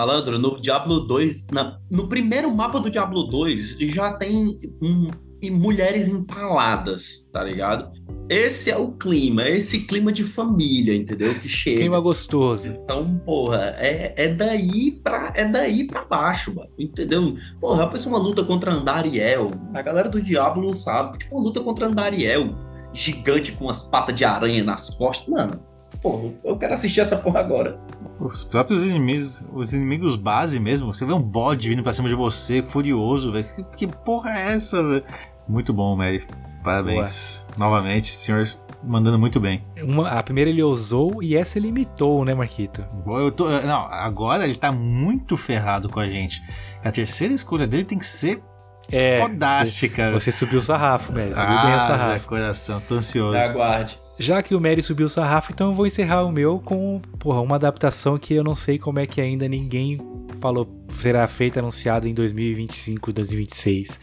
Malandro, 0.00 0.38
no 0.38 0.58
Diablo 0.58 1.00
2, 1.00 1.48
na, 1.48 1.78
no 1.90 2.08
primeiro 2.08 2.50
mapa 2.54 2.80
do 2.80 2.88
Diablo 2.90 3.24
2, 3.24 3.76
já 3.80 4.10
tem 4.14 4.56
um, 4.82 5.10
mulheres 5.50 6.08
empaladas, 6.08 7.28
tá 7.30 7.44
ligado? 7.44 7.90
Esse 8.26 8.70
é 8.70 8.78
o 8.78 8.92
clima, 8.92 9.46
esse 9.46 9.80
clima 9.80 10.10
de 10.10 10.24
família, 10.24 10.94
entendeu? 10.94 11.34
Que 11.34 11.48
chega. 11.50 11.80
Clima 11.80 12.00
gostoso. 12.00 12.68
Então, 12.82 13.20
porra, 13.26 13.74
é, 13.76 14.14
é 14.16 14.28
daí 14.28 14.92
pra, 14.92 15.32
é 15.34 15.44
daí 15.44 15.86
pra 15.86 16.04
baixo, 16.04 16.54
mano, 16.54 16.70
entendeu? 16.78 17.36
Porra, 17.60 17.86
pensa 17.86 18.08
uma 18.08 18.18
luta 18.18 18.42
contra 18.42 18.72
Andariel. 18.72 19.50
A 19.74 19.82
galera 19.82 20.08
do 20.08 20.22
Diablo 20.22 20.74
sabe. 20.74 21.18
Tipo, 21.18 21.36
uma 21.36 21.44
luta 21.44 21.60
contra 21.60 21.86
Andariel. 21.86 22.54
Gigante 22.94 23.52
com 23.52 23.68
as 23.68 23.82
patas 23.82 24.14
de 24.14 24.24
aranha 24.24 24.64
nas 24.64 24.88
costas. 24.90 25.28
Mano, 25.28 25.60
porra, 26.00 26.32
eu 26.42 26.56
quero 26.56 26.72
assistir 26.72 27.00
essa 27.00 27.16
porra 27.18 27.40
agora. 27.40 27.78
Os 28.20 28.44
próprios 28.44 28.84
inimigos, 28.84 29.42
os 29.52 29.72
inimigos 29.72 30.14
base 30.14 30.60
mesmo, 30.60 30.92
você 30.92 31.06
vê 31.06 31.12
um 31.12 31.22
bode 31.22 31.68
vindo 31.68 31.82
pra 31.82 31.92
cima 31.92 32.08
de 32.08 32.14
você, 32.14 32.62
furioso, 32.62 33.32
velho. 33.32 33.44
Que, 33.54 33.86
que 33.86 33.86
porra 33.86 34.30
é 34.30 34.52
essa, 34.52 34.82
velho? 34.82 35.04
Muito 35.48 35.72
bom, 35.72 35.96
Mary. 35.96 36.26
Parabéns. 36.62 37.46
Boa. 37.56 37.70
Novamente, 37.70 38.08
senhor 38.08 38.46
mandando 38.82 39.18
muito 39.18 39.38
bem. 39.38 39.62
Uma, 39.82 40.08
a 40.08 40.22
primeira 40.22 40.50
ele 40.50 40.62
ousou 40.62 41.22
e 41.22 41.36
essa 41.36 41.58
ele 41.58 41.68
imitou, 41.68 42.24
né, 42.24 42.34
Marquito? 42.34 42.84
Eu 43.06 43.30
tô, 43.30 43.48
não, 43.48 43.86
agora 43.86 44.44
ele 44.44 44.54
tá 44.54 44.72
muito 44.72 45.36
ferrado 45.36 45.88
com 45.88 46.00
a 46.00 46.08
gente. 46.08 46.42
A 46.82 46.90
terceira 46.90 47.34
escolha 47.34 47.66
dele 47.66 47.84
tem 47.84 47.98
que 47.98 48.06
ser 48.06 48.42
é, 48.90 49.20
fodástica. 49.20 50.10
Você, 50.12 50.30
você 50.30 50.32
subiu 50.32 50.58
o 50.58 50.62
sarrafo, 50.62 51.12
Mary. 51.12 51.34
Subiu 51.34 51.52
ah, 51.52 51.62
bem 51.66 51.74
o 51.74 51.80
sarrafo. 51.80 52.28
coração, 52.28 52.80
tô 52.80 52.94
ansioso. 52.94 53.38
Aguarde. 53.38 53.98
Já 54.20 54.42
que 54.42 54.54
o 54.54 54.60
Mary 54.60 54.82
subiu 54.82 55.06
o 55.06 55.08
sarrafo, 55.08 55.50
então 55.50 55.68
eu 55.68 55.74
vou 55.74 55.86
encerrar 55.86 56.24
o 56.24 56.30
meu 56.30 56.58
com 56.58 57.00
porra, 57.18 57.40
uma 57.40 57.54
adaptação 57.56 58.18
que 58.18 58.34
eu 58.34 58.44
não 58.44 58.54
sei 58.54 58.78
como 58.78 58.98
é 58.98 59.06
que 59.06 59.18
ainda 59.18 59.48
ninguém 59.48 59.98
falou 60.42 60.68
será 60.98 61.26
feita, 61.26 61.60
anunciada 61.60 62.06
em 62.06 62.12
2025, 62.12 63.14
2026. 63.14 63.98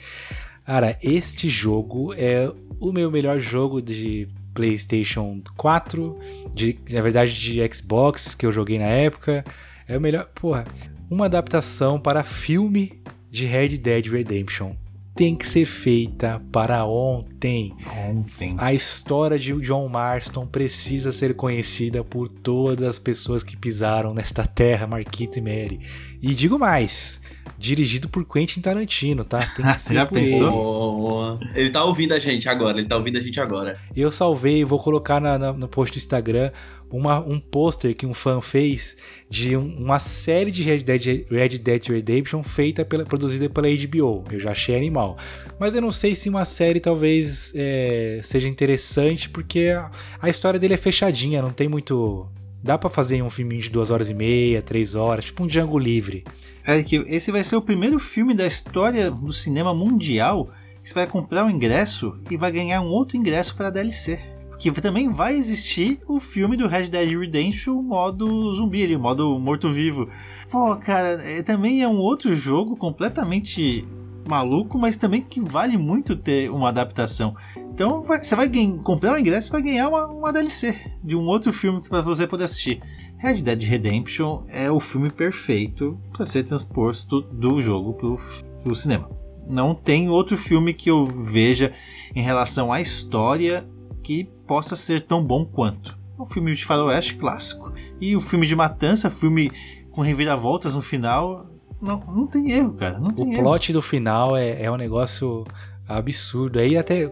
Cara, 0.65 0.97
este 1.03 1.47
jogo 1.47 2.15
é 2.17 2.51
o 2.79 2.91
meu 2.91 3.11
melhor 3.11 3.39
jogo 3.39 3.79
de 3.79 4.27
PlayStation 4.55 5.39
4, 5.55 6.17
de, 6.51 6.79
na 6.89 7.01
verdade 7.01 7.39
de 7.39 7.59
Xbox, 7.71 8.33
que 8.33 8.43
eu 8.43 8.51
joguei 8.51 8.79
na 8.79 8.85
época. 8.85 9.45
É 9.87 9.95
o 9.99 10.01
melhor. 10.01 10.25
Porra, 10.33 10.65
uma 11.11 11.25
adaptação 11.25 11.99
para 11.99 12.23
filme 12.23 12.99
de 13.29 13.45
Red 13.45 13.77
Dead 13.77 14.07
Redemption 14.07 14.73
tem 15.17 15.35
que 15.35 15.47
ser 15.47 15.65
feita 15.65 16.39
para 16.51 16.85
ontem. 16.85 17.73
Ontem. 18.07 18.53
A 18.59 18.71
história 18.71 19.39
de 19.39 19.51
John 19.61 19.89
Marston 19.89 20.45
precisa 20.45 21.11
ser 21.11 21.35
conhecida 21.35 22.03
por 22.03 22.27
todas 22.27 22.87
as 22.87 22.99
pessoas 22.99 23.41
que 23.41 23.57
pisaram 23.57 24.13
nesta 24.13 24.45
terra, 24.45 24.85
Marquito 24.85 25.39
e 25.39 25.41
Mary. 25.41 25.79
E 26.21 26.35
digo 26.35 26.59
mais, 26.59 27.19
dirigido 27.57 28.07
por 28.07 28.23
Quentin 28.25 28.61
Tarantino, 28.61 29.23
tá? 29.25 29.39
Tem 29.55 29.65
que 29.65 29.77
ser 29.81 29.93
Já 29.95 30.05
por 30.05 30.15
pensou? 30.15 31.39
ele. 31.45 31.59
Ele 31.61 31.69
tá 31.69 31.83
ouvindo 31.83 32.13
a 32.13 32.19
gente 32.19 32.47
agora, 32.47 32.77
ele 32.77 32.87
tá 32.87 32.95
ouvindo 32.97 33.17
a 33.17 33.21
gente 33.21 33.39
agora. 33.39 33.79
Eu 33.95 34.11
salvei, 34.11 34.63
vou 34.63 34.79
colocar 34.79 35.19
na, 35.19 35.37
na- 35.37 35.53
no 35.53 35.67
post 35.67 35.93
do 35.93 35.97
Instagram 35.97 36.51
uma, 36.89 37.19
um 37.19 37.39
pôster 37.39 37.93
que 37.95 38.05
um 38.05 38.13
fã 38.13 38.39
fez 38.39 38.95
de 39.29 39.57
um- 39.57 39.75
uma 39.77 39.99
série 39.99 40.51
de 40.51 40.63
Red 40.63 40.79
Dead, 40.79 41.25
Red 41.29 41.57
Dead 41.57 41.87
Redemption 41.87 42.43
feita 42.43 42.85
pela, 42.85 43.03
produzida 43.03 43.49
pela 43.49 43.67
HBO. 43.67 44.23
Eu 44.31 44.39
já 44.39 44.51
achei 44.51 44.75
animal. 44.75 45.17
Mas 45.59 45.75
eu 45.75 45.81
não 45.81 45.91
sei 45.91 46.15
se 46.15 46.29
uma 46.29 46.45
série 46.45 46.79
talvez 46.79 47.51
é, 47.55 48.19
seja 48.23 48.47
interessante, 48.47 49.29
porque 49.29 49.69
a, 49.75 49.89
a 50.21 50.29
história 50.29 50.59
dele 50.59 50.75
é 50.75 50.77
fechadinha, 50.77 51.41
não 51.41 51.51
tem 51.51 51.67
muito. 51.67 52.27
Dá 52.63 52.77
pra 52.77 52.89
fazer 52.89 53.21
um 53.21 53.29
filminho 53.29 53.61
de 53.61 53.69
duas 53.69 53.91
horas 53.91 54.09
e 54.09 54.13
meia, 54.13 54.61
três 54.61 54.95
horas, 54.95 55.25
tipo 55.25 55.43
um 55.43 55.47
Django 55.47 55.77
livre. 55.77 56.23
É 56.67 56.83
que 56.83 56.97
esse 57.07 57.31
vai 57.31 57.43
ser 57.45 57.55
o 57.55 57.61
primeiro 57.61 57.97
filme 57.97 58.33
da 58.33 58.45
história 58.45 59.09
do 59.09 59.31
cinema 59.31 59.73
mundial 59.73 60.49
que 60.83 60.89
você 60.89 60.95
vai 60.95 61.07
comprar 61.07 61.45
um 61.45 61.49
ingresso 61.49 62.17
e 62.29 62.35
vai 62.35 62.51
ganhar 62.51 62.81
um 62.81 62.87
outro 62.89 63.15
ingresso 63.15 63.55
para 63.55 63.69
DLC. 63.69 64.19
Porque 64.49 64.69
também 64.71 65.09
vai 65.09 65.35
existir 65.35 65.99
o 66.07 66.19
filme 66.19 66.57
do 66.57 66.67
Red 66.67 66.87
Dead 66.87 67.17
Redemption 67.17 67.81
modo 67.81 68.53
zumbi, 68.53 68.83
ali, 68.83 68.97
modo 68.97 69.39
morto-vivo. 69.39 70.09
Pô, 70.51 70.75
cara, 70.75 71.21
é- 71.23 71.41
também 71.41 71.81
é 71.81 71.87
um 71.87 71.97
outro 71.99 72.35
jogo 72.35 72.75
completamente 72.75 73.87
maluco, 74.27 74.77
mas 74.77 74.97
também 74.97 75.21
que 75.21 75.39
vale 75.39 75.77
muito 75.77 76.15
ter 76.17 76.51
uma 76.51 76.69
adaptação. 76.69 77.35
Então 77.55 78.01
você 78.01 78.35
vai 78.35 78.49
comprar 78.83 79.13
um 79.13 79.17
ingresso 79.17 79.49
e 79.49 79.51
vai 79.53 79.61
ganhar 79.61 79.87
uma, 79.87 80.07
uma 80.07 80.33
DLC 80.33 80.75
de 81.03 81.15
um 81.15 81.25
outro 81.27 81.53
filme 81.53 81.81
para 81.87 82.01
você 82.01 82.27
poder 82.27 82.43
assistir. 82.45 82.81
Red 83.17 83.41
Dead 83.41 83.63
Redemption 83.63 84.43
é 84.49 84.69
o 84.71 84.79
filme 84.79 85.09
perfeito 85.09 85.99
para 86.13 86.25
ser 86.25 86.43
transposto 86.43 87.21
do 87.21 87.59
jogo 87.59 87.93
pro, 87.93 88.19
pro 88.63 88.75
cinema. 88.75 89.09
Não 89.47 89.73
tem 89.73 90.09
outro 90.09 90.37
filme 90.37 90.73
que 90.73 90.89
eu 90.91 91.05
veja 91.05 91.73
em 92.13 92.21
relação 92.21 92.71
à 92.71 92.81
história 92.81 93.67
que 94.03 94.25
possa 94.45 94.75
ser 94.75 95.01
tão 95.01 95.23
bom 95.23 95.45
quanto. 95.45 95.97
O 96.17 96.25
filme 96.25 96.53
de 96.53 96.65
faroeste 96.65 97.15
clássico. 97.15 97.71
E 97.99 98.15
o 98.15 98.21
filme 98.21 98.45
de 98.45 98.55
matança, 98.55 99.09
filme 99.09 99.51
com 99.91 100.01
reviravoltas 100.01 100.75
no 100.75 100.81
final, 100.81 101.47
não, 101.81 101.99
não 102.07 102.27
tem 102.27 102.51
erro, 102.51 102.73
cara. 102.73 102.99
Não 102.99 103.11
tem 103.11 103.27
O 103.29 103.33
erro. 103.33 103.43
plot 103.43 103.73
do 103.73 103.81
final 103.81 104.35
é, 104.35 104.63
é 104.63 104.71
um 104.71 104.77
negócio 104.77 105.43
absurdo. 105.87 106.59
Aí 106.59 106.77
até 106.77 107.09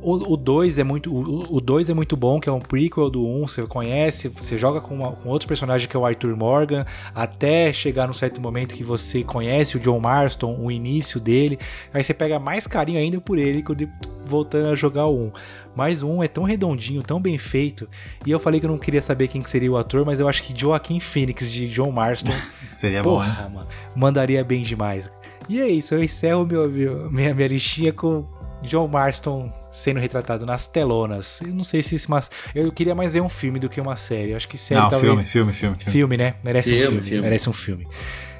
o 0.00 0.36
2 0.36 0.78
é 0.78 0.84
muito 0.84 1.12
o 1.14 1.60
2 1.60 1.90
é 1.90 1.94
muito 1.94 2.16
bom, 2.16 2.38
que 2.40 2.48
é 2.48 2.52
um 2.52 2.60
prequel 2.60 3.10
do 3.10 3.26
1, 3.26 3.42
um, 3.42 3.48
você 3.48 3.66
conhece, 3.66 4.28
você 4.28 4.56
joga 4.56 4.80
com, 4.80 4.94
uma- 4.94 5.12
com 5.12 5.28
outro 5.28 5.48
personagem 5.48 5.88
que 5.88 5.96
é 5.96 6.00
o 6.00 6.06
Arthur 6.06 6.36
Morgan, 6.36 6.84
até 7.14 7.72
chegar 7.72 8.06
num 8.06 8.12
certo 8.12 8.40
momento 8.40 8.74
que 8.74 8.84
você 8.84 9.22
conhece 9.22 9.76
o 9.76 9.80
John 9.80 9.98
Marston, 10.00 10.56
o 10.60 10.70
início 10.70 11.18
dele, 11.20 11.58
aí 11.92 12.02
você 12.04 12.14
pega 12.14 12.38
mais 12.38 12.66
carinho 12.66 12.98
ainda 12.98 13.20
por 13.20 13.38
ele 13.38 13.62
quando 13.62 13.88
voltando 14.24 14.68
a 14.70 14.76
jogar 14.76 15.06
o 15.06 15.26
1. 15.26 15.32
Mas 15.74 16.02
o 16.02 16.08
1 16.08 16.22
é 16.22 16.28
tão 16.28 16.44
redondinho, 16.44 17.02
tão 17.02 17.18
bem 17.20 17.38
feito. 17.38 17.88
E 18.26 18.30
eu 18.30 18.38
falei 18.38 18.60
que 18.60 18.66
eu 18.66 18.70
não 18.70 18.78
queria 18.78 19.00
saber 19.00 19.26
quem 19.28 19.40
que 19.42 19.48
seria 19.48 19.72
o 19.72 19.76
ator, 19.76 20.04
mas 20.04 20.20
eu 20.20 20.28
acho 20.28 20.42
que 20.42 20.58
Joaquim 20.58 21.00
Phoenix 21.00 21.50
de 21.50 21.66
John 21.68 21.90
Marston 21.90 22.30
Seria 22.66 23.02
bom, 23.02 23.14
Porra, 23.14 23.48
mano. 23.48 23.66
Mandaria 23.96 24.44
bem 24.44 24.62
demais. 24.62 25.10
E 25.52 25.60
é 25.60 25.68
isso, 25.68 25.94
eu 25.94 26.02
encerro 26.02 26.46
meu, 26.46 26.68
meu- 26.68 27.10
minha, 27.10 27.34
minha 27.34 27.48
listinha 27.48 27.92
com 27.92 28.24
John 28.62 28.88
Marston 28.88 29.52
sendo 29.70 30.00
retratado 30.00 30.46
nas 30.46 30.66
telonas. 30.66 31.40
Eu 31.42 31.48
não 31.52 31.64
sei 31.64 31.82
se 31.82 31.94
isso. 31.94 32.10
Mas 32.10 32.30
eu 32.54 32.70
queria 32.72 32.94
mais 32.94 33.12
ver 33.12 33.20
um 33.20 33.28
filme 33.28 33.58
do 33.58 33.68
que 33.68 33.80
uma 33.80 33.96
série. 33.96 34.30
Eu 34.30 34.36
acho 34.36 34.48
que 34.48 34.56
série 34.56 34.80
Não, 34.80 34.88
talvez. 34.88 35.12
filme, 35.12 35.28
filme, 35.28 35.52
filme, 35.52 35.76
filme. 35.76 35.92
Filme, 35.92 36.16
né? 36.16 36.34
Merece 36.42 36.68
um 36.72 36.76
Filme, 36.76 36.86
filme, 36.88 37.02
filme. 37.02 37.22
Merece 37.22 37.50
um 37.50 37.52
filme. 37.52 37.86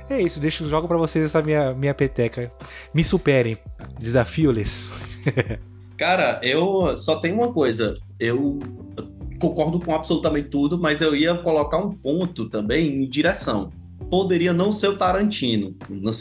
É 0.09 0.20
isso, 0.20 0.40
deixa 0.40 0.62
eu 0.64 0.68
jogo 0.68 0.86
pra 0.89 0.97
vocês 0.97 1.24
essa 1.24 1.40
minha, 1.43 1.74
minha 1.74 1.93
peteca. 1.94 2.51
Me 2.94 3.02
superem. 3.05 3.59
Desafio-lhes. 3.98 4.93
Cara, 5.98 6.40
eu 6.43 6.97
só 6.97 7.16
tenho 7.16 7.34
uma 7.36 7.52
coisa. 7.52 7.94
Eu 8.18 8.60
concordo 9.39 9.78
com 9.80 9.94
absolutamente 9.94 10.48
tudo, 10.48 10.78
mas 10.78 11.01
eu 11.01 11.14
ia 11.16 11.34
colocar 11.34 11.78
um 11.78 11.90
ponto 11.93 12.48
também 12.48 13.02
em 13.05 13.09
direção. 13.09 13.70
Poderia 14.12 14.52
não 14.52 14.72
ser 14.72 14.89
o 14.89 14.97
Tarantino. 14.98 15.74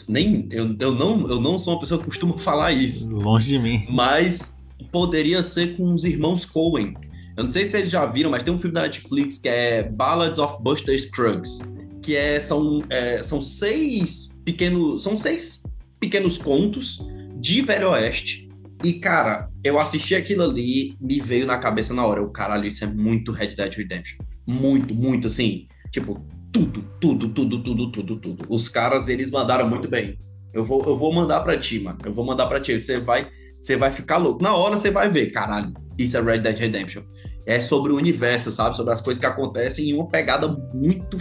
Nem, 0.07 0.47
eu, 0.49 0.73
eu, 0.80 0.95
não, 0.95 1.30
eu 1.30 1.41
não 1.41 1.59
sou 1.59 1.73
uma 1.73 1.80
pessoa 1.81 1.99
que 1.99 2.05
costuma 2.05 2.38
falar 2.39 2.72
isso. 2.72 3.13
Longe 3.13 3.49
de 3.49 3.59
mim. 3.59 3.85
Mas 3.91 4.63
poderia 4.89 5.43
ser 5.43 5.76
com 5.76 5.93
os 5.93 6.05
irmãos 6.05 6.45
Coen. 6.45 6.93
Eu 7.35 7.43
não 7.43 7.49
sei 7.49 7.65
se 7.65 7.72
vocês 7.72 7.89
já 7.89 8.05
viram, 8.05 8.31
mas 8.31 8.43
tem 8.43 8.53
um 8.53 8.57
filme 8.57 8.73
da 8.73 8.84
Netflix 8.84 9.38
que 9.39 9.49
é 9.49 9.84
Ballads 9.84 10.39
of 10.39 10.63
Buster 10.63 10.97
Scruggs, 10.97 11.59
que 12.01 12.15
é, 12.15 12.39
são, 12.39 12.81
é, 12.89 13.22
são 13.23 13.43
seis 13.43 14.41
pequenos, 14.45 15.03
são 15.03 15.18
seis 15.18 15.61
pequenos 15.99 16.38
contos 16.38 16.97
de 17.41 17.61
Velho 17.61 17.89
Oeste. 17.89 18.49
E 18.85 18.93
cara, 18.93 19.49
eu 19.65 19.77
assisti 19.77 20.15
aquilo 20.15 20.43
ali, 20.43 20.95
me 20.97 21.19
veio 21.19 21.45
na 21.45 21.57
cabeça 21.57 21.93
na 21.93 22.05
hora, 22.05 22.23
o 22.23 22.30
caralho, 22.30 22.65
isso 22.65 22.85
é 22.85 22.88
muito 22.88 23.34
Red 23.34 23.49
Dead 23.49 23.73
Redemption. 23.76 24.18
Muito, 24.47 24.95
muito 24.95 25.27
assim, 25.27 25.68
tipo, 25.91 26.26
tudo, 26.52 26.84
tudo, 26.99 27.30
tudo, 27.30 27.64
tudo, 27.64 27.91
tudo, 27.91 28.15
tudo. 28.18 28.45
Os 28.49 28.69
caras, 28.69 29.07
eles 29.07 29.30
mandaram 29.32 29.69
muito 29.69 29.90
bem. 29.90 30.19
Eu 30.53 30.64
vou, 30.64 30.84
eu 30.84 30.98
vou 30.98 31.14
mandar 31.14 31.40
pra 31.41 31.57
ti, 31.57 31.80
mano. 31.80 31.98
Eu 32.06 32.11
vou 32.11 32.26
mandar 32.26 32.45
pra 32.48 32.60
ti. 32.60 32.78
Você 32.80 32.99
vai, 32.99 33.30
você 33.60 33.76
vai 33.76 33.91
ficar 33.91 34.18
louco. 34.18 34.44
Na 34.44 34.56
hora 34.56 34.78
você 34.78 34.91
vai 34.91 35.10
ver, 35.10 35.32
caralho, 35.32 35.73
isso 35.98 36.18
é 36.18 36.22
Red 36.22 36.40
Dead 36.40 36.57
Redemption. 36.57 37.03
É 37.45 37.61
sobre 37.61 37.91
o 37.91 37.95
universo, 37.95 38.52
sabe? 38.52 38.76
Sobre 38.76 38.94
as 38.94 39.02
coisas 39.02 39.19
que 39.19 39.26
acontecem 39.26 39.90
em 39.90 39.94
uma 39.94 40.07
pegada 40.07 40.48
muito 40.73 41.18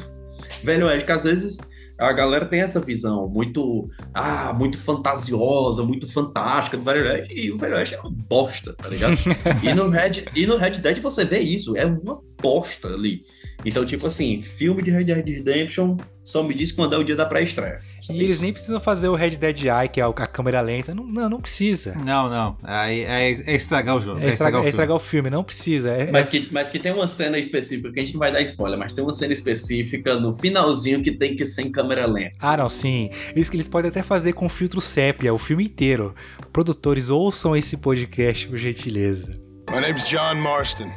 velho 0.63 0.87
oeste, 0.87 1.05
que 1.05 1.13
às 1.13 1.25
vezes 1.25 1.59
a 2.01 2.13
galera 2.15 2.47
tem 2.47 2.63
essa 2.63 2.81
visão 2.81 3.29
muito, 3.29 3.89
ah, 4.15 4.55
muito 4.55 4.79
fantasiosa, 4.79 5.85
muito 5.85 6.11
fantástica 6.11 6.79
do 6.79 6.83
Velho 6.83 7.05
Oeste, 7.05 7.35
e 7.35 7.53
o 7.53 7.59
Velho 7.59 7.77
Oeste 7.77 7.95
é 7.95 8.01
uma 8.01 8.11
bosta, 8.11 8.73
tá 8.73 8.89
ligado? 8.89 9.17
e, 9.63 9.75
no 9.75 9.91
Red, 9.91 10.25
e 10.35 10.47
no 10.47 10.57
Red 10.57 10.79
Dead 10.79 10.99
você 10.99 11.27
vê 11.27 11.41
isso, 11.41 11.77
é 11.77 11.85
uma 11.85 12.19
bosta 12.41 12.89
ali. 12.89 13.23
Então, 13.65 13.85
tipo 13.85 14.07
assim, 14.07 14.43
filme 14.43 14.83
de 14.83 14.91
Red 14.91 15.05
Dead 15.05 15.27
Redemption 15.27 15.97
só 16.25 16.43
me 16.43 16.55
diz 16.55 16.71
quando 16.71 16.95
é 16.95 16.99
o 16.99 17.03
dia 17.05 17.17
da 17.17 17.27
pré-estreia. 17.27 17.81
E 17.99 18.01
isso. 18.03 18.13
eles 18.13 18.41
nem 18.41 18.53
precisam 18.53 18.79
fazer 18.81 19.09
o 19.09 19.15
Red 19.15 19.31
Dead 19.37 19.65
Eye, 19.65 19.89
que 19.89 20.01
é 20.01 20.05
a 20.05 20.13
câmera 20.27 20.61
lenta. 20.61 20.95
Não, 20.95 21.05
não, 21.05 21.29
não 21.29 21.41
precisa. 21.41 21.95
Não, 22.05 22.31
não. 22.31 22.57
Aí 22.63 23.01
É, 23.05 23.31
é 23.31 23.55
estragar 23.55 23.97
o 23.97 24.01
jogo. 24.01 24.21
É 24.21 24.29
estragar, 24.29 24.61
o 24.61 24.63
é 24.63 24.65
filme. 24.65 24.71
estragar 24.71 24.97
o 24.97 25.01
filme, 25.01 25.29
não 25.31 25.43
precisa. 25.45 25.91
É- 25.91 26.11
Mas 26.11 26.29
que, 26.29 26.49
mas 26.53 26.71
que 26.71 26.79
tem 26.79 26.93
uma 26.93 27.07
cena 27.07 27.39
específica, 27.39 27.91
que 27.93 27.99
a 28.01 28.03
gente 28.03 28.13
não 28.15 28.21
vai 28.21 28.33
dar 28.33 28.41
spoiler, 28.43 28.79
mas 28.79 28.93
tem 28.93 29.03
uma 29.05 29.13
cena 29.13 29.33
específica 29.33 30.19
no 30.19 30.33
finalzinho 30.33 31.03
que 31.03 31.11
tem 31.13 31.35
que 31.37 31.45
ser 31.45 31.63
em 31.63 31.71
câmera 31.73 32.07
lenta. 32.07 32.37
Ah, 32.41 32.57
não, 32.57 32.69
sim. 32.69 33.11
Isso 33.35 33.51
que 33.51 33.57
eles 33.57 33.69
podem 33.69 33.89
até 33.91 34.03
fazer 34.03 34.33
com 34.33 34.49
filtro 34.49 34.81
sépia, 34.81 35.35
o 35.35 35.39
filme 35.39 35.65
inteiro. 35.65 36.15
Produtores, 36.53 37.11
ouçam 37.11 37.57
esse 37.57 37.77
podcast, 37.77 38.47
por 38.49 38.57
gentileza. 38.59 39.39
My 39.71 39.81
name's 39.81 40.09
John 40.09 40.37
Marston. 40.37 40.91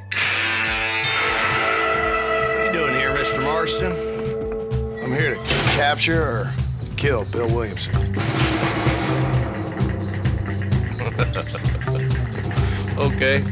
Marston? 3.54 3.94
I'm 5.04 5.14
here 5.14 5.36
to 5.36 5.42
capture 5.78 6.24
or 6.24 6.54
kill 6.98 7.24
Bill 7.26 7.46
Williamson. 7.56 7.92
ok. 12.98 13.44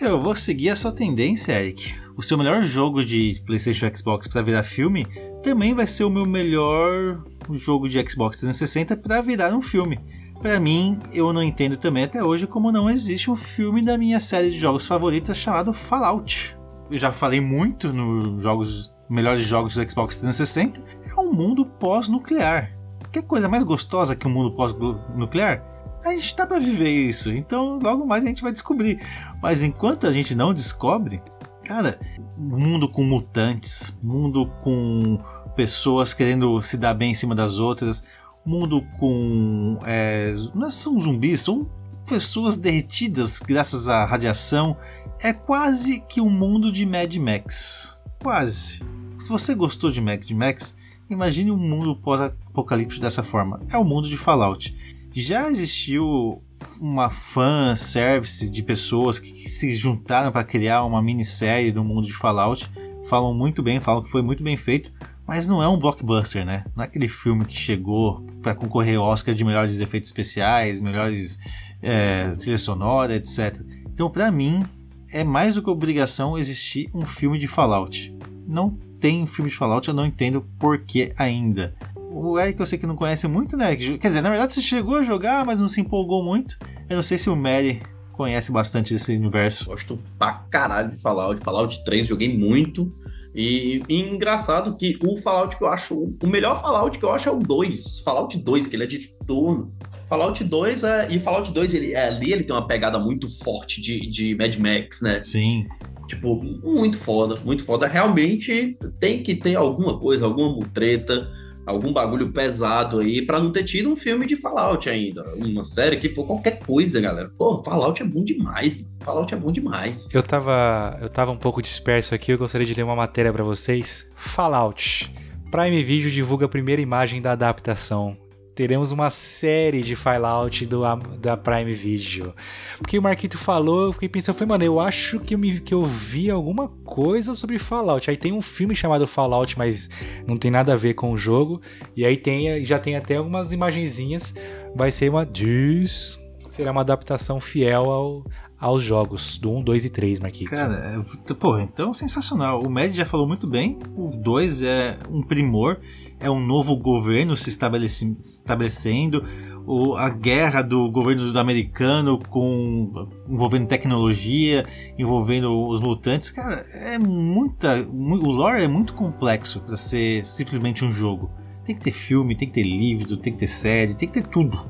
Eu 0.00 0.22
vou 0.22 0.34
seguir 0.34 0.70
a 0.70 0.76
sua 0.76 0.90
tendência, 0.90 1.52
Eric. 1.52 1.94
O 2.16 2.22
seu 2.22 2.38
melhor 2.38 2.62
jogo 2.62 3.04
de 3.04 3.42
PlayStation 3.44 3.84
e 3.84 3.94
Xbox 3.94 4.26
para 4.26 4.40
virar 4.40 4.62
filme 4.62 5.06
também 5.42 5.74
vai 5.74 5.86
ser 5.86 6.04
o 6.04 6.10
meu 6.10 6.24
melhor 6.24 7.22
jogo 7.52 7.90
de 7.90 8.02
Xbox 8.08 8.38
360 8.38 8.96
para 8.96 9.20
virar 9.20 9.52
um 9.52 9.60
filme. 9.60 10.00
Para 10.40 10.58
mim, 10.58 10.98
eu 11.12 11.30
não 11.30 11.42
entendo 11.42 11.76
também 11.76 12.04
até 12.04 12.24
hoje 12.24 12.46
como 12.46 12.72
não 12.72 12.88
existe 12.88 13.30
um 13.30 13.36
filme 13.36 13.84
da 13.84 13.98
minha 13.98 14.18
série 14.18 14.50
de 14.50 14.58
jogos 14.58 14.86
favoritas 14.86 15.36
chamado 15.36 15.74
Fallout. 15.74 16.56
Eu 16.92 16.98
já 16.98 17.10
falei 17.10 17.40
muito 17.40 17.90
nos 17.90 18.42
jogos 18.42 18.92
melhores 19.08 19.42
jogos 19.42 19.74
do 19.74 19.90
Xbox 19.90 20.16
360. 20.16 20.78
É 21.10 21.18
um 21.18 21.32
mundo 21.32 21.64
pós-nuclear. 21.64 22.70
Que 23.10 23.22
coisa 23.22 23.48
mais 23.48 23.64
gostosa 23.64 24.14
que 24.14 24.28
um 24.28 24.30
mundo 24.30 24.54
pós-nuclear? 24.54 25.64
A 26.04 26.10
gente 26.10 26.36
tá 26.36 26.46
para 26.46 26.58
viver 26.58 26.90
isso, 26.90 27.32
então 27.32 27.78
logo 27.82 28.04
mais 28.04 28.22
a 28.22 28.28
gente 28.28 28.42
vai 28.42 28.52
descobrir. 28.52 29.00
Mas 29.40 29.62
enquanto 29.62 30.06
a 30.06 30.12
gente 30.12 30.34
não 30.34 30.52
descobre, 30.52 31.22
cara, 31.64 31.98
mundo 32.36 32.86
com 32.86 33.02
mutantes, 33.02 33.98
mundo 34.02 34.52
com 34.62 35.18
pessoas 35.56 36.12
querendo 36.12 36.60
se 36.60 36.76
dar 36.76 36.92
bem 36.92 37.12
em 37.12 37.14
cima 37.14 37.34
das 37.34 37.58
outras, 37.58 38.04
mundo 38.44 38.82
com. 38.98 39.78
É, 39.86 40.34
não 40.54 40.70
são 40.70 41.00
zumbis, 41.00 41.40
são 41.40 41.66
pessoas 42.06 42.58
derretidas 42.58 43.38
graças 43.38 43.88
à 43.88 44.04
radiação. 44.04 44.76
É 45.20 45.32
quase 45.32 46.00
que 46.00 46.20
um 46.20 46.30
mundo 46.30 46.72
de 46.72 46.84
Mad 46.86 47.14
Max. 47.16 47.98
Quase. 48.22 48.80
Se 49.18 49.28
você 49.28 49.54
gostou 49.54 49.90
de 49.90 50.00
Mad 50.00 50.28
Max, 50.30 50.76
imagine 51.08 51.50
um 51.50 51.56
mundo 51.56 51.94
pós-apocalíptico 51.96 53.00
dessa 53.00 53.22
forma. 53.22 53.60
É 53.70 53.78
o 53.78 53.84
mundo 53.84 54.08
de 54.08 54.16
Fallout. 54.16 54.74
Já 55.12 55.50
existiu 55.50 56.42
uma 56.80 57.10
fan 57.10 57.74
service 57.76 58.48
de 58.48 58.62
pessoas 58.62 59.18
que 59.18 59.48
se 59.48 59.74
juntaram 59.76 60.32
para 60.32 60.44
criar 60.44 60.84
uma 60.84 61.02
minissérie 61.02 61.70
do 61.70 61.84
mundo 61.84 62.06
de 62.06 62.14
Fallout. 62.14 62.70
Falam 63.08 63.34
muito 63.34 63.62
bem, 63.62 63.80
falam 63.80 64.02
que 64.02 64.10
foi 64.10 64.22
muito 64.22 64.42
bem 64.42 64.56
feito. 64.56 64.92
mas 65.26 65.46
não 65.46 65.62
é 65.62 65.68
um 65.68 65.78
blockbuster, 65.78 66.44
né? 66.44 66.64
Não 66.74 66.82
é 66.82 66.86
aquele 66.86 67.08
filme 67.08 67.44
que 67.44 67.56
chegou 67.56 68.26
para 68.42 68.54
concorrer 68.54 68.98
ao 68.98 69.04
Oscar 69.04 69.34
de 69.34 69.44
melhores 69.44 69.80
efeitos 69.80 70.08
especiais, 70.08 70.80
melhores 70.80 71.38
é, 71.80 72.30
trilha 72.30 72.58
sonora, 72.58 73.14
etc. 73.14 73.60
Então, 73.92 74.10
para 74.10 74.30
mim, 74.30 74.64
é 75.12 75.24
mais 75.24 75.54
do 75.54 75.62
que 75.62 75.70
obrigação 75.70 76.38
existir 76.38 76.90
um 76.94 77.04
filme 77.04 77.38
de 77.38 77.46
Fallout. 77.46 78.14
Não 78.46 78.70
tem 79.00 79.26
filme 79.26 79.50
de 79.50 79.56
Fallout, 79.56 79.88
eu 79.88 79.94
não 79.94 80.06
entendo 80.06 80.46
por 80.58 80.78
que 80.78 81.12
ainda. 81.16 81.74
O 81.96 82.38
Eric 82.38 82.60
eu 82.60 82.66
sei 82.66 82.78
que 82.78 82.86
não 82.86 82.96
conhece 82.96 83.26
muito, 83.26 83.56
né? 83.56 83.74
Quer 83.74 84.08
dizer, 84.08 84.20
na 84.20 84.30
verdade 84.30 84.54
você 84.54 84.60
chegou 84.60 84.96
a 84.96 85.02
jogar, 85.02 85.44
mas 85.44 85.58
não 85.58 85.68
se 85.68 85.80
empolgou 85.80 86.22
muito. 86.22 86.58
Eu 86.88 86.96
não 86.96 87.02
sei 87.02 87.16
se 87.18 87.30
o 87.30 87.36
Mary 87.36 87.82
conhece 88.12 88.52
bastante 88.52 88.92
desse 88.92 89.16
universo. 89.16 89.66
Gosto 89.66 89.98
pra 90.18 90.34
caralho 90.50 90.92
de 90.92 91.00
Fallout. 91.00 91.42
Fallout 91.42 91.84
3 91.84 92.06
joguei 92.06 92.36
muito. 92.36 92.94
E, 93.34 93.82
e, 93.88 94.00
engraçado 94.00 94.76
que 94.76 94.98
o 95.02 95.16
Fallout 95.16 95.56
que 95.56 95.64
eu 95.64 95.68
acho. 95.68 96.14
O 96.22 96.26
melhor 96.26 96.60
Fallout 96.60 96.98
que 96.98 97.04
eu 97.04 97.12
acho 97.12 97.28
é 97.28 97.32
o 97.32 97.38
2. 97.38 98.00
Fallout 98.00 98.38
2, 98.38 98.66
que 98.66 98.76
ele 98.76 98.84
é 98.84 98.86
de 98.86 99.10
turno. 99.26 99.72
Fallout 100.12 100.44
2 100.44 100.84
é. 100.84 101.08
E 101.08 101.18
Fallout 101.18 101.50
2, 101.50 101.72
ele, 101.72 101.94
é, 101.94 102.08
ali 102.08 102.34
ele 102.34 102.44
tem 102.44 102.54
uma 102.54 102.66
pegada 102.66 102.98
muito 102.98 103.30
forte 103.42 103.80
de, 103.80 104.06
de 104.10 104.36
Mad 104.36 104.54
Max, 104.58 105.00
né? 105.00 105.18
Sim. 105.20 105.66
Tipo, 106.06 106.34
muito 106.36 106.98
foda, 106.98 107.40
muito 107.42 107.64
foda. 107.64 107.86
Realmente 107.86 108.76
tem 109.00 109.22
que 109.22 109.34
ter 109.34 109.54
alguma 109.54 109.98
coisa, 109.98 110.26
alguma 110.26 110.50
mutreta 110.50 111.30
algum 111.64 111.92
bagulho 111.92 112.32
pesado 112.32 112.98
aí 112.98 113.22
para 113.22 113.38
não 113.38 113.52
ter 113.52 113.62
tido 113.62 113.88
um 113.88 113.94
filme 113.94 114.26
de 114.26 114.34
Fallout 114.34 114.90
ainda. 114.90 115.24
Uma 115.36 115.62
série 115.62 115.96
que 115.96 116.08
for 116.08 116.26
qualquer 116.26 116.58
coisa, 116.58 117.00
galera. 117.00 117.30
Pô, 117.38 117.62
Fallout 117.62 118.02
é 118.02 118.04
bom 118.04 118.24
demais, 118.24 118.76
mano. 118.76 118.90
Fallout 119.00 119.32
é 119.32 119.36
bom 119.36 119.52
demais. 119.52 120.08
Eu 120.12 120.24
tava, 120.24 120.98
eu 121.00 121.08
tava 121.08 121.30
um 121.30 121.36
pouco 121.36 121.62
disperso 121.62 122.14
aqui, 122.16 122.32
eu 122.32 122.38
gostaria 122.38 122.66
de 122.66 122.74
ler 122.74 122.82
uma 122.82 122.96
matéria 122.96 123.32
para 123.32 123.44
vocês. 123.44 124.04
Fallout. 124.16 125.10
Prime 125.52 125.84
Video 125.84 126.10
divulga 126.10 126.46
a 126.46 126.48
primeira 126.48 126.82
imagem 126.82 127.22
da 127.22 127.30
adaptação 127.30 128.16
teremos 128.54 128.90
uma 128.90 129.10
série 129.10 129.82
de 129.82 129.96
Fallout 129.96 130.66
do, 130.66 130.82
da 131.18 131.36
Prime 131.36 131.72
Video. 131.72 132.34
Porque 132.78 132.98
o 132.98 133.02
Marquito 133.02 133.38
falou, 133.38 133.86
eu 133.86 133.92
fiquei 133.92 134.08
pensando, 134.08 134.36
foi, 134.36 134.46
mano, 134.46 134.64
eu 134.64 134.78
acho 134.78 135.18
que 135.20 135.34
eu, 135.34 135.38
me, 135.38 135.60
que 135.60 135.72
eu 135.72 135.84
vi 135.84 136.30
alguma 136.30 136.68
coisa 136.68 137.34
sobre 137.34 137.58
Fallout. 137.58 138.10
Aí 138.10 138.16
tem 138.16 138.32
um 138.32 138.42
filme 138.42 138.74
chamado 138.74 139.06
Fallout, 139.06 139.56
mas 139.56 139.88
não 140.26 140.36
tem 140.36 140.50
nada 140.50 140.74
a 140.74 140.76
ver 140.76 140.94
com 140.94 141.12
o 141.12 141.18
jogo. 141.18 141.60
E 141.96 142.04
aí 142.04 142.16
tem, 142.16 142.64
já 142.64 142.78
tem 142.78 142.96
até 142.96 143.16
algumas 143.16 143.52
imagenzinhas. 143.52 144.34
Vai 144.74 144.90
ser 144.90 145.08
uma. 145.10 145.24
Diz, 145.24 146.18
será 146.50 146.72
uma 146.72 146.82
adaptação 146.82 147.40
fiel 147.40 147.90
ao, 147.90 148.24
aos 148.58 148.82
jogos 148.82 149.38
do 149.38 149.50
1, 149.50 149.62
2 149.62 149.84
e 149.86 149.90
3, 149.90 150.20
Marquito. 150.20 150.50
Cara, 150.50 151.02
é, 151.28 151.34
pô, 151.34 151.58
então 151.58 151.92
sensacional. 151.92 152.62
O 152.62 152.70
Med 152.70 152.94
já 152.94 153.04
falou 153.06 153.26
muito 153.26 153.46
bem. 153.46 153.78
O 153.96 154.10
2 154.10 154.62
é 154.62 154.98
um 155.10 155.22
primor 155.22 155.80
é 156.22 156.30
um 156.30 156.40
novo 156.40 156.76
governo 156.76 157.36
se 157.36 157.50
estabelece, 157.50 158.16
estabelecendo, 158.18 159.24
o, 159.66 159.94
a 159.94 160.08
guerra 160.08 160.62
do 160.62 160.90
governo 160.90 161.32
do 161.32 161.38
americano 161.38 162.18
com 162.28 163.08
envolvendo 163.28 163.66
tecnologia, 163.66 164.66
envolvendo 164.98 165.68
os 165.68 165.80
mutantes, 165.80 166.30
cara, 166.30 166.64
é 166.72 166.98
muita, 166.98 167.80
o 167.82 168.30
lore 168.30 168.62
é 168.62 168.68
muito 168.68 168.94
complexo 168.94 169.60
para 169.60 169.76
ser 169.76 170.24
simplesmente 170.24 170.84
um 170.84 170.92
jogo. 170.92 171.30
Tem 171.64 171.76
que 171.76 171.82
ter 171.82 171.92
filme, 171.92 172.36
tem 172.36 172.48
que 172.48 172.54
ter 172.54 172.64
livro, 172.64 173.16
tem 173.16 173.32
que 173.32 173.38
ter 173.38 173.46
série, 173.46 173.94
tem 173.94 174.08
que 174.08 174.14
ter 174.14 174.26
tudo. 174.26 174.68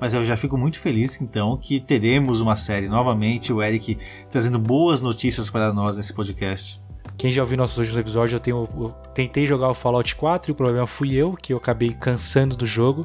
Mas 0.00 0.14
eu 0.14 0.24
já 0.24 0.36
fico 0.36 0.56
muito 0.56 0.78
feliz 0.78 1.20
então 1.20 1.56
que 1.56 1.80
teremos 1.80 2.40
uma 2.40 2.54
série 2.54 2.88
novamente, 2.88 3.52
o 3.52 3.62
Eric 3.62 3.98
trazendo 4.30 4.58
boas 4.58 5.00
notícias 5.00 5.50
para 5.50 5.72
nós 5.72 5.96
nesse 5.96 6.14
podcast. 6.14 6.85
Quem 7.16 7.32
já 7.32 7.40
ouviu 7.40 7.56
nossos 7.56 7.78
últimos 7.78 7.98
episódios, 7.98 8.34
eu, 8.34 8.40
tenho, 8.40 8.68
eu 8.76 8.90
tentei 9.14 9.46
jogar 9.46 9.70
o 9.70 9.74
Fallout 9.74 10.14
4 10.14 10.50
e 10.50 10.52
o 10.52 10.54
problema 10.54 10.86
fui 10.86 11.14
eu, 11.14 11.32
que 11.32 11.52
eu 11.52 11.56
acabei 11.56 11.94
cansando 11.94 12.54
do 12.54 12.66
jogo, 12.66 13.02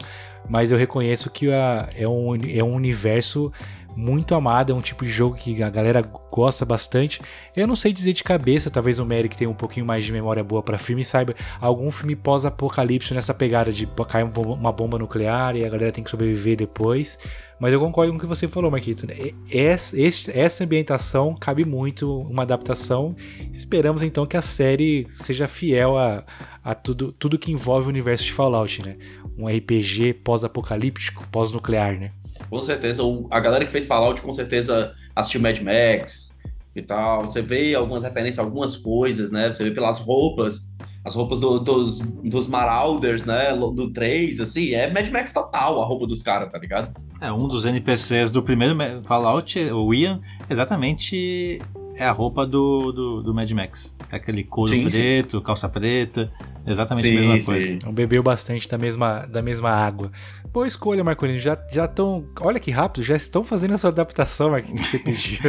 mas 0.49 0.71
eu 0.71 0.77
reconheço 0.77 1.29
que 1.29 1.49
a, 1.51 1.87
é, 1.95 2.07
um, 2.07 2.35
é 2.35 2.61
um 2.61 2.73
universo 2.73 3.51
muito 3.95 4.35
amado, 4.35 4.71
é 4.71 4.75
um 4.75 4.81
tipo 4.81 5.03
de 5.03 5.11
jogo 5.11 5.35
que 5.35 5.61
a 5.61 5.69
galera 5.69 6.01
gosta 6.01 6.65
bastante. 6.65 7.21
Eu 7.55 7.67
não 7.67 7.75
sei 7.75 7.91
dizer 7.93 8.13
de 8.13 8.23
cabeça, 8.23 8.69
talvez 8.69 8.99
o 8.99 9.05
Merrick 9.05 9.35
tenha 9.35 9.49
um 9.49 9.55
pouquinho 9.55 9.85
mais 9.85 10.03
de 10.03 10.11
memória 10.11 10.43
boa 10.43 10.61
para 10.61 10.77
filme 10.77 11.01
e 11.01 11.05
saiba 11.05 11.35
algum 11.59 11.91
filme 11.91 12.15
pós-apocalipse 12.15 13.13
nessa 13.13 13.33
pegada 13.33 13.71
de 13.71 13.87
cair 14.07 14.23
uma 14.23 14.71
bomba 14.71 14.97
nuclear 14.97 15.55
e 15.55 15.65
a 15.65 15.69
galera 15.69 15.91
tem 15.91 16.03
que 16.03 16.09
sobreviver 16.09 16.57
depois. 16.57 17.17
Mas 17.61 17.73
eu 17.73 17.79
concordo 17.79 18.11
com 18.11 18.17
o 18.17 18.19
que 18.19 18.25
você 18.25 18.47
falou, 18.47 18.71
Marquito. 18.71 19.05
Né? 19.05 19.13
Essa 19.53 20.63
ambientação 20.63 21.35
cabe 21.35 21.63
muito, 21.63 22.21
uma 22.21 22.41
adaptação. 22.41 23.15
Esperamos 23.53 24.01
então 24.01 24.25
que 24.25 24.35
a 24.35 24.41
série 24.41 25.07
seja 25.15 25.47
fiel 25.47 25.95
a, 25.95 26.25
a 26.63 26.73
tudo, 26.73 27.11
tudo 27.11 27.37
que 27.37 27.51
envolve 27.51 27.85
o 27.85 27.89
universo 27.89 28.25
de 28.25 28.33
Fallout, 28.33 28.81
né? 28.81 28.97
Um 29.37 29.47
RPG 29.47 30.15
pós-apocalíptico, 30.23 31.23
pós-nuclear, 31.31 31.99
né? 31.99 32.11
Com 32.49 32.63
certeza. 32.63 33.03
A 33.29 33.39
galera 33.39 33.63
que 33.63 33.71
fez 33.71 33.85
Fallout 33.85 34.23
com 34.23 34.33
certeza 34.33 34.95
assistiu 35.15 35.39
Mad 35.39 35.59
Max 35.59 36.41
e 36.75 36.81
tal. 36.81 37.21
Você 37.21 37.43
vê 37.43 37.75
algumas 37.75 38.01
referências, 38.01 38.39
algumas 38.39 38.75
coisas, 38.75 39.29
né? 39.29 39.53
Você 39.53 39.65
vê 39.65 39.69
pelas 39.69 39.99
roupas 39.99 40.61
as 41.03 41.15
roupas 41.15 41.39
do, 41.39 41.59
dos, 41.59 41.99
dos 41.99 42.47
Marauders, 42.47 43.25
né? 43.25 43.55
Do 43.55 43.91
3, 43.91 44.39
assim, 44.39 44.73
é 44.73 44.91
Mad 44.91 45.09
Max 45.09 45.31
total 45.31 45.81
a 45.81 45.85
roupa 45.85 46.05
dos 46.05 46.21
caras, 46.21 46.51
tá 46.51 46.57
ligado? 46.57 46.93
É, 47.19 47.31
um 47.31 47.47
dos 47.47 47.65
NPCs 47.65 48.31
do 48.31 48.43
primeiro 48.43 48.75
Fallout, 49.03 49.59
o 49.71 49.93
Ian, 49.93 50.21
exatamente 50.49 51.59
é 51.95 52.05
a 52.05 52.11
roupa 52.11 52.45
do, 52.45 52.91
do, 52.91 53.23
do 53.23 53.33
Mad 53.33 53.49
Max. 53.51 53.95
É 54.11 54.15
aquele 54.15 54.43
couro 54.43 54.71
sim, 54.71 54.89
preto, 54.89 55.37
sim. 55.37 55.43
calça 55.43 55.67
preta, 55.67 56.31
exatamente 56.65 57.07
sim, 57.07 57.17
a 57.17 57.21
mesma 57.21 57.45
coisa. 57.45 57.71
Então, 57.71 57.93
bebeu 57.93 58.21
bastante 58.23 58.67
da 58.67 58.77
mesma, 58.77 59.25
da 59.25 59.41
mesma 59.41 59.69
água. 59.69 60.11
Boa 60.51 60.67
escolha, 60.67 61.03
Marcolino. 61.03 61.39
Já 61.39 61.53
estão. 61.53 62.25
Olha 62.41 62.59
que 62.59 62.71
rápido, 62.71 63.03
já 63.03 63.15
estão 63.15 63.43
fazendo 63.43 63.73
a 63.73 63.77
sua 63.77 63.89
adaptação, 63.89 64.51
Marquinhos, 64.51 64.87
que 64.87 64.97
você 64.97 64.99
pediu. 65.03 65.39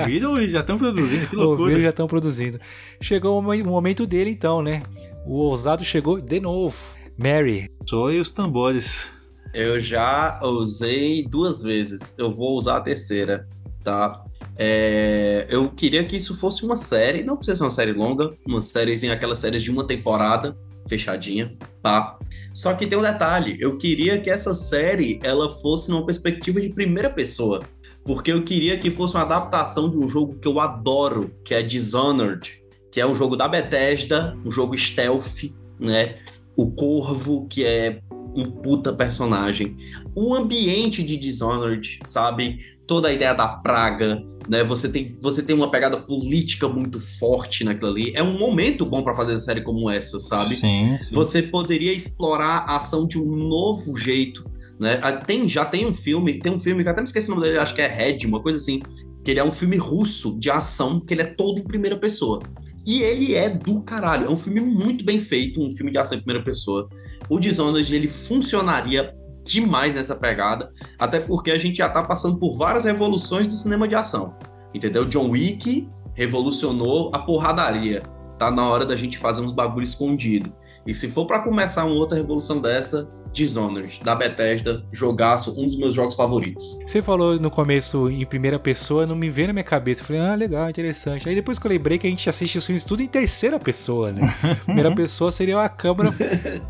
Ouviram 0.00 0.38
e 0.38 0.50
já 0.50 0.60
estão 0.60 0.78
produzindo, 0.78 1.26
que 1.26 1.36
loucura. 1.36 1.62
Ouviram 1.62 1.80
e 1.80 1.82
já 1.84 1.90
estão 1.90 2.06
produzindo. 2.06 2.60
Chegou 3.00 3.38
o 3.38 3.64
momento 3.64 4.06
dele, 4.06 4.30
então, 4.30 4.62
né? 4.62 4.82
O 5.24 5.34
ousado 5.34 5.84
chegou 5.84 6.20
de 6.20 6.40
novo. 6.40 6.76
Mary. 7.16 7.70
Soe 7.88 8.18
os 8.18 8.30
tambores. 8.30 9.12
Eu 9.54 9.78
já 9.80 10.40
usei 10.42 11.26
duas 11.26 11.62
vezes. 11.62 12.14
Eu 12.18 12.30
vou 12.30 12.56
usar 12.56 12.78
a 12.78 12.80
terceira, 12.80 13.46
tá? 13.84 14.24
É, 14.56 15.46
eu 15.48 15.68
queria 15.70 16.04
que 16.04 16.16
isso 16.16 16.34
fosse 16.36 16.64
uma 16.64 16.76
série, 16.76 17.22
não 17.22 17.36
precisa 17.36 17.56
ser 17.56 17.64
uma 17.64 17.70
série 17.70 17.92
longa, 17.92 18.34
uma 18.46 18.60
sériezinha, 18.60 19.14
aquelas 19.14 19.38
séries 19.38 19.62
de 19.62 19.70
uma 19.70 19.86
temporada, 19.86 20.56
fechadinha, 20.88 21.56
tá? 21.82 22.18
Só 22.52 22.74
que 22.74 22.86
tem 22.86 22.98
um 22.98 23.02
detalhe, 23.02 23.56
eu 23.60 23.78
queria 23.78 24.18
que 24.20 24.30
essa 24.30 24.52
série 24.54 25.18
ela 25.22 25.48
fosse 25.48 25.90
numa 25.90 26.04
perspectiva 26.04 26.60
de 26.60 26.68
primeira 26.68 27.08
pessoa, 27.08 27.62
porque 28.04 28.32
eu 28.32 28.42
queria 28.42 28.78
que 28.78 28.90
fosse 28.90 29.14
uma 29.14 29.22
adaptação 29.22 29.88
de 29.88 29.96
um 29.96 30.06
jogo 30.06 30.38
que 30.38 30.48
eu 30.48 30.60
adoro, 30.60 31.32
que 31.44 31.54
é 31.54 31.62
Dishonored, 31.62 32.62
que 32.90 33.00
é 33.00 33.06
um 33.06 33.14
jogo 33.14 33.36
da 33.36 33.48
Bethesda, 33.48 34.36
um 34.44 34.50
jogo 34.50 34.76
stealth, 34.76 35.50
né? 35.80 36.16
O 36.54 36.70
Corvo, 36.70 37.46
que 37.48 37.64
é 37.64 38.00
um 38.34 38.50
puta 38.50 38.92
personagem. 38.92 39.76
O 40.14 40.34
ambiente 40.34 41.02
de 41.02 41.16
Dishonored, 41.16 42.00
sabe? 42.04 42.58
Toda 42.86 43.08
a 43.08 43.12
ideia 43.12 43.34
da 43.34 43.48
praga, 43.48 44.22
né? 44.48 44.64
Você 44.64 44.88
tem, 44.88 45.16
você 45.20 45.42
tem 45.42 45.54
uma 45.54 45.70
pegada 45.70 45.98
política 45.98 46.68
muito 46.68 47.00
forte 47.00 47.64
naquilo 47.64 47.90
ali. 47.90 48.12
É 48.14 48.22
um 48.22 48.38
momento 48.38 48.84
bom 48.84 49.02
para 49.02 49.14
fazer 49.14 49.32
uma 49.32 49.40
série 49.40 49.60
como 49.60 49.88
essa, 49.90 50.18
sabe? 50.20 50.54
Sim, 50.54 50.96
sim. 50.98 51.14
Você 51.14 51.42
poderia 51.42 51.92
explorar 51.92 52.64
a 52.66 52.76
ação 52.76 53.06
de 53.06 53.18
um 53.18 53.36
novo 53.36 53.96
jeito, 53.96 54.44
né? 54.78 54.98
Ah, 55.02 55.12
tem, 55.12 55.48
já 55.48 55.64
tem 55.64 55.86
um 55.86 55.94
filme, 55.94 56.38
tem 56.38 56.52
um 56.52 56.60
filme 56.60 56.82
que 56.82 56.88
até 56.88 57.00
me 57.00 57.06
esqueci 57.06 57.28
o 57.28 57.34
nome 57.34 57.46
dele, 57.46 57.58
acho 57.58 57.74
que 57.74 57.82
é 57.82 57.86
Red, 57.86 58.26
uma 58.26 58.40
coisa 58.40 58.58
assim, 58.58 58.80
que 59.24 59.30
ele 59.30 59.40
é 59.40 59.44
um 59.44 59.52
filme 59.52 59.76
russo 59.76 60.38
de 60.38 60.50
ação, 60.50 61.00
que 61.00 61.14
ele 61.14 61.22
é 61.22 61.26
todo 61.26 61.58
em 61.58 61.64
primeira 61.64 61.96
pessoa. 61.96 62.40
E 62.84 63.00
ele 63.02 63.34
é 63.34 63.48
do 63.48 63.80
caralho. 63.82 64.26
É 64.26 64.30
um 64.30 64.36
filme 64.36 64.60
muito 64.60 65.04
bem 65.04 65.20
feito, 65.20 65.62
um 65.62 65.70
filme 65.70 65.92
de 65.92 65.98
ação 65.98 66.18
em 66.18 66.20
primeira 66.20 66.44
pessoa. 66.44 66.88
O 67.28 67.38
Dishonored, 67.38 67.94
ele 67.94 68.08
funcionaria 68.08 69.14
demais 69.44 69.94
nessa 69.94 70.14
pegada, 70.14 70.70
até 70.98 71.20
porque 71.20 71.50
a 71.50 71.58
gente 71.58 71.76
já 71.76 71.88
tá 71.88 72.02
passando 72.02 72.38
por 72.38 72.56
várias 72.56 72.84
revoluções 72.84 73.46
do 73.46 73.56
cinema 73.56 73.88
de 73.88 73.94
ação. 73.94 74.36
Entendeu? 74.74 75.04
John 75.04 75.30
Wick 75.30 75.88
revolucionou 76.14 77.10
a 77.14 77.18
porradaria. 77.18 78.02
Tá 78.38 78.50
na 78.50 78.68
hora 78.68 78.84
da 78.84 78.96
gente 78.96 79.18
fazer 79.18 79.42
uns 79.42 79.52
bagulho 79.52 79.84
escondido. 79.84 80.52
E 80.86 80.94
se 80.94 81.08
for 81.08 81.26
para 81.26 81.40
começar 81.40 81.84
uma 81.84 81.94
outra 81.94 82.16
revolução 82.16 82.60
dessa, 82.60 83.08
Dishonored, 83.32 84.02
da 84.04 84.14
Bethesda, 84.14 84.84
jogaço, 84.92 85.58
um 85.58 85.66
dos 85.66 85.76
meus 85.76 85.94
jogos 85.94 86.14
favoritos. 86.14 86.78
Você 86.86 87.00
falou 87.00 87.40
no 87.40 87.50
começo 87.50 88.10
em 88.10 88.26
primeira 88.26 88.58
pessoa, 88.58 89.06
não 89.06 89.16
me 89.16 89.30
veio 89.30 89.48
na 89.48 89.52
minha 89.54 89.64
cabeça. 89.64 90.02
Eu 90.02 90.06
falei, 90.06 90.20
ah, 90.20 90.34
legal, 90.34 90.68
interessante. 90.68 91.28
Aí 91.28 91.34
depois 91.34 91.58
que 91.58 91.66
eu 91.66 91.70
lembrei 91.70 91.98
que 91.98 92.06
a 92.06 92.10
gente 92.10 92.28
assiste 92.28 92.58
os 92.58 92.66
filmes 92.66 92.84
tudo 92.84 93.02
em 93.02 93.08
terceira 93.08 93.58
pessoa, 93.58 94.12
né? 94.12 94.34
primeira 94.66 94.94
pessoa 94.94 95.32
seria 95.32 95.56
uma 95.56 95.68
câmera. 95.68 96.12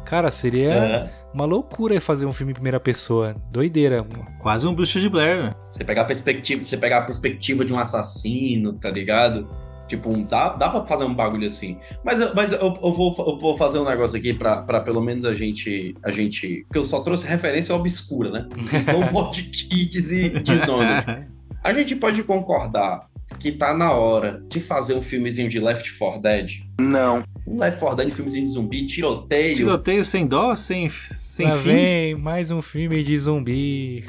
Cara, 0.04 0.30
seria. 0.30 0.72
É. 0.72 1.21
Uma 1.34 1.44
loucura 1.46 1.98
fazer 2.00 2.26
um 2.26 2.32
filme 2.32 2.52
em 2.52 2.54
primeira 2.54 2.78
pessoa. 2.78 3.34
Doideira. 3.50 4.06
Quase 4.40 4.66
um 4.66 4.74
bruxo 4.74 5.00
de 5.00 5.08
Blair, 5.08 5.42
né? 5.44 5.54
Você 5.70 5.82
pegar 5.84 6.02
a 6.02 6.04
perspectiva, 6.04 6.64
você 6.64 6.76
pegar 6.76 6.98
a 6.98 7.02
perspectiva 7.02 7.64
de 7.64 7.72
um 7.72 7.78
assassino, 7.78 8.74
tá 8.74 8.90
ligado? 8.90 9.48
Tipo, 9.88 10.10
um, 10.10 10.22
dá, 10.22 10.50
dá 10.50 10.68
pra 10.68 10.84
fazer 10.84 11.04
um 11.04 11.14
bagulho 11.14 11.46
assim. 11.46 11.78
Mas, 12.04 12.20
eu- 12.20 12.34
mas 12.34 12.52
eu, 12.52 12.58
eu 12.60 12.92
vou, 12.94 13.14
eu 13.18 13.38
vou 13.38 13.56
fazer 13.56 13.78
um 13.78 13.84
negócio 13.84 14.16
aqui 14.18 14.32
pra, 14.32 14.62
pra 14.62 14.80
pelo 14.80 15.00
menos 15.00 15.24
a 15.24 15.34
gente, 15.34 15.94
a 16.04 16.10
gente. 16.10 16.64
Porque 16.68 16.78
eu 16.78 16.86
só 16.86 17.00
trouxe 17.00 17.26
referência 17.26 17.74
obscura, 17.74 18.30
né? 18.30 18.48
Snowboard 18.80 19.42
Kids 19.44 20.12
e 20.12 20.30
Dishonored. 20.30 21.26
A 21.64 21.72
gente 21.72 21.94
pode 21.96 22.22
concordar 22.24 23.06
que 23.38 23.52
tá 23.52 23.74
na 23.74 23.92
hora 23.92 24.42
de 24.48 24.60
fazer 24.60 24.94
um 24.94 25.02
filmezinho 25.02 25.48
de 25.48 25.58
Left 25.58 25.90
4 25.98 26.20
Dead? 26.20 26.50
Não. 26.80 27.24
Um 27.46 27.58
Left 27.58 27.80
4 27.80 27.96
Dead, 27.96 28.10
filmezinho 28.12 28.44
de 28.44 28.50
zumbi, 28.52 28.86
tiroteio. 28.86 29.56
Tiroteio 29.56 30.04
sem 30.04 30.26
dó, 30.26 30.54
sem, 30.56 30.88
sem 30.88 31.46
Lá 31.48 31.56
fim. 31.56 31.68
vem 31.68 32.14
mais 32.14 32.50
um 32.50 32.62
filme 32.62 33.02
de 33.02 33.18
zumbi. 33.18 34.04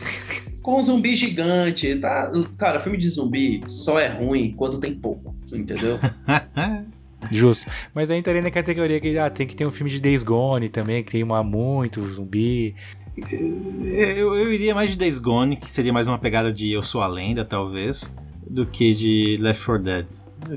Com 0.62 0.82
zumbi 0.84 1.16
gigante, 1.16 1.96
tá? 1.96 2.32
Cara, 2.58 2.80
filme 2.80 2.98
de 2.98 3.10
zumbi 3.10 3.62
só 3.66 4.00
é 4.00 4.08
ruim 4.08 4.54
quando 4.56 4.80
tem 4.80 4.94
pouco, 4.94 5.36
entendeu? 5.52 6.00
Justo. 7.32 7.70
Mas 7.94 8.10
aí 8.10 8.20
entraria 8.20 8.42
na 8.42 8.52
categoria 8.52 9.00
que 9.00 9.18
ah, 9.18 9.30
tem 9.30 9.48
que 9.48 9.56
ter 9.56 9.66
um 9.66 9.72
filme 9.72 9.90
de 9.90 10.00
Days 10.00 10.24
Gone 10.24 10.70
também, 10.70 11.04
que 11.04 11.12
tem 11.12 11.24
uma 11.24 11.44
muito 11.44 12.06
zumbi. 12.06 12.76
Eu, 13.16 14.36
eu 14.36 14.52
iria 14.52 14.74
mais 14.74 14.92
de 14.92 14.98
Days 14.98 15.20
Gone, 15.20 15.56
que 15.56 15.70
seria 15.70 15.94
mais 15.94 16.08
uma 16.08 16.18
pegada 16.18 16.52
de 16.52 16.72
Eu 16.72 16.82
Sou 16.82 17.02
a 17.02 17.08
Lenda, 17.08 17.46
talvez, 17.46 18.14
do 18.54 18.66
que 18.66 18.94
de 18.94 19.38
Left 19.42 19.66
4 19.66 19.84
Dead. 19.84 20.06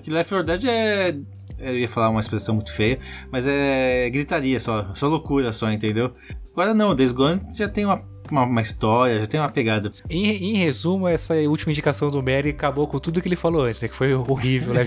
Que 0.02 0.10
Left 0.10 0.28
4 0.30 0.44
Dead 0.44 0.64
é. 0.66 1.16
Eu 1.58 1.78
ia 1.78 1.88
falar 1.88 2.10
uma 2.10 2.20
expressão 2.20 2.54
muito 2.54 2.72
feia, 2.74 2.98
mas 3.32 3.46
é 3.46 4.10
gritaria 4.10 4.60
só, 4.60 4.94
só 4.94 5.08
loucura 5.08 5.52
só, 5.52 5.70
entendeu? 5.72 6.12
Agora 6.52 6.74
não, 6.74 6.94
Days 6.94 7.12
Gone 7.12 7.40
já 7.54 7.66
tem 7.66 7.86
uma, 7.86 8.02
uma, 8.32 8.44
uma 8.44 8.60
história, 8.62 9.18
já 9.20 9.26
tem 9.26 9.40
uma 9.40 9.48
pegada. 9.48 9.90
Em, 10.08 10.52
em 10.52 10.56
resumo, 10.56 11.08
essa 11.08 11.34
última 11.34 11.72
indicação 11.72 12.10
do 12.10 12.22
Mary 12.22 12.50
acabou 12.50 12.86
com 12.86 12.98
tudo 12.98 13.20
que 13.20 13.28
ele 13.28 13.36
falou 13.36 13.62
antes, 13.62 13.80
né? 13.80 13.88
Que 13.88 13.96
foi 13.96 14.14
horrível, 14.14 14.74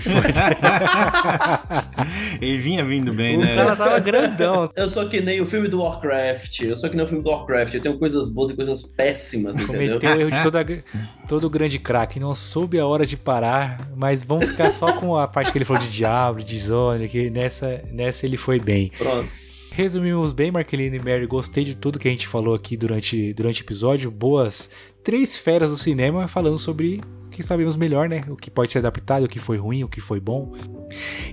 Ele 2.40 2.58
vinha 2.58 2.84
vindo 2.84 3.12
bem, 3.12 3.36
O 3.36 3.40
né? 3.40 3.54
cara 3.54 3.76
tava 3.76 3.98
grandão. 4.00 4.70
Eu 4.74 4.88
sou 4.88 5.08
que 5.08 5.20
nem 5.20 5.40
o 5.40 5.46
filme 5.46 5.68
do 5.68 5.82
Warcraft. 5.82 6.60
Eu 6.60 6.76
sou 6.76 6.88
que 6.88 6.96
nem 6.96 7.04
o 7.04 7.08
filme 7.08 7.22
do 7.22 7.30
Warcraft. 7.30 7.74
Eu 7.74 7.80
tenho 7.80 7.98
coisas 7.98 8.28
boas 8.28 8.50
e 8.50 8.54
coisas 8.54 8.82
péssimas, 8.82 9.58
entendeu? 9.58 9.98
Cometeu 10.00 10.16
o 10.16 10.20
erro 10.20 10.30
de 10.30 10.42
toda, 10.42 10.84
todo 11.28 11.50
grande 11.50 11.78
craque. 11.78 12.20
Não 12.20 12.34
soube 12.34 12.78
a 12.78 12.86
hora 12.86 13.06
de 13.06 13.16
parar, 13.16 13.88
mas 13.96 14.22
vamos 14.22 14.46
ficar 14.46 14.72
só 14.72 14.92
com 14.92 15.16
a 15.16 15.26
parte 15.28 15.52
que 15.52 15.58
ele 15.58 15.64
falou 15.64 15.82
de 15.82 15.90
Diablo, 15.90 16.42
de 16.42 16.58
Zone, 16.58 17.08
que 17.08 17.30
nessa, 17.30 17.82
nessa 17.92 18.26
ele 18.26 18.36
foi 18.36 18.58
bem. 18.58 18.90
Pronto. 18.96 19.49
Resumimos 19.72 20.32
bem, 20.32 20.50
Marquelino 20.50 20.96
e 20.96 20.98
Mary. 20.98 21.26
Gostei 21.26 21.64
de 21.64 21.74
tudo 21.74 21.98
que 21.98 22.08
a 22.08 22.10
gente 22.10 22.26
falou 22.26 22.54
aqui 22.54 22.76
durante, 22.76 23.32
durante 23.32 23.62
o 23.62 23.64
episódio. 23.64 24.10
Boas 24.10 24.68
três 25.02 25.36
feras 25.36 25.70
do 25.70 25.78
cinema 25.78 26.26
falando 26.28 26.58
sobre 26.58 27.00
o 27.26 27.30
que 27.30 27.42
sabemos 27.42 27.76
melhor, 27.76 28.08
né? 28.08 28.22
O 28.28 28.36
que 28.36 28.50
pode 28.50 28.72
ser 28.72 28.78
adaptado, 28.78 29.24
o 29.24 29.28
que 29.28 29.38
foi 29.38 29.56
ruim, 29.56 29.84
o 29.84 29.88
que 29.88 30.00
foi 30.00 30.18
bom. 30.18 30.52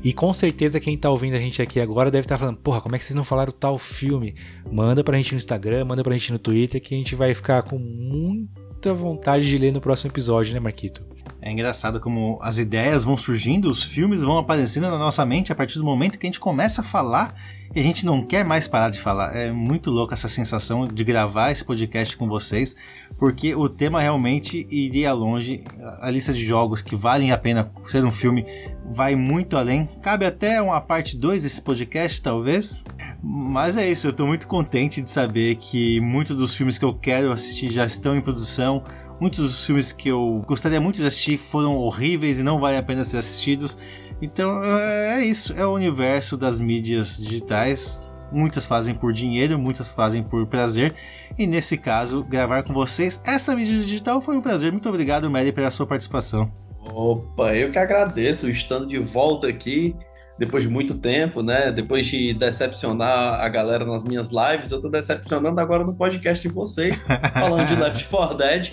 E 0.03 0.13
com 0.13 0.31
certeza 0.31 0.79
quem 0.79 0.95
tá 0.97 1.09
ouvindo 1.09 1.35
a 1.35 1.39
gente 1.39 1.61
aqui 1.61 1.79
agora 1.79 2.11
deve 2.11 2.25
estar 2.25 2.37
falando: 2.37 2.57
Porra, 2.57 2.79
como 2.79 2.95
é 2.95 2.99
que 2.99 3.05
vocês 3.05 3.15
não 3.15 3.23
falaram 3.23 3.51
tal 3.51 3.77
filme? 3.79 4.35
Manda 4.71 5.03
pra 5.03 5.17
gente 5.17 5.31
no 5.33 5.37
Instagram, 5.37 5.85
manda 5.85 6.03
pra 6.03 6.13
gente 6.13 6.31
no 6.31 6.39
Twitter, 6.39 6.79
que 6.79 6.93
a 6.93 6.97
gente 6.97 7.15
vai 7.15 7.33
ficar 7.33 7.63
com 7.63 7.79
muita 7.79 8.93
vontade 8.93 9.47
de 9.47 9.57
ler 9.57 9.73
no 9.73 9.81
próximo 9.81 10.11
episódio, 10.11 10.53
né, 10.53 10.59
Marquito? 10.59 11.03
É 11.47 11.51
engraçado 11.51 11.97
como 12.01 12.37
as 12.41 12.57
ideias 12.57 13.05
vão 13.05 13.15
surgindo, 13.15 13.69
os 13.69 13.81
filmes 13.81 14.21
vão 14.21 14.37
aparecendo 14.37 14.89
na 14.89 14.97
nossa 14.97 15.25
mente 15.25 15.49
a 15.49 15.55
partir 15.55 15.79
do 15.79 15.85
momento 15.85 16.19
que 16.19 16.25
a 16.25 16.27
gente 16.27 16.41
começa 16.41 16.81
a 16.81 16.83
falar 16.83 17.33
e 17.73 17.79
a 17.79 17.83
gente 17.83 18.05
não 18.05 18.21
quer 18.21 18.43
mais 18.43 18.67
parar 18.67 18.89
de 18.89 18.99
falar. 18.99 19.33
É 19.33 19.49
muito 19.49 19.89
louco 19.89 20.13
essa 20.13 20.27
sensação 20.27 20.85
de 20.85 21.05
gravar 21.05 21.51
esse 21.51 21.63
podcast 21.63 22.17
com 22.17 22.27
vocês, 22.27 22.75
porque 23.17 23.55
o 23.55 23.69
tema 23.69 24.01
realmente 24.01 24.67
iria 24.69 25.13
longe. 25.13 25.63
A 26.01 26.11
lista 26.11 26.33
de 26.33 26.45
jogos 26.45 26.81
que 26.81 26.97
valem 26.97 27.31
a 27.31 27.37
pena 27.37 27.71
ser 27.85 28.03
um 28.03 28.11
filme 28.11 28.45
vai 28.91 29.15
muito 29.15 29.55
além. 29.55 29.87
Cabe 30.01 30.25
até 30.25 30.61
uma 30.61 30.81
parte 30.81 31.15
2 31.15 31.43
desse 31.43 31.61
podcast, 31.61 32.21
talvez. 32.21 32.83
Mas 33.23 33.77
é 33.77 33.89
isso, 33.89 34.05
eu 34.05 34.13
tô 34.13 34.27
muito 34.27 34.47
contente 34.49 35.01
de 35.01 35.09
saber 35.09 35.55
que 35.55 36.01
muitos 36.01 36.35
dos 36.35 36.53
filmes 36.53 36.77
que 36.77 36.83
eu 36.83 36.93
quero 36.93 37.31
assistir 37.31 37.71
já 37.71 37.85
estão 37.85 38.17
em 38.17 38.21
produção. 38.21 38.83
Muitos 39.19 39.39
dos 39.39 39.65
filmes 39.65 39.91
que 39.91 40.09
eu 40.09 40.43
gostaria 40.45 40.79
muito 40.79 40.97
de 40.97 41.07
assistir 41.07 41.37
foram 41.37 41.77
horríveis 41.77 42.37
e 42.37 42.43
não 42.43 42.59
valem 42.59 42.77
a 42.77 42.83
pena 42.83 43.03
ser 43.03 43.17
assistidos. 43.17 43.77
Então 44.21 44.63
é 44.63 45.23
isso, 45.25 45.53
é 45.53 45.65
o 45.65 45.73
universo 45.73 46.37
das 46.37 46.59
mídias 46.59 47.17
digitais. 47.17 48.09
Muitas 48.31 48.67
fazem 48.67 48.93
por 48.93 49.13
dinheiro, 49.13 49.57
muitas 49.57 49.91
fazem 49.91 50.21
por 50.21 50.45
prazer. 50.47 50.93
E 51.37 51.47
nesse 51.47 51.77
caso, 51.77 52.23
gravar 52.23 52.63
com 52.63 52.73
vocês 52.73 53.21
essa 53.25 53.55
mídia 53.55 53.75
digital 53.75 54.21
foi 54.21 54.35
um 54.37 54.41
prazer. 54.41 54.71
Muito 54.71 54.89
obrigado, 54.89 55.29
Mary, 55.29 55.51
pela 55.51 55.71
sua 55.71 55.87
participação. 55.87 56.51
Opa, 56.93 57.55
eu 57.55 57.71
que 57.71 57.79
agradeço 57.79 58.49
estando 58.49 58.87
de 58.87 58.97
volta 58.97 59.47
aqui 59.47 59.95
depois 60.37 60.63
de 60.63 60.69
muito 60.69 60.95
tempo, 60.95 61.41
né? 61.41 61.71
Depois 61.71 62.05
de 62.05 62.33
decepcionar 62.33 63.41
a 63.41 63.49
galera 63.49 63.85
nas 63.85 64.05
minhas 64.05 64.29
lives, 64.31 64.71
eu 64.71 64.81
tô 64.81 64.89
decepcionando 64.89 65.59
agora 65.59 65.83
no 65.83 65.93
podcast 65.95 66.47
de 66.47 66.53
vocês, 66.53 67.03
falando 67.33 67.67
de 67.67 67.75
Left 67.75 68.05
4 68.07 68.37
Dead. 68.37 68.71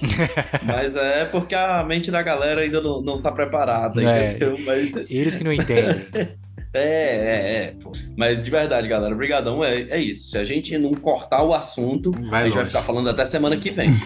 Mas 0.65 0.97
é 0.97 1.25
porque 1.25 1.55
a 1.55 1.83
mente 1.85 2.11
da 2.11 2.23
galera 2.23 2.61
ainda 2.61 2.81
não, 2.81 3.01
não 3.01 3.21
tá 3.23 3.33
preparada, 3.33 4.03
É, 4.03 4.29
entendeu? 4.29 4.57
Mas... 4.65 4.93
Eles 5.11 5.37
que 5.37 5.45
não 5.45 5.53
entendem. 5.53 6.07
É, 6.77 6.81
é, 6.81 7.57
é. 7.67 7.75
Mas 8.17 8.45
de 8.45 8.51
verdade, 8.51 8.89
galera, 8.89 9.15
brigadão, 9.15 9.63
é, 9.65 9.83
é 9.83 10.01
isso. 10.01 10.31
Se 10.31 10.37
a 10.37 10.43
gente 10.43 10.77
não 10.77 10.93
cortar 10.93 11.45
o 11.45 11.55
assunto, 11.55 12.11
Vai 12.11 12.43
a 12.43 12.45
gente 12.47 12.55
vai 12.55 12.63
longe. 12.65 12.67
ficar 12.67 12.83
falando 12.83 13.09
até 13.09 13.25
semana 13.25 13.57
que 13.57 13.71
vem. 13.71 13.93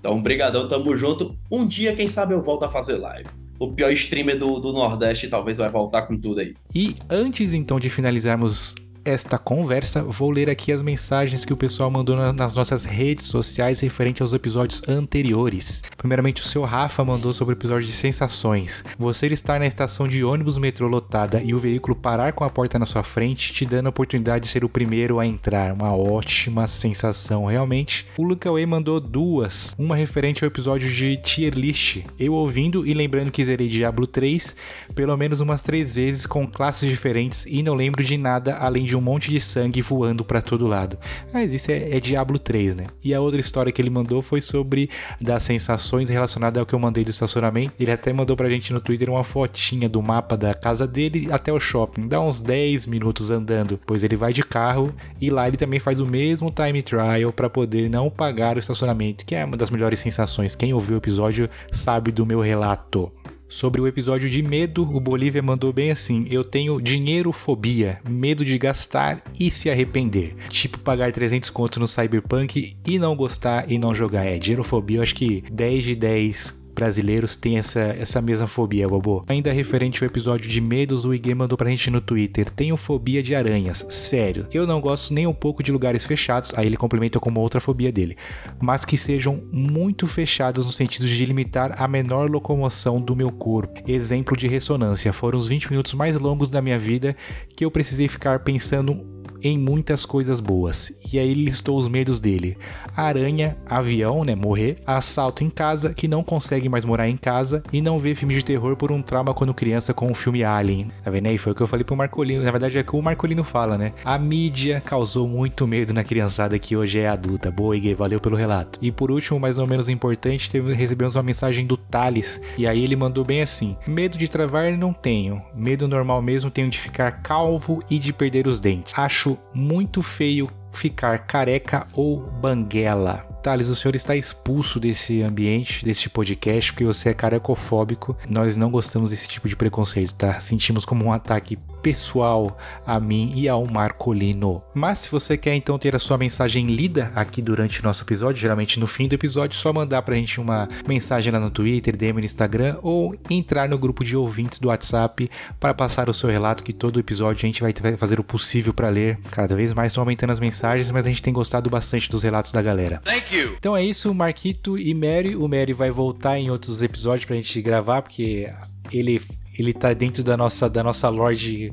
Então, 0.00 0.20
brigadão, 0.22 0.68
tamo 0.68 0.96
junto. 0.96 1.36
Um 1.50 1.64
dia, 1.66 1.94
quem 1.94 2.06
sabe, 2.08 2.32
eu 2.34 2.42
volto 2.42 2.64
a 2.64 2.68
fazer 2.68 2.96
live. 2.96 3.28
O 3.58 3.72
pior 3.72 3.90
streamer 3.92 4.38
do, 4.38 4.58
do 4.58 4.72
Nordeste 4.72 5.28
talvez 5.28 5.58
vai 5.58 5.68
voltar 5.68 6.02
com 6.02 6.16
tudo 6.16 6.40
aí. 6.40 6.54
E 6.74 6.94
antes 7.08 7.52
então 7.52 7.80
de 7.80 7.88
finalizarmos 7.88 8.74
esta 9.06 9.38
conversa, 9.38 10.02
vou 10.02 10.30
ler 10.30 10.50
aqui 10.50 10.72
as 10.72 10.82
mensagens 10.82 11.44
que 11.44 11.52
o 11.52 11.56
pessoal 11.56 11.90
mandou 11.90 12.16
na- 12.16 12.32
nas 12.32 12.54
nossas 12.54 12.84
redes 12.84 13.26
sociais 13.26 13.80
referente 13.80 14.20
aos 14.22 14.32
episódios 14.32 14.82
anteriores. 14.88 15.82
Primeiramente, 15.96 16.42
o 16.42 16.44
seu 16.44 16.62
Rafa 16.64 17.04
mandou 17.04 17.32
sobre 17.32 17.54
o 17.54 17.56
episódio 17.56 17.86
de 17.86 17.92
sensações. 17.92 18.84
Você 18.98 19.26
estar 19.28 19.58
na 19.60 19.66
estação 19.66 20.06
de 20.08 20.22
ônibus 20.24 20.58
metrô 20.58 20.88
lotada 20.88 21.40
e 21.42 21.54
o 21.54 21.58
veículo 21.58 21.94
parar 21.96 22.32
com 22.32 22.44
a 22.44 22.50
porta 22.50 22.78
na 22.78 22.86
sua 22.86 23.02
frente, 23.02 23.52
te 23.52 23.64
dando 23.64 23.86
a 23.86 23.90
oportunidade 23.90 24.44
de 24.44 24.50
ser 24.50 24.64
o 24.64 24.68
primeiro 24.68 25.18
a 25.20 25.26
entrar. 25.26 25.72
Uma 25.72 25.94
ótima 25.94 26.66
sensação, 26.66 27.44
realmente. 27.46 28.06
O 28.16 28.22
Luca 28.22 28.50
Way 28.50 28.66
mandou 28.66 29.00
duas. 29.00 29.74
Uma 29.78 29.96
referente 29.96 30.42
ao 30.44 30.48
episódio 30.48 30.90
de 30.90 31.16
tier 31.18 31.54
list. 31.54 31.98
Eu 32.18 32.32
ouvindo 32.34 32.86
e 32.86 32.94
lembrando 32.94 33.30
que 33.30 33.44
zerei 33.44 33.68
Diablo 33.68 34.06
3 34.06 34.56
pelo 34.94 35.16
menos 35.16 35.40
umas 35.40 35.62
três 35.62 35.94
vezes 35.94 36.26
com 36.26 36.46
classes 36.46 36.88
diferentes 36.88 37.44
e 37.46 37.62
não 37.62 37.74
lembro 37.74 38.02
de 38.02 38.16
nada 38.16 38.54
além 38.56 38.84
de 38.84 38.95
um 38.96 39.00
monte 39.00 39.30
de 39.30 39.40
sangue 39.40 39.82
voando 39.82 40.24
pra 40.24 40.42
todo 40.42 40.66
lado. 40.66 40.98
Mas 41.32 41.52
isso 41.52 41.70
é, 41.70 41.96
é 41.96 42.00
Diablo 42.00 42.38
3, 42.38 42.76
né? 42.76 42.86
E 43.02 43.14
a 43.14 43.20
outra 43.20 43.40
história 43.40 43.72
que 43.72 43.80
ele 43.80 43.90
mandou 43.90 44.22
foi 44.22 44.40
sobre 44.40 44.90
das 45.20 45.42
sensações 45.42 46.08
relacionadas 46.08 46.58
ao 46.58 46.66
que 46.66 46.74
eu 46.74 46.78
mandei 46.78 47.04
do 47.04 47.10
estacionamento. 47.10 47.72
Ele 47.78 47.90
até 47.90 48.12
mandou 48.12 48.36
pra 48.36 48.50
gente 48.50 48.72
no 48.72 48.80
Twitter 48.80 49.10
uma 49.10 49.24
fotinha 49.24 49.88
do 49.88 50.02
mapa 50.02 50.36
da 50.36 50.54
casa 50.54 50.86
dele 50.86 51.28
até 51.30 51.52
o 51.52 51.60
shopping. 51.60 52.08
Dá 52.08 52.20
uns 52.20 52.40
10 52.40 52.86
minutos 52.86 53.30
andando, 53.30 53.78
pois 53.86 54.02
ele 54.02 54.16
vai 54.16 54.32
de 54.32 54.42
carro 54.42 54.94
e 55.20 55.30
lá 55.30 55.46
ele 55.48 55.56
também 55.56 55.78
faz 55.78 56.00
o 56.00 56.06
mesmo 56.06 56.50
time 56.50 56.82
trial 56.82 57.32
pra 57.32 57.50
poder 57.50 57.88
não 57.90 58.10
pagar 58.10 58.56
o 58.56 58.58
estacionamento, 58.58 59.24
que 59.24 59.34
é 59.34 59.44
uma 59.44 59.56
das 59.56 59.70
melhores 59.70 60.00
sensações. 60.00 60.54
Quem 60.54 60.72
ouviu 60.72 60.96
o 60.96 60.98
episódio 60.98 61.48
sabe 61.70 62.10
do 62.10 62.26
meu 62.26 62.40
relato. 62.40 63.12
Sobre 63.48 63.80
o 63.80 63.86
episódio 63.86 64.28
de 64.28 64.42
medo, 64.42 64.82
o 64.82 65.00
Bolívia 65.00 65.42
mandou 65.42 65.72
bem 65.72 65.90
assim: 65.90 66.26
Eu 66.30 66.44
tenho 66.44 66.80
dinheirofobia, 66.80 68.00
medo 68.08 68.44
de 68.44 68.58
gastar 68.58 69.22
e 69.38 69.50
se 69.50 69.70
arrepender. 69.70 70.34
Tipo 70.48 70.78
pagar 70.80 71.12
300 71.12 71.50
conto 71.50 71.78
no 71.78 71.86
Cyberpunk 71.86 72.76
e 72.86 72.98
não 72.98 73.14
gostar 73.14 73.70
e 73.70 73.78
não 73.78 73.94
jogar. 73.94 74.26
É, 74.26 74.38
dinheirofobia, 74.38 74.98
eu 74.98 75.02
acho 75.02 75.14
que 75.14 75.44
10 75.50 75.84
de 75.84 75.94
10 75.94 76.65
brasileiros 76.76 77.34
têm 77.34 77.58
essa, 77.58 77.80
essa 77.80 78.20
mesma 78.20 78.46
fobia, 78.46 78.86
Bobo. 78.86 79.24
Ainda 79.26 79.50
referente 79.50 80.04
ao 80.04 80.06
episódio 80.06 80.48
de 80.48 80.60
medos, 80.60 81.04
o 81.04 81.14
Iguê 81.14 81.34
mandou 81.34 81.56
pra 81.56 81.70
gente 81.70 81.90
no 81.90 82.00
Twitter: 82.00 82.50
Tenho 82.50 82.76
fobia 82.76 83.22
de 83.22 83.34
aranhas. 83.34 83.84
Sério, 83.88 84.46
eu 84.52 84.66
não 84.66 84.80
gosto 84.80 85.12
nem 85.12 85.26
um 85.26 85.32
pouco 85.32 85.62
de 85.62 85.72
lugares 85.72 86.04
fechados. 86.04 86.52
Aí 86.54 86.66
ele 86.66 86.76
complementa 86.76 87.18
com 87.18 87.30
uma 87.30 87.40
outra 87.40 87.60
fobia 87.60 87.90
dele. 87.90 88.16
Mas 88.60 88.84
que 88.84 88.98
sejam 88.98 89.42
muito 89.50 90.06
fechadas 90.06 90.64
no 90.64 90.70
sentido 90.70 91.08
de 91.08 91.24
limitar 91.24 91.82
a 91.82 91.88
menor 91.88 92.30
locomoção 92.30 93.00
do 93.00 93.16
meu 93.16 93.32
corpo. 93.32 93.80
Exemplo 93.90 94.36
de 94.36 94.46
ressonância: 94.46 95.12
foram 95.12 95.38
os 95.38 95.48
20 95.48 95.70
minutos 95.70 95.94
mais 95.94 96.18
longos 96.18 96.50
da 96.50 96.60
minha 96.60 96.78
vida 96.78 97.16
que 97.56 97.64
eu 97.64 97.70
precisei 97.70 98.06
ficar 98.06 98.40
pensando 98.40 99.15
em 99.48 99.58
muitas 99.58 100.04
coisas 100.04 100.40
boas. 100.40 100.92
E 101.12 101.18
aí 101.18 101.34
listou 101.34 101.78
os 101.78 101.88
medos 101.88 102.20
dele: 102.20 102.56
aranha, 102.96 103.56
avião, 103.68 104.24
né, 104.24 104.34
morrer, 104.34 104.78
assalto 104.86 105.44
em 105.44 105.50
casa, 105.50 105.92
que 105.92 106.08
não 106.08 106.22
consegue 106.22 106.68
mais 106.68 106.84
morar 106.84 107.08
em 107.08 107.16
casa 107.16 107.62
e 107.72 107.80
não 107.80 107.98
vê 107.98 108.14
filme 108.14 108.34
de 108.34 108.44
terror 108.44 108.76
por 108.76 108.92
um 108.92 109.02
trauma 109.02 109.34
quando 109.34 109.54
criança 109.54 109.94
com 109.94 110.10
o 110.10 110.14
filme 110.14 110.44
Alien. 110.44 110.90
Tá 111.02 111.10
vendo 111.10 111.26
aí? 111.26 111.38
Foi 111.38 111.52
o 111.52 111.54
que 111.54 111.62
eu 111.62 111.66
falei 111.66 111.84
pro 111.84 111.96
Marcolino. 111.96 112.42
Na 112.42 112.50
verdade 112.50 112.78
é 112.78 112.80
o 112.80 112.84
que 112.84 112.96
o 112.96 113.02
Marcolino 113.02 113.44
fala, 113.44 113.76
né? 113.78 113.92
A 114.04 114.18
mídia 114.18 114.82
causou 114.84 115.28
muito 115.28 115.66
medo 115.66 115.92
na 115.92 116.04
criançada 116.04 116.58
que 116.58 116.76
hoje 116.76 116.98
é 116.98 117.08
adulta. 117.08 117.50
Boa, 117.50 117.76
Igor, 117.76 117.96
valeu 117.96 118.20
pelo 118.20 118.36
relato. 118.36 118.78
E 118.82 118.90
por 118.90 119.10
último, 119.10 119.38
mais 119.38 119.58
ou 119.58 119.66
menos 119.66 119.88
importante, 119.88 120.50
teve, 120.50 120.72
recebemos 120.72 121.14
uma 121.14 121.22
mensagem 121.22 121.66
do 121.66 121.76
Thales. 121.76 122.40
E 122.56 122.66
aí 122.66 122.82
ele 122.82 122.96
mandou 122.96 123.24
bem 123.24 123.42
assim: 123.42 123.76
Medo 123.86 124.18
de 124.18 124.28
travar 124.28 124.76
não 124.76 124.92
tenho. 124.92 125.42
Medo 125.54 125.88
normal 125.88 126.20
mesmo 126.22 126.50
tenho 126.50 126.68
de 126.68 126.78
ficar 126.78 127.22
calvo 127.22 127.80
e 127.90 127.98
de 127.98 128.12
perder 128.12 128.46
os 128.46 128.60
dentes. 128.60 128.94
Acho 128.96 129.35
muito 129.54 130.02
feio 130.02 130.48
ficar 130.72 131.26
careca 131.26 131.86
ou 131.92 132.20
banguela. 132.20 133.35
Thales, 133.42 133.68
o 133.68 133.74
senhor 133.74 133.94
está 133.94 134.16
expulso 134.16 134.80
desse 134.80 135.22
ambiente, 135.22 135.84
desse 135.84 136.08
podcast, 136.08 136.72
porque 136.72 136.84
você 136.84 137.10
é 137.10 137.14
carecofóbico. 137.14 138.16
Nós 138.28 138.56
não 138.56 138.70
gostamos 138.70 139.10
desse 139.10 139.28
tipo 139.28 139.48
de 139.48 139.56
preconceito, 139.56 140.14
tá? 140.14 140.40
Sentimos 140.40 140.84
como 140.84 141.04
um 141.04 141.12
ataque 141.12 141.58
pessoal 141.86 142.58
a 142.84 142.98
mim 142.98 143.32
e 143.36 143.48
ao 143.48 143.64
Marcolino. 143.64 144.60
Mas 144.74 144.98
se 145.00 145.10
você 145.10 145.36
quer 145.36 145.54
então 145.54 145.78
ter 145.78 145.94
a 145.94 146.00
sua 146.00 146.18
mensagem 146.18 146.66
lida 146.66 147.12
aqui 147.14 147.40
durante 147.40 147.80
o 147.80 147.84
nosso 147.84 148.02
episódio, 148.02 148.40
geralmente 148.40 148.80
no 148.80 148.88
fim 148.88 149.06
do 149.06 149.14
episódio, 149.14 149.56
só 149.56 149.72
mandar 149.72 150.02
pra 150.02 150.16
gente 150.16 150.40
uma 150.40 150.66
mensagem 150.86 151.32
lá 151.32 151.38
no 151.38 151.48
Twitter, 151.48 151.96
DM 151.96 152.18
no 152.18 152.24
Instagram 152.24 152.78
ou 152.82 153.14
entrar 153.30 153.68
no 153.68 153.78
grupo 153.78 154.02
de 154.02 154.16
ouvintes 154.16 154.58
do 154.58 154.66
WhatsApp 154.66 155.30
para 155.60 155.72
passar 155.72 156.08
o 156.08 156.14
seu 156.14 156.28
relato 156.28 156.64
que 156.64 156.72
todo 156.72 156.98
episódio 156.98 157.44
a 157.44 157.46
gente 157.46 157.62
vai 157.62 157.72
fazer 157.96 158.18
o 158.18 158.24
possível 158.24 158.74
para 158.74 158.88
ler. 158.88 159.20
Cada 159.30 159.54
vez 159.54 159.72
mais 159.72 159.92
estão 159.92 160.02
aumentando 160.02 160.32
as 160.32 160.40
mensagens, 160.40 160.90
mas 160.90 161.06
a 161.06 161.08
gente 161.08 161.22
tem 161.22 161.32
gostado 161.32 161.70
bastante 161.70 162.10
dos 162.10 162.24
relatos 162.24 162.50
da 162.50 162.60
galera. 162.60 163.00
Thank 163.04 163.32
you. 163.32 163.35
Então 163.58 163.76
é 163.76 163.84
isso, 163.84 164.12
Marquito 164.14 164.78
e 164.78 164.92
Mary. 164.94 165.36
O 165.36 165.48
Mary 165.48 165.72
vai 165.72 165.90
voltar 165.90 166.38
em 166.38 166.50
outros 166.50 166.82
episódios 166.82 167.24
pra 167.24 167.36
gente 167.36 167.60
gravar, 167.60 168.02
porque 168.02 168.50
ele 168.92 169.20
ele 169.58 169.72
tá 169.72 169.94
dentro 169.94 170.22
da 170.22 170.36
nossa, 170.36 170.68
da 170.68 170.82
nossa 170.82 171.08
lore 171.08 171.72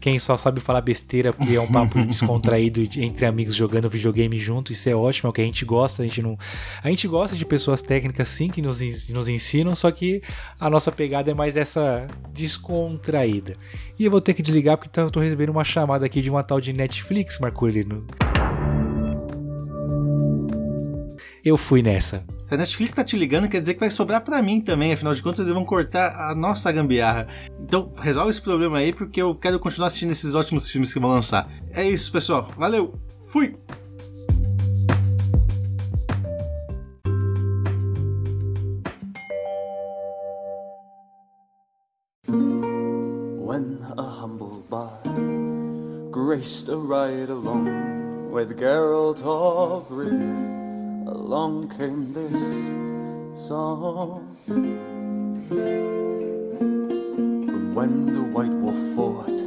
quem 0.00 0.18
só 0.18 0.36
sabe 0.36 0.60
falar 0.60 0.82
besteira 0.82 1.32
porque 1.32 1.54
é 1.54 1.60
um 1.60 1.66
papo 1.66 1.98
descontraído 2.04 2.86
entre 2.98 3.24
amigos 3.24 3.54
jogando 3.54 3.88
videogame 3.88 4.38
junto, 4.38 4.72
isso 4.72 4.88
é 4.88 4.94
ótimo, 4.94 5.28
é 5.28 5.30
o 5.30 5.32
que 5.32 5.40
a 5.40 5.44
gente 5.44 5.64
gosta, 5.64 6.02
a 6.02 6.06
gente 6.06 6.20
não 6.20 6.38
a 6.82 6.88
gente 6.88 7.08
gosta 7.08 7.34
de 7.34 7.44
pessoas 7.44 7.80
técnicas 7.80 8.28
sim 8.28 8.48
que 8.48 8.60
nos, 8.60 9.08
nos 9.08 9.28
ensinam, 9.28 9.74
só 9.74 9.90
que 9.90 10.22
a 10.58 10.68
nossa 10.68 10.92
pegada 10.92 11.30
é 11.30 11.34
mais 11.34 11.56
essa 11.56 12.06
descontraída. 12.32 13.56
E 13.98 14.04
eu 14.04 14.10
vou 14.10 14.20
ter 14.20 14.34
que 14.34 14.42
desligar 14.42 14.76
porque 14.76 14.98
eu 14.98 15.10
tô 15.10 15.20
recebendo 15.20 15.50
uma 15.50 15.64
chamada 15.64 16.04
aqui 16.04 16.20
de 16.20 16.30
uma 16.30 16.42
tal 16.42 16.60
de 16.60 16.72
Netflix, 16.72 17.38
Marcolino. 17.38 18.06
Eu 21.44 21.56
fui 21.56 21.82
nessa. 21.82 22.24
Se 22.46 22.54
a 22.54 22.56
Netflix 22.56 22.92
tá 22.92 23.02
te 23.02 23.16
ligando, 23.16 23.48
quer 23.48 23.60
dizer 23.60 23.74
que 23.74 23.80
vai 23.80 23.90
sobrar 23.90 24.20
para 24.22 24.42
mim 24.42 24.60
também. 24.60 24.92
Afinal 24.92 25.14
de 25.14 25.22
contas, 25.22 25.40
eles 25.40 25.52
vão 25.52 25.64
cortar 25.64 26.30
a 26.30 26.34
nossa 26.34 26.70
gambiarra. 26.70 27.28
Então, 27.60 27.92
resolve 27.96 28.30
esse 28.30 28.42
problema 28.42 28.78
aí, 28.78 28.92
porque 28.92 29.22
eu 29.22 29.34
quero 29.34 29.58
continuar 29.58 29.86
assistindo 29.86 30.10
esses 30.10 30.34
ótimos 30.34 30.68
filmes 30.68 30.92
que 30.92 30.98
vão 30.98 31.10
lançar. 31.10 31.48
É 31.70 31.88
isso, 31.88 32.10
pessoal. 32.12 32.50
Valeu. 32.58 32.92
Fui! 33.30 33.56
When 42.26 43.78
a 43.96 44.02
humble 44.02 44.64
bard 44.68 46.10
graced 46.10 46.68
a 46.68 46.76
ride 46.76 47.30
along 47.30 48.30
with 48.32 48.56
Geralt 48.58 49.22
of 49.22 49.90
Rivia 49.90 50.59
along 51.30 51.68
came 51.78 52.12
this 52.12 53.46
song. 53.46 54.36
From 57.46 57.72
when 57.72 58.06
the 58.06 58.22
White 58.34 58.50
Wolf 58.50 58.74
fought 58.96 59.40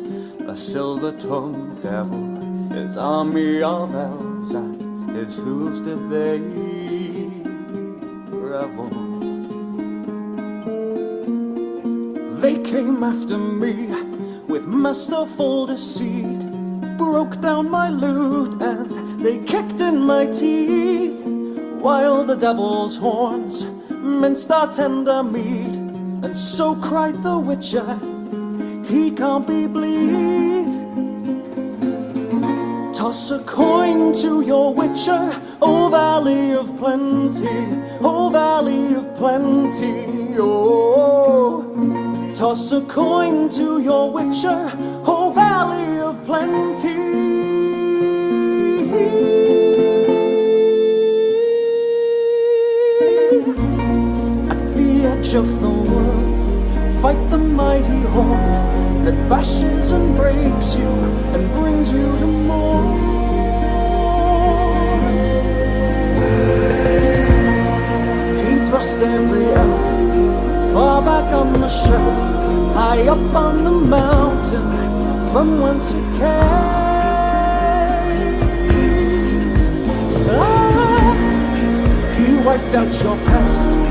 a 0.47 0.55
silver-tongued 0.55 1.83
devil, 1.83 2.23
his 2.71 2.95
army 2.95 3.61
of 3.61 3.93
elves 3.93 4.55
at 4.55 4.79
his 5.13 5.35
hooves 5.35 5.81
did 5.81 6.09
they 6.09 6.39
revel. 8.29 8.89
They 12.39 12.59
came 12.63 13.03
after 13.03 13.37
me 13.37 13.87
with 14.47 14.67
masterful 14.67 15.65
deceit, 15.65 16.39
broke 16.97 17.41
down 17.41 17.69
my 17.69 17.89
lute 17.89 18.53
and 18.61 19.19
they 19.19 19.39
kicked 19.39 19.81
in 19.81 19.99
my 19.99 20.27
teeth 20.27 21.22
while 21.83 22.23
the 22.23 22.35
devil's 22.35 22.95
horns 22.95 23.65
minced 23.89 24.49
our 24.49 24.71
tender 24.71 25.21
meat, 25.21 25.75
and 26.23 26.37
so 26.37 26.75
cried 26.75 27.21
the 27.21 27.37
witcher, 27.37 27.99
he 28.87 29.11
can't 29.11 29.45
be 29.45 29.67
bleed. 29.67 30.71
Toss 32.95 33.31
a 33.31 33.39
coin 33.39 34.13
to 34.13 34.39
your 34.41 34.73
witcher, 34.73 35.23
O 35.61 35.89
Valley 35.89 36.53
of 36.53 36.73
Plenty, 36.77 37.67
O 37.99 38.29
Valley 38.29 38.95
of 38.95 39.13
Plenty, 39.17 40.37
oh. 40.39 41.65
Toss 42.33 42.71
a 42.71 42.81
coin 42.83 43.49
to 43.49 43.81
your 43.81 44.09
witcher, 44.09 44.71
O 45.05 45.33
Valley 45.35 45.99
of 45.99 46.23
Plenty. 46.23 46.92
Of 55.35 55.61
the 55.61 55.69
world. 55.69 57.01
Fight 57.01 57.29
the 57.31 57.37
mighty 57.39 58.01
horn 58.13 59.03
that 59.03 59.17
bashes 59.27 59.91
and 59.91 60.15
breaks 60.15 60.75
you 60.75 60.91
and 61.33 61.51
brings 61.53 61.91
you 61.91 62.05
to 62.19 62.25
more. 62.25 62.83
He 68.45 68.55
thrust 68.69 68.99
every 68.99 69.45
elf 69.45 70.73
far 70.73 71.01
back 71.01 71.33
on 71.33 71.53
the 71.53 71.69
shelf, 71.69 72.73
high 72.75 73.07
up 73.07 73.35
on 73.35 73.63
the 73.63 73.71
mountain 73.71 75.31
from 75.31 75.61
whence 75.61 75.93
it 75.93 76.07
came. 76.19 76.63
Ah, 80.29 81.15
wiped 82.45 82.75
out 82.75 82.93
your 83.01 83.15
past 83.25 83.82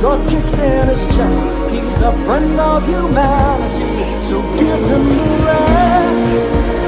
got 0.00 0.20
kicked 0.28 0.58
in 0.58 0.88
his 0.88 1.06
chest. 1.14 1.42
He's 1.70 2.00
a 2.00 2.12
friend 2.24 2.58
of 2.60 2.86
humanity, 2.86 3.88
so 4.22 4.40
give 4.56 4.82
him 4.90 5.04
the 5.08 5.24
rest. 5.46 6.30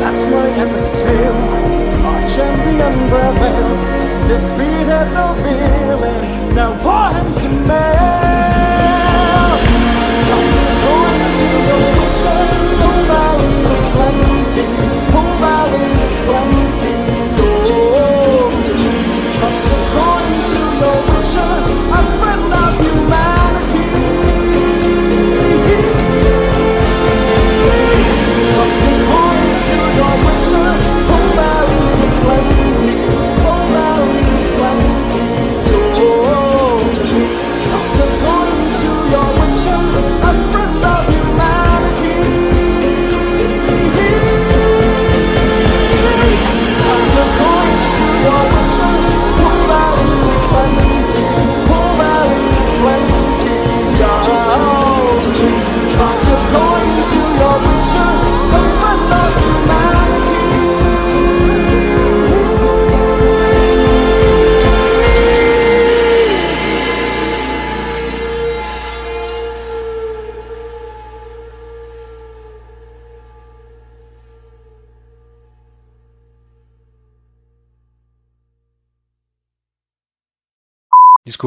That's 0.00 0.24
my 0.30 0.46
epic 0.62 0.88
tale. 1.02 1.40
Our 2.06 2.20
champion 2.34 2.94
prevailed, 3.10 3.80
defeated 4.30 5.08
the 5.16 5.28
villain. 5.42 6.54
Now 6.54 6.72
pour 6.82 7.08
him 7.16 7.32
some 7.32 7.66
mail. 7.66 8.10
A 10.30 10.42
coin 10.84 11.22
to 11.38 11.48
the 11.68 11.76
witcher, 11.96 12.40
the 12.80 12.90
valley 13.10 13.52
of 13.74 13.82
plenty, 13.94 14.64
the 15.14 15.22
valley 15.40 15.84
of 16.02 16.14
plenty. 16.26 16.99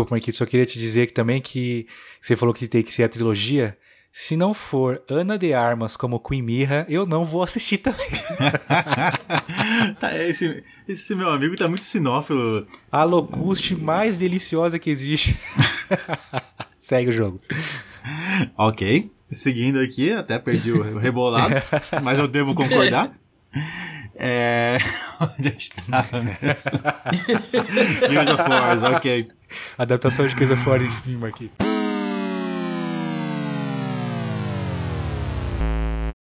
Desculpa, 0.04 0.16
Marquito, 0.16 0.38
só 0.38 0.46
queria 0.46 0.66
te 0.66 0.78
dizer 0.78 1.08
que 1.08 1.14
também 1.14 1.42
que 1.42 1.88
você 2.22 2.36
falou 2.36 2.54
que 2.54 2.68
tem 2.68 2.84
que 2.84 2.92
ser 2.92 3.04
a 3.04 3.10
trilogia. 3.10 3.78
Se 4.12 4.36
não 4.36 4.54
for 4.54 5.02
Ana 5.10 5.38
de 5.40 5.54
Armas 5.54 5.96
como 5.96 6.20
Queen 6.20 6.42
Mirra, 6.42 6.86
eu 6.90 7.06
não 7.06 7.24
vou 7.26 7.42
assistir 7.42 7.78
também. 7.78 8.10
tá, 10.00 10.16
esse, 10.28 10.64
esse 10.88 11.16
meu 11.16 11.30
amigo 11.30 11.56
tá 11.56 11.68
muito 11.68 11.84
sinófilo. 11.84 12.68
A 12.92 13.04
locuste 13.04 13.76
mais 13.76 14.18
deliciosa 14.18 14.78
que 14.78 14.90
existe. 14.90 15.40
Segue 16.80 17.10
o 17.10 17.14
jogo. 17.14 17.42
Ok. 18.58 19.10
Seguindo 19.32 19.80
aqui, 19.80 20.12
até 20.12 20.38
perdi 20.38 20.72
o 20.72 21.00
rebolado, 21.00 21.56
mas 22.04 22.20
eu 22.20 22.28
devo 22.28 22.54
concordar. 22.54 23.18
É. 24.16 24.78
Onde 25.22 25.48
a 25.48 25.52
gente 25.52 25.72
tava 25.90 26.22
mesmo? 26.22 26.40
Gears 28.10 28.30
of 28.30 28.50
War, 28.50 28.96
ok. 28.96 29.28
Adaptação 29.78 30.28
de 30.28 30.36
Gears 30.36 30.52
of 30.52 30.70
War 30.70 30.82
em 30.82 30.92
filme 30.92 31.28
aqui. 31.28 31.52